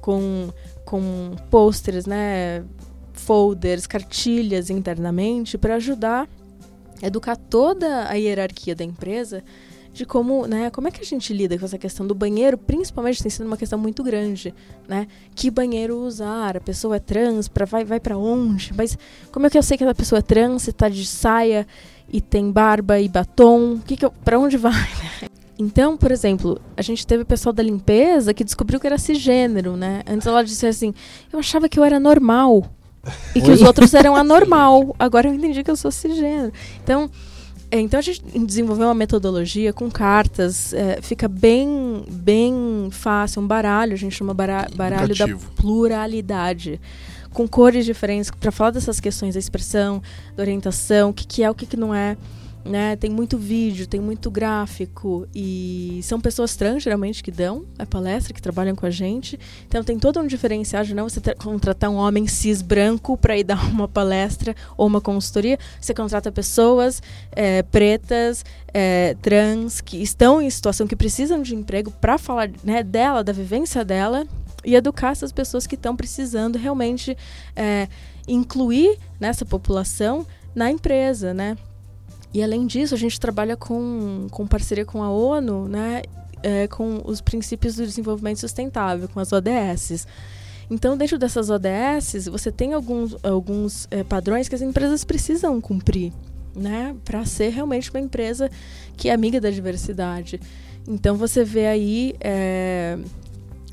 com, 0.00 0.50
com 0.84 1.36
pôsteres, 1.50 2.06
né, 2.06 2.64
folders, 3.12 3.86
cartilhas 3.86 4.68
internamente 4.68 5.56
para 5.56 5.76
ajudar 5.76 6.28
a 7.02 7.06
educar 7.06 7.36
toda 7.36 8.08
a 8.08 8.14
hierarquia 8.14 8.74
da 8.74 8.84
empresa 8.84 9.44
de 9.92 10.06
como, 10.06 10.46
né, 10.46 10.70
como 10.70 10.88
é 10.88 10.90
que 10.90 11.02
a 11.02 11.04
gente 11.04 11.34
lida 11.34 11.58
com 11.58 11.64
essa 11.64 11.76
questão 11.76 12.06
do 12.06 12.14
banheiro, 12.14 12.56
principalmente 12.56 13.22
tem 13.22 13.30
sido 13.30 13.46
uma 13.46 13.58
questão 13.58 13.78
muito 13.78 14.02
grande, 14.02 14.54
né? 14.88 15.06
Que 15.34 15.50
banheiro 15.50 15.98
usar? 15.98 16.56
A 16.56 16.60
pessoa 16.60 16.96
é 16.96 16.98
trans, 16.98 17.46
para 17.46 17.66
vai 17.66 17.84
vai 17.84 18.00
para 18.00 18.16
onde? 18.16 18.72
Mas 18.74 18.96
como 19.30 19.46
é 19.46 19.50
que 19.50 19.58
eu 19.58 19.62
sei 19.62 19.76
que 19.76 19.84
a 19.84 19.94
pessoa 19.94 20.20
é 20.20 20.22
trans, 20.22 20.62
se 20.62 20.72
tá 20.72 20.88
de 20.88 21.04
saia 21.04 21.66
e 22.10 22.20
tem 22.20 22.50
barba 22.50 23.00
e 23.00 23.08
batom? 23.08 23.78
Que 23.86 23.96
que 23.96 24.08
para 24.24 24.38
onde 24.38 24.56
vai? 24.56 24.72
né? 24.72 25.28
Então, 25.58 25.96
por 25.96 26.10
exemplo, 26.10 26.60
a 26.76 26.82
gente 26.82 27.06
teve 27.06 27.22
o 27.22 27.26
pessoal 27.26 27.52
da 27.52 27.62
limpeza 27.62 28.32
que 28.34 28.42
descobriu 28.42 28.80
que 28.80 28.86
era 28.86 28.98
cisgênero, 28.98 29.76
né? 29.76 30.02
Antes 30.08 30.26
ela 30.26 30.42
disse 30.42 30.66
assim: 30.66 30.92
"Eu 31.32 31.38
achava 31.38 31.68
que 31.68 31.78
eu 31.78 31.84
era 31.84 32.00
normal". 32.00 32.64
E 33.34 33.40
que 33.40 33.48
Oi? 33.48 33.54
os 33.56 33.62
outros 33.62 33.92
eram 33.94 34.14
anormal. 34.16 34.94
Agora 34.98 35.28
eu 35.28 35.34
entendi 35.34 35.62
que 35.62 35.70
eu 35.70 35.76
sou 35.76 35.90
cisgênero. 35.90 36.52
Então, 36.82 37.10
é, 37.70 37.80
então 37.80 37.98
a 37.98 38.02
gente 38.02 38.22
desenvolveu 38.46 38.86
uma 38.88 38.94
metodologia 38.94 39.72
com 39.72 39.90
cartas, 39.90 40.72
é, 40.72 41.00
fica 41.00 41.26
bem, 41.28 42.04
bem 42.10 42.88
fácil, 42.90 43.40
um 43.42 43.46
baralho, 43.46 43.92
a 43.92 43.96
gente 43.96 44.14
chama 44.14 44.34
bara- 44.34 44.68
baralho 44.74 45.14
da 45.16 45.26
pluralidade, 45.56 46.80
com 47.32 47.48
cores 47.48 47.84
diferentes, 47.84 48.30
para 48.30 48.52
falar 48.52 48.70
dessas 48.70 49.00
questões 49.00 49.34
da 49.34 49.40
expressão, 49.40 50.02
da 50.36 50.42
orientação, 50.42 51.10
o 51.10 51.14
que, 51.14 51.26
que 51.26 51.42
é, 51.42 51.50
o 51.50 51.54
que, 51.54 51.66
que 51.66 51.76
não 51.76 51.94
é. 51.94 52.16
Né? 52.64 52.94
Tem 52.94 53.10
muito 53.10 53.36
vídeo, 53.36 53.88
tem 53.88 54.00
muito 54.00 54.30
gráfico 54.30 55.26
e 55.34 55.98
são 56.04 56.20
pessoas 56.20 56.54
trans 56.54 56.80
geralmente 56.80 57.20
que 57.20 57.32
dão 57.32 57.64
a 57.76 57.84
palestra, 57.84 58.32
que 58.32 58.40
trabalham 58.40 58.76
com 58.76 58.86
a 58.86 58.90
gente. 58.90 59.36
Então 59.66 59.82
tem 59.82 59.98
todo 59.98 60.20
um 60.20 60.26
diferencial 60.28 60.84
de 60.84 60.94
não 60.94 61.08
você 61.08 61.20
contratar 61.34 61.90
um 61.90 61.96
homem 61.96 62.28
cis 62.28 62.62
branco 62.62 63.16
para 63.16 63.36
ir 63.36 63.42
dar 63.44 63.68
uma 63.68 63.88
palestra 63.88 64.54
ou 64.76 64.86
uma 64.86 65.00
consultoria. 65.00 65.58
Você 65.80 65.92
contrata 65.92 66.30
pessoas 66.30 67.02
é, 67.32 67.64
pretas, 67.64 68.44
é, 68.72 69.16
trans, 69.20 69.80
que 69.80 70.00
estão 70.00 70.40
em 70.40 70.48
situação 70.48 70.86
que 70.86 70.94
precisam 70.94 71.42
de 71.42 71.56
emprego 71.56 71.90
para 71.90 72.16
falar 72.16 72.48
né, 72.62 72.84
dela, 72.84 73.24
da 73.24 73.32
vivência 73.32 73.84
dela 73.84 74.24
e 74.64 74.74
educar 74.74 75.10
essas 75.10 75.32
pessoas 75.32 75.66
que 75.66 75.74
estão 75.74 75.96
precisando 75.96 76.56
realmente 76.56 77.16
é, 77.56 77.88
incluir 78.26 78.98
nessa 79.18 79.44
população 79.44 80.26
na 80.54 80.70
empresa, 80.70 81.32
né? 81.32 81.56
E 82.34 82.42
além 82.42 82.66
disso, 82.66 82.94
a 82.94 82.98
gente 82.98 83.20
trabalha 83.20 83.56
com, 83.56 84.26
com 84.30 84.46
parceria 84.46 84.84
com 84.84 85.02
a 85.02 85.10
ONU, 85.10 85.68
né? 85.68 86.02
é, 86.42 86.66
com 86.66 87.00
os 87.04 87.20
princípios 87.20 87.76
do 87.76 87.86
desenvolvimento 87.86 88.40
sustentável, 88.40 89.08
com 89.08 89.20
as 89.20 89.32
ODSs. 89.32 90.06
Então, 90.70 90.96
dentro 90.96 91.18
dessas 91.18 91.50
ODSs, 91.50 92.28
você 92.28 92.50
tem 92.50 92.72
alguns, 92.72 93.16
alguns 93.22 93.86
é, 93.90 94.02
padrões 94.02 94.48
que 94.48 94.54
as 94.54 94.62
empresas 94.62 95.04
precisam 95.04 95.60
cumprir, 95.60 96.12
né? 96.54 96.96
Para 97.04 97.24
ser 97.24 97.50
realmente 97.50 97.90
uma 97.90 98.00
empresa 98.00 98.50
que 98.96 99.08
é 99.08 99.12
amiga 99.12 99.40
da 99.40 99.50
diversidade. 99.50 100.40
Então, 100.86 101.16
você 101.16 101.44
vê 101.44 101.66
aí 101.66 102.14
é, 102.20 102.98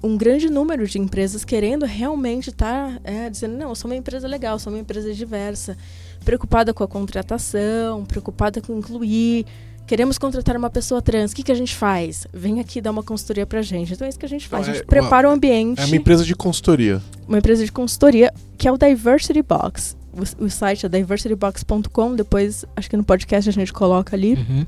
um 0.01 0.17
grande 0.17 0.49
número 0.49 0.87
de 0.87 0.99
empresas 0.99 1.43
querendo 1.43 1.85
realmente 1.85 2.49
estar 2.49 2.93
tá, 2.93 3.01
é, 3.03 3.29
dizendo: 3.29 3.57
não, 3.57 3.69
eu 3.69 3.75
sou 3.75 3.89
uma 3.89 3.97
empresa 3.97 4.27
legal, 4.27 4.57
sou 4.59 4.71
uma 4.71 4.79
empresa 4.79 5.13
diversa, 5.13 5.77
preocupada 6.23 6.73
com 6.73 6.83
a 6.83 6.87
contratação, 6.87 8.05
preocupada 8.05 8.61
com 8.61 8.77
incluir 8.77 9.45
Queremos 9.89 10.19
contratar 10.19 10.55
uma 10.55 10.69
pessoa 10.69 11.01
trans. 11.01 11.31
O 11.31 11.35
que, 11.35 11.41
que 11.41 11.51
a 11.51 11.55
gente 11.55 11.75
faz? 11.75 12.27
Vem 12.31 12.59
aqui 12.59 12.79
dar 12.79 12.91
uma 12.91 13.01
consultoria 13.01 13.43
pra 13.43 13.63
gente. 13.63 13.91
Então 13.91 14.05
é 14.05 14.09
isso 14.09 14.19
que 14.19 14.25
a 14.27 14.29
gente 14.29 14.47
faz. 14.47 14.69
a 14.69 14.71
gente 14.71 14.83
é, 14.83 14.85
prepara 14.85 15.27
o 15.27 15.31
ambiente. 15.31 15.81
É 15.81 15.85
uma 15.85 15.95
empresa 15.95 16.23
de 16.23 16.35
consultoria. 16.35 17.01
Uma 17.27 17.39
empresa 17.39 17.65
de 17.65 17.71
consultoria 17.71 18.31
que 18.55 18.67
é 18.67 18.71
o 18.71 18.77
Diversity 18.77 19.41
Box. 19.41 19.97
O, 20.13 20.45
o 20.45 20.47
site 20.51 20.85
é 20.85 20.89
diversitybox.com. 20.89 22.15
Depois, 22.15 22.65
acho 22.75 22.87
que 22.87 22.95
no 22.95 23.03
podcast 23.03 23.49
a 23.49 23.51
gente 23.51 23.73
coloca 23.73 24.15
ali. 24.15 24.35
Uhum. 24.35 24.67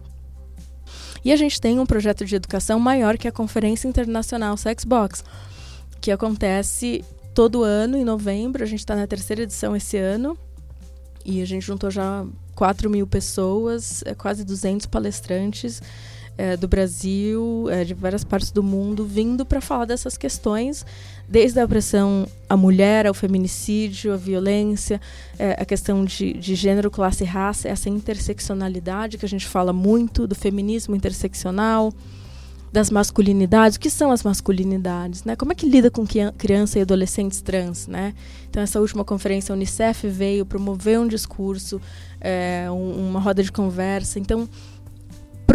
E 1.23 1.31
a 1.31 1.35
gente 1.35 1.61
tem 1.61 1.79
um 1.79 1.85
projeto 1.85 2.25
de 2.25 2.35
educação 2.35 2.79
maior 2.79 3.17
que 3.17 3.27
a 3.27 3.31
Conferência 3.31 3.87
Internacional 3.87 4.57
Sexbox, 4.57 5.23
que 5.99 6.11
acontece 6.11 7.05
todo 7.33 7.63
ano 7.63 7.97
em 7.97 8.03
novembro. 8.03 8.63
A 8.63 8.67
gente 8.67 8.79
está 8.79 8.95
na 8.95 9.05
terceira 9.05 9.43
edição 9.43 9.75
esse 9.75 9.97
ano. 9.97 10.37
E 11.23 11.41
a 11.41 11.45
gente 11.45 11.63
juntou 11.63 11.91
já 11.91 12.25
4 12.55 12.89
mil 12.89 13.05
pessoas, 13.05 14.03
é, 14.05 14.15
quase 14.15 14.43
200 14.43 14.87
palestrantes 14.87 15.81
é, 16.37 16.57
do 16.57 16.67
Brasil, 16.67 17.67
é, 17.69 17.83
de 17.83 17.93
várias 17.93 18.23
partes 18.23 18.51
do 18.51 18.63
mundo, 18.63 19.05
vindo 19.05 19.45
para 19.45 19.61
falar 19.61 19.85
dessas 19.85 20.17
questões, 20.17 20.85
desde 21.31 21.61
a 21.61 21.65
opressão 21.65 22.27
à 22.49 22.57
mulher, 22.57 23.07
ao 23.07 23.13
feminicídio, 23.13 24.13
à 24.13 24.17
violência, 24.17 24.99
é, 25.39 25.53
a 25.53 25.63
questão 25.63 26.03
de, 26.03 26.33
de 26.33 26.55
gênero, 26.55 26.91
classe 26.91 27.23
e 27.23 27.27
raça, 27.27 27.69
essa 27.69 27.89
interseccionalidade 27.89 29.17
que 29.17 29.25
a 29.25 29.29
gente 29.29 29.47
fala 29.47 29.71
muito, 29.71 30.27
do 30.27 30.35
feminismo 30.35 30.93
interseccional 30.93 31.93
das 32.71 32.89
masculinidades. 32.89 33.77
O 33.77 33.79
que 33.79 33.89
são 33.89 34.11
as 34.11 34.23
masculinidades? 34.23 35.23
Né? 35.23 35.37
Como 35.37 35.53
é 35.53 35.55
que 35.55 35.67
lida 35.67 35.89
com 35.89 36.05
criança 36.37 36.79
e 36.79 36.81
adolescentes 36.81 37.41
trans? 37.41 37.87
Né? 37.87 38.13
Então, 38.49 38.61
essa 38.61 38.81
última 38.81 39.05
conferência, 39.05 39.53
a 39.53 39.55
Unicef 39.55 40.07
veio 40.07 40.45
promover 40.45 40.99
um 40.99 41.07
discurso, 41.07 41.81
é, 42.19 42.67
um, 42.69 43.09
uma 43.09 43.21
roda 43.21 43.41
de 43.41 43.51
conversa. 43.51 44.19
Então, 44.19 44.49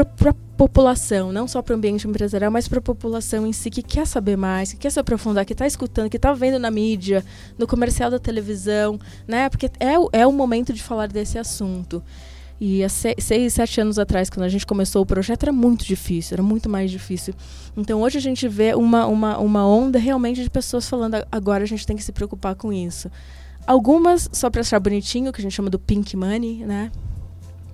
para 0.04 0.30
a 0.30 0.34
população, 0.56 1.32
não 1.32 1.46
só 1.46 1.62
para 1.62 1.74
o 1.74 1.76
ambiente 1.76 2.06
empresarial, 2.06 2.50
mas 2.50 2.66
para 2.66 2.78
a 2.78 2.82
população 2.82 3.46
em 3.46 3.52
si 3.52 3.70
que 3.70 3.82
quer 3.82 4.06
saber 4.06 4.36
mais, 4.36 4.72
que 4.72 4.78
quer 4.78 4.90
se 4.90 4.98
aprofundar, 4.98 5.44
que 5.44 5.52
está 5.52 5.66
escutando, 5.66 6.10
que 6.10 6.16
está 6.16 6.32
vendo 6.32 6.58
na 6.58 6.70
mídia, 6.70 7.24
no 7.58 7.66
comercial 7.66 8.10
da 8.10 8.18
televisão, 8.18 8.98
né? 9.26 9.48
Porque 9.48 9.70
é, 9.78 10.20
é 10.20 10.26
o 10.26 10.32
momento 10.32 10.72
de 10.72 10.82
falar 10.82 11.08
desse 11.08 11.38
assunto. 11.38 12.02
E 12.58 12.82
há 12.82 12.88
seis, 12.88 13.52
sete 13.52 13.80
anos 13.80 13.98
atrás, 13.98 14.30
quando 14.30 14.44
a 14.44 14.48
gente 14.48 14.66
começou 14.66 15.02
o 15.02 15.06
projeto, 15.06 15.42
era 15.42 15.52
muito 15.52 15.84
difícil, 15.84 16.36
era 16.36 16.42
muito 16.42 16.70
mais 16.70 16.90
difícil. 16.90 17.34
Então 17.76 18.00
hoje 18.00 18.16
a 18.16 18.20
gente 18.20 18.48
vê 18.48 18.74
uma, 18.74 19.06
uma, 19.06 19.38
uma 19.38 19.68
onda 19.68 19.98
realmente 19.98 20.42
de 20.42 20.48
pessoas 20.48 20.88
falando 20.88 21.16
agora 21.30 21.64
a 21.64 21.66
gente 21.66 21.86
tem 21.86 21.96
que 21.96 22.02
se 22.02 22.12
preocupar 22.12 22.54
com 22.54 22.72
isso. 22.72 23.10
Algumas 23.66 24.30
só 24.32 24.48
para 24.48 24.62
achar 24.62 24.80
bonitinho, 24.80 25.32
que 25.32 25.40
a 25.40 25.42
gente 25.42 25.52
chama 25.52 25.68
do 25.68 25.78
pink 25.78 26.16
money, 26.16 26.64
né? 26.64 26.90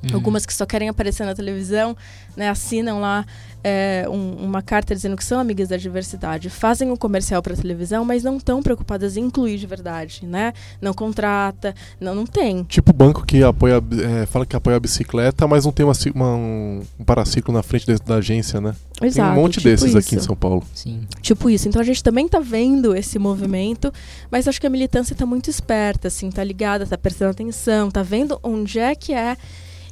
Uhum. 0.03 0.15
Algumas 0.15 0.45
que 0.45 0.53
só 0.53 0.67
querem 0.67 0.89
aparecer 0.89 1.25
na 1.25 1.35
televisão, 1.35 1.97
né, 2.37 2.49
assinam 2.49 3.01
lá 3.01 3.25
é, 3.65 4.05
um, 4.09 4.45
uma 4.45 4.61
carta 4.61 4.95
dizendo 4.95 5.17
que 5.17 5.25
são 5.25 5.39
amigas 5.39 5.69
da 5.69 5.77
diversidade, 5.77 6.51
fazem 6.51 6.91
um 6.91 6.97
comercial 6.97 7.41
para 7.41 7.55
televisão, 7.55 8.05
mas 8.05 8.23
não 8.23 8.37
estão 8.37 8.63
preocupadas 8.63 9.17
em 9.17 9.23
incluir 9.23 9.59
de 9.59 9.67
verdade, 9.67 10.27
né? 10.27 10.53
Não 10.81 10.93
contrata, 10.93 11.75
não, 12.01 12.15
não 12.15 12.27
tem. 12.27 12.65
Tipo 12.65 12.93
banco 12.93 13.25
que 13.25 13.43
apoia, 13.43 13.83
é, 14.21 14.27
fala 14.27 14.45
que 14.45 14.57
apoia 14.57 14.77
a 14.77 14.81
bicicleta, 14.81 15.47
mas 15.47 15.65
não 15.65 15.73
tem 15.73 15.87
uma, 15.87 15.93
uma 16.15 16.35
um, 16.35 16.83
um 16.99 17.05
paraciclo 17.05 17.55
na 17.55 17.63
frente 17.63 17.87
da 18.05 18.17
agência, 18.17 18.61
né? 18.61 18.75
Exato, 19.01 19.29
tem 19.31 19.39
um 19.39 19.43
monte 19.43 19.55
tipo 19.55 19.65
desses 19.65 19.89
isso. 19.89 19.99
aqui 19.99 20.17
em 20.17 20.21
São 20.21 20.37
Paulo. 20.37 20.65
Sim. 20.75 21.07
Tipo 21.21 21.49
isso. 21.49 21.69
Então 21.69 21.81
a 21.81 21.85
gente 21.85 22.03
também 22.03 22.27
está 22.27 22.41
vendo 22.41 22.95
esse 22.95 23.19
movimento, 23.19 23.93
mas 24.31 24.49
acho 24.49 24.61
que 24.61 24.67
a 24.67 24.71
militância 24.71 25.13
está 25.13 25.27
muito 25.27 25.49
esperta, 25.49 26.09
assim, 26.09 26.31
tá 26.31 26.43
ligada, 26.43 26.87
tá 26.87 26.99
prestando 26.99 27.31
atenção, 27.31 27.91
tá 27.91 28.03
vendo 28.03 28.39
onde 28.43 28.79
é 28.79 28.95
que 28.95 29.13
é 29.13 29.37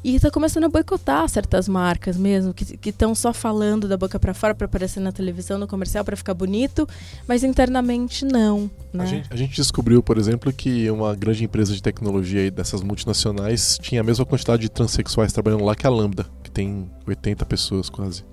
e 0.02 0.14
está 0.16 0.30
começando 0.30 0.64
a 0.64 0.68
boicotar 0.68 1.28
certas 1.28 1.68
marcas 1.68 2.16
mesmo, 2.16 2.54
que 2.54 2.88
estão 2.88 3.14
só 3.14 3.32
falando 3.32 3.86
da 3.86 3.96
boca 3.96 4.18
para 4.18 4.32
fora 4.32 4.54
para 4.54 4.64
aparecer 4.64 5.00
na 5.00 5.12
televisão, 5.12 5.58
no 5.58 5.66
comercial, 5.66 6.04
para 6.04 6.16
ficar 6.16 6.32
bonito, 6.32 6.88
mas 7.28 7.44
internamente 7.44 8.24
não. 8.24 8.70
Né? 8.92 9.04
A, 9.04 9.06
gente, 9.06 9.28
a, 9.32 9.36
gente, 9.36 9.56
descobriu, 9.56 10.02
por 10.02 10.16
exemplo, 10.16 10.52
que 10.52 10.90
uma 10.90 11.14
grande 11.14 11.44
empresa 11.44 11.74
de 11.74 11.82
tecnologia 11.82 12.40
aí 12.40 12.50
dessas 12.50 12.82
multinacionais 12.82 13.78
tinha 13.80 14.00
a 14.00 14.04
mesma 14.04 14.24
quantidade 14.24 14.62
de 14.62 14.70
transexuais 14.70 15.32
trabalhando 15.32 15.64
lá 15.64 15.74
que 15.74 15.86
a 15.86 15.90
Lambda, 15.90 16.26
que 16.42 16.50
tem 16.50 16.90
80 17.06 17.44
pessoas 17.44 17.90
quase. 17.90 18.24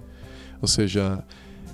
Ou 0.61 0.67
seja, 0.67 1.23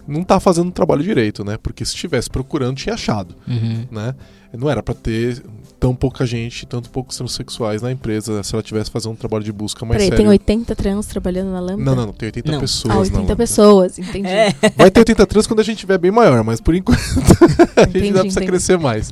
não 0.08 0.22
está 0.22 0.40
fazendo 0.40 0.70
o 0.70 0.72
trabalho 0.72 1.04
direito, 1.04 1.44
né? 1.44 1.58
Porque 1.58 1.86
se 1.86 1.94
estivesse 1.94 2.30
procurando, 2.30 2.78
tinha 2.78 2.96
achado, 2.96 3.36
uhum. 3.48 3.88
né? 3.90 4.16
Não 4.52 4.70
era 4.70 4.84
para 4.84 4.94
ter 4.94 5.44
tão 5.84 5.94
pouca 5.94 6.26
gente, 6.26 6.66
tanto 6.66 6.90
poucos 6.90 7.18
transexuais 7.18 7.82
na 7.82 7.92
empresa, 7.92 8.42
se 8.42 8.56
ela 8.56 8.64
tivesse 8.64 8.90
fazendo 8.90 9.12
um 9.12 9.16
trabalho 9.18 9.44
de 9.44 9.52
busca 9.52 9.86
mais 9.86 9.98
Peraí, 9.98 10.12
sério. 10.12 10.24
tem 10.24 10.30
80 10.30 10.76
trans 10.78 11.06
trabalhando 11.08 11.52
na 11.52 11.60
Lambda? 11.60 11.84
Não, 11.84 11.94
não, 11.94 12.06
não 12.06 12.14
tem 12.14 12.28
80 12.28 12.52
não. 12.54 12.60
pessoas 12.62 12.96
ah, 12.96 13.00
80 13.00 13.36
pessoas, 13.36 14.00
entendi. 14.00 14.30
É. 14.30 14.56
Vai 14.78 14.90
ter 14.90 15.02
80 15.02 15.26
trans 15.28 15.46
quando 15.46 15.60
a 15.60 15.64
gente 15.64 15.80
tiver 15.80 15.98
bem 15.98 16.10
maior, 16.10 16.42
mas 16.42 16.62
por 16.62 16.74
enquanto 16.74 17.02
a 17.76 17.82
gente 17.82 17.90
entendi, 17.90 18.06
ainda 18.06 18.22
precisa 18.22 18.40
entendi. 18.40 18.48
crescer 18.48 18.78
mais. 18.78 19.12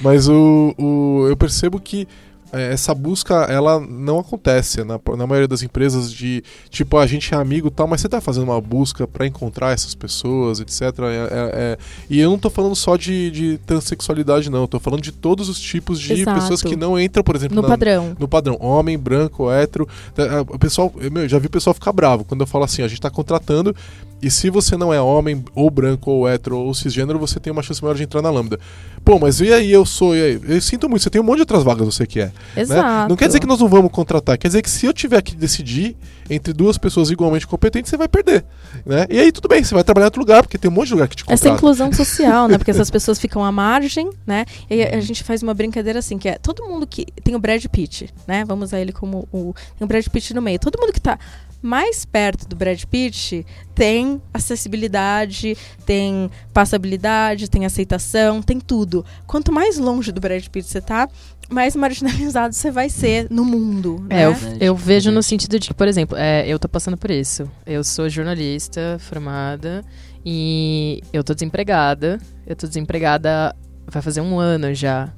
Mas 0.00 0.28
o, 0.28 0.72
o, 0.78 1.26
eu 1.28 1.36
percebo 1.36 1.80
que 1.80 2.06
essa 2.52 2.94
busca 2.94 3.34
ela 3.44 3.80
não 3.80 4.18
acontece 4.18 4.84
na, 4.84 5.00
na 5.16 5.26
maioria 5.26 5.48
das 5.48 5.62
empresas 5.62 6.12
de 6.12 6.42
tipo 6.68 6.98
a 6.98 7.06
gente 7.06 7.32
é 7.32 7.36
amigo 7.36 7.70
tal, 7.70 7.86
mas 7.86 8.00
você 8.00 8.06
está 8.06 8.20
fazendo 8.20 8.44
uma 8.44 8.60
busca 8.60 9.06
para 9.06 9.26
encontrar 9.26 9.72
essas 9.72 9.94
pessoas, 9.94 10.60
etc. 10.60 10.80
É, 10.80 10.82
é, 10.82 11.28
é, 11.32 11.78
e 12.10 12.20
eu 12.20 12.28
não 12.28 12.36
estou 12.36 12.50
falando 12.50 12.76
só 12.76 12.96
de, 12.96 13.30
de 13.30 13.58
transexualidade, 13.58 14.50
não. 14.50 14.64
Estou 14.64 14.80
falando 14.80 15.02
de 15.02 15.12
todos 15.12 15.48
os 15.48 15.58
tipos 15.58 16.00
de 16.00 16.12
Exato. 16.12 16.40
pessoas 16.40 16.62
que 16.62 16.76
não 16.76 16.98
entram, 16.98 17.24
por 17.24 17.34
exemplo, 17.36 17.56
no 17.56 17.62
na, 17.62 17.68
padrão. 17.68 18.16
No 18.18 18.28
padrão, 18.28 18.56
homem, 18.60 18.98
branco, 18.98 19.50
hétero. 19.50 19.88
É, 20.16 20.40
o 20.40 20.58
pessoal, 20.58 20.92
eu 20.98 21.28
já 21.28 21.38
vi 21.38 21.46
o 21.46 21.50
pessoal 21.50 21.74
ficar 21.74 21.92
bravo 21.92 22.24
quando 22.24 22.42
eu 22.42 22.46
falo 22.46 22.64
assim, 22.64 22.82
a 22.82 22.88
gente 22.88 22.98
está 22.98 23.10
contratando 23.10 23.74
e 24.22 24.30
se 24.30 24.48
você 24.50 24.76
não 24.76 24.94
é 24.94 25.00
homem, 25.00 25.44
ou 25.52 25.68
branco, 25.68 26.08
ou 26.08 26.28
hétero, 26.28 26.56
ou 26.56 26.72
cisgênero, 26.72 27.18
você 27.18 27.40
tem 27.40 27.52
uma 27.52 27.60
chance 27.60 27.82
maior 27.82 27.96
de 27.96 28.04
entrar 28.04 28.22
na 28.22 28.30
Lambda. 28.30 28.56
Pô, 29.04 29.18
mas 29.18 29.40
e 29.40 29.52
aí 29.52 29.70
eu 29.70 29.84
sou, 29.84 30.14
e 30.16 30.22
aí? 30.22 30.40
Eu 30.46 30.60
sinto 30.60 30.88
muito, 30.88 31.02
você 31.02 31.10
tem 31.10 31.20
um 31.20 31.24
monte 31.24 31.36
de 31.36 31.42
outras 31.42 31.64
vagas, 31.64 31.84
você 31.86 32.06
que 32.06 32.20
é. 32.20 32.26
Né? 32.26 32.32
Exato. 32.56 32.82
Né? 32.82 33.06
Não 33.08 33.16
quer 33.16 33.26
dizer 33.26 33.40
que 33.40 33.46
nós 33.46 33.60
não 33.60 33.68
vamos 33.68 33.90
contratar, 33.90 34.38
quer 34.38 34.48
dizer 34.48 34.62
que 34.62 34.70
se 34.70 34.86
eu 34.86 34.92
tiver 34.92 35.20
que 35.22 35.34
decidir 35.34 35.96
entre 36.30 36.52
duas 36.52 36.78
pessoas 36.78 37.10
igualmente 37.10 37.46
competentes, 37.46 37.90
você 37.90 37.96
vai 37.96 38.08
perder. 38.08 38.44
Né? 38.86 39.06
E 39.10 39.18
aí 39.18 39.32
tudo 39.32 39.48
bem, 39.48 39.62
você 39.62 39.74
vai 39.74 39.82
trabalhar 39.82 40.04
em 40.04 40.08
outro 40.08 40.20
lugar, 40.20 40.42
porque 40.42 40.56
tem 40.56 40.70
um 40.70 40.74
monte 40.74 40.88
de 40.88 40.94
lugar 40.94 41.08
que 41.08 41.16
te 41.16 41.24
contrata. 41.24 41.48
Essa 41.48 41.54
inclusão 41.54 41.90
social, 41.92 42.48
né? 42.48 42.56
Porque 42.56 42.70
essas 42.70 42.90
pessoas 42.90 43.18
ficam 43.18 43.44
à 43.44 43.50
margem, 43.50 44.08
né? 44.26 44.44
E 44.70 44.82
a 44.82 45.00
gente 45.00 45.24
faz 45.24 45.42
uma 45.42 45.52
brincadeira 45.52 45.98
assim, 45.98 46.16
que 46.16 46.28
é 46.28 46.38
todo 46.38 46.64
mundo 46.64 46.86
que. 46.86 47.06
Tem 47.22 47.34
o 47.34 47.38
Brad 47.38 47.64
Pitt, 47.66 48.08
né? 48.26 48.44
Vamos 48.44 48.70
usar 48.70 48.80
ele 48.80 48.92
como 48.92 49.28
o. 49.32 49.52
Tem 49.76 49.84
o 49.84 49.88
Brad 49.88 50.06
Pitt 50.06 50.32
no 50.32 50.40
meio. 50.40 50.58
Todo 50.58 50.78
mundo 50.80 50.92
que 50.92 51.00
tá 51.00 51.18
mais 51.62 52.04
perto 52.04 52.46
do 52.48 52.56
Brad 52.56 52.82
Pitt 52.84 53.46
tem 53.74 54.20
acessibilidade, 54.34 55.56
tem 55.86 56.30
passabilidade, 56.52 57.48
tem 57.48 57.64
aceitação, 57.64 58.42
tem 58.42 58.58
tudo. 58.58 59.04
Quanto 59.26 59.52
mais 59.52 59.78
longe 59.78 60.10
do 60.10 60.20
Brad 60.20 60.46
Pitt 60.48 60.68
você 60.68 60.80
tá, 60.80 61.08
mais 61.48 61.76
marginalizado 61.76 62.54
você 62.54 62.70
vai 62.70 62.88
ser 62.88 63.28
no 63.30 63.44
mundo. 63.44 64.04
É, 64.10 64.16
né? 64.16 64.24
eu, 64.26 64.36
eu, 64.60 64.76
vejo 64.76 65.10
no 65.10 65.22
sentido 65.22 65.58
de 65.58 65.68
que, 65.68 65.74
por 65.74 65.86
exemplo, 65.86 66.16
é, 66.18 66.46
eu 66.46 66.58
tô 66.58 66.68
passando 66.68 66.96
por 66.96 67.10
isso. 67.10 67.48
Eu 67.64 67.84
sou 67.84 68.08
jornalista 68.08 68.98
formada 68.98 69.84
e 70.24 71.00
eu 71.12 71.22
tô 71.22 71.32
desempregada. 71.32 72.18
Eu 72.46 72.56
tô 72.56 72.66
desempregada 72.66 73.54
vai 73.86 74.02
fazer 74.02 74.20
um 74.20 74.38
ano 74.38 74.74
já. 74.74 75.12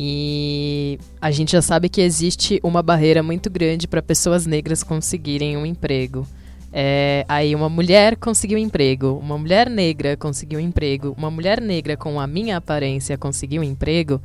E 0.00 0.96
a 1.20 1.32
gente 1.32 1.50
já 1.50 1.60
sabe 1.60 1.88
que 1.88 2.00
existe 2.00 2.60
uma 2.62 2.84
barreira 2.84 3.20
muito 3.20 3.50
grande 3.50 3.88
para 3.88 4.00
pessoas 4.00 4.46
negras 4.46 4.84
conseguirem 4.84 5.56
um 5.56 5.66
emprego. 5.66 6.24
É, 6.72 7.24
aí 7.28 7.52
uma 7.52 7.68
mulher 7.68 8.14
conseguiu 8.14 8.58
emprego, 8.58 9.18
uma 9.20 9.36
mulher 9.36 9.68
negra 9.68 10.16
conseguiu 10.16 10.60
emprego, 10.60 11.16
uma 11.18 11.32
mulher 11.32 11.60
negra 11.60 11.96
com 11.96 12.20
a 12.20 12.28
minha 12.28 12.58
aparência 12.58 13.18
conseguiu 13.18 13.64
emprego, 13.64 14.20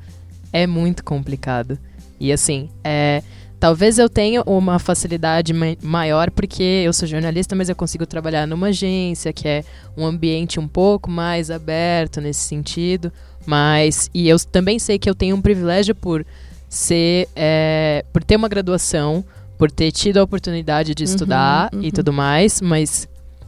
é 0.51 0.67
muito 0.67 1.03
complicado. 1.03 1.80
E 2.19 2.32
assim, 2.32 2.69
é, 2.84 3.24
talvez 3.59 3.97
eu 3.97 4.07
tenha 4.07 4.43
uma 4.45 4.78
facilidade 4.78 5.53
maior 5.82 6.30
porque 6.30 6.84
eu 6.86 6.93
sou 6.93 7.07
jornalista, 7.07 7.55
mas 7.55 7.69
eu 7.69 7.76
consigo 7.76 8.05
trabalhar 8.05 8.45
numa 8.45 8.67
agência 8.67 9.34
que 9.34 9.47
é 9.47 9.63
um 9.97 10.05
ambiente 10.05 10.59
um 10.59 10.67
pouco 10.67 11.09
mais 11.09 11.49
aberto 11.49 12.21
nesse 12.21 12.41
sentido. 12.41 13.11
Mas, 13.45 14.09
e 14.13 14.27
eu 14.27 14.39
também 14.39 14.79
sei 14.79 14.97
que 14.97 15.09
eu 15.09 15.15
tenho 15.15 15.35
um 15.35 15.41
privilégio 15.41 15.93
por 15.93 16.25
ser, 16.69 17.27
é, 17.35 18.03
por 18.11 18.23
ter 18.23 18.35
uma 18.35 18.47
graduação, 18.47 19.23
por 19.57 19.69
ter 19.69 19.91
tido 19.91 20.17
a 20.17 20.23
oportunidade 20.23 20.95
de 20.95 21.03
uhum, 21.03 21.09
estudar 21.09 21.69
uhum. 21.73 21.83
e 21.83 21.91
tudo 21.91 22.11
mais, 22.11 22.61
mas, 22.61 23.07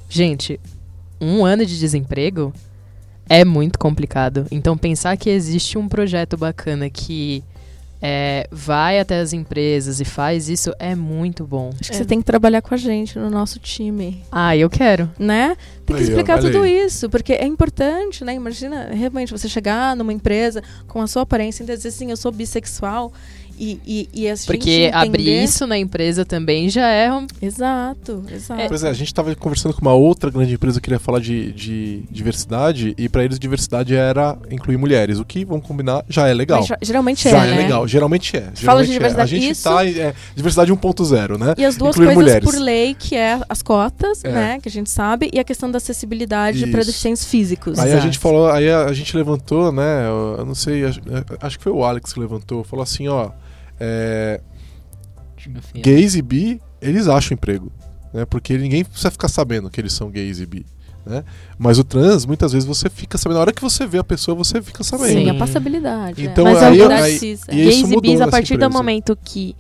gente, 0.10 0.60
um 1.20 1.46
ano 1.46 1.66
de 1.66 1.80
desemprego 1.80 2.54
é 3.28 3.44
muito 3.44 3.80
complicado. 3.80 4.46
Então, 4.52 4.78
pensar 4.78 5.18
que 5.18 5.30
existe 5.30 5.78
um 5.78 5.88
projeto 5.88 6.38
bacana 6.38 6.90
que 6.90 7.44
é, 8.08 8.48
vai 8.52 9.00
até 9.00 9.20
as 9.20 9.34
empresas 9.34 10.00
e 10.00 10.06
faz 10.06 10.48
isso 10.48 10.72
é 10.78 10.94
muito 10.94 11.44
bom. 11.44 11.72
Acho 11.82 11.90
que 11.90 11.98
você 11.98 12.06
tem 12.06 12.20
que 12.20 12.26
trabalhar 12.26 12.62
com 12.62 12.76
a 12.76 12.78
gente 12.78 13.18
no 13.18 13.32
nosso 13.32 13.58
time, 13.58 14.22
Ah, 14.32 14.56
eu 14.56 14.70
quero. 14.70 15.10
né? 15.18 15.58
Tem 15.88 15.96
que 15.96 16.04
Aí, 16.04 16.08
explicar 16.10 16.40
tudo 16.40 16.62
aí. 16.62 16.86
isso, 16.86 17.10
porque 17.10 17.34
é 17.34 17.46
importante, 17.46 18.24
né? 18.24 18.36
Imagina, 18.36 18.90
realmente, 18.92 19.32
você 19.32 19.50
chegar 19.50 19.96
numa 19.96 20.14
empresa 20.14 20.62
com 20.88 21.02
a 21.02 21.08
sua 21.08 21.24
aparência 21.24 21.64
e 21.64 21.66
dizer 21.66 21.88
assim, 21.88 22.12
eu 22.12 22.18
sou 22.18 22.32
bissexual 22.32 23.12
e, 23.60 23.80
e, 23.86 24.10
e 24.24 24.30
a 24.30 24.36
gente 24.36 24.46
Porque 24.48 24.90
abrir 24.94 25.22
entender- 25.24 25.44
isso 25.44 25.66
na 25.68 25.78
empresa 25.78 26.26
também 26.26 26.70
já 26.70 26.88
é 26.88 27.12
um. 27.12 27.26
Exato, 27.42 28.24
exato. 28.32 28.64
Pois 28.68 28.84
é, 28.84 28.90
a 28.90 28.94
gente 28.94 29.08
estava 29.08 29.34
conversando 29.36 29.74
com 29.74 29.82
uma 29.82 29.94
outra 29.94 30.30
grande 30.30 30.54
empresa 30.54 30.80
que 30.80 30.86
queria 30.86 31.00
falar 31.00 31.20
de, 31.20 31.52
de 31.54 32.04
diversidade, 32.12 32.94
e 32.98 33.08
para 33.10 33.24
eles 33.24 33.40
diversidade 33.40 33.96
era 33.96 34.38
incluir 34.52 34.78
mulheres, 34.78 35.20
o 35.20 35.26
que, 35.26 35.46
vamos 35.46 35.66
combinar, 35.66 36.04
já 36.10 36.28
é 36.28 36.34
legal. 36.34 36.60
Mas, 36.68 36.78
geralmente 36.82 37.30
já 37.30 37.46
é, 37.46 37.48
é, 37.50 37.52
né? 37.52 37.58
legal, 37.64 37.88
geralmente 37.88 38.36
é. 38.38 38.42
Fala 38.42 38.52
de 38.52 38.62
geralmente 38.62 38.90
é. 38.90 38.94
diversidade, 38.94 39.36
A 39.36 39.40
gente 39.40 39.52
isso- 39.52 39.64
tá 39.64 39.86
em 39.86 40.00
é, 40.00 40.14
diversidade 40.36 40.72
1.0, 40.72 41.38
né? 41.38 41.54
E 41.58 41.66
as 41.66 41.78
duas 41.78 41.96
Incluir 41.96 42.14
coisas 42.14 42.24
mulheres. 42.24 42.50
por 42.52 42.60
lei, 42.60 42.94
que 42.98 43.16
é 43.16 43.40
as 43.48 43.62
cotas, 43.62 44.24
É. 44.24 44.32
né? 44.32 44.60
Que 44.62 44.70
a 44.70 44.72
gente 44.72 44.90
sabe, 44.90 45.30
e 45.34 45.40
a 45.40 45.44
questão 45.44 45.70
da 45.72 45.78
acessibilidade 45.78 46.66
para 46.68 46.84
deficientes 46.84 47.26
físicos. 47.26 47.80
Aí 47.80 47.86
a 47.86 47.92
Exato. 47.94 48.04
gente 48.04 48.20
falou, 48.20 48.50
aí 48.50 48.70
a, 48.70 48.86
a 48.86 48.94
gente 48.94 49.16
levantou, 49.16 49.72
né? 49.72 50.06
Eu, 50.08 50.36
eu 50.40 50.46
não 50.46 50.56
sei, 50.56 50.84
acho, 50.86 51.00
acho 51.42 51.58
que 51.58 51.64
foi 51.64 51.72
o 51.74 51.84
Alex 51.84 52.14
que 52.14 52.20
levantou, 52.20 52.64
falou 52.64 52.84
assim, 52.84 53.08
ó, 53.08 53.30
é, 53.80 54.42
gays 55.76 56.16
e 56.16 56.22
bi, 56.22 56.62
eles 56.82 57.08
acham 57.08 57.36
emprego, 57.36 57.72
né? 58.14 58.26
Porque 58.26 58.58
ninguém 58.58 58.84
precisa 58.84 59.12
ficar 59.12 59.28
sabendo 59.28 59.70
que 59.70 59.80
eles 59.80 59.94
são 59.94 60.10
gays 60.10 60.40
e 60.40 60.46
bi, 60.46 60.66
né? 61.06 61.24
Mas 61.58 61.78
o 61.80 61.84
trans, 61.84 62.26
muitas 62.26 62.52
vezes 62.52 62.68
você 62.68 62.90
fica 62.90 63.18
sabendo, 63.18 63.36
na 63.36 63.42
hora 63.42 63.54
que 63.54 63.62
você 63.62 63.86
vê 63.86 63.98
a 63.98 64.04
pessoa, 64.04 64.36
você 64.36 64.62
fica 64.62 64.84
sabendo. 64.84 65.20
Sim, 65.20 65.30
a 65.30 65.36
passabilidade. 65.36 66.24
Então, 66.24 66.48
é. 66.48 66.54
Mas 66.54 66.64
aí, 66.64 66.80
é 66.80 66.88
o 66.88 66.92
aí, 66.92 67.20
cis, 67.20 67.42
é. 67.48 67.54
e 67.54 67.66
Gays 67.66 67.92
e 67.92 68.02
bis, 68.02 68.22
a 68.22 68.28
partir 68.28 68.58
do 68.58 68.70
momento 68.70 69.18
que 69.24 69.56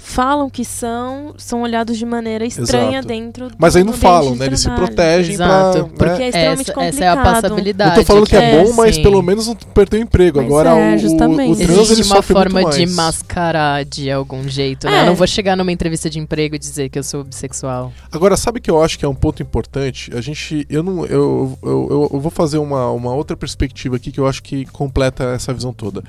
falam 0.00 0.48
que 0.48 0.64
são, 0.64 1.34
são 1.36 1.62
olhados 1.62 1.96
de 1.96 2.04
maneira 2.06 2.44
estranha 2.44 2.98
Exato. 2.98 3.08
dentro 3.08 3.48
do 3.50 3.54
Mas 3.58 3.76
aí 3.76 3.84
não 3.84 3.92
falam, 3.92 4.34
né? 4.34 4.46
Eles 4.46 4.60
se 4.60 4.70
protegem 4.70 5.34
Exato, 5.34 5.88
pra... 5.96 6.08
Porque 6.08 6.18
né? 6.18 6.24
é 6.24 6.28
extremamente 6.28 6.70
Essa, 6.70 6.82
essa 6.82 7.04
é 7.04 7.08
a 7.08 7.16
complicado. 7.16 7.42
passabilidade. 7.42 7.90
Não 7.90 7.96
tô 7.96 8.06
falando 8.06 8.26
que 8.26 8.36
é, 8.36 8.54
é, 8.54 8.64
bom, 8.64 8.72
mas 8.72 8.96
sim. 8.96 9.02
pelo 9.02 9.22
menos 9.22 9.46
não 9.46 9.54
perdeu 9.54 10.00
o 10.00 10.02
emprego. 10.02 10.38
Mas 10.38 10.46
Agora 10.46 10.70
é, 10.70 10.92
o, 10.92 10.96
o, 10.96 10.98
justamente. 10.98 11.52
o 11.52 11.56
trans 11.56 11.70
ele 11.70 11.80
Existe 11.80 12.02
uma 12.02 12.16
sofre 12.16 12.34
muito 12.34 12.52
forma 12.52 12.70
de 12.70 12.86
mascarar 12.86 13.84
de 13.84 14.10
algum 14.10 14.48
jeito, 14.48 14.86
né? 14.86 14.98
É. 14.98 15.02
Eu 15.02 15.06
não 15.06 15.14
vou 15.14 15.26
chegar 15.26 15.56
numa 15.56 15.70
entrevista 15.70 16.08
de 16.08 16.18
emprego 16.18 16.56
e 16.56 16.58
dizer 16.58 16.88
que 16.88 16.98
eu 16.98 17.02
sou 17.02 17.22
bissexual. 17.22 17.92
Agora, 18.10 18.36
sabe 18.36 18.60
que 18.60 18.70
eu 18.70 18.82
acho 18.82 18.98
que 18.98 19.04
é 19.04 19.08
um 19.08 19.14
ponto 19.14 19.42
importante? 19.42 20.10
A 20.16 20.20
gente. 20.20 20.66
Eu 20.68 20.82
não. 20.82 21.04
Eu, 21.06 21.58
eu, 21.62 21.88
eu, 21.90 22.10
eu 22.14 22.20
vou 22.20 22.30
fazer 22.30 22.58
uma, 22.58 22.90
uma 22.90 23.14
outra 23.14 23.36
perspectiva 23.36 23.96
aqui 23.96 24.10
que 24.10 24.18
eu 24.18 24.26
acho 24.26 24.42
que 24.42 24.64
completa 24.66 25.24
essa 25.34 25.52
visão 25.52 25.72
toda. 25.72 26.02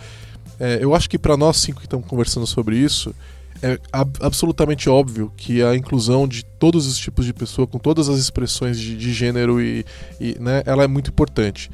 É, 0.59 0.77
eu 0.79 0.93
acho 0.93 1.09
que 1.09 1.17
para 1.17 1.35
nós 1.35 1.57
cinco 1.57 1.79
que 1.79 1.87
estamos 1.87 2.05
conversando 2.05 2.45
sobre 2.45 2.77
isso, 2.77 3.15
é 3.61 3.79
ab- 3.91 4.17
absolutamente 4.21 4.89
óbvio 4.89 5.31
que 5.37 5.61
a 5.61 5.75
inclusão 5.75 6.27
de 6.27 6.43
todos 6.43 6.87
os 6.87 6.97
tipos 6.97 7.25
de 7.25 7.33
pessoa, 7.33 7.67
com 7.67 7.77
todas 7.77 8.09
as 8.09 8.17
expressões 8.19 8.79
de, 8.79 8.95
de 8.97 9.13
gênero 9.13 9.61
e, 9.61 9.85
e, 10.19 10.37
né, 10.39 10.63
ela 10.65 10.83
é 10.83 10.87
muito 10.87 11.09
importante. 11.09 11.69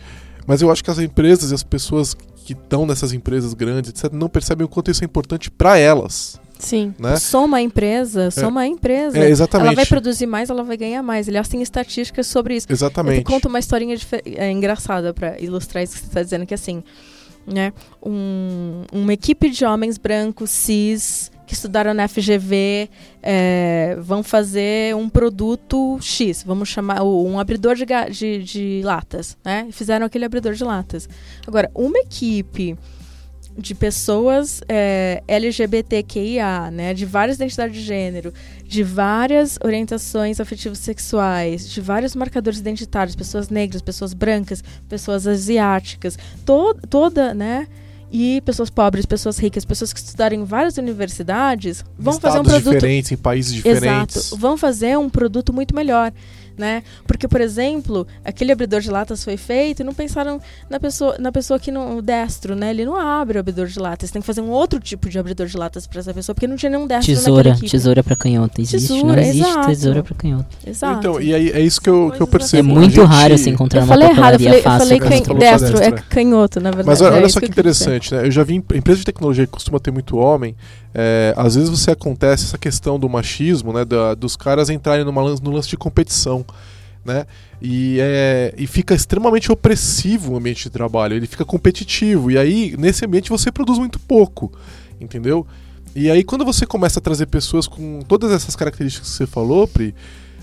Mas 0.46 0.62
eu 0.62 0.72
acho 0.72 0.84
que 0.84 0.90
as 0.92 1.00
empresas 1.00 1.52
e 1.52 1.54
as 1.54 1.64
pessoas 1.64 2.16
que 2.46 2.54
estão 2.54 2.86
nessas 2.86 3.12
empresas 3.12 3.54
grandes, 3.54 3.90
etc., 3.92 4.12
não 4.14 4.30
percebem 4.30 4.66
o 4.66 4.70
quanto 4.70 4.90
isso 4.90 5.04
é 5.04 5.06
importante 5.06 5.52
para 5.52 5.78
elas, 5.78 6.40
Sim. 6.58 6.94
né? 6.98 7.18
Sou 7.18 7.44
uma 7.46 7.62
empresa, 7.62 8.32
sou 8.32 8.48
uma 8.48 8.66
empresa. 8.66 9.18
É, 9.20 9.30
exatamente. 9.30 9.68
Ela 9.68 9.76
vai 9.76 9.86
produzir 9.86 10.26
mais, 10.26 10.50
ela 10.50 10.64
vai 10.64 10.78
ganhar 10.78 11.04
mais. 11.04 11.28
Aliás, 11.28 11.50
tem 11.50 11.62
estatísticas 11.62 12.26
sobre 12.28 12.56
isso. 12.56 12.66
Eu 12.70 12.74
Exatamente. 12.74 13.20
te 13.20 13.24
conto 13.26 13.48
uma 13.50 13.60
historinha 13.60 13.98
é, 14.26 14.50
engraçada 14.50 15.14
pra 15.14 15.38
ilustrar 15.40 15.84
isso 15.84 15.94
que 15.96 16.00
você 16.00 16.06
está 16.08 16.24
dizendo, 16.24 16.46
que 16.46 16.54
assim, 16.54 16.82
né, 17.46 17.74
um- 18.02 18.84
uma 18.94 19.12
equipe 19.14 19.50
de 19.50 19.66
homens 19.66 19.98
brancos, 19.98 20.50
cis, 20.50 21.30
que 21.48 21.54
estudaram 21.54 21.94
na 21.94 22.08
FGV, 22.08 22.90
é, 23.24 23.98
vão 24.02 24.22
fazer 24.22 24.94
um 24.96 25.08
produto 25.10 25.98
X, 26.02 26.44
vamos 26.46 26.68
chamar 26.70 27.02
um 27.04 27.40
abridor 27.40 27.74
de, 27.76 27.86
de- 28.12 28.44
de 28.44 28.82
latas, 28.84 29.38
né? 29.44 29.68
Fizeram 29.72 30.06
aquele 30.06 30.26
abridor 30.26 30.54
de 30.54 30.64
latas. 30.64 31.08
Agora, 31.48 31.72
uma 31.74 31.98
equipe 32.00 32.78
de 33.58 33.74
pessoas 33.74 34.62
é, 34.70 35.24
LGBTQIA, 35.28 36.70
né, 36.70 36.94
de 36.94 37.06
várias 37.06 37.38
identidades 37.38 37.76
de 37.76 37.82
gênero, 37.82 38.32
de 38.64 38.84
várias 38.84 39.58
orientações 39.64 40.40
afetivas 40.40 40.78
sexuais, 40.78 41.68
de 41.68 41.82
vários 41.82 42.14
marcadores 42.16 42.60
identitários, 42.60 43.16
pessoas 43.16 43.50
negras, 43.50 43.82
pessoas 43.82 44.14
brancas, 44.14 44.64
pessoas 44.88 45.26
asiáticas, 45.26 46.20
to 46.46 46.76
toda, 46.88 47.34
né, 47.34 47.68
e 48.12 48.42
pessoas 48.42 48.70
pobres, 48.70 49.06
pessoas 49.06 49.38
ricas, 49.38 49.66
pessoas 49.66 49.92
que 49.92 50.00
estudaram 50.00 50.36
em 50.36 50.44
várias 50.44 50.78
universidades, 50.78 51.84
vão 51.98 52.20
fazer 52.20 52.40
um 52.40 52.42
Estados 52.42 52.64
produto 52.64 52.74
diferentes, 52.76 53.12
em 53.12 53.18
países 53.18 53.54
diferentes. 53.54 54.16
Exato. 54.16 54.38
Vão 54.38 54.58
fazer 54.58 54.98
um 54.98 55.10
produto 55.10 55.52
muito 55.52 55.76
melhor, 55.76 56.14
né? 56.58 56.84
Porque, 57.06 57.28
por 57.28 57.40
exemplo, 57.42 58.08
aquele 58.26 58.52
abridor 58.52 58.82
de 58.82 58.90
latas 58.90 59.24
foi 59.24 59.38
feito 59.38 59.82
e 59.82 59.84
não 59.84 59.94
pensaram 59.94 60.42
na 60.70 60.80
pessoa, 60.80 61.16
na 61.20 61.32
pessoa 61.32 61.60
que 61.60 61.72
não 61.72 61.98
o 61.98 62.02
destro, 62.02 62.56
né? 62.56 62.70
Ele 62.72 62.86
não 62.86 62.96
abre 62.96 63.38
o 63.38 63.40
abridor 63.40 63.68
de 63.68 63.80
latas. 63.80 64.10
Tem 64.12 64.22
que 64.22 64.26
fazer 64.26 64.42
um 64.42 64.50
outro 64.50 64.80
tipo 64.80 65.08
de 65.10 65.20
abridor 65.20 65.48
de 65.48 65.56
latas 65.58 65.86
para 65.88 66.00
essa 66.00 66.14
pessoa, 66.14 66.34
porque 66.34 66.48
não 66.48 66.56
tinha 66.56 66.70
nenhum 66.70 66.88
destro 66.88 67.14
Tesoura, 67.14 67.56
tesoura 67.56 68.04
pra 68.04 68.16
canhota. 68.16 68.62
Existe, 68.62 68.90
não 68.90 68.98
Tesoura, 69.00 69.22
existe 69.22 69.50
exato. 69.50 69.68
tesoura 69.68 70.04
pra 70.04 70.16
canhota. 70.16 70.48
Exato. 70.66 71.00
Então, 71.00 71.22
e 71.22 71.34
aí 71.34 71.52
é 71.52 71.60
isso 71.62 71.80
que 71.82 71.90
eu, 71.90 72.12
que 72.16 72.22
eu 72.22 72.28
É 72.28 72.30
percebo. 72.30 72.70
muito 72.70 73.02
A 73.02 73.06
gente- 73.06 73.14
raro 73.14 73.38
se 73.38 73.50
encontrar 73.50 73.80
eu 73.82 73.84
uma 73.86 73.88
falei 73.94 74.08
errado, 74.10 74.34
eu 74.34 74.40
papelaria 74.40 74.48
falei, 74.48 74.60
eu 74.60 74.64
fácil. 74.64 74.88
falei 74.88 75.00
can- 75.20 75.26
falou 75.26 75.40
destro, 75.40 75.78
é 75.78 75.92
destra. 75.92 76.02
canhoto, 76.10 76.60
na 76.60 76.72
verdade. 76.72 76.88
Mas 76.88 77.02
olha, 77.02 77.14
é 77.14 77.18
olha 77.18 77.30
só 77.30 77.40
que 77.40 77.46
eu 77.46 77.50
dizer. 77.50 77.60
interessante, 77.62 78.14
né? 78.14 78.26
Eu 78.28 78.32
já 78.32 78.44
vi 78.44 78.56
em 78.56 78.58
empresa 78.58 79.00
de 79.00 79.06
tecnologia 79.06 79.46
que 79.46 79.52
costuma 79.52 79.80
ter 79.80 79.92
muito 79.92 80.18
homem. 80.18 80.56
É, 81.00 81.32
às 81.38 81.54
vezes 81.54 81.70
você 81.70 81.92
acontece 81.92 82.46
essa 82.46 82.58
questão 82.58 82.98
do 82.98 83.08
machismo, 83.08 83.72
né? 83.72 83.86
da- 83.86 84.16
dos 84.16 84.36
caras 84.36 84.68
entrarem 84.68 85.06
numa 85.06 85.22
no 85.22 85.52
lance 85.52 85.70
de 85.70 85.78
competição. 85.78 86.44
Né? 87.06 87.26
E, 87.62 88.00
é, 88.02 88.54
e 88.58 88.66
fica 88.66 88.96
extremamente 88.96 89.52
opressivo 89.52 90.34
o 90.34 90.38
ambiente 90.38 90.64
de 90.64 90.70
trabalho, 90.72 91.16
ele 91.16 91.28
fica 91.28 91.46
competitivo. 91.46 92.32
E 92.32 92.38
aí, 92.38 92.76
nesse 92.78 93.06
ambiente, 93.06 93.30
você 93.30 93.52
produz 93.52 93.78
muito 93.78 94.00
pouco. 94.00 94.52
Entendeu? 95.00 95.46
E 95.96 96.10
aí, 96.10 96.24
quando 96.24 96.44
você 96.44 96.66
começa 96.66 97.00
a 97.00 97.02
trazer 97.02 97.28
pessoas 97.28 97.68
com 97.68 98.02
todas 98.02 98.32
essas 98.32 98.56
características 98.56 99.10
que 99.10 99.16
você 99.16 99.28
falou, 99.28 99.68
Pri, 99.68 99.94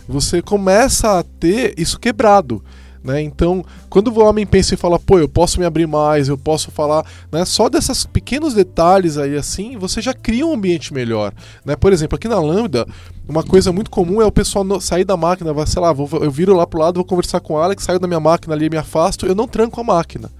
você 0.08 0.40
começa 0.40 1.18
a 1.18 1.22
ter 1.24 1.74
isso 1.76 1.98
quebrado. 1.98 2.62
Né? 3.04 3.20
Então, 3.20 3.62
quando 3.90 4.08
o 4.08 4.24
homem 4.24 4.46
pensa 4.46 4.72
e 4.72 4.78
fala, 4.78 4.98
pô, 4.98 5.18
eu 5.18 5.28
posso 5.28 5.60
me 5.60 5.66
abrir 5.66 5.86
mais, 5.86 6.28
eu 6.28 6.38
posso 6.38 6.70
falar, 6.70 7.04
né? 7.30 7.44
Só 7.44 7.68
desses 7.68 8.06
pequenos 8.06 8.54
detalhes 8.54 9.18
aí 9.18 9.36
assim, 9.36 9.76
você 9.76 10.00
já 10.00 10.14
cria 10.14 10.46
um 10.46 10.54
ambiente 10.54 10.94
melhor. 10.94 11.34
Né? 11.66 11.76
Por 11.76 11.92
exemplo, 11.92 12.16
aqui 12.16 12.26
na 12.28 12.40
Lambda, 12.40 12.86
uma 13.28 13.42
coisa 13.42 13.70
muito 13.72 13.90
comum 13.90 14.22
é 14.22 14.24
o 14.24 14.32
pessoal 14.32 14.80
sair 14.80 15.04
da 15.04 15.18
máquina, 15.18 15.52
vai, 15.52 15.66
sei 15.66 15.82
lá, 15.82 15.92
vou- 15.92 16.08
eu 16.24 16.30
viro 16.30 16.56
lá 16.56 16.66
pro 16.66 16.80
lado, 16.80 16.94
vou 16.94 17.04
conversar 17.04 17.40
com 17.40 17.52
o 17.52 17.58
Alex, 17.58 17.84
saio 17.84 18.00
da 18.00 18.06
minha 18.08 18.20
máquina 18.20 18.54
ali, 18.54 18.70
me 18.70 18.78
afasto, 18.78 19.26
eu 19.26 19.34
não 19.34 19.46
tranco 19.46 19.78
a 19.82 19.84
máquina. 19.84 20.30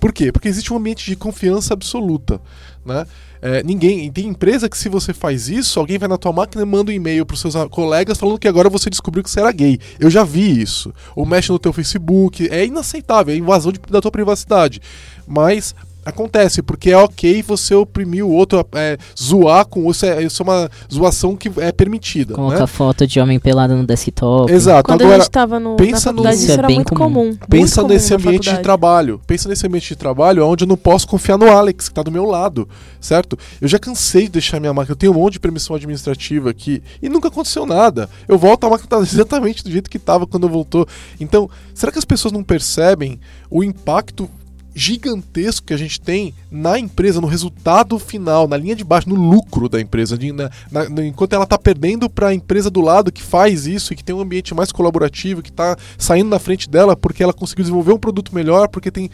Por 0.00 0.10
quê? 0.10 0.32
Porque 0.32 0.48
existe 0.48 0.72
um 0.72 0.76
ambiente 0.78 1.04
de 1.04 1.14
confiança 1.16 1.74
absoluta, 1.74 2.40
né? 2.86 3.04
É, 3.40 3.62
ninguém 3.62 4.10
tem 4.10 4.26
empresa 4.26 4.68
que 4.68 4.76
se 4.76 4.88
você 4.88 5.12
faz 5.12 5.48
isso, 5.48 5.78
alguém 5.78 5.98
vai 5.98 6.08
na 6.08 6.18
tua 6.18 6.32
máquina 6.32 6.62
e 6.62 6.66
manda 6.66 6.90
um 6.90 6.94
e-mail 6.94 7.24
pros 7.24 7.40
seus 7.40 7.54
colegas 7.70 8.18
falando 8.18 8.38
que 8.38 8.48
agora 8.48 8.68
você 8.68 8.90
descobriu 8.90 9.22
que 9.22 9.30
você 9.30 9.40
era 9.40 9.52
gay. 9.52 9.78
Eu 9.98 10.10
já 10.10 10.24
vi 10.24 10.60
isso. 10.60 10.92
Ou 11.14 11.24
mexe 11.24 11.50
no 11.50 11.58
teu 11.58 11.72
Facebook, 11.72 12.48
é 12.50 12.66
inaceitável, 12.66 13.34
é 13.34 13.36
invasão 13.38 13.72
de- 13.72 13.80
da 13.90 14.00
tua 14.00 14.10
privacidade. 14.10 14.80
Mas 15.26 15.74
acontece, 16.08 16.62
porque 16.62 16.90
é 16.90 16.96
ok 16.96 17.42
você 17.42 17.74
oprimir 17.74 18.24
o 18.24 18.30
outro, 18.30 18.64
é, 18.74 18.96
zoar 19.18 19.66
com 19.66 19.90
isso 19.90 20.04
é, 20.06 20.22
isso 20.22 20.42
é 20.42 20.44
uma 20.44 20.70
zoação 20.92 21.36
que 21.36 21.50
é 21.58 21.70
permitida, 21.72 22.34
Colocar 22.34 22.60
né? 22.60 22.66
foto 22.66 23.06
de 23.06 23.20
homem 23.20 23.38
pelado 23.38 23.74
no 23.76 23.86
desktop. 23.86 24.50
Exato. 24.52 24.84
Quando 24.84 25.02
a 25.02 25.04
Agora, 25.04 25.20
gente 25.20 25.30
tava 25.30 25.60
no, 25.60 25.70
na 25.70 25.76
pensa 25.76 26.10
no- 26.12 26.18
faculdade, 26.18 26.36
Isso 26.42 26.50
é 26.50 26.54
era 26.54 26.66
bem 26.66 26.76
muito 26.76 26.94
comum. 26.94 27.12
comum. 27.14 27.24
muito 27.26 27.48
Pensa 27.48 27.82
comum 27.82 27.94
nesse 27.94 28.10
na 28.10 28.16
ambiente 28.16 28.50
de 28.54 28.58
trabalho. 28.62 29.20
Pensa 29.26 29.48
nesse 29.48 29.66
ambiente 29.66 29.88
de 29.88 29.96
trabalho 29.96 30.46
onde 30.46 30.64
eu 30.64 30.68
não 30.68 30.76
posso 30.76 31.06
confiar 31.06 31.38
no 31.38 31.48
Alex, 31.50 31.88
que 31.88 31.94
tá 31.94 32.02
do 32.02 32.10
meu 32.10 32.24
lado, 32.24 32.68
certo? 33.00 33.38
Eu 33.60 33.68
já 33.68 33.78
cansei 33.78 34.24
de 34.24 34.30
deixar 34.30 34.60
minha 34.60 34.72
máquina. 34.74 34.92
Eu 34.92 34.96
tenho 34.96 35.12
um 35.12 35.16
monte 35.16 35.34
de 35.34 35.40
permissão 35.40 35.74
administrativa 35.76 36.50
aqui 36.50 36.82
e 37.02 37.08
nunca 37.08 37.28
aconteceu 37.28 37.64
nada. 37.66 38.08
Eu 38.26 38.38
volto, 38.38 38.64
a 38.64 38.70
máquina 38.70 38.88
tá 38.88 38.98
exatamente 39.02 39.62
do 39.64 39.70
jeito 39.70 39.88
que 39.90 39.98
tava 39.98 40.26
quando 40.26 40.44
eu 40.44 40.50
voltou. 40.50 40.86
Então, 41.20 41.48
será 41.74 41.92
que 41.92 41.98
as 41.98 42.04
pessoas 42.04 42.32
não 42.32 42.42
percebem 42.42 43.18
o 43.50 43.62
impacto 43.62 44.28
gigantesco 44.74 45.66
que 45.66 45.74
a 45.74 45.76
gente 45.76 46.00
tem 46.00 46.32
na 46.50 46.78
empresa, 46.78 47.20
no 47.20 47.26
resultado 47.26 47.98
final, 47.98 48.46
na 48.46 48.56
linha 48.56 48.76
de 48.76 48.84
baixo, 48.84 49.08
no 49.08 49.14
lucro 49.16 49.68
da 49.68 49.80
empresa, 49.80 50.16
de- 50.16 50.32
na- 50.32 50.50
na- 50.70 51.04
enquanto 51.04 51.32
ela 51.32 51.44
está 51.44 51.58
perdendo 51.58 52.08
para 52.08 52.28
a 52.28 52.34
empresa 52.34 52.70
do 52.70 52.80
lado 52.80 53.10
que 53.12 53.22
faz 53.22 53.66
isso 53.66 53.92
e 53.92 53.96
que 53.96 54.04
tem 54.04 54.14
um 54.14 54.20
ambiente 54.20 54.54
mais 54.54 54.70
colaborativo, 54.70 55.42
que 55.42 55.50
está 55.50 55.76
saindo 55.96 56.28
na 56.30 56.38
frente 56.38 56.68
dela 56.68 56.96
porque 56.96 57.22
ela 57.22 57.32
conseguiu 57.32 57.64
desenvolver 57.64 57.92
um 57.92 57.98
produto 57.98 58.34
melhor, 58.34 58.68
porque 58.68 58.90
tem, 58.90 59.10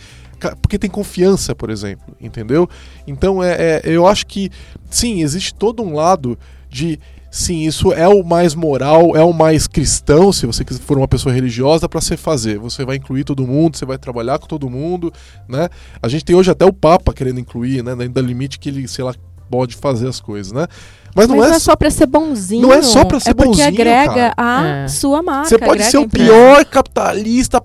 porque 0.60 0.78
tem 0.78 0.90
confiança, 0.90 1.54
por 1.54 1.70
exemplo, 1.70 2.14
entendeu? 2.20 2.68
Então 3.06 3.42
é, 3.42 3.52
é- 3.52 3.82
eu 3.84 4.06
acho 4.06 4.26
que 4.26 4.50
sim, 4.90 5.22
existe 5.22 5.54
todo 5.54 5.82
um 5.82 5.94
lado 5.94 6.38
de 6.68 6.98
sim, 7.36 7.62
isso 7.66 7.92
é 7.92 8.06
o 8.06 8.22
mais 8.22 8.54
moral, 8.54 9.16
é 9.16 9.22
o 9.22 9.32
mais 9.32 9.66
cristão, 9.66 10.32
se 10.32 10.46
você 10.46 10.64
for 10.80 10.96
uma 10.96 11.08
pessoa 11.08 11.34
religiosa, 11.34 11.88
para 11.88 12.00
você 12.00 12.16
fazer. 12.16 12.58
Você 12.58 12.84
vai 12.84 12.96
incluir 12.96 13.24
todo 13.24 13.46
mundo, 13.46 13.76
você 13.76 13.84
vai 13.84 13.98
trabalhar 13.98 14.38
com 14.38 14.46
todo 14.46 14.70
mundo, 14.70 15.12
né? 15.48 15.68
A 16.00 16.08
gente 16.08 16.24
tem 16.24 16.36
hoje 16.36 16.50
até 16.50 16.64
o 16.64 16.72
Papa 16.72 17.12
querendo 17.12 17.40
incluir, 17.40 17.82
né? 17.82 17.96
Dentro 17.96 18.14
do 18.14 18.20
limite 18.20 18.58
que 18.58 18.68
ele, 18.68 18.86
sei 18.86 19.04
lá, 19.04 19.12
pode 19.50 19.74
fazer 19.76 20.08
as 20.08 20.20
coisas, 20.20 20.52
né? 20.52 20.66
Mas 21.14 21.28
não 21.28 21.36
Mas 21.36 21.46
é, 21.46 21.48
não 21.50 21.56
é 21.56 21.60
só 21.60 21.76
pra 21.76 21.90
ser 21.90 22.06
bonzinho. 22.06 22.62
não 22.62 22.72
é 22.72 22.82
só 22.82 23.04
pra 23.04 23.20
ser 23.20 23.30
é 23.30 23.34
porque 23.34 23.48
bonzinho, 23.50 23.68
agrega 23.68 24.12
cara. 24.14 24.34
a 24.36 24.66
É. 24.84 24.88
sua 24.88 25.22
marca. 25.22 25.48
Você 25.48 25.58
pode 25.58 25.84
ser 25.84 25.98
o 25.98 26.08
pior 26.08 26.64
capitalista 26.64 27.60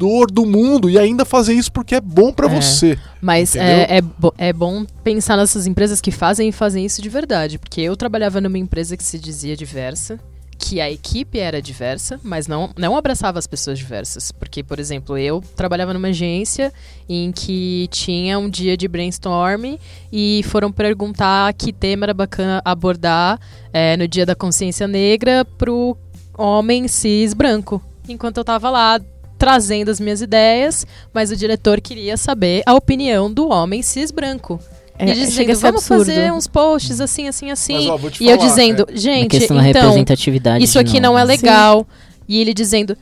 predador 0.00 0.30
do 0.30 0.46
mundo 0.46 0.88
e 0.88 0.98
ainda 0.98 1.24
fazer 1.24 1.52
isso 1.52 1.70
porque 1.70 1.94
é 1.94 2.00
bom 2.00 2.32
pra 2.32 2.46
É. 2.46 2.60
você. 2.60 2.98
Mas 3.20 3.54
é, 3.54 3.98
é, 3.98 4.02
é 4.38 4.52
bom 4.52 4.84
pensar 5.04 5.36
nessas 5.36 5.66
empresas 5.66 6.00
que 6.00 6.10
fazem 6.10 6.48
e 6.48 6.52
fazem 6.52 6.84
isso 6.86 7.02
de 7.02 7.08
verdade. 7.08 7.58
Porque 7.58 7.80
eu 7.82 7.94
trabalhava 7.96 8.40
numa 8.40 8.58
empresa 8.58 8.96
que 8.96 9.04
se 9.04 9.18
dizia 9.18 9.54
diversa, 9.56 10.18
que 10.58 10.80
a 10.80 10.90
equipe 10.90 11.38
era 11.38 11.60
diversa, 11.60 12.18
mas 12.22 12.46
não, 12.46 12.70
não 12.76 12.96
abraçava 12.96 13.38
as 13.38 13.46
pessoas 13.46 13.78
diversas. 13.78 14.32
Porque, 14.32 14.62
por 14.62 14.78
exemplo, 14.78 15.16
eu 15.18 15.42
trabalhava 15.54 15.92
numa 15.92 16.08
agência 16.08 16.72
em 17.08 17.30
que 17.32 17.86
tinha 17.90 18.38
um 18.38 18.48
dia 18.48 18.76
de 18.76 18.88
brainstorm 18.88 19.76
e 20.12 20.42
foram 20.44 20.72
perguntar 20.72 21.52
que 21.54 21.72
tema 21.72 22.06
era 22.06 22.14
bacana 22.14 22.62
abordar 22.64 23.38
é, 23.72 23.96
no 23.96 24.06
dia 24.08 24.24
da 24.24 24.34
consciência 24.34 24.86
negra 24.88 25.44
pro 25.58 25.96
homem 26.36 26.88
cis 26.88 27.34
branco. 27.34 27.82
Enquanto 28.08 28.38
eu 28.38 28.44
tava 28.44 28.70
lá 28.70 29.00
trazendo 29.40 29.90
as 29.90 29.98
minhas 29.98 30.20
ideias, 30.20 30.86
mas 31.14 31.30
o 31.30 31.36
diretor 31.36 31.80
queria 31.80 32.18
saber 32.18 32.62
a 32.66 32.74
opinião 32.74 33.32
do 33.32 33.48
homem 33.48 33.80
cis 33.80 34.10
branco. 34.10 34.60
É, 34.98 35.08
e 35.08 35.14
dizendo, 35.14 35.56
vamos 35.56 35.90
absurdo. 35.90 36.04
fazer 36.04 36.30
uns 36.30 36.46
posts 36.46 37.00
assim, 37.00 37.26
assim, 37.26 37.50
assim. 37.50 37.88
Mas, 37.88 38.04
ó, 38.04 38.10
e 38.20 38.28
eu 38.28 38.36
falar, 38.36 38.48
dizendo, 38.50 38.86
é, 38.86 38.96
gente, 38.98 39.38
da 39.38 39.44
então, 39.46 39.58
representatividade. 39.58 40.62
isso 40.62 40.78
aqui 40.78 41.00
não 41.00 41.18
é 41.18 41.24
legal. 41.24 41.88
E 42.28 42.38
ele 42.38 42.52
dizendo, 42.52 42.94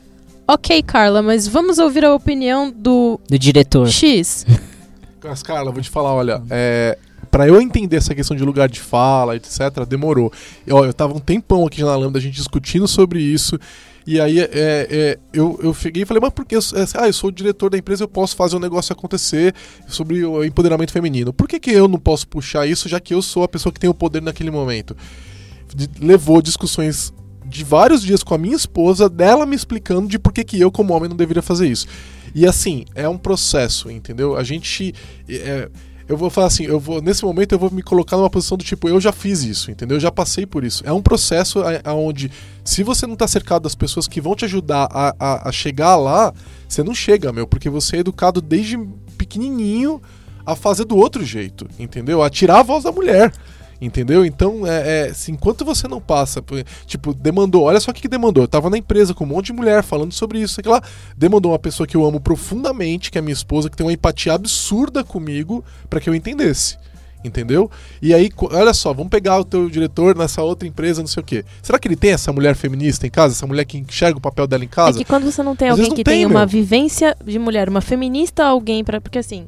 ok, 0.47 0.81
Carla, 0.81 1.21
mas 1.21 1.45
vamos 1.45 1.77
ouvir 1.77 2.05
a 2.05 2.15
opinião 2.15 2.71
do 2.71 3.19
Do 3.29 3.37
diretor. 3.37 3.89
X. 3.89 4.45
Mas, 5.21 5.43
Carla, 5.43 5.69
vou 5.69 5.81
te 5.81 5.89
falar, 5.89 6.13
olha, 6.13 6.41
é, 6.49 6.97
para 7.29 7.45
eu 7.45 7.61
entender 7.61 7.97
essa 7.97 8.15
questão 8.15 8.37
de 8.37 8.43
lugar 8.45 8.69
de 8.69 8.79
fala, 8.79 9.35
etc., 9.35 9.85
demorou. 9.85 10.31
E, 10.65 10.71
ó, 10.71 10.85
eu 10.85 10.93
tava 10.93 11.13
um 11.13 11.19
tempão 11.19 11.67
aqui 11.67 11.83
na 11.83 11.93
Lambda, 11.97 12.17
a 12.17 12.21
gente 12.21 12.35
discutindo 12.35 12.87
sobre 12.87 13.21
isso. 13.21 13.59
E 14.09 14.19
aí 14.19 14.39
é, 14.39 14.49
é, 14.51 15.19
eu, 15.31 15.59
eu 15.61 15.71
cheguei 15.71 16.01
e 16.01 16.05
falei, 16.05 16.19
mas 16.19 16.33
por 16.33 16.43
que? 16.43 16.55
Ah, 16.95 17.05
eu 17.05 17.13
sou 17.13 17.29
o 17.29 17.31
diretor 17.31 17.69
da 17.69 17.77
empresa, 17.77 18.05
eu 18.05 18.07
posso 18.07 18.35
fazer 18.35 18.55
o 18.55 18.59
negócio 18.59 18.91
acontecer 18.91 19.53
sobre 19.87 20.25
o 20.25 20.43
empoderamento 20.43 20.91
feminino. 20.91 21.31
Por 21.31 21.47
que, 21.47 21.59
que 21.59 21.69
eu 21.69 21.87
não 21.87 21.99
posso 21.99 22.27
puxar 22.27 22.65
isso, 22.65 22.89
já 22.89 22.99
que 22.99 23.13
eu 23.13 23.21
sou 23.21 23.43
a 23.43 23.47
pessoa 23.47 23.71
que 23.71 23.79
tem 23.79 23.87
o 23.87 23.93
poder 23.93 24.19
naquele 24.19 24.49
momento? 24.49 24.97
Levou 26.01 26.41
discussões 26.41 27.13
de 27.45 27.63
vários 27.63 28.01
dias 28.01 28.23
com 28.23 28.33
a 28.33 28.37
minha 28.39 28.55
esposa, 28.55 29.07
dela 29.07 29.45
me 29.45 29.55
explicando 29.55 30.07
de 30.07 30.17
por 30.17 30.33
que, 30.33 30.43
que 30.43 30.59
eu, 30.59 30.71
como 30.71 30.91
homem, 30.95 31.07
não 31.07 31.15
deveria 31.15 31.43
fazer 31.43 31.67
isso. 31.67 31.85
E 32.33 32.47
assim, 32.47 32.85
é 32.95 33.07
um 33.07 33.17
processo, 33.17 33.91
entendeu? 33.91 34.35
A 34.35 34.43
gente. 34.43 34.91
é, 35.29 35.69
eu 36.09 36.17
vou 36.17 36.31
falar 36.31 36.47
assim, 36.47 36.63
eu 36.65 36.79
vou 36.79 36.99
nesse 37.03 37.23
momento 37.23 37.53
eu 37.53 37.59
vou 37.59 37.69
me 37.69 37.83
colocar 37.83 38.17
numa 38.17 38.31
posição 38.31 38.57
do 38.57 38.63
tipo, 38.63 38.89
eu 38.89 38.99
já 38.99 39.11
fiz 39.11 39.43
isso, 39.43 39.69
entendeu? 39.69 39.97
Eu 39.97 40.01
já 40.01 40.11
passei 40.11 40.43
por 40.43 40.63
isso. 40.63 40.83
É 40.83 40.91
um 40.91 41.03
processo 41.03 41.59
aonde, 41.83 42.31
se 42.65 42.81
você 42.81 43.05
não 43.05 43.15
tá 43.15 43.27
cercado 43.27 43.61
das 43.61 43.75
pessoas 43.75 44.07
que 44.07 44.19
vão 44.19 44.35
te 44.35 44.43
ajudar 44.43 44.89
a, 44.91 45.15
a, 45.19 45.49
a 45.49 45.51
chegar 45.51 45.95
lá, 45.95 46.33
você 46.67 46.81
não 46.81 46.95
chega, 46.95 47.31
meu, 47.31 47.45
porque 47.45 47.69
você 47.69 47.97
é 47.97 47.99
educado 47.99 48.41
desde 48.41 48.75
pequenininho 49.19 50.01
a 50.43 50.55
fazer 50.55 50.85
do 50.85 50.97
outro 50.97 51.23
jeito, 51.23 51.67
entendeu? 51.77 52.23
A 52.23 52.29
tirar 52.29 52.61
a 52.61 52.63
voz 52.63 52.85
da 52.85 52.91
mulher. 52.91 53.31
Entendeu? 53.81 54.25
Então, 54.25 54.67
é, 54.67 55.07
é, 55.09 55.13
se 55.13 55.31
enquanto 55.31 55.63
você 55.63 55.87
não 55.87 56.01
passa, 56.01 56.41
por- 56.41 56.61
tipo, 56.85 57.13
demandou, 57.13 57.63
olha 57.63 57.79
só 57.79 57.91
o 57.91 57.93
que, 57.93 58.01
que 58.01 58.07
demandou. 58.09 58.43
Eu 58.43 58.47
tava 58.47 58.69
na 58.69 58.77
empresa 58.77 59.13
com 59.13 59.23
um 59.23 59.27
monte 59.27 59.47
de 59.47 59.53
mulher 59.53 59.83
falando 59.83 60.11
sobre 60.11 60.39
isso, 60.41 60.55
sei 60.61 60.69
lá. 60.69 60.81
Demandou 61.15 61.51
uma 61.53 61.59
pessoa 61.59 61.87
que 61.87 61.95
eu 61.95 62.05
amo 62.05 62.19
profundamente, 62.19 63.09
que 63.09 63.17
é 63.17 63.21
minha 63.21 63.31
esposa, 63.33 63.69
que 63.69 63.77
tem 63.77 63.85
uma 63.85 63.93
empatia 63.93 64.33
absurda 64.33 65.03
comigo, 65.03 65.63
pra 65.89 66.01
que 66.01 66.09
eu 66.09 66.15
entendesse. 66.15 66.77
Entendeu? 67.23 67.69
E 68.01 68.13
aí, 68.13 68.29
olha 68.51 68.73
só, 68.73 68.93
vamos 68.93 69.09
pegar 69.09 69.37
o 69.39 69.43
teu 69.45 69.69
diretor 69.69 70.15
nessa 70.15 70.41
outra 70.41 70.65
empresa, 70.67 71.01
não 71.01 71.07
sei 71.07 71.21
o 71.21 71.25
quê. 71.25 71.43
Será 71.61 71.77
que 71.77 71.85
ele 71.87 71.97
tem 71.97 72.11
essa 72.11 72.31
mulher 72.31 72.55
feminista 72.55 73.05
em 73.05 73.09
casa? 73.09 73.33
Essa 73.33 73.45
mulher 73.45 73.65
que 73.65 73.77
enxerga 73.77 74.17
o 74.17 74.21
papel 74.21 74.47
dela 74.47 74.63
em 74.63 74.67
É 74.67 74.69
casa? 74.69 74.97
que 74.97 75.03
quando 75.05 75.23
você 75.29 75.43
não 75.43 75.53
tem 75.55 75.67
Às 75.67 75.71
alguém 75.73 75.83
vezes 75.85 75.95
que 75.95 75.99
não 75.99 76.03
tem, 76.05 76.13
tem 76.19 76.25
uma 76.25 76.39
meu. 76.39 76.47
vivência 76.47 77.15
de 77.25 77.37
mulher, 77.37 77.67
uma 77.67 77.81
feminista, 77.81 78.45
alguém 78.45 78.85
para 78.85 79.01
porque 79.01 79.19
assim, 79.19 79.47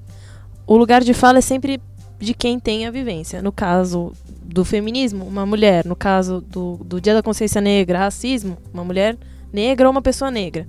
o 0.67 0.75
lugar 0.75 1.01
de 1.01 1.13
fala 1.13 1.37
é 1.37 1.41
sempre 1.41 1.79
de 2.21 2.33
quem 2.33 2.59
tem 2.59 2.85
a 2.85 2.91
vivência. 2.91 3.41
No 3.41 3.51
caso 3.51 4.13
do 4.43 4.63
feminismo, 4.63 5.25
uma 5.25 5.45
mulher. 5.45 5.85
No 5.85 5.95
caso 5.95 6.41
do, 6.41 6.77
do 6.85 7.01
Dia 7.01 7.15
da 7.15 7.23
Consciência 7.23 7.59
Negra, 7.59 7.99
racismo, 7.99 8.57
uma 8.73 8.83
mulher 8.83 9.17
negra 9.51 9.87
ou 9.87 9.91
uma 9.91 10.01
pessoa 10.01 10.29
negra. 10.29 10.67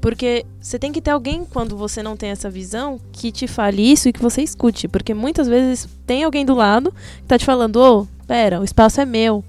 Porque 0.00 0.44
você 0.60 0.78
tem 0.78 0.92
que 0.92 1.00
ter 1.00 1.10
alguém, 1.10 1.46
quando 1.46 1.76
você 1.76 2.02
não 2.02 2.14
tem 2.14 2.28
essa 2.28 2.50
visão, 2.50 3.00
que 3.10 3.32
te 3.32 3.46
fale 3.46 3.90
isso 3.90 4.08
e 4.08 4.12
que 4.12 4.20
você 4.20 4.42
escute. 4.42 4.86
Porque 4.86 5.14
muitas 5.14 5.48
vezes 5.48 5.88
tem 6.06 6.22
alguém 6.22 6.44
do 6.44 6.54
lado 6.54 6.92
que 7.22 7.26
tá 7.26 7.38
te 7.38 7.44
falando, 7.46 7.76
ô, 7.76 8.06
pera, 8.26 8.60
o 8.60 8.64
espaço 8.64 9.00
é 9.00 9.06
meu. 9.06 9.42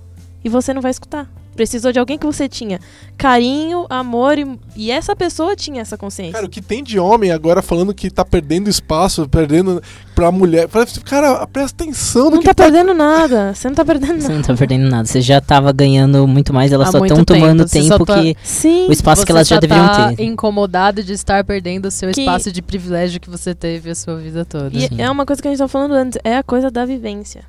E 0.44 0.48
você 0.48 0.74
não 0.74 0.82
vai 0.82 0.91
escutar. 0.91 1.30
Precisou 1.56 1.91
de 1.91 1.99
alguém 1.99 2.18
que 2.18 2.26
você 2.26 2.49
tinha 2.49 2.80
carinho, 3.18 3.86
amor 3.90 4.38
e, 4.38 4.60
e 4.76 4.91
essa 4.91 5.15
pessoa 5.15 5.56
tinha 5.56 5.82
essa 5.82 5.98
consciência. 5.98 6.34
Cara, 6.34 6.45
o 6.45 6.49
que 6.49 6.61
tem 6.61 6.84
de 6.84 6.99
homem 6.99 7.32
agora 7.32 7.61
falando 7.61 7.94
que 7.94 8.10
tá 8.11 8.26
perdendo 8.26 8.69
espaço, 8.69 9.27
perdendo 9.30 9.82
pra 10.14 10.32
mulher. 10.32 10.68
Fala, 10.68 10.86
Cara, 11.06 11.48
presta 11.48 11.84
atenção 11.84 12.26
no 12.26 12.32
não 12.32 12.40
que 12.40 12.45
tá 12.45 12.53
perdendo 12.53 12.94
nada. 12.94 13.53
Você 13.53 13.68
não 13.69 13.76
tá 13.76 13.86
perdendo 13.86 14.15
Você 14.22 14.27
nada. 14.27 14.34
não 14.36 14.41
tá 14.41 14.53
perdendo 14.53 14.90
nada. 14.90 15.06
Você 15.07 15.22
já 15.22 15.40
tava 15.40 15.72
ganhando 15.72 16.27
muito 16.27 16.53
mais, 16.53 16.72
elas 16.73 16.90
Há 16.90 16.91
só 16.99 17.06
estão 17.06 17.23
tomando 17.23 17.65
tempo, 17.65 17.86
você 17.86 17.90
tempo 17.90 18.06
tá- 18.06 18.22
que. 18.22 18.36
Sim. 18.44 18.88
O 18.88 18.91
espaço 18.91 19.22
Você 19.22 19.26
que 19.26 19.32
elas 19.32 19.48
já 19.48 19.56
só 19.56 19.60
deveriam 19.61 19.88
tá 19.88 20.14
ter. 20.14 20.23
incomodado 20.23 21.03
de 21.03 21.14
estar 21.14 21.44
perdendo 21.45 21.86
o 21.88 21.91
seu 21.91 22.11
Que- 22.11 22.22
espaço 22.22 22.52
de 22.52 22.61
privilégio 22.61 23.19
que 23.19 23.30
você 23.30 23.56
teve 23.56 23.90
a 23.90 23.95
sua 23.95 24.18
vida 24.18 24.44
toda. 24.44 24.76
E 24.77 24.88
Sim. 24.90 25.02
é 25.02 25.10
uma 25.10 25.26
coisa 25.26 25.41
que 25.41 25.48
a 25.48 25.52
gente 25.52 25.57
tava 25.57 25.69
falando 25.69 25.94
antes, 25.94 26.19
é 26.23 26.36
a 26.38 26.44
coisa 26.44 26.69
da 26.69 26.86
vivência. 26.86 27.44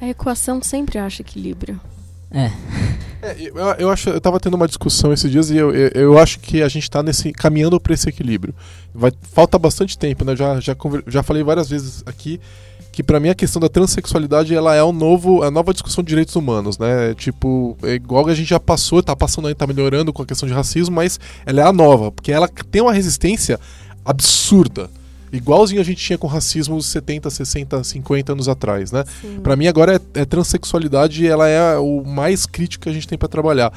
A 0.00 0.08
equação 0.08 0.60
sempre 0.62 0.98
acha 0.98 1.22
equilíbrio. 1.22 1.80
É. 2.36 2.52
É, 3.22 3.36
eu, 3.40 3.56
eu 3.78 3.90
acho, 3.90 4.10
eu 4.10 4.20
tava 4.20 4.38
tendo 4.38 4.54
uma 4.54 4.68
discussão 4.68 5.12
esses 5.12 5.30
dias 5.30 5.50
e 5.50 5.56
eu, 5.56 5.74
eu, 5.74 5.88
eu 5.94 6.18
acho 6.18 6.38
que 6.38 6.62
a 6.62 6.68
gente 6.68 6.88
tá 6.88 7.02
nesse 7.02 7.32
caminhando 7.32 7.80
para 7.80 7.94
esse 7.94 8.08
equilíbrio. 8.08 8.54
Vai, 8.94 9.10
falta 9.32 9.58
bastante 9.58 9.98
tempo, 9.98 10.24
né? 10.24 10.32
Eu 10.32 10.36
Já, 10.36 10.60
já, 10.60 10.76
já 11.06 11.22
falei 11.22 11.42
várias 11.42 11.68
vezes 11.68 12.02
aqui 12.06 12.38
que 12.92 13.02
pra 13.02 13.20
mim 13.20 13.28
a 13.28 13.34
questão 13.34 13.60
da 13.60 13.68
transexualidade 13.68 14.54
ela 14.54 14.74
é 14.74 14.82
o 14.82 14.90
novo, 14.90 15.42
a 15.42 15.50
nova 15.50 15.72
discussão 15.72 16.02
de 16.02 16.08
direitos 16.08 16.34
humanos, 16.34 16.78
né? 16.78 17.14
Tipo, 17.14 17.76
é 17.82 17.92
igual 17.92 18.26
a 18.26 18.34
gente 18.34 18.48
já 18.48 18.60
passou, 18.60 19.02
tá 19.02 19.14
passando 19.14 19.48
aí, 19.48 19.54
tá 19.54 19.66
melhorando 19.66 20.12
com 20.12 20.22
a 20.22 20.26
questão 20.26 20.48
de 20.48 20.54
racismo, 20.54 20.94
mas 20.94 21.20
ela 21.44 21.60
é 21.60 21.64
a 21.64 21.72
nova, 21.72 22.10
porque 22.10 22.32
ela 22.32 22.48
tem 22.48 22.80
uma 22.80 22.94
resistência 22.94 23.60
absurda. 24.02 24.88
Igualzinho 25.32 25.80
a 25.80 25.84
gente 25.84 25.98
tinha 26.04 26.16
com 26.18 26.26
racismo 26.26 26.80
70, 26.80 27.28
60, 27.30 27.82
50 27.84 28.32
anos 28.32 28.48
atrás, 28.48 28.92
né? 28.92 29.04
Pra 29.42 29.56
mim 29.56 29.66
agora 29.66 29.96
é, 30.14 30.20
é 30.20 30.24
transexualidade 30.24 31.26
ela 31.26 31.48
é 31.48 31.76
o 31.78 32.02
mais 32.04 32.46
crítico 32.46 32.84
que 32.84 32.88
a 32.88 32.92
gente 32.92 33.08
tem 33.08 33.18
pra 33.18 33.28
trabalhar. 33.28 33.72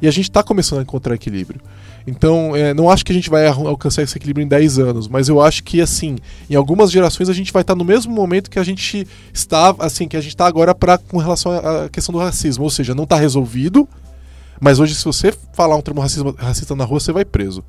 E 0.00 0.08
a 0.08 0.10
gente 0.10 0.30
tá 0.30 0.42
começando 0.42 0.80
a 0.80 0.82
encontrar 0.82 1.14
equilíbrio. 1.14 1.60
Então, 2.04 2.56
é, 2.56 2.74
não 2.74 2.90
acho 2.90 3.04
que 3.04 3.12
a 3.12 3.14
gente 3.14 3.30
vai 3.30 3.46
alcançar 3.46 4.02
esse 4.02 4.16
equilíbrio 4.18 4.42
em 4.44 4.48
10 4.48 4.80
anos, 4.80 5.06
mas 5.06 5.28
eu 5.28 5.40
acho 5.40 5.62
que, 5.62 5.80
assim, 5.80 6.16
em 6.50 6.56
algumas 6.56 6.90
gerações 6.90 7.28
a 7.28 7.32
gente 7.32 7.52
vai 7.52 7.62
estar 7.62 7.76
no 7.76 7.84
mesmo 7.84 8.12
momento 8.12 8.50
que 8.50 8.58
a 8.58 8.64
gente 8.64 9.06
está, 9.32 9.72
assim, 9.78 10.08
que 10.08 10.16
a 10.16 10.20
gente 10.20 10.30
está 10.32 10.46
agora 10.46 10.74
pra, 10.74 10.98
com 10.98 11.18
relação 11.18 11.52
à 11.52 11.88
questão 11.88 12.12
do 12.12 12.18
racismo. 12.18 12.64
Ou 12.64 12.70
seja, 12.70 12.92
não 12.96 13.06
tá 13.06 13.14
resolvido, 13.16 13.88
mas 14.60 14.80
hoje 14.80 14.96
se 14.96 15.04
você 15.04 15.32
falar 15.52 15.76
um 15.76 15.80
termo 15.80 16.00
racismo- 16.00 16.34
racista 16.36 16.74
na 16.74 16.84
rua, 16.84 16.98
você 16.98 17.12
vai 17.12 17.24
preso. 17.24 17.62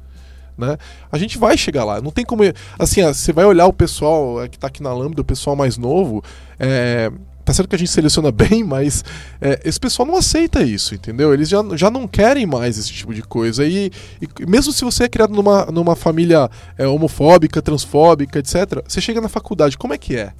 Né? 0.57 0.77
A 1.11 1.17
gente 1.17 1.37
vai 1.37 1.57
chegar 1.57 1.83
lá. 1.83 2.01
Não 2.01 2.11
tem 2.11 2.23
como. 2.23 2.43
Assim, 2.77 3.01
você 3.03 3.33
vai 3.33 3.45
olhar 3.45 3.65
o 3.65 3.73
pessoal 3.73 4.43
é, 4.43 4.47
que 4.47 4.57
tá 4.57 4.67
aqui 4.67 4.83
na 4.83 4.93
Lambda, 4.93 5.21
o 5.21 5.25
pessoal 5.25 5.55
mais 5.55 5.77
novo. 5.77 6.23
É, 6.59 7.11
tá 7.43 7.53
certo 7.53 7.69
que 7.69 7.75
a 7.75 7.79
gente 7.79 7.91
seleciona 7.91 8.31
bem, 8.31 8.63
mas 8.63 9.03
é, 9.41 9.59
esse 9.65 9.79
pessoal 9.79 10.07
não 10.07 10.17
aceita 10.17 10.61
isso, 10.61 10.95
entendeu? 10.95 11.33
Eles 11.33 11.49
já, 11.49 11.63
já 11.75 11.89
não 11.89 12.07
querem 12.07 12.45
mais 12.45 12.77
esse 12.77 12.91
tipo 12.91 13.13
de 13.13 13.21
coisa. 13.21 13.65
E, 13.65 13.91
e 14.21 14.45
mesmo 14.45 14.71
se 14.71 14.83
você 14.83 15.05
é 15.05 15.09
criado 15.09 15.33
numa, 15.33 15.65
numa 15.65 15.95
família 15.95 16.49
é, 16.77 16.87
homofóbica, 16.87 17.61
transfóbica, 17.61 18.39
etc., 18.39 18.83
você 18.87 19.01
chega 19.01 19.19
na 19.19 19.29
faculdade, 19.29 19.77
como 19.77 19.93
é 19.93 19.97
que 19.97 20.15
é? 20.15 20.33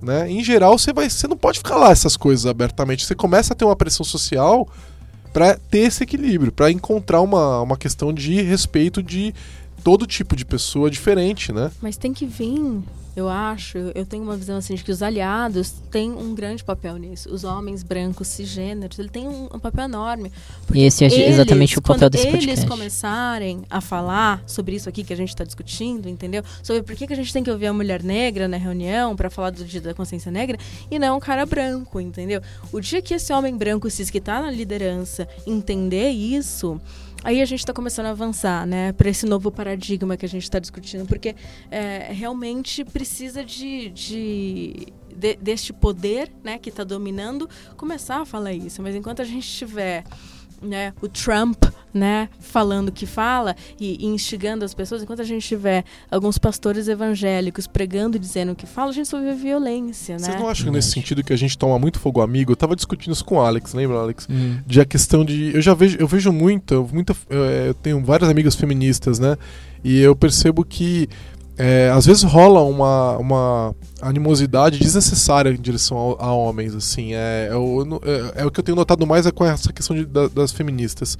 Né? 0.00 0.30
Em 0.30 0.42
geral, 0.44 0.78
você, 0.78 0.92
vai, 0.92 1.10
você 1.10 1.26
não 1.26 1.36
pode 1.36 1.60
falar 1.60 1.90
essas 1.90 2.16
coisas 2.16 2.46
abertamente. 2.46 3.04
Você 3.04 3.14
começa 3.14 3.52
a 3.52 3.56
ter 3.56 3.64
uma 3.64 3.76
pressão 3.76 4.04
social 4.04 4.68
para 5.32 5.58
ter 5.70 5.80
esse 5.80 6.02
equilíbrio, 6.02 6.52
para 6.52 6.70
encontrar 6.70 7.20
uma, 7.20 7.62
uma 7.62 7.76
questão 7.76 8.12
de 8.12 8.40
respeito, 8.42 9.02
de 9.02 9.34
todo 9.82 10.06
tipo 10.06 10.36
de 10.36 10.44
pessoa 10.44 10.90
diferente, 10.90 11.52
né? 11.52 11.70
Mas 11.80 11.96
tem 11.96 12.12
que 12.12 12.26
vir, 12.26 12.82
eu 13.18 13.28
acho, 13.28 13.78
eu 13.96 14.06
tenho 14.06 14.22
uma 14.22 14.36
visão 14.36 14.58
assim 14.58 14.76
de 14.76 14.84
que 14.84 14.92
os 14.92 15.02
aliados 15.02 15.74
têm 15.90 16.12
um 16.12 16.34
grande 16.36 16.62
papel 16.62 16.96
nisso. 16.96 17.28
Os 17.34 17.42
homens 17.42 17.82
brancos 17.82 18.28
cisgêneros, 18.28 18.96
ele 18.96 19.08
tem 19.08 19.26
um, 19.26 19.48
um 19.52 19.58
papel 19.58 19.86
enorme. 19.86 20.30
E 20.72 20.84
esse 20.84 21.04
é 21.04 21.08
Eles, 21.08 21.34
exatamente 21.34 21.76
o 21.76 21.82
papel 21.82 22.02
quando 22.02 22.12
desse 22.12 22.28
eles 22.28 22.44
podcast. 22.44 22.66
começarem 22.68 23.62
a 23.68 23.80
falar 23.80 24.40
sobre 24.46 24.76
isso 24.76 24.88
aqui 24.88 25.02
que 25.02 25.12
a 25.12 25.16
gente 25.16 25.30
está 25.30 25.42
discutindo, 25.42 26.08
entendeu? 26.08 26.44
Sobre 26.62 26.82
por 26.84 26.94
que, 26.94 27.08
que 27.08 27.12
a 27.12 27.16
gente 27.16 27.32
tem 27.32 27.42
que 27.42 27.50
ouvir 27.50 27.66
a 27.66 27.72
mulher 27.72 28.04
negra 28.04 28.46
na 28.46 28.56
reunião 28.56 29.16
para 29.16 29.28
falar 29.28 29.50
do 29.50 29.64
dia 29.64 29.80
da 29.80 29.94
consciência 29.94 30.30
negra 30.30 30.56
e 30.88 30.96
não 30.96 31.16
um 31.16 31.20
cara 31.20 31.44
branco, 31.44 32.00
entendeu? 32.00 32.40
O 32.72 32.80
dia 32.80 33.02
que 33.02 33.14
esse 33.14 33.32
homem 33.32 33.56
branco 33.56 33.90
cis 33.90 34.10
que 34.10 34.20
tá 34.20 34.40
na 34.40 34.50
liderança 34.50 35.26
entender 35.44 36.10
isso, 36.10 36.80
aí 37.24 37.40
a 37.42 37.44
gente 37.44 37.60
está 37.60 37.72
começando 37.72 38.06
a 38.06 38.10
avançar, 38.10 38.66
né, 38.66 38.92
para 38.92 39.08
esse 39.10 39.26
novo 39.26 39.50
paradigma 39.50 40.16
que 40.16 40.24
a 40.24 40.28
gente 40.28 40.44
está 40.44 40.58
discutindo, 40.58 41.06
porque 41.06 41.34
é, 41.70 42.12
realmente 42.12 42.84
precisa 42.84 43.44
de, 43.44 43.90
de 43.90 44.86
de- 45.18 45.34
deste 45.36 45.72
poder, 45.72 46.30
né, 46.44 46.58
que 46.58 46.68
está 46.68 46.84
dominando, 46.84 47.48
começar 47.76 48.20
a 48.20 48.24
falar 48.24 48.52
isso. 48.52 48.80
Mas 48.80 48.94
enquanto 48.94 49.20
a 49.20 49.24
gente 49.24 49.48
tiver 49.48 50.04
né, 50.62 50.92
o 51.00 51.08
Trump, 51.08 51.64
né, 51.92 52.28
falando 52.38 52.88
o 52.88 52.92
que 52.92 53.06
fala 53.06 53.56
e, 53.80 54.04
e 54.04 54.06
instigando 54.06 54.64
as 54.64 54.74
pessoas, 54.74 55.02
enquanto 55.02 55.20
a 55.20 55.24
gente 55.24 55.46
tiver 55.46 55.84
alguns 56.10 56.38
pastores 56.38 56.88
evangélicos 56.88 57.66
pregando 57.66 58.16
e 58.16 58.20
dizendo 58.20 58.52
o 58.52 58.54
que 58.54 58.66
fala, 58.66 58.90
a 58.90 58.94
gente 58.94 59.08
só 59.08 59.20
vê 59.20 59.34
violência, 59.34 60.16
né? 60.16 60.24
Vocês 60.24 60.36
não 60.36 60.48
acham 60.48 60.72
nesse 60.72 60.90
sentido 60.90 61.22
que 61.24 61.32
a 61.32 61.36
gente 61.36 61.56
toma 61.56 61.78
muito 61.78 61.98
fogo 61.98 62.20
amigo? 62.20 62.52
Eu 62.52 62.56
tava 62.56 62.76
discutindo 62.76 63.12
isso 63.12 63.24
com 63.24 63.36
o 63.36 63.40
Alex, 63.40 63.72
lembra, 63.72 63.98
Alex? 63.98 64.26
Hum. 64.30 64.58
de 64.66 64.80
a 64.80 64.84
questão 64.84 65.24
de 65.24 65.54
eu 65.54 65.62
já 65.62 65.74
vejo 65.74 65.96
eu 65.98 66.06
vejo 66.06 66.32
muito 66.32 66.88
muita 66.92 67.14
eh, 67.30 67.68
eu 67.68 67.74
tenho 67.74 68.04
várias 68.04 68.28
amigas 68.28 68.54
feministas 68.54 69.18
né 69.18 69.36
e 69.82 69.98
eu 70.00 70.14
percebo 70.14 70.64
que 70.64 71.08
eh, 71.58 71.90
às 71.92 72.06
vezes 72.06 72.22
rola 72.22 72.62
uma, 72.62 73.16
uma 73.18 73.74
animosidade 74.00 74.78
desnecessária 74.78 75.50
em 75.50 75.60
direção 75.60 75.96
ao- 75.96 76.16
a, 76.22 76.32
homens 76.32 76.74
assim. 76.74 77.14
É, 77.14 77.48
é, 77.50 77.56
o, 77.56 77.82
é, 78.36 78.42
é 78.42 78.46
o 78.46 78.50
que 78.50 78.60
eu 78.60 78.64
tenho 78.64 78.76
notado 78.76 79.06
mais 79.06 79.26
é 79.26 79.30
com 79.32 79.44
essa 79.44 79.72
questão 79.72 79.96
de- 79.96 80.06
da- 80.06 80.28
das 80.28 80.52
feministas. 80.52 81.18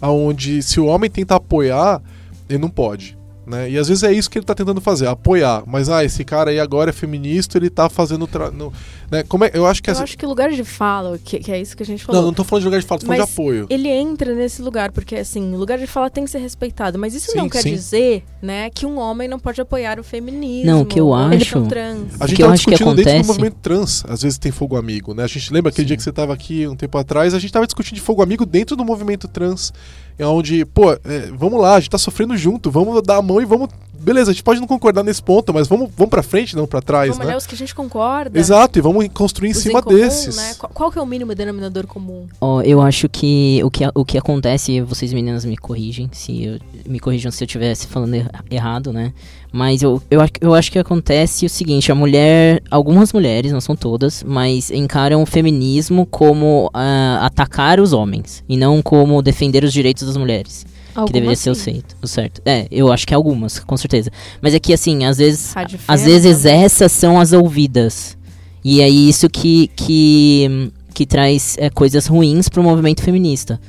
Aonde 0.00 0.62
se 0.62 0.80
o 0.80 0.86
homem 0.86 1.10
tenta 1.10 1.36
apoiar 1.36 2.02
ele 2.48 2.58
não 2.58 2.68
pode 2.68 3.16
né? 3.46 3.70
E 3.70 3.78
às 3.78 3.88
vezes 3.88 4.02
é 4.02 4.12
isso 4.12 4.30
que 4.30 4.38
ele 4.38 4.44
tá 4.46 4.54
tentando 4.54 4.80
fazer, 4.80 5.06
apoiar. 5.06 5.62
Mas 5.66 5.88
ah, 5.88 6.04
esse 6.04 6.24
cara 6.24 6.50
aí 6.50 6.58
agora 6.60 6.90
é 6.90 6.92
feminista, 6.92 7.58
ele 7.58 7.70
tá 7.70 7.88
fazendo. 7.88 8.26
Tra... 8.26 8.50
No, 8.50 8.72
né? 9.10 9.22
Como 9.24 9.44
é, 9.44 9.50
eu 9.54 9.66
acho 9.66 9.82
que 9.82 9.90
Eu 9.90 9.92
essa- 9.92 10.02
acho 10.04 10.16
que 10.18 10.24
o 10.24 10.28
lugar 10.28 10.50
de 10.50 10.64
fala, 10.64 11.18
que, 11.18 11.38
que 11.38 11.52
é 11.52 11.60
isso 11.60 11.76
que 11.76 11.82
a 11.82 11.86
gente 11.86 12.04
falou, 12.04 12.20
Não, 12.22 12.28
não 12.28 12.34
tô 12.34 12.44
falando 12.44 12.62
de 12.62 12.66
lugar 12.66 12.80
de 12.80 12.86
fala, 12.86 13.00
tô 13.00 13.06
falando 13.06 13.20
de 13.20 13.26
Mas 13.26 13.32
apoio. 13.32 13.66
ele 13.70 13.88
entra 13.88 14.34
nesse 14.34 14.62
lugar, 14.62 14.90
porque 14.92 15.16
assim, 15.16 15.52
o 15.54 15.56
lugar 15.56 15.78
de 15.78 15.86
fala 15.86 16.08
tem 16.10 16.24
que 16.24 16.30
ser 16.30 16.38
respeitado, 16.38 16.98
mas 16.98 17.14
isso 17.14 17.30
Sim, 17.32 17.38
não 17.38 17.48
quer 17.48 17.62
sim. 17.62 17.72
dizer, 17.72 18.24
né, 18.42 18.70
que 18.70 18.86
um 18.86 18.98
homem 18.98 19.28
não 19.28 19.38
pode 19.38 19.60
apoiar 19.60 19.98
o 20.00 20.04
feminismo. 20.04 20.70
Não, 20.70 20.80
o 20.82 20.86
que 20.86 20.98
eu 21.00 21.10
ele 21.32 21.42
acho- 21.42 21.62
trans. 21.66 22.20
A 22.20 22.26
gente 22.26 22.36
que 22.36 22.42
eu 22.42 22.46
tava 22.46 22.54
acho 22.54 22.64
que 22.64 22.70
discutindo 22.70 22.96
dentro 22.96 23.04
do 23.04 23.10
acontece- 23.10 23.26
movimento 23.28 23.56
trans, 23.62 24.04
às 24.08 24.22
vezes 24.22 24.38
tem 24.38 24.50
fogo 24.52 24.76
amigo, 24.76 25.14
né? 25.14 25.24
A 25.24 25.26
gente 25.26 25.52
lembra 25.52 25.70
aquele 25.70 25.84
Sim. 25.84 25.88
dia 25.88 25.96
que 25.96 26.02
você 26.02 26.12
tava 26.12 26.32
aqui 26.32 26.66
um 26.66 26.76
tempo 26.76 26.96
atrás, 26.98 27.34
a 27.34 27.38
gente 27.38 27.52
tava 27.52 27.66
discutindo 27.66 27.94
de 27.96 28.00
fogo 28.00 28.22
amigo 28.22 28.44
dentro 28.46 28.74
do 28.76 28.84
movimento 28.84 29.28
trans, 29.28 29.72
onde, 30.20 30.64
pô, 30.64 30.92
é, 30.92 31.30
vamos 31.36 31.60
lá, 31.60 31.74
a 31.74 31.80
gente 31.80 31.90
tá 31.90 31.98
sofrendo 31.98 32.36
junto, 32.36 32.70
vamos 32.70 33.02
dar 33.02 33.16
a 33.16 33.22
mão 33.22 33.40
e 33.40 33.44
vamos. 33.44 33.68
Beleza, 34.04 34.30
a 34.30 34.34
gente 34.34 34.42
pode 34.42 34.60
não 34.60 34.66
concordar 34.66 35.02
nesse 35.02 35.22
ponto, 35.22 35.52
mas 35.52 35.66
vamos, 35.66 35.90
vamos 35.96 36.10
pra 36.10 36.22
frente, 36.22 36.54
não 36.54 36.66
pra 36.66 36.80
trás, 36.82 37.08
Vamos 37.08 37.18
né? 37.20 37.26
olhar 37.26 37.36
os 37.38 37.46
que 37.46 37.54
a 37.54 37.58
gente 37.58 37.74
concorda. 37.74 38.38
Exato, 38.38 38.78
e 38.78 38.82
vamos 38.82 39.06
construir 39.14 39.48
em 39.48 39.52
os 39.52 39.58
cima 39.58 39.78
em 39.78 39.82
comum, 39.82 39.96
desses. 39.96 40.36
Né? 40.36 40.54
Qual, 40.58 40.70
qual 40.72 40.92
que 40.92 40.98
é 40.98 41.02
o 41.02 41.06
mínimo 41.06 41.34
denominador 41.34 41.86
comum? 41.86 42.26
Ó, 42.40 42.60
eu 42.62 42.80
acho 42.80 43.08
que 43.08 43.60
o, 43.64 43.70
que 43.70 43.82
o 43.94 44.04
que 44.04 44.18
acontece, 44.18 44.80
vocês 44.82 45.12
meninas 45.12 45.44
me 45.44 45.56
corrigem, 45.56 46.08
se 46.12 46.44
eu, 46.44 46.58
me 46.86 47.00
corrijam 47.00 47.32
se 47.32 47.42
eu 47.42 47.46
estivesse 47.46 47.86
falando 47.86 48.14
erra- 48.14 48.44
errado, 48.50 48.92
né? 48.92 49.12
Mas 49.52 49.82
eu, 49.82 50.02
eu, 50.10 50.20
acho- 50.20 50.32
eu 50.40 50.52
acho 50.54 50.70
que 50.72 50.78
acontece 50.80 51.46
o 51.46 51.48
seguinte, 51.48 51.90
a 51.90 51.94
mulher, 51.94 52.60
algumas 52.70 53.12
mulheres, 53.12 53.52
não 53.52 53.60
são 53.60 53.76
todas, 53.76 54.22
mas 54.26 54.70
encaram 54.70 55.22
o 55.22 55.26
feminismo 55.26 56.04
como 56.06 56.68
ah, 56.74 57.20
atacar 57.22 57.78
os 57.78 57.92
homens, 57.92 58.42
e 58.48 58.56
não 58.56 58.82
como 58.82 59.22
defender 59.22 59.62
os 59.62 59.72
direitos 59.72 60.04
das 60.06 60.16
mulheres, 60.16 60.66
que 61.06 61.12
deveria 61.12 61.36
ser 61.36 61.50
o 61.50 61.54
feito, 61.54 61.96
o 62.00 62.06
certo. 62.06 62.40
É, 62.44 62.66
eu 62.70 62.92
acho 62.92 63.06
que 63.06 63.12
algumas, 63.14 63.58
com 63.58 63.76
certeza. 63.76 64.10
Mas 64.40 64.54
é 64.54 64.60
que 64.60 64.72
assim, 64.72 65.04
às 65.04 65.18
vezes 65.18 65.52
Rádio 65.52 65.78
às 65.86 66.04
vezes 66.04 66.44
né? 66.44 66.64
essas 66.64 66.92
são 66.92 67.20
as 67.20 67.32
ouvidas. 67.32 68.16
E 68.64 68.80
é 68.80 68.88
isso 68.88 69.28
que, 69.28 69.68
que, 69.76 70.72
que 70.94 71.04
traz 71.04 71.56
é, 71.58 71.68
coisas 71.68 72.06
ruins 72.06 72.48
pro 72.48 72.62
movimento 72.62 73.02
feminista. 73.02 73.60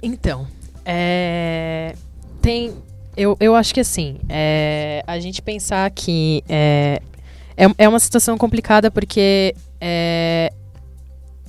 Então, 0.00 0.46
é, 0.84 1.94
tem. 2.40 2.72
Eu, 3.16 3.36
eu 3.40 3.56
acho 3.56 3.74
que 3.74 3.80
assim, 3.80 4.18
é, 4.28 5.02
a 5.06 5.18
gente 5.18 5.42
pensar 5.42 5.90
que 5.90 6.44
é, 6.48 7.02
é, 7.56 7.66
é 7.76 7.88
uma 7.88 7.98
situação 7.98 8.38
complicada 8.38 8.92
porque 8.92 9.56
é, 9.80 10.52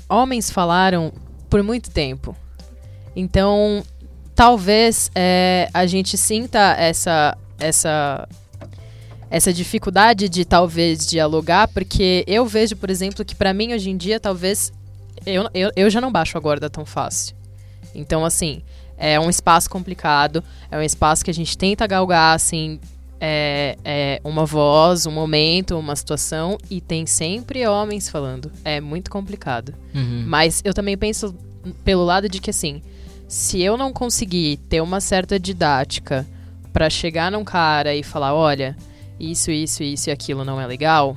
homens 0.10 0.50
falaram 0.50 1.14
por 1.48 1.62
muito 1.62 1.92
tempo. 1.92 2.36
Então, 3.20 3.84
talvez 4.34 5.12
é, 5.14 5.70
a 5.74 5.86
gente 5.86 6.18
sinta 6.18 6.74
essa, 6.80 7.38
essa, 7.60 8.28
essa 9.30 9.52
dificuldade 9.52 10.30
de 10.30 10.46
talvez 10.46 11.06
dialogar, 11.06 11.68
porque 11.68 12.24
eu 12.26 12.46
vejo, 12.46 12.78
por 12.78 12.90
exemplo, 12.90 13.26
que 13.26 13.36
pra 13.36 13.54
mim 13.54 13.74
hoje 13.74 13.90
em 13.90 13.98
dia, 13.98 14.20
talvez. 14.20 14.72
Eu, 15.26 15.50
eu, 15.54 15.70
eu 15.76 15.90
já 15.90 16.00
não 16.00 16.10
baixo 16.10 16.38
a 16.38 16.42
guarda 16.42 16.70
tão 16.70 16.86
fácil. 16.86 17.36
Então, 17.94 18.24
assim, 18.24 18.62
é 18.98 19.20
um 19.20 19.30
espaço 19.30 19.70
complicado, 19.70 20.42
é 20.72 20.78
um 20.78 20.82
espaço 20.82 21.26
que 21.26 21.30
a 21.30 21.34
gente 21.34 21.58
tenta 21.58 21.86
galgar, 21.86 22.34
assim, 22.34 22.80
é, 23.20 23.78
é 23.84 24.22
uma 24.24 24.46
voz, 24.46 25.06
um 25.06 25.12
momento, 25.12 25.78
uma 25.78 25.98
situação, 25.98 26.58
e 26.70 26.80
tem 26.80 27.06
sempre 27.06 27.68
homens 27.68 28.08
falando. 28.08 28.50
É 28.64 28.80
muito 28.80 29.12
complicado. 29.12 29.74
Uhum. 29.94 30.24
Mas 30.26 30.62
eu 30.64 30.74
também 30.74 30.98
penso 30.98 31.36
pelo 31.84 32.06
lado 32.06 32.30
de 32.30 32.40
que, 32.40 32.50
assim, 32.50 32.82
se 33.30 33.62
eu 33.62 33.78
não 33.78 33.94
conseguir 33.94 34.58
ter 34.68 34.82
uma 34.82 35.00
certa 35.00 35.40
didática 35.40 36.28
pra 36.74 36.90
chegar 36.90 37.32
num 37.32 37.44
cara 37.46 37.96
e 37.96 38.04
falar, 38.04 38.34
olha, 38.34 38.76
isso, 39.20 39.52
isso, 39.52 39.84
isso 39.84 40.10
e 40.10 40.12
aquilo 40.12 40.44
não 40.44 40.60
é 40.60 40.66
legal, 40.68 41.16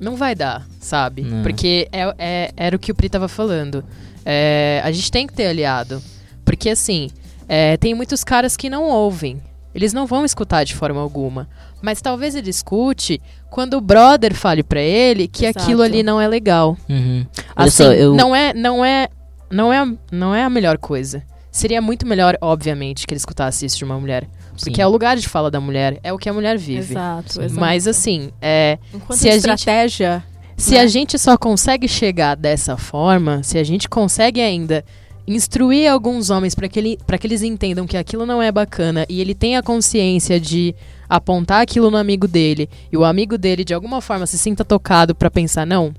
não 0.00 0.16
vai 0.16 0.34
dar, 0.34 0.66
sabe? 0.80 1.22
Não. 1.22 1.42
Porque 1.42 1.88
é, 1.92 2.14
é- 2.18 2.50
era 2.56 2.74
o 2.74 2.78
que 2.78 2.90
o 2.90 2.94
Pri 2.94 3.08
tava 3.08 3.28
falando. 3.28 3.84
É, 4.24 4.80
a 4.82 4.90
gente 4.90 5.10
tem 5.10 5.26
que 5.26 5.32
ter 5.34 5.46
aliado. 5.46 6.02
Porque, 6.44 6.68
assim, 6.70 7.10
é, 7.48 7.76
tem 7.76 7.94
muitos 7.94 8.24
caras 8.24 8.56
que 8.56 8.68
não 8.70 8.84
ouvem. 8.84 9.40
Eles 9.74 9.92
não 9.92 10.06
vão 10.06 10.24
escutar 10.24 10.64
de 10.64 10.74
forma 10.74 11.00
alguma. 11.00 11.48
Mas 11.82 12.00
talvez 12.00 12.34
ele 12.34 12.48
escute 12.50 13.20
quando 13.50 13.74
o 13.74 13.80
brother 13.80 14.34
fale 14.34 14.62
pra 14.62 14.80
ele 14.80 15.28
que 15.28 15.44
Exato. 15.46 15.64
aquilo 15.64 15.82
ali 15.82 16.02
não 16.02 16.20
é 16.20 16.26
legal. 16.28 16.76
Uhum. 16.88 17.26
Olha 17.56 17.68
Assim, 17.68 17.84
só, 17.84 17.92
eu. 17.92 18.14
não 18.14 18.34
é, 18.34 18.52
não 18.54 18.84
é, 18.84 19.08
não 19.50 19.72
é, 19.72 19.86
não 20.10 20.34
é 20.34 20.42
a 20.42 20.50
melhor 20.50 20.78
coisa. 20.78 21.22
Seria 21.50 21.80
muito 21.80 22.06
melhor, 22.06 22.36
obviamente, 22.40 23.06
que 23.06 23.14
ele 23.14 23.18
escutasse 23.18 23.64
isso 23.64 23.78
de 23.78 23.84
uma 23.84 23.98
mulher, 23.98 24.28
porque 24.58 24.74
sim. 24.74 24.82
é 24.82 24.86
o 24.86 24.90
lugar 24.90 25.16
de 25.16 25.28
fala 25.28 25.50
da 25.50 25.60
mulher, 25.60 26.00
é 26.02 26.12
o 26.12 26.18
que 26.18 26.28
a 26.28 26.32
mulher 26.32 26.58
vive. 26.58 26.92
Exato, 26.94 27.40
exato. 27.42 27.60
Mas 27.60 27.86
assim, 27.86 28.30
é, 28.42 28.76
enquanto 28.92 29.18
se 29.18 29.28
a 29.28 29.32
gente- 29.32 29.38
estratégia, 29.48 30.24
se 30.56 30.74
Né? 30.74 30.80
a 30.80 30.86
gente 30.88 31.16
só 31.16 31.36
consegue 31.38 31.86
chegar 31.86 32.34
dessa 32.34 32.76
forma, 32.76 33.42
se 33.44 33.56
a 33.56 33.62
gente 33.62 33.88
consegue 33.88 34.40
ainda 34.40 34.84
instruir 35.28 35.88
alguns 35.90 36.28
homens 36.28 36.54
para 36.56 36.68
que, 36.68 36.78
ele, 36.78 36.98
pra 37.06 37.16
que 37.16 37.26
eles 37.26 37.42
entendam 37.42 37.86
que 37.86 37.96
aquilo 37.96 38.26
não 38.26 38.42
é 38.42 38.50
bacana 38.52 39.06
e 39.08 39.20
ele 39.20 39.34
tenha 39.34 39.62
consciência 39.62 40.38
de 40.40 40.74
apontar 41.08 41.62
aquilo 41.62 41.90
no 41.90 41.96
amigo 41.96 42.26
dele 42.28 42.68
e 42.92 42.96
o 42.96 43.04
amigo 43.04 43.38
dele 43.38 43.64
de 43.64 43.72
alguma 43.72 44.00
forma 44.00 44.26
se 44.26 44.36
sinta 44.36 44.64
tocado 44.64 45.14
para 45.14 45.30
pensar 45.30 45.64
não, 45.66 45.94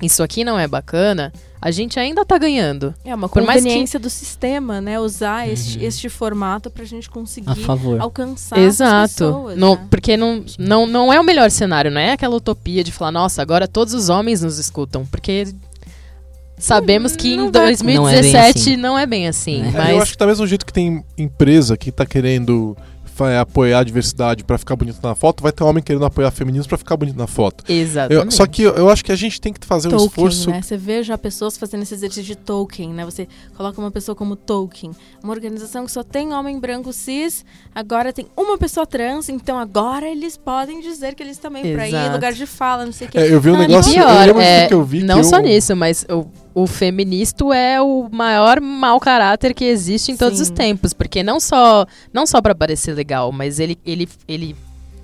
isso 0.00 0.22
aqui 0.22 0.44
não 0.44 0.58
é 0.58 0.68
bacana, 0.68 1.32
a 1.64 1.70
gente 1.70 1.96
ainda 1.98 2.24
tá 2.24 2.36
ganhando. 2.36 2.92
é 3.04 3.14
uma 3.14 3.28
Por 3.28 3.40
mais 3.42 3.60
que- 3.62 3.68
conveniência 3.68 4.00
do 4.00 4.10
sistema, 4.10 4.80
né? 4.80 4.98
Usar 4.98 5.48
este, 5.48 5.78
Uhum. 5.78 5.84
este 5.84 6.08
formato 6.08 6.68
pra 6.68 6.84
gente 6.84 7.08
A 7.08 7.12
conseguir 7.12 7.54
favor. 7.62 8.00
alcançar 8.00 8.56
as 8.58 8.62
Exato. 8.64 9.08
pessoas, 9.12 9.56
Não- 9.56 9.76
né? 9.76 9.86
Porque 9.88 10.16
não, 10.16 10.44
não, 10.58 10.86
não 10.88 11.12
é 11.12 11.20
o 11.20 11.24
melhor 11.24 11.48
cenário, 11.52 11.88
não 11.90 12.00
é 12.00 12.12
aquela 12.12 12.34
utopia 12.34 12.82
de 12.82 12.90
falar, 12.90 13.12
nossa, 13.12 13.40
agora 13.40 13.68
todos 13.68 13.94
os 13.94 14.08
homens 14.08 14.42
nos 14.42 14.58
escutam. 14.58 15.06
Porque 15.06 15.46
sabemos 16.58 17.16
que 17.16 17.36
não 17.36 17.46
em 17.46 17.50
vai- 17.50 17.66
2017 17.66 18.76
não 18.76 18.98
é 18.98 19.06
bem 19.06 19.22
Não 19.24 19.30
assim. 19.30 19.58
é 19.58 19.62
bem 19.62 19.68
assim. 19.68 19.76
É, 19.76 19.78
mas 19.84 19.90
Eu 19.90 20.02
acho 20.02 20.12
que 20.12 20.18
do 20.18 20.26
mesmo 20.26 20.46
jeito 20.46 20.66
que 20.66 20.72
tem 20.72 21.04
empresa 21.16 21.76
que 21.76 21.90
tá 21.92 22.04
querendo 22.04 22.76
apoiar 23.40 23.80
a 23.80 23.84
diversidade 23.84 24.44
pra 24.44 24.56
ficar 24.58 24.74
bonito 24.76 24.98
na 25.02 25.14
foto, 25.14 25.42
vai 25.42 25.52
ter 25.52 25.62
homem 25.64 25.82
querendo 25.82 26.04
apoiar 26.04 26.30
feminismo 26.30 26.68
pra 26.68 26.78
ficar 26.78 26.96
bonito 26.96 27.16
na 27.16 27.26
foto. 27.26 27.64
Eu- 27.68 27.76
Exatamente. 27.76 28.34
só 28.34 28.46
que 28.46 28.62
eu, 28.62 28.72
eu 28.74 28.88
acho 28.88 29.04
que 29.04 29.12
a 29.12 29.16
gente 29.16 29.40
tem 29.40 29.52
que 29.52 29.66
fazer 29.66 29.88
um 29.88 29.90
Tolkien, 29.92 30.08
esforço. 30.08 30.50
né? 30.50 30.62
Você 30.62 30.76
vê 30.76 31.02
já 31.02 31.16
pessoas 31.18 31.56
fazendo 31.56 31.82
esse 31.82 31.94
exercício 31.94 32.24
de 32.24 32.36
Tolkien, 32.36 32.92
né? 32.92 33.04
Você 33.04 33.28
coloca 33.56 33.80
uma 33.80 33.90
pessoa 33.90 34.14
como 34.14 34.34
Tolkien, 34.36 34.92
uma 35.22 35.32
organização 35.32 35.84
que 35.84 35.92
só 35.92 36.02
tem 36.02 36.32
homem 36.32 36.58
branco 36.58 36.92
cis, 36.92 37.44
agora 37.74 38.12
tem 38.12 38.26
uma 38.36 38.56
pessoa 38.58 38.86
trans, 38.86 39.28
então 39.28 39.58
agora 39.58 40.08
eles 40.08 40.36
podem 40.36 40.80
dizer 40.80 41.14
que 41.14 41.22
eles 41.22 41.38
também 41.38 41.74
pra 41.74 41.86
ir 41.88 41.94
Exato. 41.94 42.12
lugar 42.12 42.32
de 42.32 42.46
fala, 42.46 42.84
não 42.86 42.92
sei 42.92 43.06
o 43.06 43.10
quê. 43.10 43.18
É, 43.18 43.32
eu 43.32 43.40
vi 43.40 43.50
um 43.50 43.54
Ah, 43.56 43.58
negócio. 43.66 43.92
Pior, 43.92 44.08
eu 44.10 44.26
lembro 44.26 44.40
é, 44.42 44.66
que 44.68 44.74
eu 44.74 44.84
vi 44.84 45.02
não 45.02 45.18
que 45.18 45.24
só 45.24 45.36
eu- 45.38 45.42
nisso, 45.42 45.76
mas 45.76 46.04
eu, 46.08 46.30
o 46.54 46.66
feministo 46.66 47.52
é 47.52 47.80
o 47.80 48.08
maior 48.12 48.60
mau 48.60 48.98
caráter 49.00 49.54
que 49.54 49.64
existe 49.64 50.12
em 50.12 50.16
todos 50.16 50.38
Sim. 50.38 50.42
os 50.44 50.50
tempos, 50.50 50.92
porque 50.92 51.22
não 51.22 51.40
só 51.40 51.86
não 52.12 52.26
só 52.26 52.40
para 52.42 52.54
parecer 52.54 52.94
legal, 52.94 53.32
mas 53.32 53.58
ele, 53.58 53.78
ele, 53.84 54.08
ele 54.28 54.56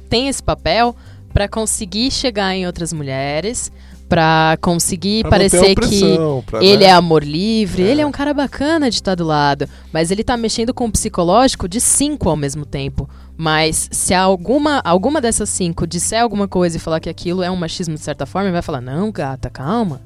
tem 0.08 0.28
esse 0.28 0.42
papel 0.42 0.94
para 1.32 1.48
conseguir 1.48 2.10
chegar 2.10 2.54
em 2.54 2.66
outras 2.66 2.92
mulheres, 2.92 3.70
para 4.08 4.56
conseguir 4.62 5.20
Pra 5.22 5.32
parecer 5.32 5.74
que 5.74 6.18
pra, 6.46 6.64
ele 6.64 6.84
né? 6.84 6.86
é 6.86 6.92
amor 6.92 7.22
livre, 7.22 7.82
É. 7.82 7.86
ele 7.90 8.00
é 8.00 8.06
um 8.06 8.10
cara 8.10 8.32
bacana 8.32 8.88
de 8.88 8.96
estar 8.96 9.14
do 9.14 9.24
lado, 9.24 9.68
mas 9.92 10.10
ele 10.10 10.24
tá 10.24 10.36
mexendo 10.36 10.72
com 10.72 10.86
o 10.86 10.90
psicológico 10.90 11.68
de 11.68 11.80
cinco 11.80 12.28
ao 12.30 12.36
mesmo 12.36 12.64
tempo. 12.64 13.08
Mas 13.36 13.88
se 13.92 14.12
alguma, 14.12 14.80
alguma 14.84 15.20
dessas 15.20 15.48
cinco 15.48 15.86
disser 15.86 16.20
alguma 16.22 16.48
coisa 16.48 16.76
e 16.76 16.80
falar 16.80 16.98
que 16.98 17.08
aquilo 17.08 17.40
é 17.42 17.48
um 17.50 17.54
machismo 17.54 17.94
de 17.94 18.00
certa 18.00 18.26
forma, 18.26 18.48
ele 18.48 18.52
vai 18.54 18.62
falar: 18.62 18.80
Não, 18.80 19.12
gata, 19.12 19.48
calma. 19.48 20.00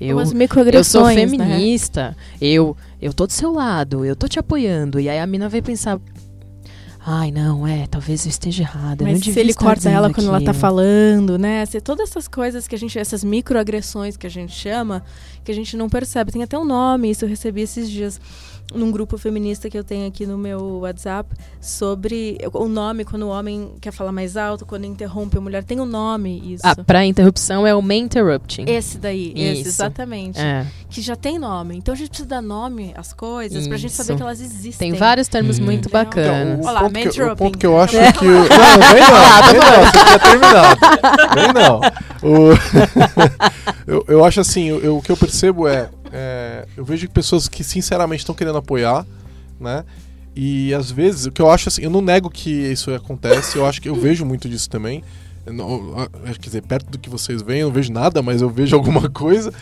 Eu, 0.00 0.18
eu 0.20 0.84
sou 0.84 1.06
né? 1.06 1.14
feminista, 1.14 2.16
eu, 2.40 2.76
eu 3.00 3.14
tô 3.14 3.26
do 3.26 3.32
seu 3.32 3.52
lado, 3.52 4.04
eu 4.04 4.14
tô 4.14 4.28
te 4.28 4.38
apoiando. 4.38 5.00
E 5.00 5.08
aí 5.08 5.18
a 5.18 5.26
mina 5.26 5.48
vai 5.48 5.62
pensar. 5.62 5.98
Ai, 7.08 7.30
não, 7.30 7.66
é, 7.66 7.86
talvez 7.86 8.26
eu 8.26 8.30
esteja 8.30 8.64
errada. 8.64 9.04
eu 9.04 9.06
não 9.06 9.14
Mas 9.14 9.22
se 9.24 9.38
ele 9.38 9.54
corta 9.54 9.88
ela 9.88 10.12
quando 10.12 10.26
ela 10.26 10.40
tá 10.40 10.50
aquilo." 10.50 10.60
falando, 10.60 11.38
né? 11.38 11.64
Se, 11.64 11.80
todas 11.80 12.10
essas 12.10 12.26
coisas 12.26 12.66
que 12.66 12.74
a 12.74 12.78
gente, 12.78 12.98
essas 12.98 13.22
microagressões 13.22 14.16
que 14.16 14.26
a 14.26 14.30
gente 14.30 14.52
chama, 14.52 15.04
que 15.44 15.52
a 15.52 15.54
gente 15.54 15.76
não 15.76 15.88
percebe. 15.88 16.32
Tem 16.32 16.42
até 16.42 16.58
um 16.58 16.64
nome, 16.64 17.10
isso 17.10 17.24
eu 17.24 17.28
recebi 17.28 17.62
esses 17.62 17.88
dias 17.88 18.20
num 18.74 18.90
grupo 18.90 19.16
feminista 19.16 19.70
que 19.70 19.78
eu 19.78 19.84
tenho 19.84 20.08
aqui 20.08 20.26
no 20.26 20.36
meu 20.36 20.80
WhatsApp, 20.80 21.30
sobre 21.60 22.36
o 22.52 22.66
nome 22.68 23.04
quando 23.04 23.22
o 23.22 23.28
homem 23.28 23.74
quer 23.80 23.92
falar 23.92 24.10
mais 24.12 24.36
alto, 24.36 24.66
quando 24.66 24.84
interrompe 24.84 25.38
a 25.38 25.40
mulher. 25.40 25.62
Tem 25.64 25.80
um 25.80 25.86
nome, 25.86 26.54
isso. 26.54 26.62
Ah, 26.66 26.74
pra 26.74 27.04
interrupção 27.04 27.66
é 27.66 27.74
o 27.74 27.80
main 27.80 28.02
interrupting. 28.04 28.64
Esse 28.66 28.98
daí, 28.98 29.32
esse, 29.36 29.60
Isso. 29.60 29.68
exatamente. 29.68 30.40
É. 30.40 30.66
Que 30.90 31.00
já 31.00 31.14
tem 31.16 31.38
nome. 31.38 31.76
Então 31.76 31.94
a 31.94 31.96
gente 31.96 32.08
precisa 32.08 32.28
dar 32.28 32.42
nome 32.42 32.92
às 32.96 33.12
coisas 33.12 33.66
pra 33.68 33.76
gente 33.76 33.92
saber 33.92 34.10
Isso. 34.12 34.16
que 34.16 34.22
elas 34.22 34.40
existem. 34.40 34.90
Tem 34.90 34.98
vários 34.98 35.28
termos 35.28 35.58
Hum. 35.58 35.64
muito 35.64 35.88
Então, 35.88 36.04
bacanas. 36.04 36.58
o, 36.58 36.68
Olha 36.68 36.72
lá, 36.72 36.80
ponto 36.82 37.10
que, 37.10 37.22
o 37.22 37.36
ponto 37.36 37.58
que 37.58 37.66
eu 37.66 37.80
acho 37.80 37.96
é 37.96 38.12
que. 38.12 38.24
o- 38.24 38.28
Não, 38.56 38.92
vem 38.92 39.02
não, 39.02 39.52
vem 39.52 39.60
não, 39.60 39.84
você 39.84 40.04
tinha 40.04 40.18
terminado. 40.18 40.80
Vem 41.34 41.52
não. 41.52 41.80
O- 42.26 42.50
eu, 43.86 44.04
eu 44.08 44.24
acho 44.24 44.40
assim, 44.40 44.64
eu- 44.64 44.80
eu- 44.80 44.96
o 44.98 45.02
que 45.02 45.12
eu 45.12 45.16
percebo 45.16 45.68
é, 45.68 45.90
é, 46.12 46.66
Eu 46.76 46.84
vejo 46.84 47.08
pessoas 47.10 47.48
que 47.48 47.62
sinceramente 47.64 48.20
estão 48.20 48.34
querendo 48.34 48.58
apoiar, 48.58 49.06
né? 49.60 49.84
E 50.34 50.74
às 50.74 50.90
vezes, 50.90 51.26
o 51.26 51.32
que 51.32 51.40
eu 51.40 51.50
acho 51.50 51.68
assim, 51.68 51.82
eu 51.82 51.90
não 51.90 52.02
nego 52.02 52.28
que 52.28 52.50
isso 52.50 52.92
acontece, 52.94 53.56
eu 53.56 53.64
acho 53.64 53.80
que 53.80 53.88
eu 53.88 53.94
vejo 53.94 54.24
muito 54.26 54.48
disso 54.48 54.68
também. 54.68 55.02
Não- 55.46 55.94
ah, 55.96 56.08
quer 56.34 56.46
dizer, 56.48 56.62
perto 56.62 56.90
do 56.90 56.98
que 56.98 57.08
vocês 57.08 57.40
veem, 57.40 57.60
eu 57.60 57.68
não 57.68 57.74
vejo 57.74 57.90
nada, 57.92 58.20
mas 58.20 58.42
eu 58.42 58.50
vejo 58.50 58.76
alguma 58.76 59.08
coisa. 59.10 59.52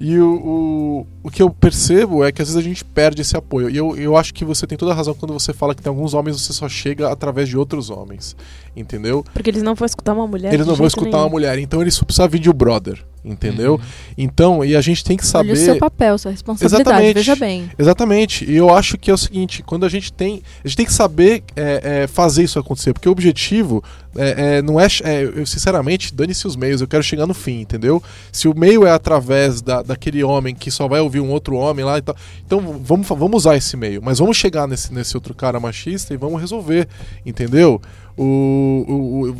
E 0.00 0.18
o, 0.18 0.34
o, 0.34 1.06
o 1.24 1.30
que 1.30 1.40
eu 1.42 1.50
percebo 1.50 2.24
é 2.24 2.32
que 2.32 2.42
às 2.42 2.48
vezes 2.48 2.60
a 2.60 2.66
gente 2.66 2.84
perde 2.84 3.22
esse 3.22 3.36
apoio. 3.36 3.70
E 3.70 3.76
eu, 3.76 3.96
eu 3.96 4.16
acho 4.16 4.32
que 4.34 4.44
você 4.44 4.66
tem 4.66 4.76
toda 4.76 4.92
a 4.92 4.94
razão 4.94 5.14
quando 5.14 5.32
você 5.32 5.52
fala 5.52 5.74
que 5.74 5.82
tem 5.82 5.90
alguns 5.90 6.14
homens 6.14 6.40
você 6.40 6.52
só 6.52 6.68
chega 6.68 7.10
através 7.12 7.48
de 7.48 7.56
outros 7.56 7.90
homens. 7.90 8.34
Entendeu? 8.74 9.24
Porque 9.32 9.50
eles 9.50 9.62
não 9.62 9.74
vão 9.74 9.86
escutar 9.86 10.12
uma 10.14 10.26
mulher. 10.26 10.52
Eles 10.52 10.66
não 10.66 10.74
vão 10.74 10.86
escutar 10.86 11.10
uma 11.10 11.18
nenhum. 11.18 11.30
mulher. 11.30 11.58
Então 11.58 11.80
eles 11.80 11.94
só 11.94 12.04
precisam 12.04 12.28
vir 12.28 12.40
de 12.40 12.52
brother. 12.52 13.04
Entendeu? 13.24 13.76
Uhum. 13.76 13.80
Então, 14.18 14.62
e 14.62 14.76
a 14.76 14.82
gente 14.82 15.02
tem 15.02 15.16
que 15.16 15.24
saber. 15.24 15.52
Olha 15.52 15.60
o 15.60 15.64
seu 15.64 15.78
papel, 15.78 16.18
sua 16.18 16.30
responsabilidade. 16.30 16.82
Exatamente. 16.82 17.14
Veja 17.14 17.36
bem. 17.36 17.70
Exatamente. 17.78 18.44
E 18.44 18.54
eu 18.54 18.74
acho 18.74 18.98
que 18.98 19.10
é 19.10 19.14
o 19.14 19.16
seguinte, 19.16 19.62
quando 19.62 19.86
a 19.86 19.88
gente 19.88 20.12
tem. 20.12 20.42
A 20.62 20.68
gente 20.68 20.76
tem 20.76 20.84
que 20.84 20.92
saber 20.92 21.42
é, 21.56 22.02
é, 22.02 22.06
fazer 22.06 22.42
isso 22.42 22.58
acontecer. 22.58 22.92
Porque 22.92 23.08
o 23.08 23.12
objetivo 23.12 23.82
é, 24.14 24.56
é, 24.58 24.62
não 24.62 24.78
é, 24.78 24.86
é, 25.04 25.22
Eu, 25.22 25.46
sinceramente, 25.46 26.14
dane-se 26.14 26.46
os 26.46 26.54
meios, 26.54 26.82
eu 26.82 26.86
quero 26.86 27.02
chegar 27.02 27.26
no 27.26 27.32
fim, 27.32 27.60
entendeu? 27.60 28.02
Se 28.30 28.46
o 28.46 28.54
meio 28.54 28.86
é 28.86 28.90
através 28.90 29.62
da, 29.62 29.80
daquele 29.80 30.22
homem 30.22 30.54
que 30.54 30.70
só 30.70 30.86
vai 30.86 31.00
ouvir 31.00 31.20
um 31.20 31.30
outro 31.30 31.56
homem 31.56 31.82
lá 31.82 31.96
e 31.96 32.02
tal. 32.02 32.14
Então 32.44 32.60
vamos, 32.84 33.08
vamos 33.08 33.36
usar 33.38 33.56
esse 33.56 33.74
meio. 33.74 34.02
Mas 34.02 34.18
vamos 34.18 34.36
chegar 34.36 34.68
nesse, 34.68 34.92
nesse 34.92 35.16
outro 35.16 35.34
cara 35.34 35.58
machista 35.58 36.12
e 36.12 36.18
vamos 36.18 36.38
resolver, 36.40 36.86
entendeu? 37.24 37.80
O. 38.18 38.84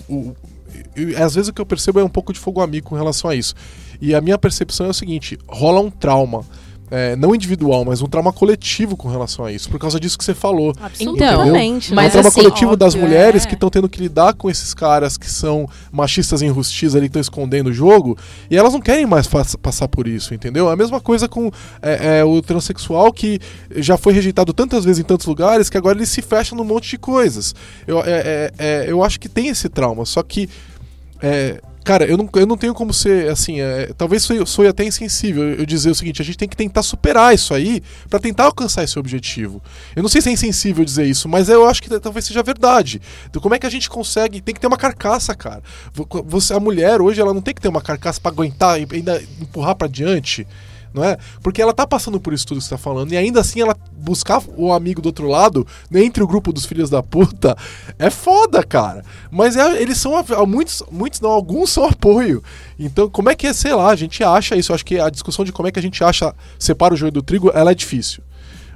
o, 0.09 0.13
o, 0.13 0.15
o- 0.15 0.37
às 1.23 1.35
vezes 1.35 1.49
o 1.49 1.53
que 1.53 1.61
eu 1.61 1.67
percebo 1.67 2.01
é 2.01 2.05
um 2.05 2.09
pouco 2.09 2.33
de 2.33 2.39
fogo 2.39 2.61
amigo 2.61 2.89
com 2.89 2.95
relação 2.95 3.31
a 3.31 3.35
isso. 3.35 3.55
E 4.01 4.15
a 4.15 4.21
minha 4.21 4.39
percepção 4.39 4.87
é 4.87 4.91
o 4.91 4.95
seguinte: 4.95 5.39
rola 5.49 5.81
um 5.81 5.91
trauma. 5.91 6.45
É, 6.95 7.17
não 7.17 7.35
individual, 7.35 7.85
mas 7.85 8.01
um 8.01 8.07
trauma 8.07 8.33
coletivo 8.33 8.97
com 8.97 9.09
relação 9.09 9.45
a 9.45 9.51
isso, 9.51 9.69
por 9.69 9.81
causa 9.81 9.99
disso 9.99 10.17
que 10.17 10.25
você 10.25 10.33
falou. 10.33 10.73
Absolutamente. 10.81 11.93
É 11.93 11.97
mas 11.97 12.07
um 12.07 12.11
trauma 12.13 12.29
assim, 12.29 12.41
coletivo 12.41 12.77
das 12.77 12.95
óbvio, 12.95 13.09
mulheres 13.09 13.45
é. 13.45 13.49
que 13.49 13.55
estão 13.55 13.69
tendo 13.69 13.89
que 13.89 14.01
lidar 14.01 14.33
com 14.35 14.49
esses 14.49 14.73
caras 14.73 15.17
que 15.17 15.29
são 15.29 15.69
machistas 15.91 16.41
enrustidos 16.41 16.95
ali, 16.95 17.07
que 17.07 17.19
estão 17.19 17.21
escondendo 17.21 17.71
o 17.71 17.73
jogo, 17.73 18.17
e 18.49 18.57
elas 18.57 18.73
não 18.73 18.81
querem 18.81 19.07
mais 19.07 19.27
passar 19.61 19.89
por 19.89 20.07
isso, 20.07 20.35
entendeu? 20.35 20.69
A 20.69 20.77
mesma 20.77 21.01
coisa 21.01 21.27
com 21.27 21.51
é, 21.83 22.21
é, 22.21 22.25
o 22.25 22.41
transexual 22.41 23.13
que 23.13 23.41
já 23.75 23.97
foi 23.97 24.13
rejeitado 24.13 24.53
tantas 24.53 24.85
vezes 24.85 25.01
em 25.01 25.05
tantos 25.05 25.27
lugares 25.27 25.69
que 25.69 25.77
agora 25.77 25.99
ele 25.99 26.07
se 26.07 26.23
fecha 26.23 26.55
num 26.55 26.65
monte 26.65 26.91
de 26.91 26.99
coisas. 26.99 27.57
Eu, 27.89 28.05
é, 28.05 28.05
é, 28.07 28.53
é, 28.57 28.85
eu 28.87 29.03
acho 29.03 29.19
que 29.19 29.29
tem 29.29 29.49
esse 29.49 29.69
trauma, 29.69 30.05
só 30.05 30.23
que. 30.23 30.49
é, 31.21 31.61
Cara, 31.85 32.07
eu 32.07 32.17
não, 32.17 32.27
eu 32.35 32.47
não 32.47 32.57
tenho 32.57 32.73
como 32.73 32.95
ser 32.95 33.29
assim. 33.31 33.61
é, 33.61 33.93
talvez 33.97 34.23
sou, 34.23 34.47
sou 34.47 34.67
até 34.67 34.85
insensível 34.85 35.45
eu 35.45 35.67
dizer 35.67 35.91
o 35.91 35.95
seguinte: 35.95 36.23
a 36.23 36.25
gente 36.25 36.39
tem 36.39 36.49
que 36.49 36.57
tentar 36.57 36.83
superar 36.83 37.35
isso 37.35 37.53
aí 37.53 37.83
pra 38.09 38.19
tentar 38.19 38.45
alcançar 38.45 38.83
esse 38.83 38.99
objetivo. 38.99 39.63
Eu 39.95 40.03
não 40.03 40.09
sei 40.09 40.23
se 40.23 40.31
é 40.31 40.33
insensível 40.33 40.83
dizer 40.83 41.05
isso, 41.05 41.29
mas 41.29 41.51
eu 41.51 41.67
acho 41.69 41.83
que 41.83 42.01
talvez 42.01 42.25
seja 42.25 42.43
verdade. 42.43 43.03
Então, 43.29 43.41
como 43.43 43.55
é 43.55 43.59
que 43.59 43.67
a 43.67 43.71
gente 43.71 43.91
consegue? 43.91 44.41
Tem 44.41 44.55
que 44.55 44.61
ter 44.63 44.67
uma 44.67 44.79
carcaça, 44.79 45.35
cara. 45.35 45.63
Vo- 45.93 46.09
Você, 46.27 46.55
a 46.55 46.59
mulher 46.61 47.03
hoje, 47.03 47.21
ela 47.21 47.35
não 47.35 47.43
tem 47.43 47.53
que 47.55 47.61
ter 47.61 47.69
uma 47.69 47.83
carcaça 47.83 48.19
pra 48.19 48.31
aguentar 48.33 48.81
e 48.81 48.87
ainda 48.91 49.23
empurrar 49.41 49.75
pra 49.77 49.87
diante. 49.87 50.47
Não 50.95 51.03
é? 51.03 51.19
Porque 51.43 51.61
ela 51.61 51.73
tá 51.75 51.85
passando 51.85 52.21
por 52.21 52.33
isso 52.33 52.47
tudo 52.47 52.59
que 52.59 52.65
você 52.65 52.71
tá 52.71 52.79
falando. 52.79 53.13
E 53.13 53.17
ainda 53.17 53.41
assim 53.41 53.61
ela 53.61 53.77
buscar 53.99 54.41
o 54.57 54.73
amigo 54.73 55.03
do 55.03 55.07
outro 55.07 55.27
lado, 55.27 55.67
entre 55.93 56.23
o 56.23 56.27
grupo 56.27 56.53
dos 56.53 56.65
filhos 56.65 56.89
da 56.89 57.03
puta, 57.03 57.57
é 57.99 58.09
foda, 58.11 58.63
cara. 58.63 59.05
Mas 59.29 59.57
é- 59.57 59.83
eles 59.83 59.99
são. 59.99 60.13
Muitos, 60.47 60.85
muitos 60.93 61.21
não, 61.21 61.31
alguns 61.31 61.71
são 61.71 61.85
apoio. 61.85 62.41
Então, 62.79 63.11
como 63.11 63.29
é 63.29 63.35
que 63.35 63.49
é, 63.49 63.53
sei 63.53 63.75
lá, 63.75 63.91
a 63.91 63.97
gente 63.97 64.23
acha 64.23 64.55
isso? 64.55 64.71
Eu 64.71 64.75
acho 64.77 64.85
que 64.85 65.01
a 65.01 65.11
discussão 65.11 65.45
de 65.45 65.51
como 65.51 65.67
é 65.67 65.73
que 65.73 65.81
a 65.81 65.83
gente 65.83 66.03
acha, 66.05 66.33
separa 66.59 66.95
o 66.95 66.97
joio 66.97 67.11
do 67.11 67.23
trigo, 67.23 67.51
ela 67.53 67.73
é 67.73 67.75
difícil. 67.75 68.23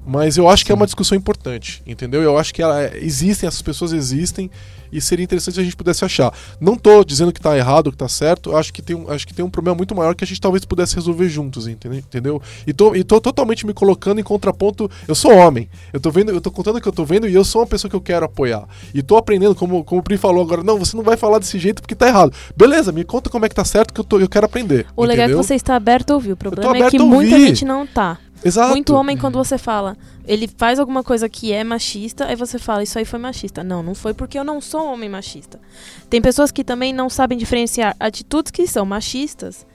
Mas 0.05 0.37
eu 0.37 0.49
acho 0.49 0.65
que 0.67 0.73
é 0.73 0.75
uma 0.75 0.87
discussão 0.87 1.17
importante, 1.17 1.83
entendeu? 1.87 2.23
Eu 2.23 2.37
acho 2.39 2.53
que 2.53 2.63
ela, 2.63 2.83
é- 2.83 2.99
existem, 2.99 3.47
essas 3.47 3.63
pessoas 3.63 3.93
existem, 3.93 4.51
e 4.93 5.01
seria 5.01 5.25
interessante 5.25 5.55
se 5.55 5.61
a 5.61 5.65
gente 5.65 5.77
pudesse 5.77 6.05
achar. 6.05 6.33
Não 6.61 6.77
tô 6.77 7.05
dizendo 7.05 7.33
que 7.33 7.41
tá 7.41 7.57
errado 7.57 7.91
que 7.91 7.97
tá 7.99 8.09
certo, 8.09 8.57
acho 8.57 8.73
que 8.73 8.83
tem 8.83 8.97
um, 8.97 9.11
acho 9.11 9.27
que 9.27 9.35
tem 9.35 9.45
um 9.45 9.51
problema 9.51 9.77
muito 9.77 9.95
maior 9.95 10.15
que 10.15 10.25
a 10.25 10.27
gente 10.27 10.41
talvez 10.41 10.65
pudesse 10.65 10.95
resolver 10.95 11.29
juntos, 11.29 11.67
entende- 11.67 11.99
entendeu? 11.99 12.41
E 12.67 12.73
tô, 12.73 12.95
e 12.95 13.05
tô 13.05 13.21
totalmente 13.21 13.67
me 13.67 13.73
colocando 13.75 14.21
em 14.21 14.25
contraponto. 14.25 14.91
Eu 15.07 15.15
sou 15.15 15.33
homem, 15.35 15.69
eu 15.93 16.01
tô 16.01 16.11
vendo, 16.11 16.31
eu 16.33 16.41
tô 16.41 16.51
contando 16.51 16.77
o 16.77 16.81
que 16.81 16.89
eu 16.89 16.93
tô 16.93 17.05
vendo 17.05 17.29
e 17.29 17.35
eu 17.35 17.45
sou 17.45 17.61
uma 17.63 17.67
pessoa 17.67 17.89
que 17.91 17.97
eu 17.97 18.01
quero 18.01 18.25
apoiar. 18.27 18.67
E 18.95 19.03
tô 19.03 19.17
aprendendo, 19.17 19.55
como, 19.55 19.83
como 19.85 20.01
o 20.01 20.05
Pri 20.05 20.17
falou 20.17 20.43
agora, 20.43 20.63
não, 20.63 20.79
você 20.79 20.97
não 20.97 21.05
vai 21.05 21.17
falar 21.17 21.39
desse 21.39 21.59
jeito 21.59 21.83
porque 21.83 21.95
tá 21.95 22.09
errado. 22.09 22.33
Beleza, 22.57 22.93
me 22.93 23.05
conta 23.05 23.31
como 23.31 23.45
é 23.45 23.49
que 23.49 23.55
tá 23.55 23.65
certo 23.65 23.93
que 23.93 24.01
eu, 24.01 24.05
tô, 24.05 24.19
eu 24.19 24.29
quero 24.29 24.47
aprender. 24.47 24.87
O 24.97 25.03
legal 25.03 25.13
é 25.13 25.17
que 25.17 25.23
entendeu? 25.33 25.43
você 25.43 25.55
está 25.55 25.77
aberto 25.77 26.11
a 26.11 26.15
ouvir. 26.15 26.33
O 26.33 26.37
problema 26.37 26.77
é 26.77 26.91
que 26.91 26.99
muita 26.99 27.35
ouvir. 27.35 27.47
gente 27.49 27.65
não 27.65 27.87
tá. 27.87 28.19
Exato. 28.45 28.71
Muito 28.71 28.95
homem, 28.95 29.17
quando 29.17 29.35
você 29.35 29.59
fala, 29.59 29.97
ele 30.25 30.49
faz 30.57 30.79
alguma 30.79 31.03
coisa 31.03 31.29
que 31.29 31.53
é 31.53 31.65
machista, 31.65 32.27
aí 32.27 32.37
você 32.37 32.59
fala, 32.59 32.83
isso 32.83 32.99
aí 32.99 33.05
foi 33.05 33.19
machista. 33.19 33.65
Não, 33.65 33.83
não 33.83 33.95
foi 33.95 34.15
porque 34.15 34.39
eu 34.39 34.45
não 34.45 34.61
sou 34.61 34.83
um 34.83 34.93
homem 34.93 35.09
machista. 35.09 35.61
Tem 36.09 36.21
pessoas 36.21 36.53
que 36.53 36.63
também 36.63 36.93
não 36.93 37.11
sabem 37.11 37.37
diferenciar 37.37 37.97
atitudes 37.99 38.53
que 38.53 38.67
são 38.67 38.85
machistas 38.85 39.67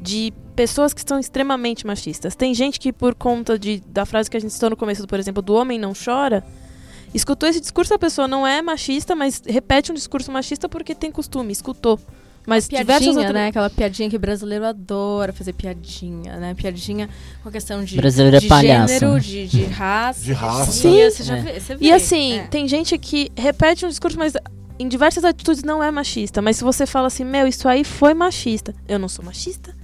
de 0.00 0.32
pessoas 0.54 0.94
que 0.94 1.02
são 1.06 1.18
extremamente 1.18 1.86
machistas. 1.86 2.36
Tem 2.36 2.54
gente 2.54 2.78
que, 2.78 2.92
por 2.92 3.14
conta 3.14 3.58
de, 3.58 3.82
da 3.88 4.06
frase 4.06 4.30
que 4.30 4.36
a 4.36 4.40
gente 4.40 4.52
citou 4.52 4.70
no 4.70 4.76
começo, 4.76 5.06
por 5.06 5.18
exemplo, 5.18 5.42
do 5.42 5.54
homem 5.54 5.78
não 5.78 5.92
chora, 5.92 6.44
escutou 7.12 7.48
esse 7.48 7.60
discurso, 7.60 7.94
a 7.94 7.98
pessoa 7.98 8.28
não 8.28 8.46
é 8.46 8.62
machista, 8.62 9.14
mas 9.14 9.42
repete 9.44 9.90
um 9.90 9.94
discurso 9.94 10.30
machista 10.30 10.68
porque 10.68 10.94
tem 10.94 11.10
costume, 11.10 11.52
escutou. 11.52 11.98
Mas 12.46 12.68
diversas 12.68 12.86
Piadinha, 12.86 13.12
outras... 13.18 13.34
né? 13.34 13.48
Aquela 13.48 13.68
piadinha 13.68 14.08
que 14.08 14.16
brasileiro 14.16 14.64
adora 14.64 15.32
fazer 15.32 15.52
piadinha, 15.52 16.36
né? 16.36 16.54
Piadinha 16.54 17.08
com 17.42 17.48
a 17.48 17.52
questão 17.52 17.82
de, 17.84 17.96
Brasileiro 17.96 18.36
é 18.36 18.40
de 18.40 18.46
palhaço. 18.46 18.94
gênero, 18.94 19.20
de, 19.20 19.46
de 19.48 19.64
raça. 19.72 20.20
De 20.20 20.32
raça. 20.32 20.70
Sim, 20.72 21.10
você 21.10 21.22
já 21.24 21.36
É. 21.36 21.40
vê, 21.40 21.60
você 21.60 21.74
vê. 21.74 21.84
E 21.86 21.92
assim, 21.92 22.38
É. 22.38 22.42
tem 22.46 22.68
gente 22.68 22.96
que 22.98 23.30
repete 23.36 23.84
um 23.84 23.88
discurso, 23.88 24.16
mas 24.16 24.32
em 24.78 24.86
diversas 24.88 25.24
atitudes 25.24 25.62
não 25.64 25.82
é 25.82 25.90
machista. 25.90 26.40
Mas 26.40 26.56
se 26.58 26.64
você 26.64 26.86
fala 26.86 27.08
assim, 27.08 27.24
meu, 27.24 27.46
isso 27.48 27.66
aí 27.68 27.82
foi 27.82 28.14
machista. 28.14 28.74
Eu 28.86 28.98
não 28.98 29.08
sou 29.08 29.24
machista? 29.24 29.74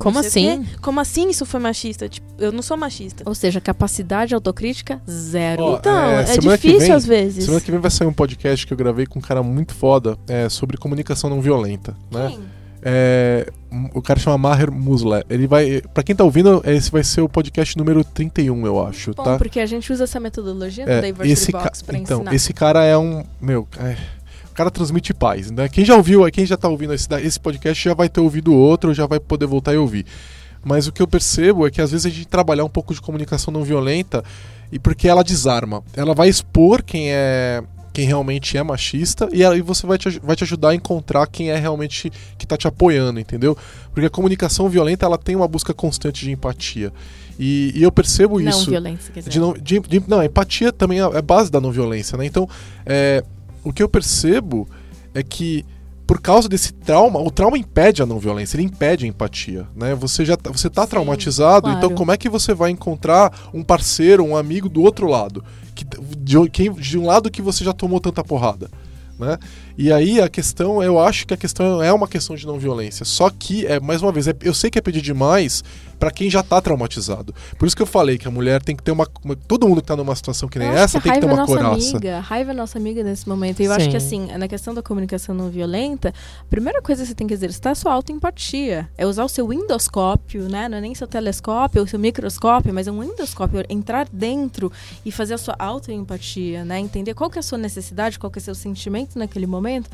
Como 0.00 0.18
assim? 0.18 0.66
Como 0.80 0.98
assim 1.00 1.28
isso 1.28 1.44
foi 1.46 1.60
machista? 1.60 2.08
Tipo, 2.08 2.26
eu 2.38 2.50
não 2.50 2.62
sou 2.62 2.76
machista. 2.76 3.22
Ou 3.26 3.34
seja, 3.34 3.60
capacidade 3.60 4.34
autocrítica, 4.34 5.00
zero. 5.08 5.62
Ó, 5.62 5.76
Então, 5.76 5.94
é, 5.96 6.22
é, 6.22 6.38
difícil 6.38 6.78
vem- 6.80 6.92
às 6.92 7.04
vezes. 7.06 7.44
Semana 7.44 7.60
que 7.60 7.70
vem 7.70 7.80
vai 7.80 7.90
sair 7.90 8.08
um 8.08 8.12
podcast 8.12 8.66
que 8.66 8.72
eu 8.72 8.76
gravei 8.78 9.06
com 9.06 9.18
um 9.18 9.22
cara 9.22 9.42
muito 9.42 9.74
foda 9.74 10.16
é, 10.26 10.48
sobre 10.48 10.76
comunicação 10.76 11.28
não 11.30 11.40
violenta, 11.40 11.94
né? 12.10 12.28
Quem? 12.28 12.40
É, 12.82 13.46
o 13.92 14.00
cara 14.00 14.18
chama 14.18 14.38
Maher 14.38 14.72
Musle. 14.72 15.22
Ele 15.28 15.46
vai, 15.46 15.82
Pra 15.92 16.02
quem 16.02 16.16
tá 16.16 16.24
ouvindo, 16.24 16.62
esse 16.64 16.90
vai 16.90 17.04
ser 17.04 17.20
o 17.20 17.28
podcast 17.28 17.76
número 17.76 18.02
31, 18.02 18.64
eu 18.66 18.82
acho, 18.86 19.12
Bom, 19.14 19.22
tá? 19.22 19.36
porque 19.36 19.60
a 19.60 19.66
gente 19.66 19.92
usa 19.92 20.04
essa 20.04 20.18
metodologia 20.18 20.86
do 20.86 20.90
É, 20.90 21.00
Diversity 21.02 21.30
esse 21.32 21.52
ca- 21.52 21.58
Box 21.64 21.82
pra 21.82 21.98
então, 21.98 22.16
ensinar. 22.20 22.34
esse 22.34 22.52
cara 22.54 22.82
é 22.84 22.96
um, 22.96 23.22
meu, 23.38 23.68
é, 23.78 23.96
o 24.50 24.54
cara 24.54 24.70
transmite 24.70 25.14
paz, 25.14 25.50
né? 25.50 25.68
Quem 25.68 25.84
já 25.84 25.94
ouviu, 25.96 26.24
quem 26.30 26.44
já 26.44 26.56
tá 26.56 26.68
ouvindo 26.68 26.92
esse, 26.92 27.08
esse 27.22 27.38
podcast 27.40 27.82
já 27.82 27.94
vai 27.94 28.08
ter 28.08 28.20
ouvido 28.20 28.52
outro, 28.54 28.92
já 28.92 29.06
vai 29.06 29.20
poder 29.20 29.46
voltar 29.46 29.72
e 29.74 29.76
ouvir. 29.76 30.04
Mas 30.64 30.86
o 30.86 30.92
que 30.92 31.00
eu 31.00 31.08
percebo 31.08 31.66
é 31.66 31.70
que 31.70 31.80
às 31.80 31.90
vezes 31.90 32.06
a 32.06 32.10
gente 32.10 32.26
trabalhar 32.26 32.64
um 32.64 32.68
pouco 32.68 32.92
de 32.92 33.00
comunicação 33.00 33.52
não 33.52 33.64
violenta 33.64 34.22
e 34.70 34.78
porque 34.78 35.08
ela 35.08 35.24
desarma. 35.24 35.82
Ela 35.96 36.14
vai 36.14 36.28
expor 36.28 36.82
quem 36.82 37.10
é 37.12 37.62
quem 37.92 38.06
realmente 38.06 38.56
é 38.56 38.62
machista 38.62 39.28
e 39.32 39.44
aí 39.44 39.60
você 39.60 39.84
vai 39.84 39.98
te, 39.98 40.20
vai 40.20 40.36
te 40.36 40.44
ajudar 40.44 40.68
a 40.68 40.74
encontrar 40.76 41.26
quem 41.26 41.50
é 41.50 41.56
realmente 41.56 42.08
que 42.38 42.46
tá 42.46 42.56
te 42.56 42.68
apoiando, 42.68 43.18
entendeu? 43.18 43.56
Porque 43.92 44.06
a 44.06 44.10
comunicação 44.10 44.68
violenta 44.68 45.04
ela 45.04 45.18
tem 45.18 45.34
uma 45.34 45.48
busca 45.48 45.74
constante 45.74 46.24
de 46.24 46.30
empatia. 46.30 46.92
E, 47.36 47.72
e 47.74 47.82
eu 47.82 47.90
percebo 47.90 48.38
Não 48.38 48.48
isso. 48.48 48.70
violência, 48.70 49.12
quer 49.12 49.20
dizer. 49.20 49.30
De 49.30 49.40
não, 49.40 49.54
de, 49.54 49.80
de- 49.80 50.04
não, 50.06 50.22
empatia 50.22 50.72
também 50.72 51.00
é, 51.00 51.04
é 51.04 51.22
base 51.22 51.50
da 51.50 51.60
não 51.60 51.72
violência, 51.72 52.16
né? 52.16 52.26
Então, 52.26 52.48
é, 52.86 53.24
o 53.64 53.72
que 53.72 53.82
eu 53.82 53.88
percebo 53.88 54.68
é 55.14 55.22
que 55.22 55.64
por 56.06 56.20
causa 56.20 56.48
desse 56.48 56.72
trauma, 56.72 57.20
o 57.20 57.30
trauma 57.30 57.56
impede 57.56 58.02
a 58.02 58.06
não 58.06 58.18
violência, 58.18 58.56
ele 58.56 58.64
impede 58.64 59.04
a 59.04 59.08
empatia, 59.08 59.64
né? 59.76 59.94
Você 59.94 60.24
já 60.24 60.36
tá, 60.36 60.50
você 60.50 60.68
tá 60.68 60.82
Sim, 60.82 60.88
traumatizado, 60.88 61.62
claro. 61.66 61.78
então 61.78 61.94
como 61.94 62.10
é 62.10 62.16
que 62.16 62.28
você 62.28 62.52
vai 62.52 62.70
encontrar 62.70 63.32
um 63.54 63.62
parceiro, 63.62 64.24
um 64.24 64.36
amigo 64.36 64.68
do 64.68 64.82
outro 64.82 65.06
lado, 65.06 65.44
que 65.72 65.84
de, 66.18 66.68
de 66.68 66.98
um 66.98 67.06
lado 67.06 67.30
que 67.30 67.40
você 67.40 67.62
já 67.64 67.72
tomou 67.72 68.00
tanta 68.00 68.24
porrada, 68.24 68.68
né? 69.16 69.38
E 69.78 69.92
aí 69.92 70.20
a 70.20 70.28
questão, 70.28 70.82
eu 70.82 70.98
acho 70.98 71.26
que 71.28 71.34
a 71.34 71.36
questão 71.36 71.80
é 71.80 71.92
uma 71.92 72.08
questão 72.08 72.34
de 72.34 72.44
não 72.44 72.58
violência. 72.58 73.04
Só 73.04 73.30
que 73.30 73.64
é 73.64 73.78
mais 73.78 74.02
uma 74.02 74.10
vez, 74.10 74.26
é- 74.26 74.34
eu 74.42 74.52
sei 74.52 74.68
que 74.68 74.78
é 74.78 74.82
pedir 74.82 75.02
demais 75.02 75.62
pra 76.00 76.10
quem 76.10 76.28
já 76.28 76.42
tá 76.42 76.60
traumatizado. 76.60 77.32
Por 77.58 77.66
isso 77.66 77.76
que 77.76 77.82
eu 77.82 77.86
falei 77.86 78.18
que 78.18 78.26
a 78.26 78.30
mulher 78.30 78.60
tem 78.62 78.74
que 78.74 78.82
ter 78.82 78.90
uma, 78.90 79.06
uma- 79.24 79.36
todo 79.36 79.68
mundo 79.68 79.80
que 79.82 79.86
tá 79.86 79.94
numa 79.94 80.16
situação 80.16 80.48
que 80.48 80.58
nem 80.58 80.66
essa 80.68 80.98
que 80.98 81.04
tem 81.04 81.12
que 81.12 81.20
ter 81.20 81.26
raiva 81.26 81.42
uma 81.42 81.44
é 81.44 81.46
nossa 81.56 81.70
coraça. 81.70 81.90
amiga. 81.96 82.16
A 82.16 82.20
raiva 82.20 82.50
é 82.50 82.54
nossa 82.54 82.78
amiga 82.78 83.04
nesse 83.04 83.28
momento. 83.28 83.60
E 83.60 83.66
eu 83.66 83.72
acho 83.72 83.88
que, 83.90 84.00
Sim. 84.00 84.24
assim, 84.26 84.38
na 84.38 84.48
questão 84.48 84.72
da 84.74 84.82
comunicação 84.82 85.34
não 85.34 85.50
violenta, 85.50 86.08
a 86.40 86.44
primeira 86.50 86.80
coisa 86.82 87.02
que 87.02 87.08
você 87.08 87.14
tem 87.14 87.26
que 87.26 87.34
exercitar 87.34 87.70
é 87.70 87.72
a 87.72 87.76
sua 87.76 87.92
autoempatia. 87.92 88.88
É 88.96 89.06
usar 89.06 89.24
o 89.24 89.28
seu 89.28 89.52
endoscópio, 89.52 90.48
né? 90.48 90.68
Não 90.68 90.78
é 90.78 90.80
nem 90.80 90.94
seu 90.94 91.06
telescópio 91.06 91.82
ou 91.82 91.86
seu 91.86 91.98
microscópio, 91.98 92.72
mas 92.72 92.88
é 92.88 92.90
um 92.90 93.04
endoscópio. 93.04 93.62
Entrar 93.68 94.08
dentro 94.10 94.72
e 95.04 95.12
fazer 95.12 95.34
a 95.34 95.38
sua 95.38 95.54
autoempatia, 95.58 96.64
né? 96.64 96.78
Entender 96.78 97.12
qual 97.14 97.28
que 97.28 97.38
é 97.38 97.40
a 97.40 97.42
sua 97.42 97.58
necessidade, 97.58 98.18
qual 98.18 98.30
que 98.30 98.38
é 98.38 98.40
o 98.40 98.44
seu 98.44 98.54
sentimento 98.54 99.18
naquele 99.18 99.46
momento, 99.46 99.90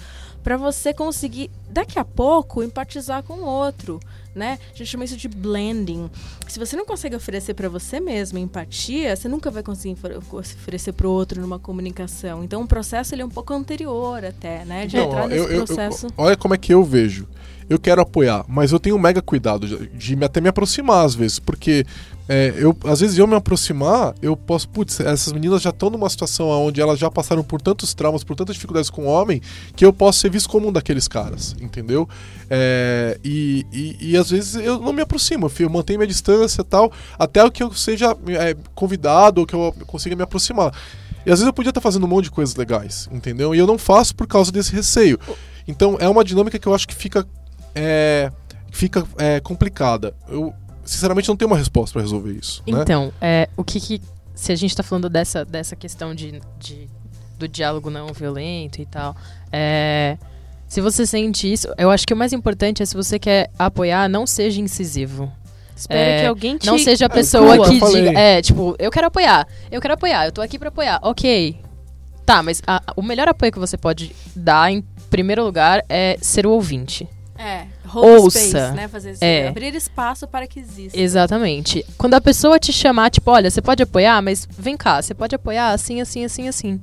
para 0.47 0.57
você 0.57 0.95
conseguir, 0.95 1.51
daqui 1.69 1.99
a 1.99 2.05
pouco, 2.05 2.63
empatizar 2.63 3.21
com 3.25 3.33
o 3.35 3.45
outro. 3.45 3.99
Né? 4.33 4.61
A 4.73 4.77
gente 4.79 4.87
chama 4.87 5.03
isso 5.05 5.17
de 5.17 5.27
blending. 5.27 6.09
Se 6.47 6.57
você 6.61 6.77
não 6.77 6.87
consegue 6.87 7.17
oferecer 7.17 7.53
para 7.55 7.69
você 7.69 7.99
mesmo 7.99 8.39
empatia, 8.39 9.17
você 9.17 9.27
nunca 9.29 9.51
vai 9.51 9.61
conseguir 9.65 9.95
ofer- 9.95 10.19
oferecer 10.33 10.93
para 10.93 11.09
o 11.09 11.11
outro 11.11 11.41
numa 11.41 11.59
comunicação. 11.59 12.45
Então 12.45 12.63
o 12.63 12.67
processo 12.69 13.13
ele 13.13 13.23
é 13.23 13.25
um 13.25 13.31
pouco 13.31 13.53
anterior 13.53 14.25
até, 14.25 14.65
né? 14.65 14.87
De 14.87 14.97
Não, 14.97 15.07
entrar 15.07 15.27
nesse 15.27 15.41
eu- 15.41 15.49
eu- 15.49 15.59
eu- 15.61 15.65
processo. 15.65 16.07
olha 16.17 16.37
como 16.37 16.55
é 16.55 16.59
que 16.59 16.73
eu 16.73 16.85
vejo. 16.85 17.27
Eu 17.69 17.81
quero 17.81 18.01
apoiar, 18.01 18.45
mas 18.47 18.71
eu 18.71 18.79
tenho 18.79 18.95
um 18.95 18.99
mega 19.01 19.21
cuidado 19.21 19.67
de, 19.67 19.89
de 19.89 20.15
me- 20.15 20.27
até 20.27 20.41
me 20.41 20.49
aproximar 20.49 21.05
às 21.05 21.15
vezes, 21.17 21.41
porque 21.41 21.85
é, 22.29 22.53
eu, 22.57 22.77
às 22.85 23.01
vezes 23.01 23.17
eu 23.17 23.27
me 23.27 23.37
aproximar, 23.37 24.15
eu 24.21 24.37
posso, 24.37 24.69
putz, 24.69 24.99
essas 24.99 25.33
meninas 25.33 25.63
já 25.63 25.71
estão 25.71 25.91
numa 25.91 26.09
situação 26.09 26.49
onde 26.49 26.81
elas 26.81 26.99
já 26.99 27.09
passaram 27.11 27.45
por 27.45 27.63
tantos 27.63 27.95
traumas, 27.95 28.25
por 28.25 28.35
tantas 28.35 28.57
dificuldades 28.57 28.91
com 28.91 29.03
o 29.03 29.07
homem, 29.07 29.41
que 29.77 29.85
eu 29.85 29.93
posso 29.93 30.19
ser 30.19 30.31
visto 30.31 30.49
como 30.49 30.69
um 30.69 30.73
daqueles 30.73 31.07
caras, 31.07 31.55
entendeu? 31.61 32.09
É, 32.51 33.19
e, 33.25 33.65
e, 33.73 34.11
e 34.11 34.17
às 34.17 34.31
vezes 34.31 34.57
eu 34.57 34.81
não 34.81 34.93
me 34.93 35.03
aproximo, 35.03 35.51
eu 35.59 35.71
mantenho 35.71 36.01
minha 36.01 36.09
distância 36.09 36.63
e 36.63 36.65
tal, 36.65 36.93
até 37.19 37.49
que 37.49 37.63
eu 37.63 37.73
seja 37.73 38.17
é, 38.29 38.57
convidado 38.75 39.41
ou 39.41 39.47
que 39.47 39.55
eu 39.55 39.75
consiga 39.87 40.17
me 40.17 40.23
aproximar. 40.23 40.73
E 41.25 41.31
às 41.31 41.39
vezes 41.39 41.47
eu 41.47 41.53
podia 41.53 41.71
estar 41.71 41.81
fazendo 41.81 42.07
um 42.07 42.09
monte 42.09 42.25
de 42.25 42.31
coisas 42.33 42.55
legais, 42.57 43.09
entendeu? 43.13 43.55
E 43.55 43.59
eu 43.59 43.67
não 43.67 43.79
faço 43.79 44.15
por 44.15 44.27
causa 44.27 44.51
desse 44.51 44.73
receio. 44.73 45.19
Então 45.67 45.97
é 46.01 46.09
uma 46.09 46.25
dinâmica 46.25 46.59
que 46.59 46.67
eu 46.67 46.75
acho 46.75 46.87
que 46.87 46.95
fica, 46.95 47.27
é, 47.75 48.31
fica 48.71 49.05
é, 49.19 49.41
complicada. 49.41 50.15
Eu 50.29 50.55
sinceramente 50.87 51.29
não 51.29 51.37
tenho 51.37 51.51
uma 51.51 51.59
resposta 51.59 51.93
pra 51.95 52.03
resolver 52.03 52.33
isso. 52.33 52.63
né? 52.67 52.81
Então, 52.81 53.13
é, 53.21 53.49
o 53.57 53.63
que, 53.65 53.81
que- 53.81 54.01
Se 54.35 54.53
a 54.53 54.57
gente 54.57 54.77
tá 54.77 54.83
falando 54.83 55.09
dessa, 55.09 55.45
dessa 55.45 55.75
questão 55.75 56.15
de, 56.15 56.41
de- 56.59 56.89
do 57.39 57.49
diálogo 57.49 57.89
não 57.91 58.07
violento 58.13 58.81
e 58.83 58.87
tal. 58.87 59.17
é, 59.53 60.17
se 60.69 60.81
você 60.81 61.07
sente 61.07 61.51
isso, 61.51 61.69
eu 61.79 61.91
acho 61.91 62.07
que 62.07 62.13
o 62.13 62.17
mais 62.17 62.33
importante 62.33 62.83
é 62.83 62.87
se 62.87 62.95
você 62.97 63.19
quer 63.19 63.51
apoiar, 63.59 64.09
não 64.09 64.27
seja 64.27 64.61
incisivo. 64.61 65.31
Espero 65.77 66.01
É, 66.01 66.21
que 66.23 66.27
alguém 66.27 66.59
te... 66.59 66.67
Não 66.67 66.79
seja 66.79 67.05
a 67.05 67.07
É, 67.07 67.09
pessoa 67.09 67.69
que 67.69 67.79
falei. 67.79 68.07
diga. 68.09 68.19
É, 68.19 68.43
tipo, 68.43 68.75
eu 68.79 68.91
quero 68.91 69.07
apoiar. 69.07 69.47
Eu 69.71 69.81
quero 69.81 69.95
apoiar, 69.95 70.27
eu 70.27 70.33
tô 70.33 70.41
aqui 70.43 70.59
pra 70.59 70.69
apoiar. 70.69 70.99
Ok. 71.03 71.61
Tá, 72.25 72.43
mas 72.43 72.61
a- 72.67 72.83
o 72.97 73.03
melhor 73.03 73.29
apoio 73.29 73.53
que 73.53 73.59
você 73.59 73.77
pode 73.77 74.15
dar, 74.35 74.73
em 74.73 74.83
primeiro 75.09 75.45
lugar, 75.45 75.85
é 75.89 76.17
ser 76.21 76.47
o 76.47 76.51
ouvinte. 76.51 77.07
É, 77.39 77.67
hold 78.01 78.21
Ouça. 78.25 78.39
space, 78.39 78.75
né? 78.75 78.89
Fazer 78.89 79.13
isso, 79.13 79.25
É. 79.25 79.49
abrir 79.49 79.75
espaço 79.75 80.27
para 80.27 80.47
que 80.47 80.61
exista. 80.61 80.99
Exatamente. 80.99 81.85
Quando 81.99 82.15
a 82.15 82.21
pessoa 82.21 82.59
te 82.59 82.73
chamar, 82.73 83.11
tipo, 83.11 83.31
olha, 83.31 83.51
você 83.51 83.61
pode 83.63 83.83
apoiar, 83.83 84.21
mas 84.23 84.47
vem 84.59 84.77
cá, 84.77 85.01
você 85.03 85.15
pode 85.15 85.35
apoiar 85.35 85.71
assim, 85.71 86.01
assim, 86.01 86.25
assim, 86.25 86.49
assim. 86.49 86.81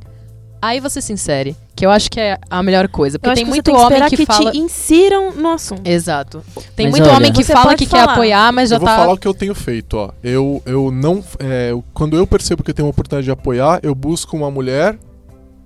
Aí 0.62 0.80
você 0.80 1.02
se 1.02 1.12
insere, 1.12 1.58
que 1.76 1.86
eu 1.86 1.92
acho 1.92 2.10
que 2.10 2.22
é 2.22 2.38
a 2.50 2.64
melhor 2.64 2.88
coisa. 2.88 3.18
Eu 3.18 3.20
Porque 3.20 3.32
acho 3.32 3.36
tem 3.36 3.44
que 3.46 3.50
muito 3.50 3.66
você 3.70 3.78
tem 3.78 3.88
que 3.88 3.96
homem 3.98 4.10
que, 4.10 4.16
que, 4.16 4.26
fala. 4.26 4.52
te 4.52 4.58
insiram 4.58 5.32
no 5.34 5.50
assunto. 5.50 5.86
Exato. 5.86 6.42
Tem 6.74 6.86
Mas 6.86 6.92
muito 6.92 7.04
olha- 7.10 7.18
homem 7.18 7.34
que 7.34 7.44
fala 7.44 7.76
que 7.76 7.86
quer 7.86 8.00
falar. 8.00 8.14
apoiar, 8.14 8.54
mas 8.54 8.70
já 8.70 8.78
eu 8.78 8.80
vou 8.80 8.88
tá. 8.88 8.96
falar 8.96 9.12
o 9.12 9.18
que 9.18 9.28
eu 9.28 9.34
tenho 9.34 9.54
feito, 9.54 9.98
ó. 9.98 10.12
Eu, 10.24 10.64
eu 10.66 10.90
não. 10.90 11.22
é, 11.38 11.74
quando 11.94 12.16
eu 12.16 12.26
percebo 12.26 12.64
que 12.64 12.72
eu 12.72 12.74
tenho 12.74 12.86
uma 12.86 12.92
oportunidade 12.92 13.26
de 13.26 13.32
apoiar, 13.32 13.82
eu 13.84 13.94
busco 13.94 14.38
uma 14.38 14.50
mulher, 14.50 14.98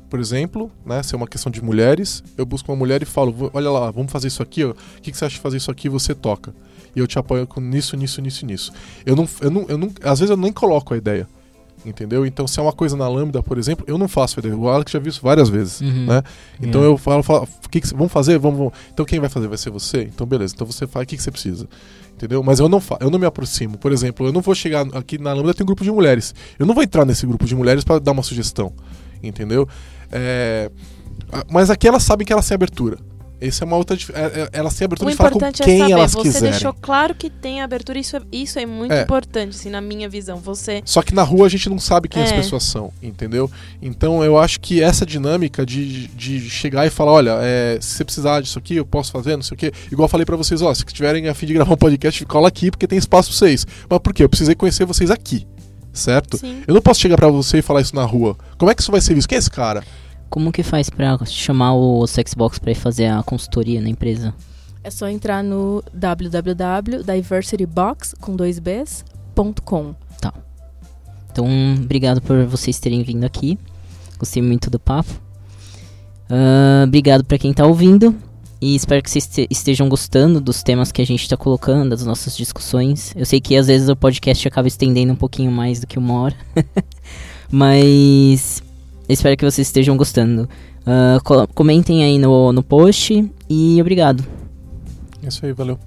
por 0.10 0.20
exemplo, 0.20 0.72
né? 0.86 1.02
Se 1.04 1.14
é 1.14 1.18
uma 1.18 1.28
questão 1.28 1.52
de 1.52 1.62
mulheres, 1.64 2.24
eu 2.38 2.46
busco 2.46 2.72
uma 2.72 2.78
mulher 2.78 3.02
e 3.02 3.06
falo, 3.06 3.32
"Vou- 3.32 3.52
olha 3.54 3.70
lá, 3.70 3.92
vamos 3.92 4.12
fazer 4.12 4.28
isso 4.28 4.42
aqui, 4.42 4.64
ó. 4.64 4.72
O 4.72 4.76
que, 5.02 5.12
que 5.12 5.18
você 5.18 5.26
acha 5.26 5.36
de 5.36 5.42
fazer 5.42 5.58
isso 5.58 5.70
aqui? 5.72 5.90
Você 5.90 6.14
toca. 6.16 6.54
E 6.96 7.00
eu 7.00 7.06
te 7.08 7.20
apoio 7.20 7.46
com 7.46 7.60
nisso, 7.62 7.96
nisso, 7.96 8.22
nisso, 8.22 8.46
nisso. 8.46 8.72
Eu 9.06 9.16
não, 9.16 9.28
eu 9.42 9.52
não, 9.52 9.66
eu 9.70 9.78
não. 9.78 9.92
Às 10.04 10.20
vezes 10.20 10.30
eu 10.32 10.38
nem 10.38 10.52
coloco 10.52 10.94
a 10.94 10.98
ideia. 10.98 11.28
Entendeu? 11.86 12.26
Então, 12.26 12.48
se 12.48 12.60
é 12.60 12.64
uma 12.64 12.74
coisa 12.74 12.98
na 12.98 13.08
Lambda, 13.08 13.42
por 13.44 13.58
exemplo, 13.58 13.86
eu 13.88 13.98
não 13.98 14.08
faço 14.08 14.40
a 14.40 14.42
ideia. 14.42 14.58
O 14.58 14.68
Alex 14.68 14.92
já 14.92 15.00
viu 15.00 15.10
isso 15.10 15.22
várias 15.22 15.48
vezes. 15.48 15.80
Uhum. 15.80 16.06
Né? 16.08 16.24
Então 16.60 16.82
É. 16.84 16.88
eu 16.88 16.98
falo, 16.98 17.22
falo 17.22 17.48
o 17.66 17.70
que 17.70 17.80
que 17.80 17.88
vamos 17.94 18.12
fazer? 18.12 18.38
Vamos, 18.40 18.58
vamos. 18.58 18.74
Então 18.92 19.06
quem 19.06 19.20
vai 19.20 19.30
fazer 19.30 19.48
vai 19.48 19.58
ser 19.60 19.70
você? 19.70 20.02
Então 20.04 20.26
beleza. 20.26 20.54
Então 20.56 20.66
você 20.66 20.88
faz 20.88 21.04
o 21.04 21.08
que, 21.08 21.16
que 21.16 21.22
você 21.24 21.30
precisa. 21.32 21.68
Entendeu? 22.16 22.42
Mas 22.42 22.60
eu 22.60 22.68
não 22.68 22.82
fa 22.82 22.98
eu 23.00 23.12
não 23.12 23.20
me 23.20 23.28
aproximo. 23.28 23.78
Por 23.78 23.92
exemplo, 23.92 24.26
eu 24.26 24.34
não 24.34 24.42
vou 24.42 24.56
chegar 24.56 24.88
aqui 24.98 25.20
na 25.20 25.32
Lambda 25.34 25.54
tem 25.54 25.64
um 25.64 25.68
grupo 25.68 25.84
de 25.84 25.92
mulheres. 25.92 26.34
Eu 26.58 26.66
não 26.66 26.74
vou 26.74 26.84
entrar 26.84 27.06
nesse 27.06 27.28
grupo 27.28 27.46
de 27.46 27.56
mulheres 27.56 27.84
para 27.84 28.00
dar 28.00 28.12
uma 28.12 28.24
sugestão. 28.24 28.74
Entendeu? 29.22 29.68
É, 30.12 30.70
Mas 31.50 31.70
aqui 31.70 31.88
elas 31.88 32.04
sabem 32.04 32.26
que 32.26 32.32
elas 32.32 32.48
têm 32.48 32.56
abertura. 32.56 32.98
Essa 33.40 33.64
é 33.64 33.68
uma 33.68 33.76
outra 33.78 33.96
é- 33.96 34.20
é- 34.42 34.50
elas 34.52 34.74
têm 34.74 34.86
abertura 34.86 35.10
O 35.10 35.12
de 35.12 35.16
falar 35.18 35.30
com 35.30 35.38
importante 35.38 35.62
é 35.62 35.66
quem 35.66 35.78
saber, 35.80 35.92
elas 35.92 36.12
você 36.12 36.22
quiserem. 36.24 36.50
deixou 36.52 36.74
claro 36.74 37.14
que 37.14 37.30
tem 37.30 37.62
abertura, 37.62 38.00
isso 38.00 38.18
é, 38.18 38.22
isso 38.32 38.58
é 38.58 38.66
muito 38.66 38.92
É. 38.94 39.04
importante, 39.04 39.56
assim, 39.56 39.70
na 39.70 39.80
minha 39.80 40.10
visão. 40.10 40.38
Você 40.38 40.82
Só 40.84 41.04
que 41.04 41.14
na 41.14 41.22
rua 41.22 41.46
a 41.46 41.50
gente 41.50 41.70
não 41.70 41.78
sabe 41.78 42.08
quem 42.08 42.24
as 42.24 42.32
É. 42.32 42.36
pessoas 42.36 42.64
são, 42.64 42.92
entendeu? 43.04 43.52
Então 43.80 44.24
eu 44.24 44.40
acho 44.40 44.60
que 44.60 44.82
essa 44.82 45.06
dinâmica 45.06 45.64
de, 45.64 46.08
de 46.08 46.50
chegar 46.50 46.88
e 46.88 46.90
falar, 46.90 47.12
olha, 47.12 47.38
é, 47.42 47.78
se 47.80 47.90
você 47.98 48.04
precisar 48.06 48.42
disso 48.42 48.58
aqui, 48.58 48.78
eu 48.78 48.86
posso 48.86 49.12
fazer, 49.12 49.36
não 49.36 49.44
sei 49.44 49.54
o 49.54 49.58
quê. 49.58 49.72
Igual 49.92 50.06
eu 50.06 50.10
falei 50.10 50.26
pra 50.26 50.36
vocês, 50.36 50.62
ó, 50.64 50.74
se 50.74 50.84
tiverem 50.86 51.28
a 51.28 51.36
fim 51.36 51.46
de 51.46 51.54
gravar 51.54 51.74
um 51.74 51.78
podcast, 51.78 52.26
cola 52.26 52.48
aqui 52.48 52.72
porque 52.72 52.88
tem 52.88 52.98
espaço 52.98 53.30
pra 53.30 53.38
vocês. 53.38 53.68
Mas 53.88 54.00
por 54.00 54.14
quê? 54.16 54.24
Eu 54.24 54.30
precisei 54.30 54.56
conhecer 54.56 54.84
vocês 54.86 55.12
aqui, 55.12 55.46
certo? 55.98 56.38
Sim. 56.38 56.64
Eu 56.66 56.74
não 56.74 56.82
posso 56.82 57.00
chegar 57.00 57.18
pra 57.18 57.28
você 57.28 57.58
e 57.58 57.62
falar 57.62 57.82
isso 57.82 57.96
na 57.96 58.06
rua. 58.06 58.38
Como 58.58 58.72
é 58.72 58.76
que 58.76 58.82
isso 58.82 58.92
vai 58.92 59.02
ser 59.02 59.14
visto? 59.14 59.28
Quem 59.28 59.36
é 59.36 59.40
esse 59.40 59.52
cara? 59.52 59.84
Como 60.30 60.52
que 60.52 60.64
faz 60.64 60.90
pra 60.90 61.18
chamar 61.26 61.74
o 61.74 62.06
Sexbox 62.06 62.60
pra 62.60 62.72
ir 62.72 62.76
fazer 62.76 63.08
a 63.08 63.24
consultoria 63.24 63.82
na 63.82 63.90
empresa? 63.90 64.34
É 64.84 64.90
só 64.90 65.08
entrar 65.10 65.44
no 65.44 65.84
www.diversitybox 65.94 68.16
com 68.20 68.36
dois 68.36 68.60
bs.com. 68.60 69.96
Então, 71.32 71.48
obrigado 71.76 72.22
por 72.22 72.46
vocês 72.46 72.80
terem 72.80 73.04
vindo 73.04 73.24
aqui. 73.24 73.60
Gostei 74.18 74.42
muito 74.42 74.72
do 74.72 74.80
papo. 74.80 75.22
Ah, 76.28 76.84
obrigado 76.86 77.24
pra 77.24 77.38
quem 77.38 77.54
tá 77.54 77.66
ouvindo. 77.66 78.16
E 78.60 78.76
espero 78.76 79.04
que 79.04 79.10
vocês 79.12 79.26
este- 79.26 79.48
estejam 79.52 79.88
gostando 79.88 80.42
dos 80.42 80.64
temas 80.64 80.92
que 80.92 81.02
a 81.02 81.06
gente 81.06 81.30
tá 81.30 81.38
colocando, 81.38 81.92
das 81.92 82.04
nossas 82.06 82.36
discussões. 82.36 83.14
Eu 83.16 83.26
sei 83.26 83.40
que 83.40 83.56
às 83.56 83.68
vezes 83.68 83.88
o 83.88 83.96
podcast 83.96 84.48
acaba 84.48 84.68
estendendo 84.68 85.14
um 85.14 85.16
pouquinho 85.16 85.52
mais 85.52 85.80
do 85.80 85.86
que 85.88 86.00
uma 86.00 86.14
hora. 86.22 86.36
Mas 87.52 88.62
espero 89.08 89.38
que 89.38 89.46
vocês 89.46 89.68
estejam 89.68 89.96
gostando. 89.96 90.50
Co- 91.24 91.48
comentem 91.54 92.04
aí 92.04 92.18
no, 92.18 92.52
no 92.52 92.64
post. 92.64 93.30
E 93.50 93.80
obrigado. 93.80 94.26
É 95.24 95.28
isso 95.28 95.46
aí, 95.46 95.54
valeu. 95.54 95.78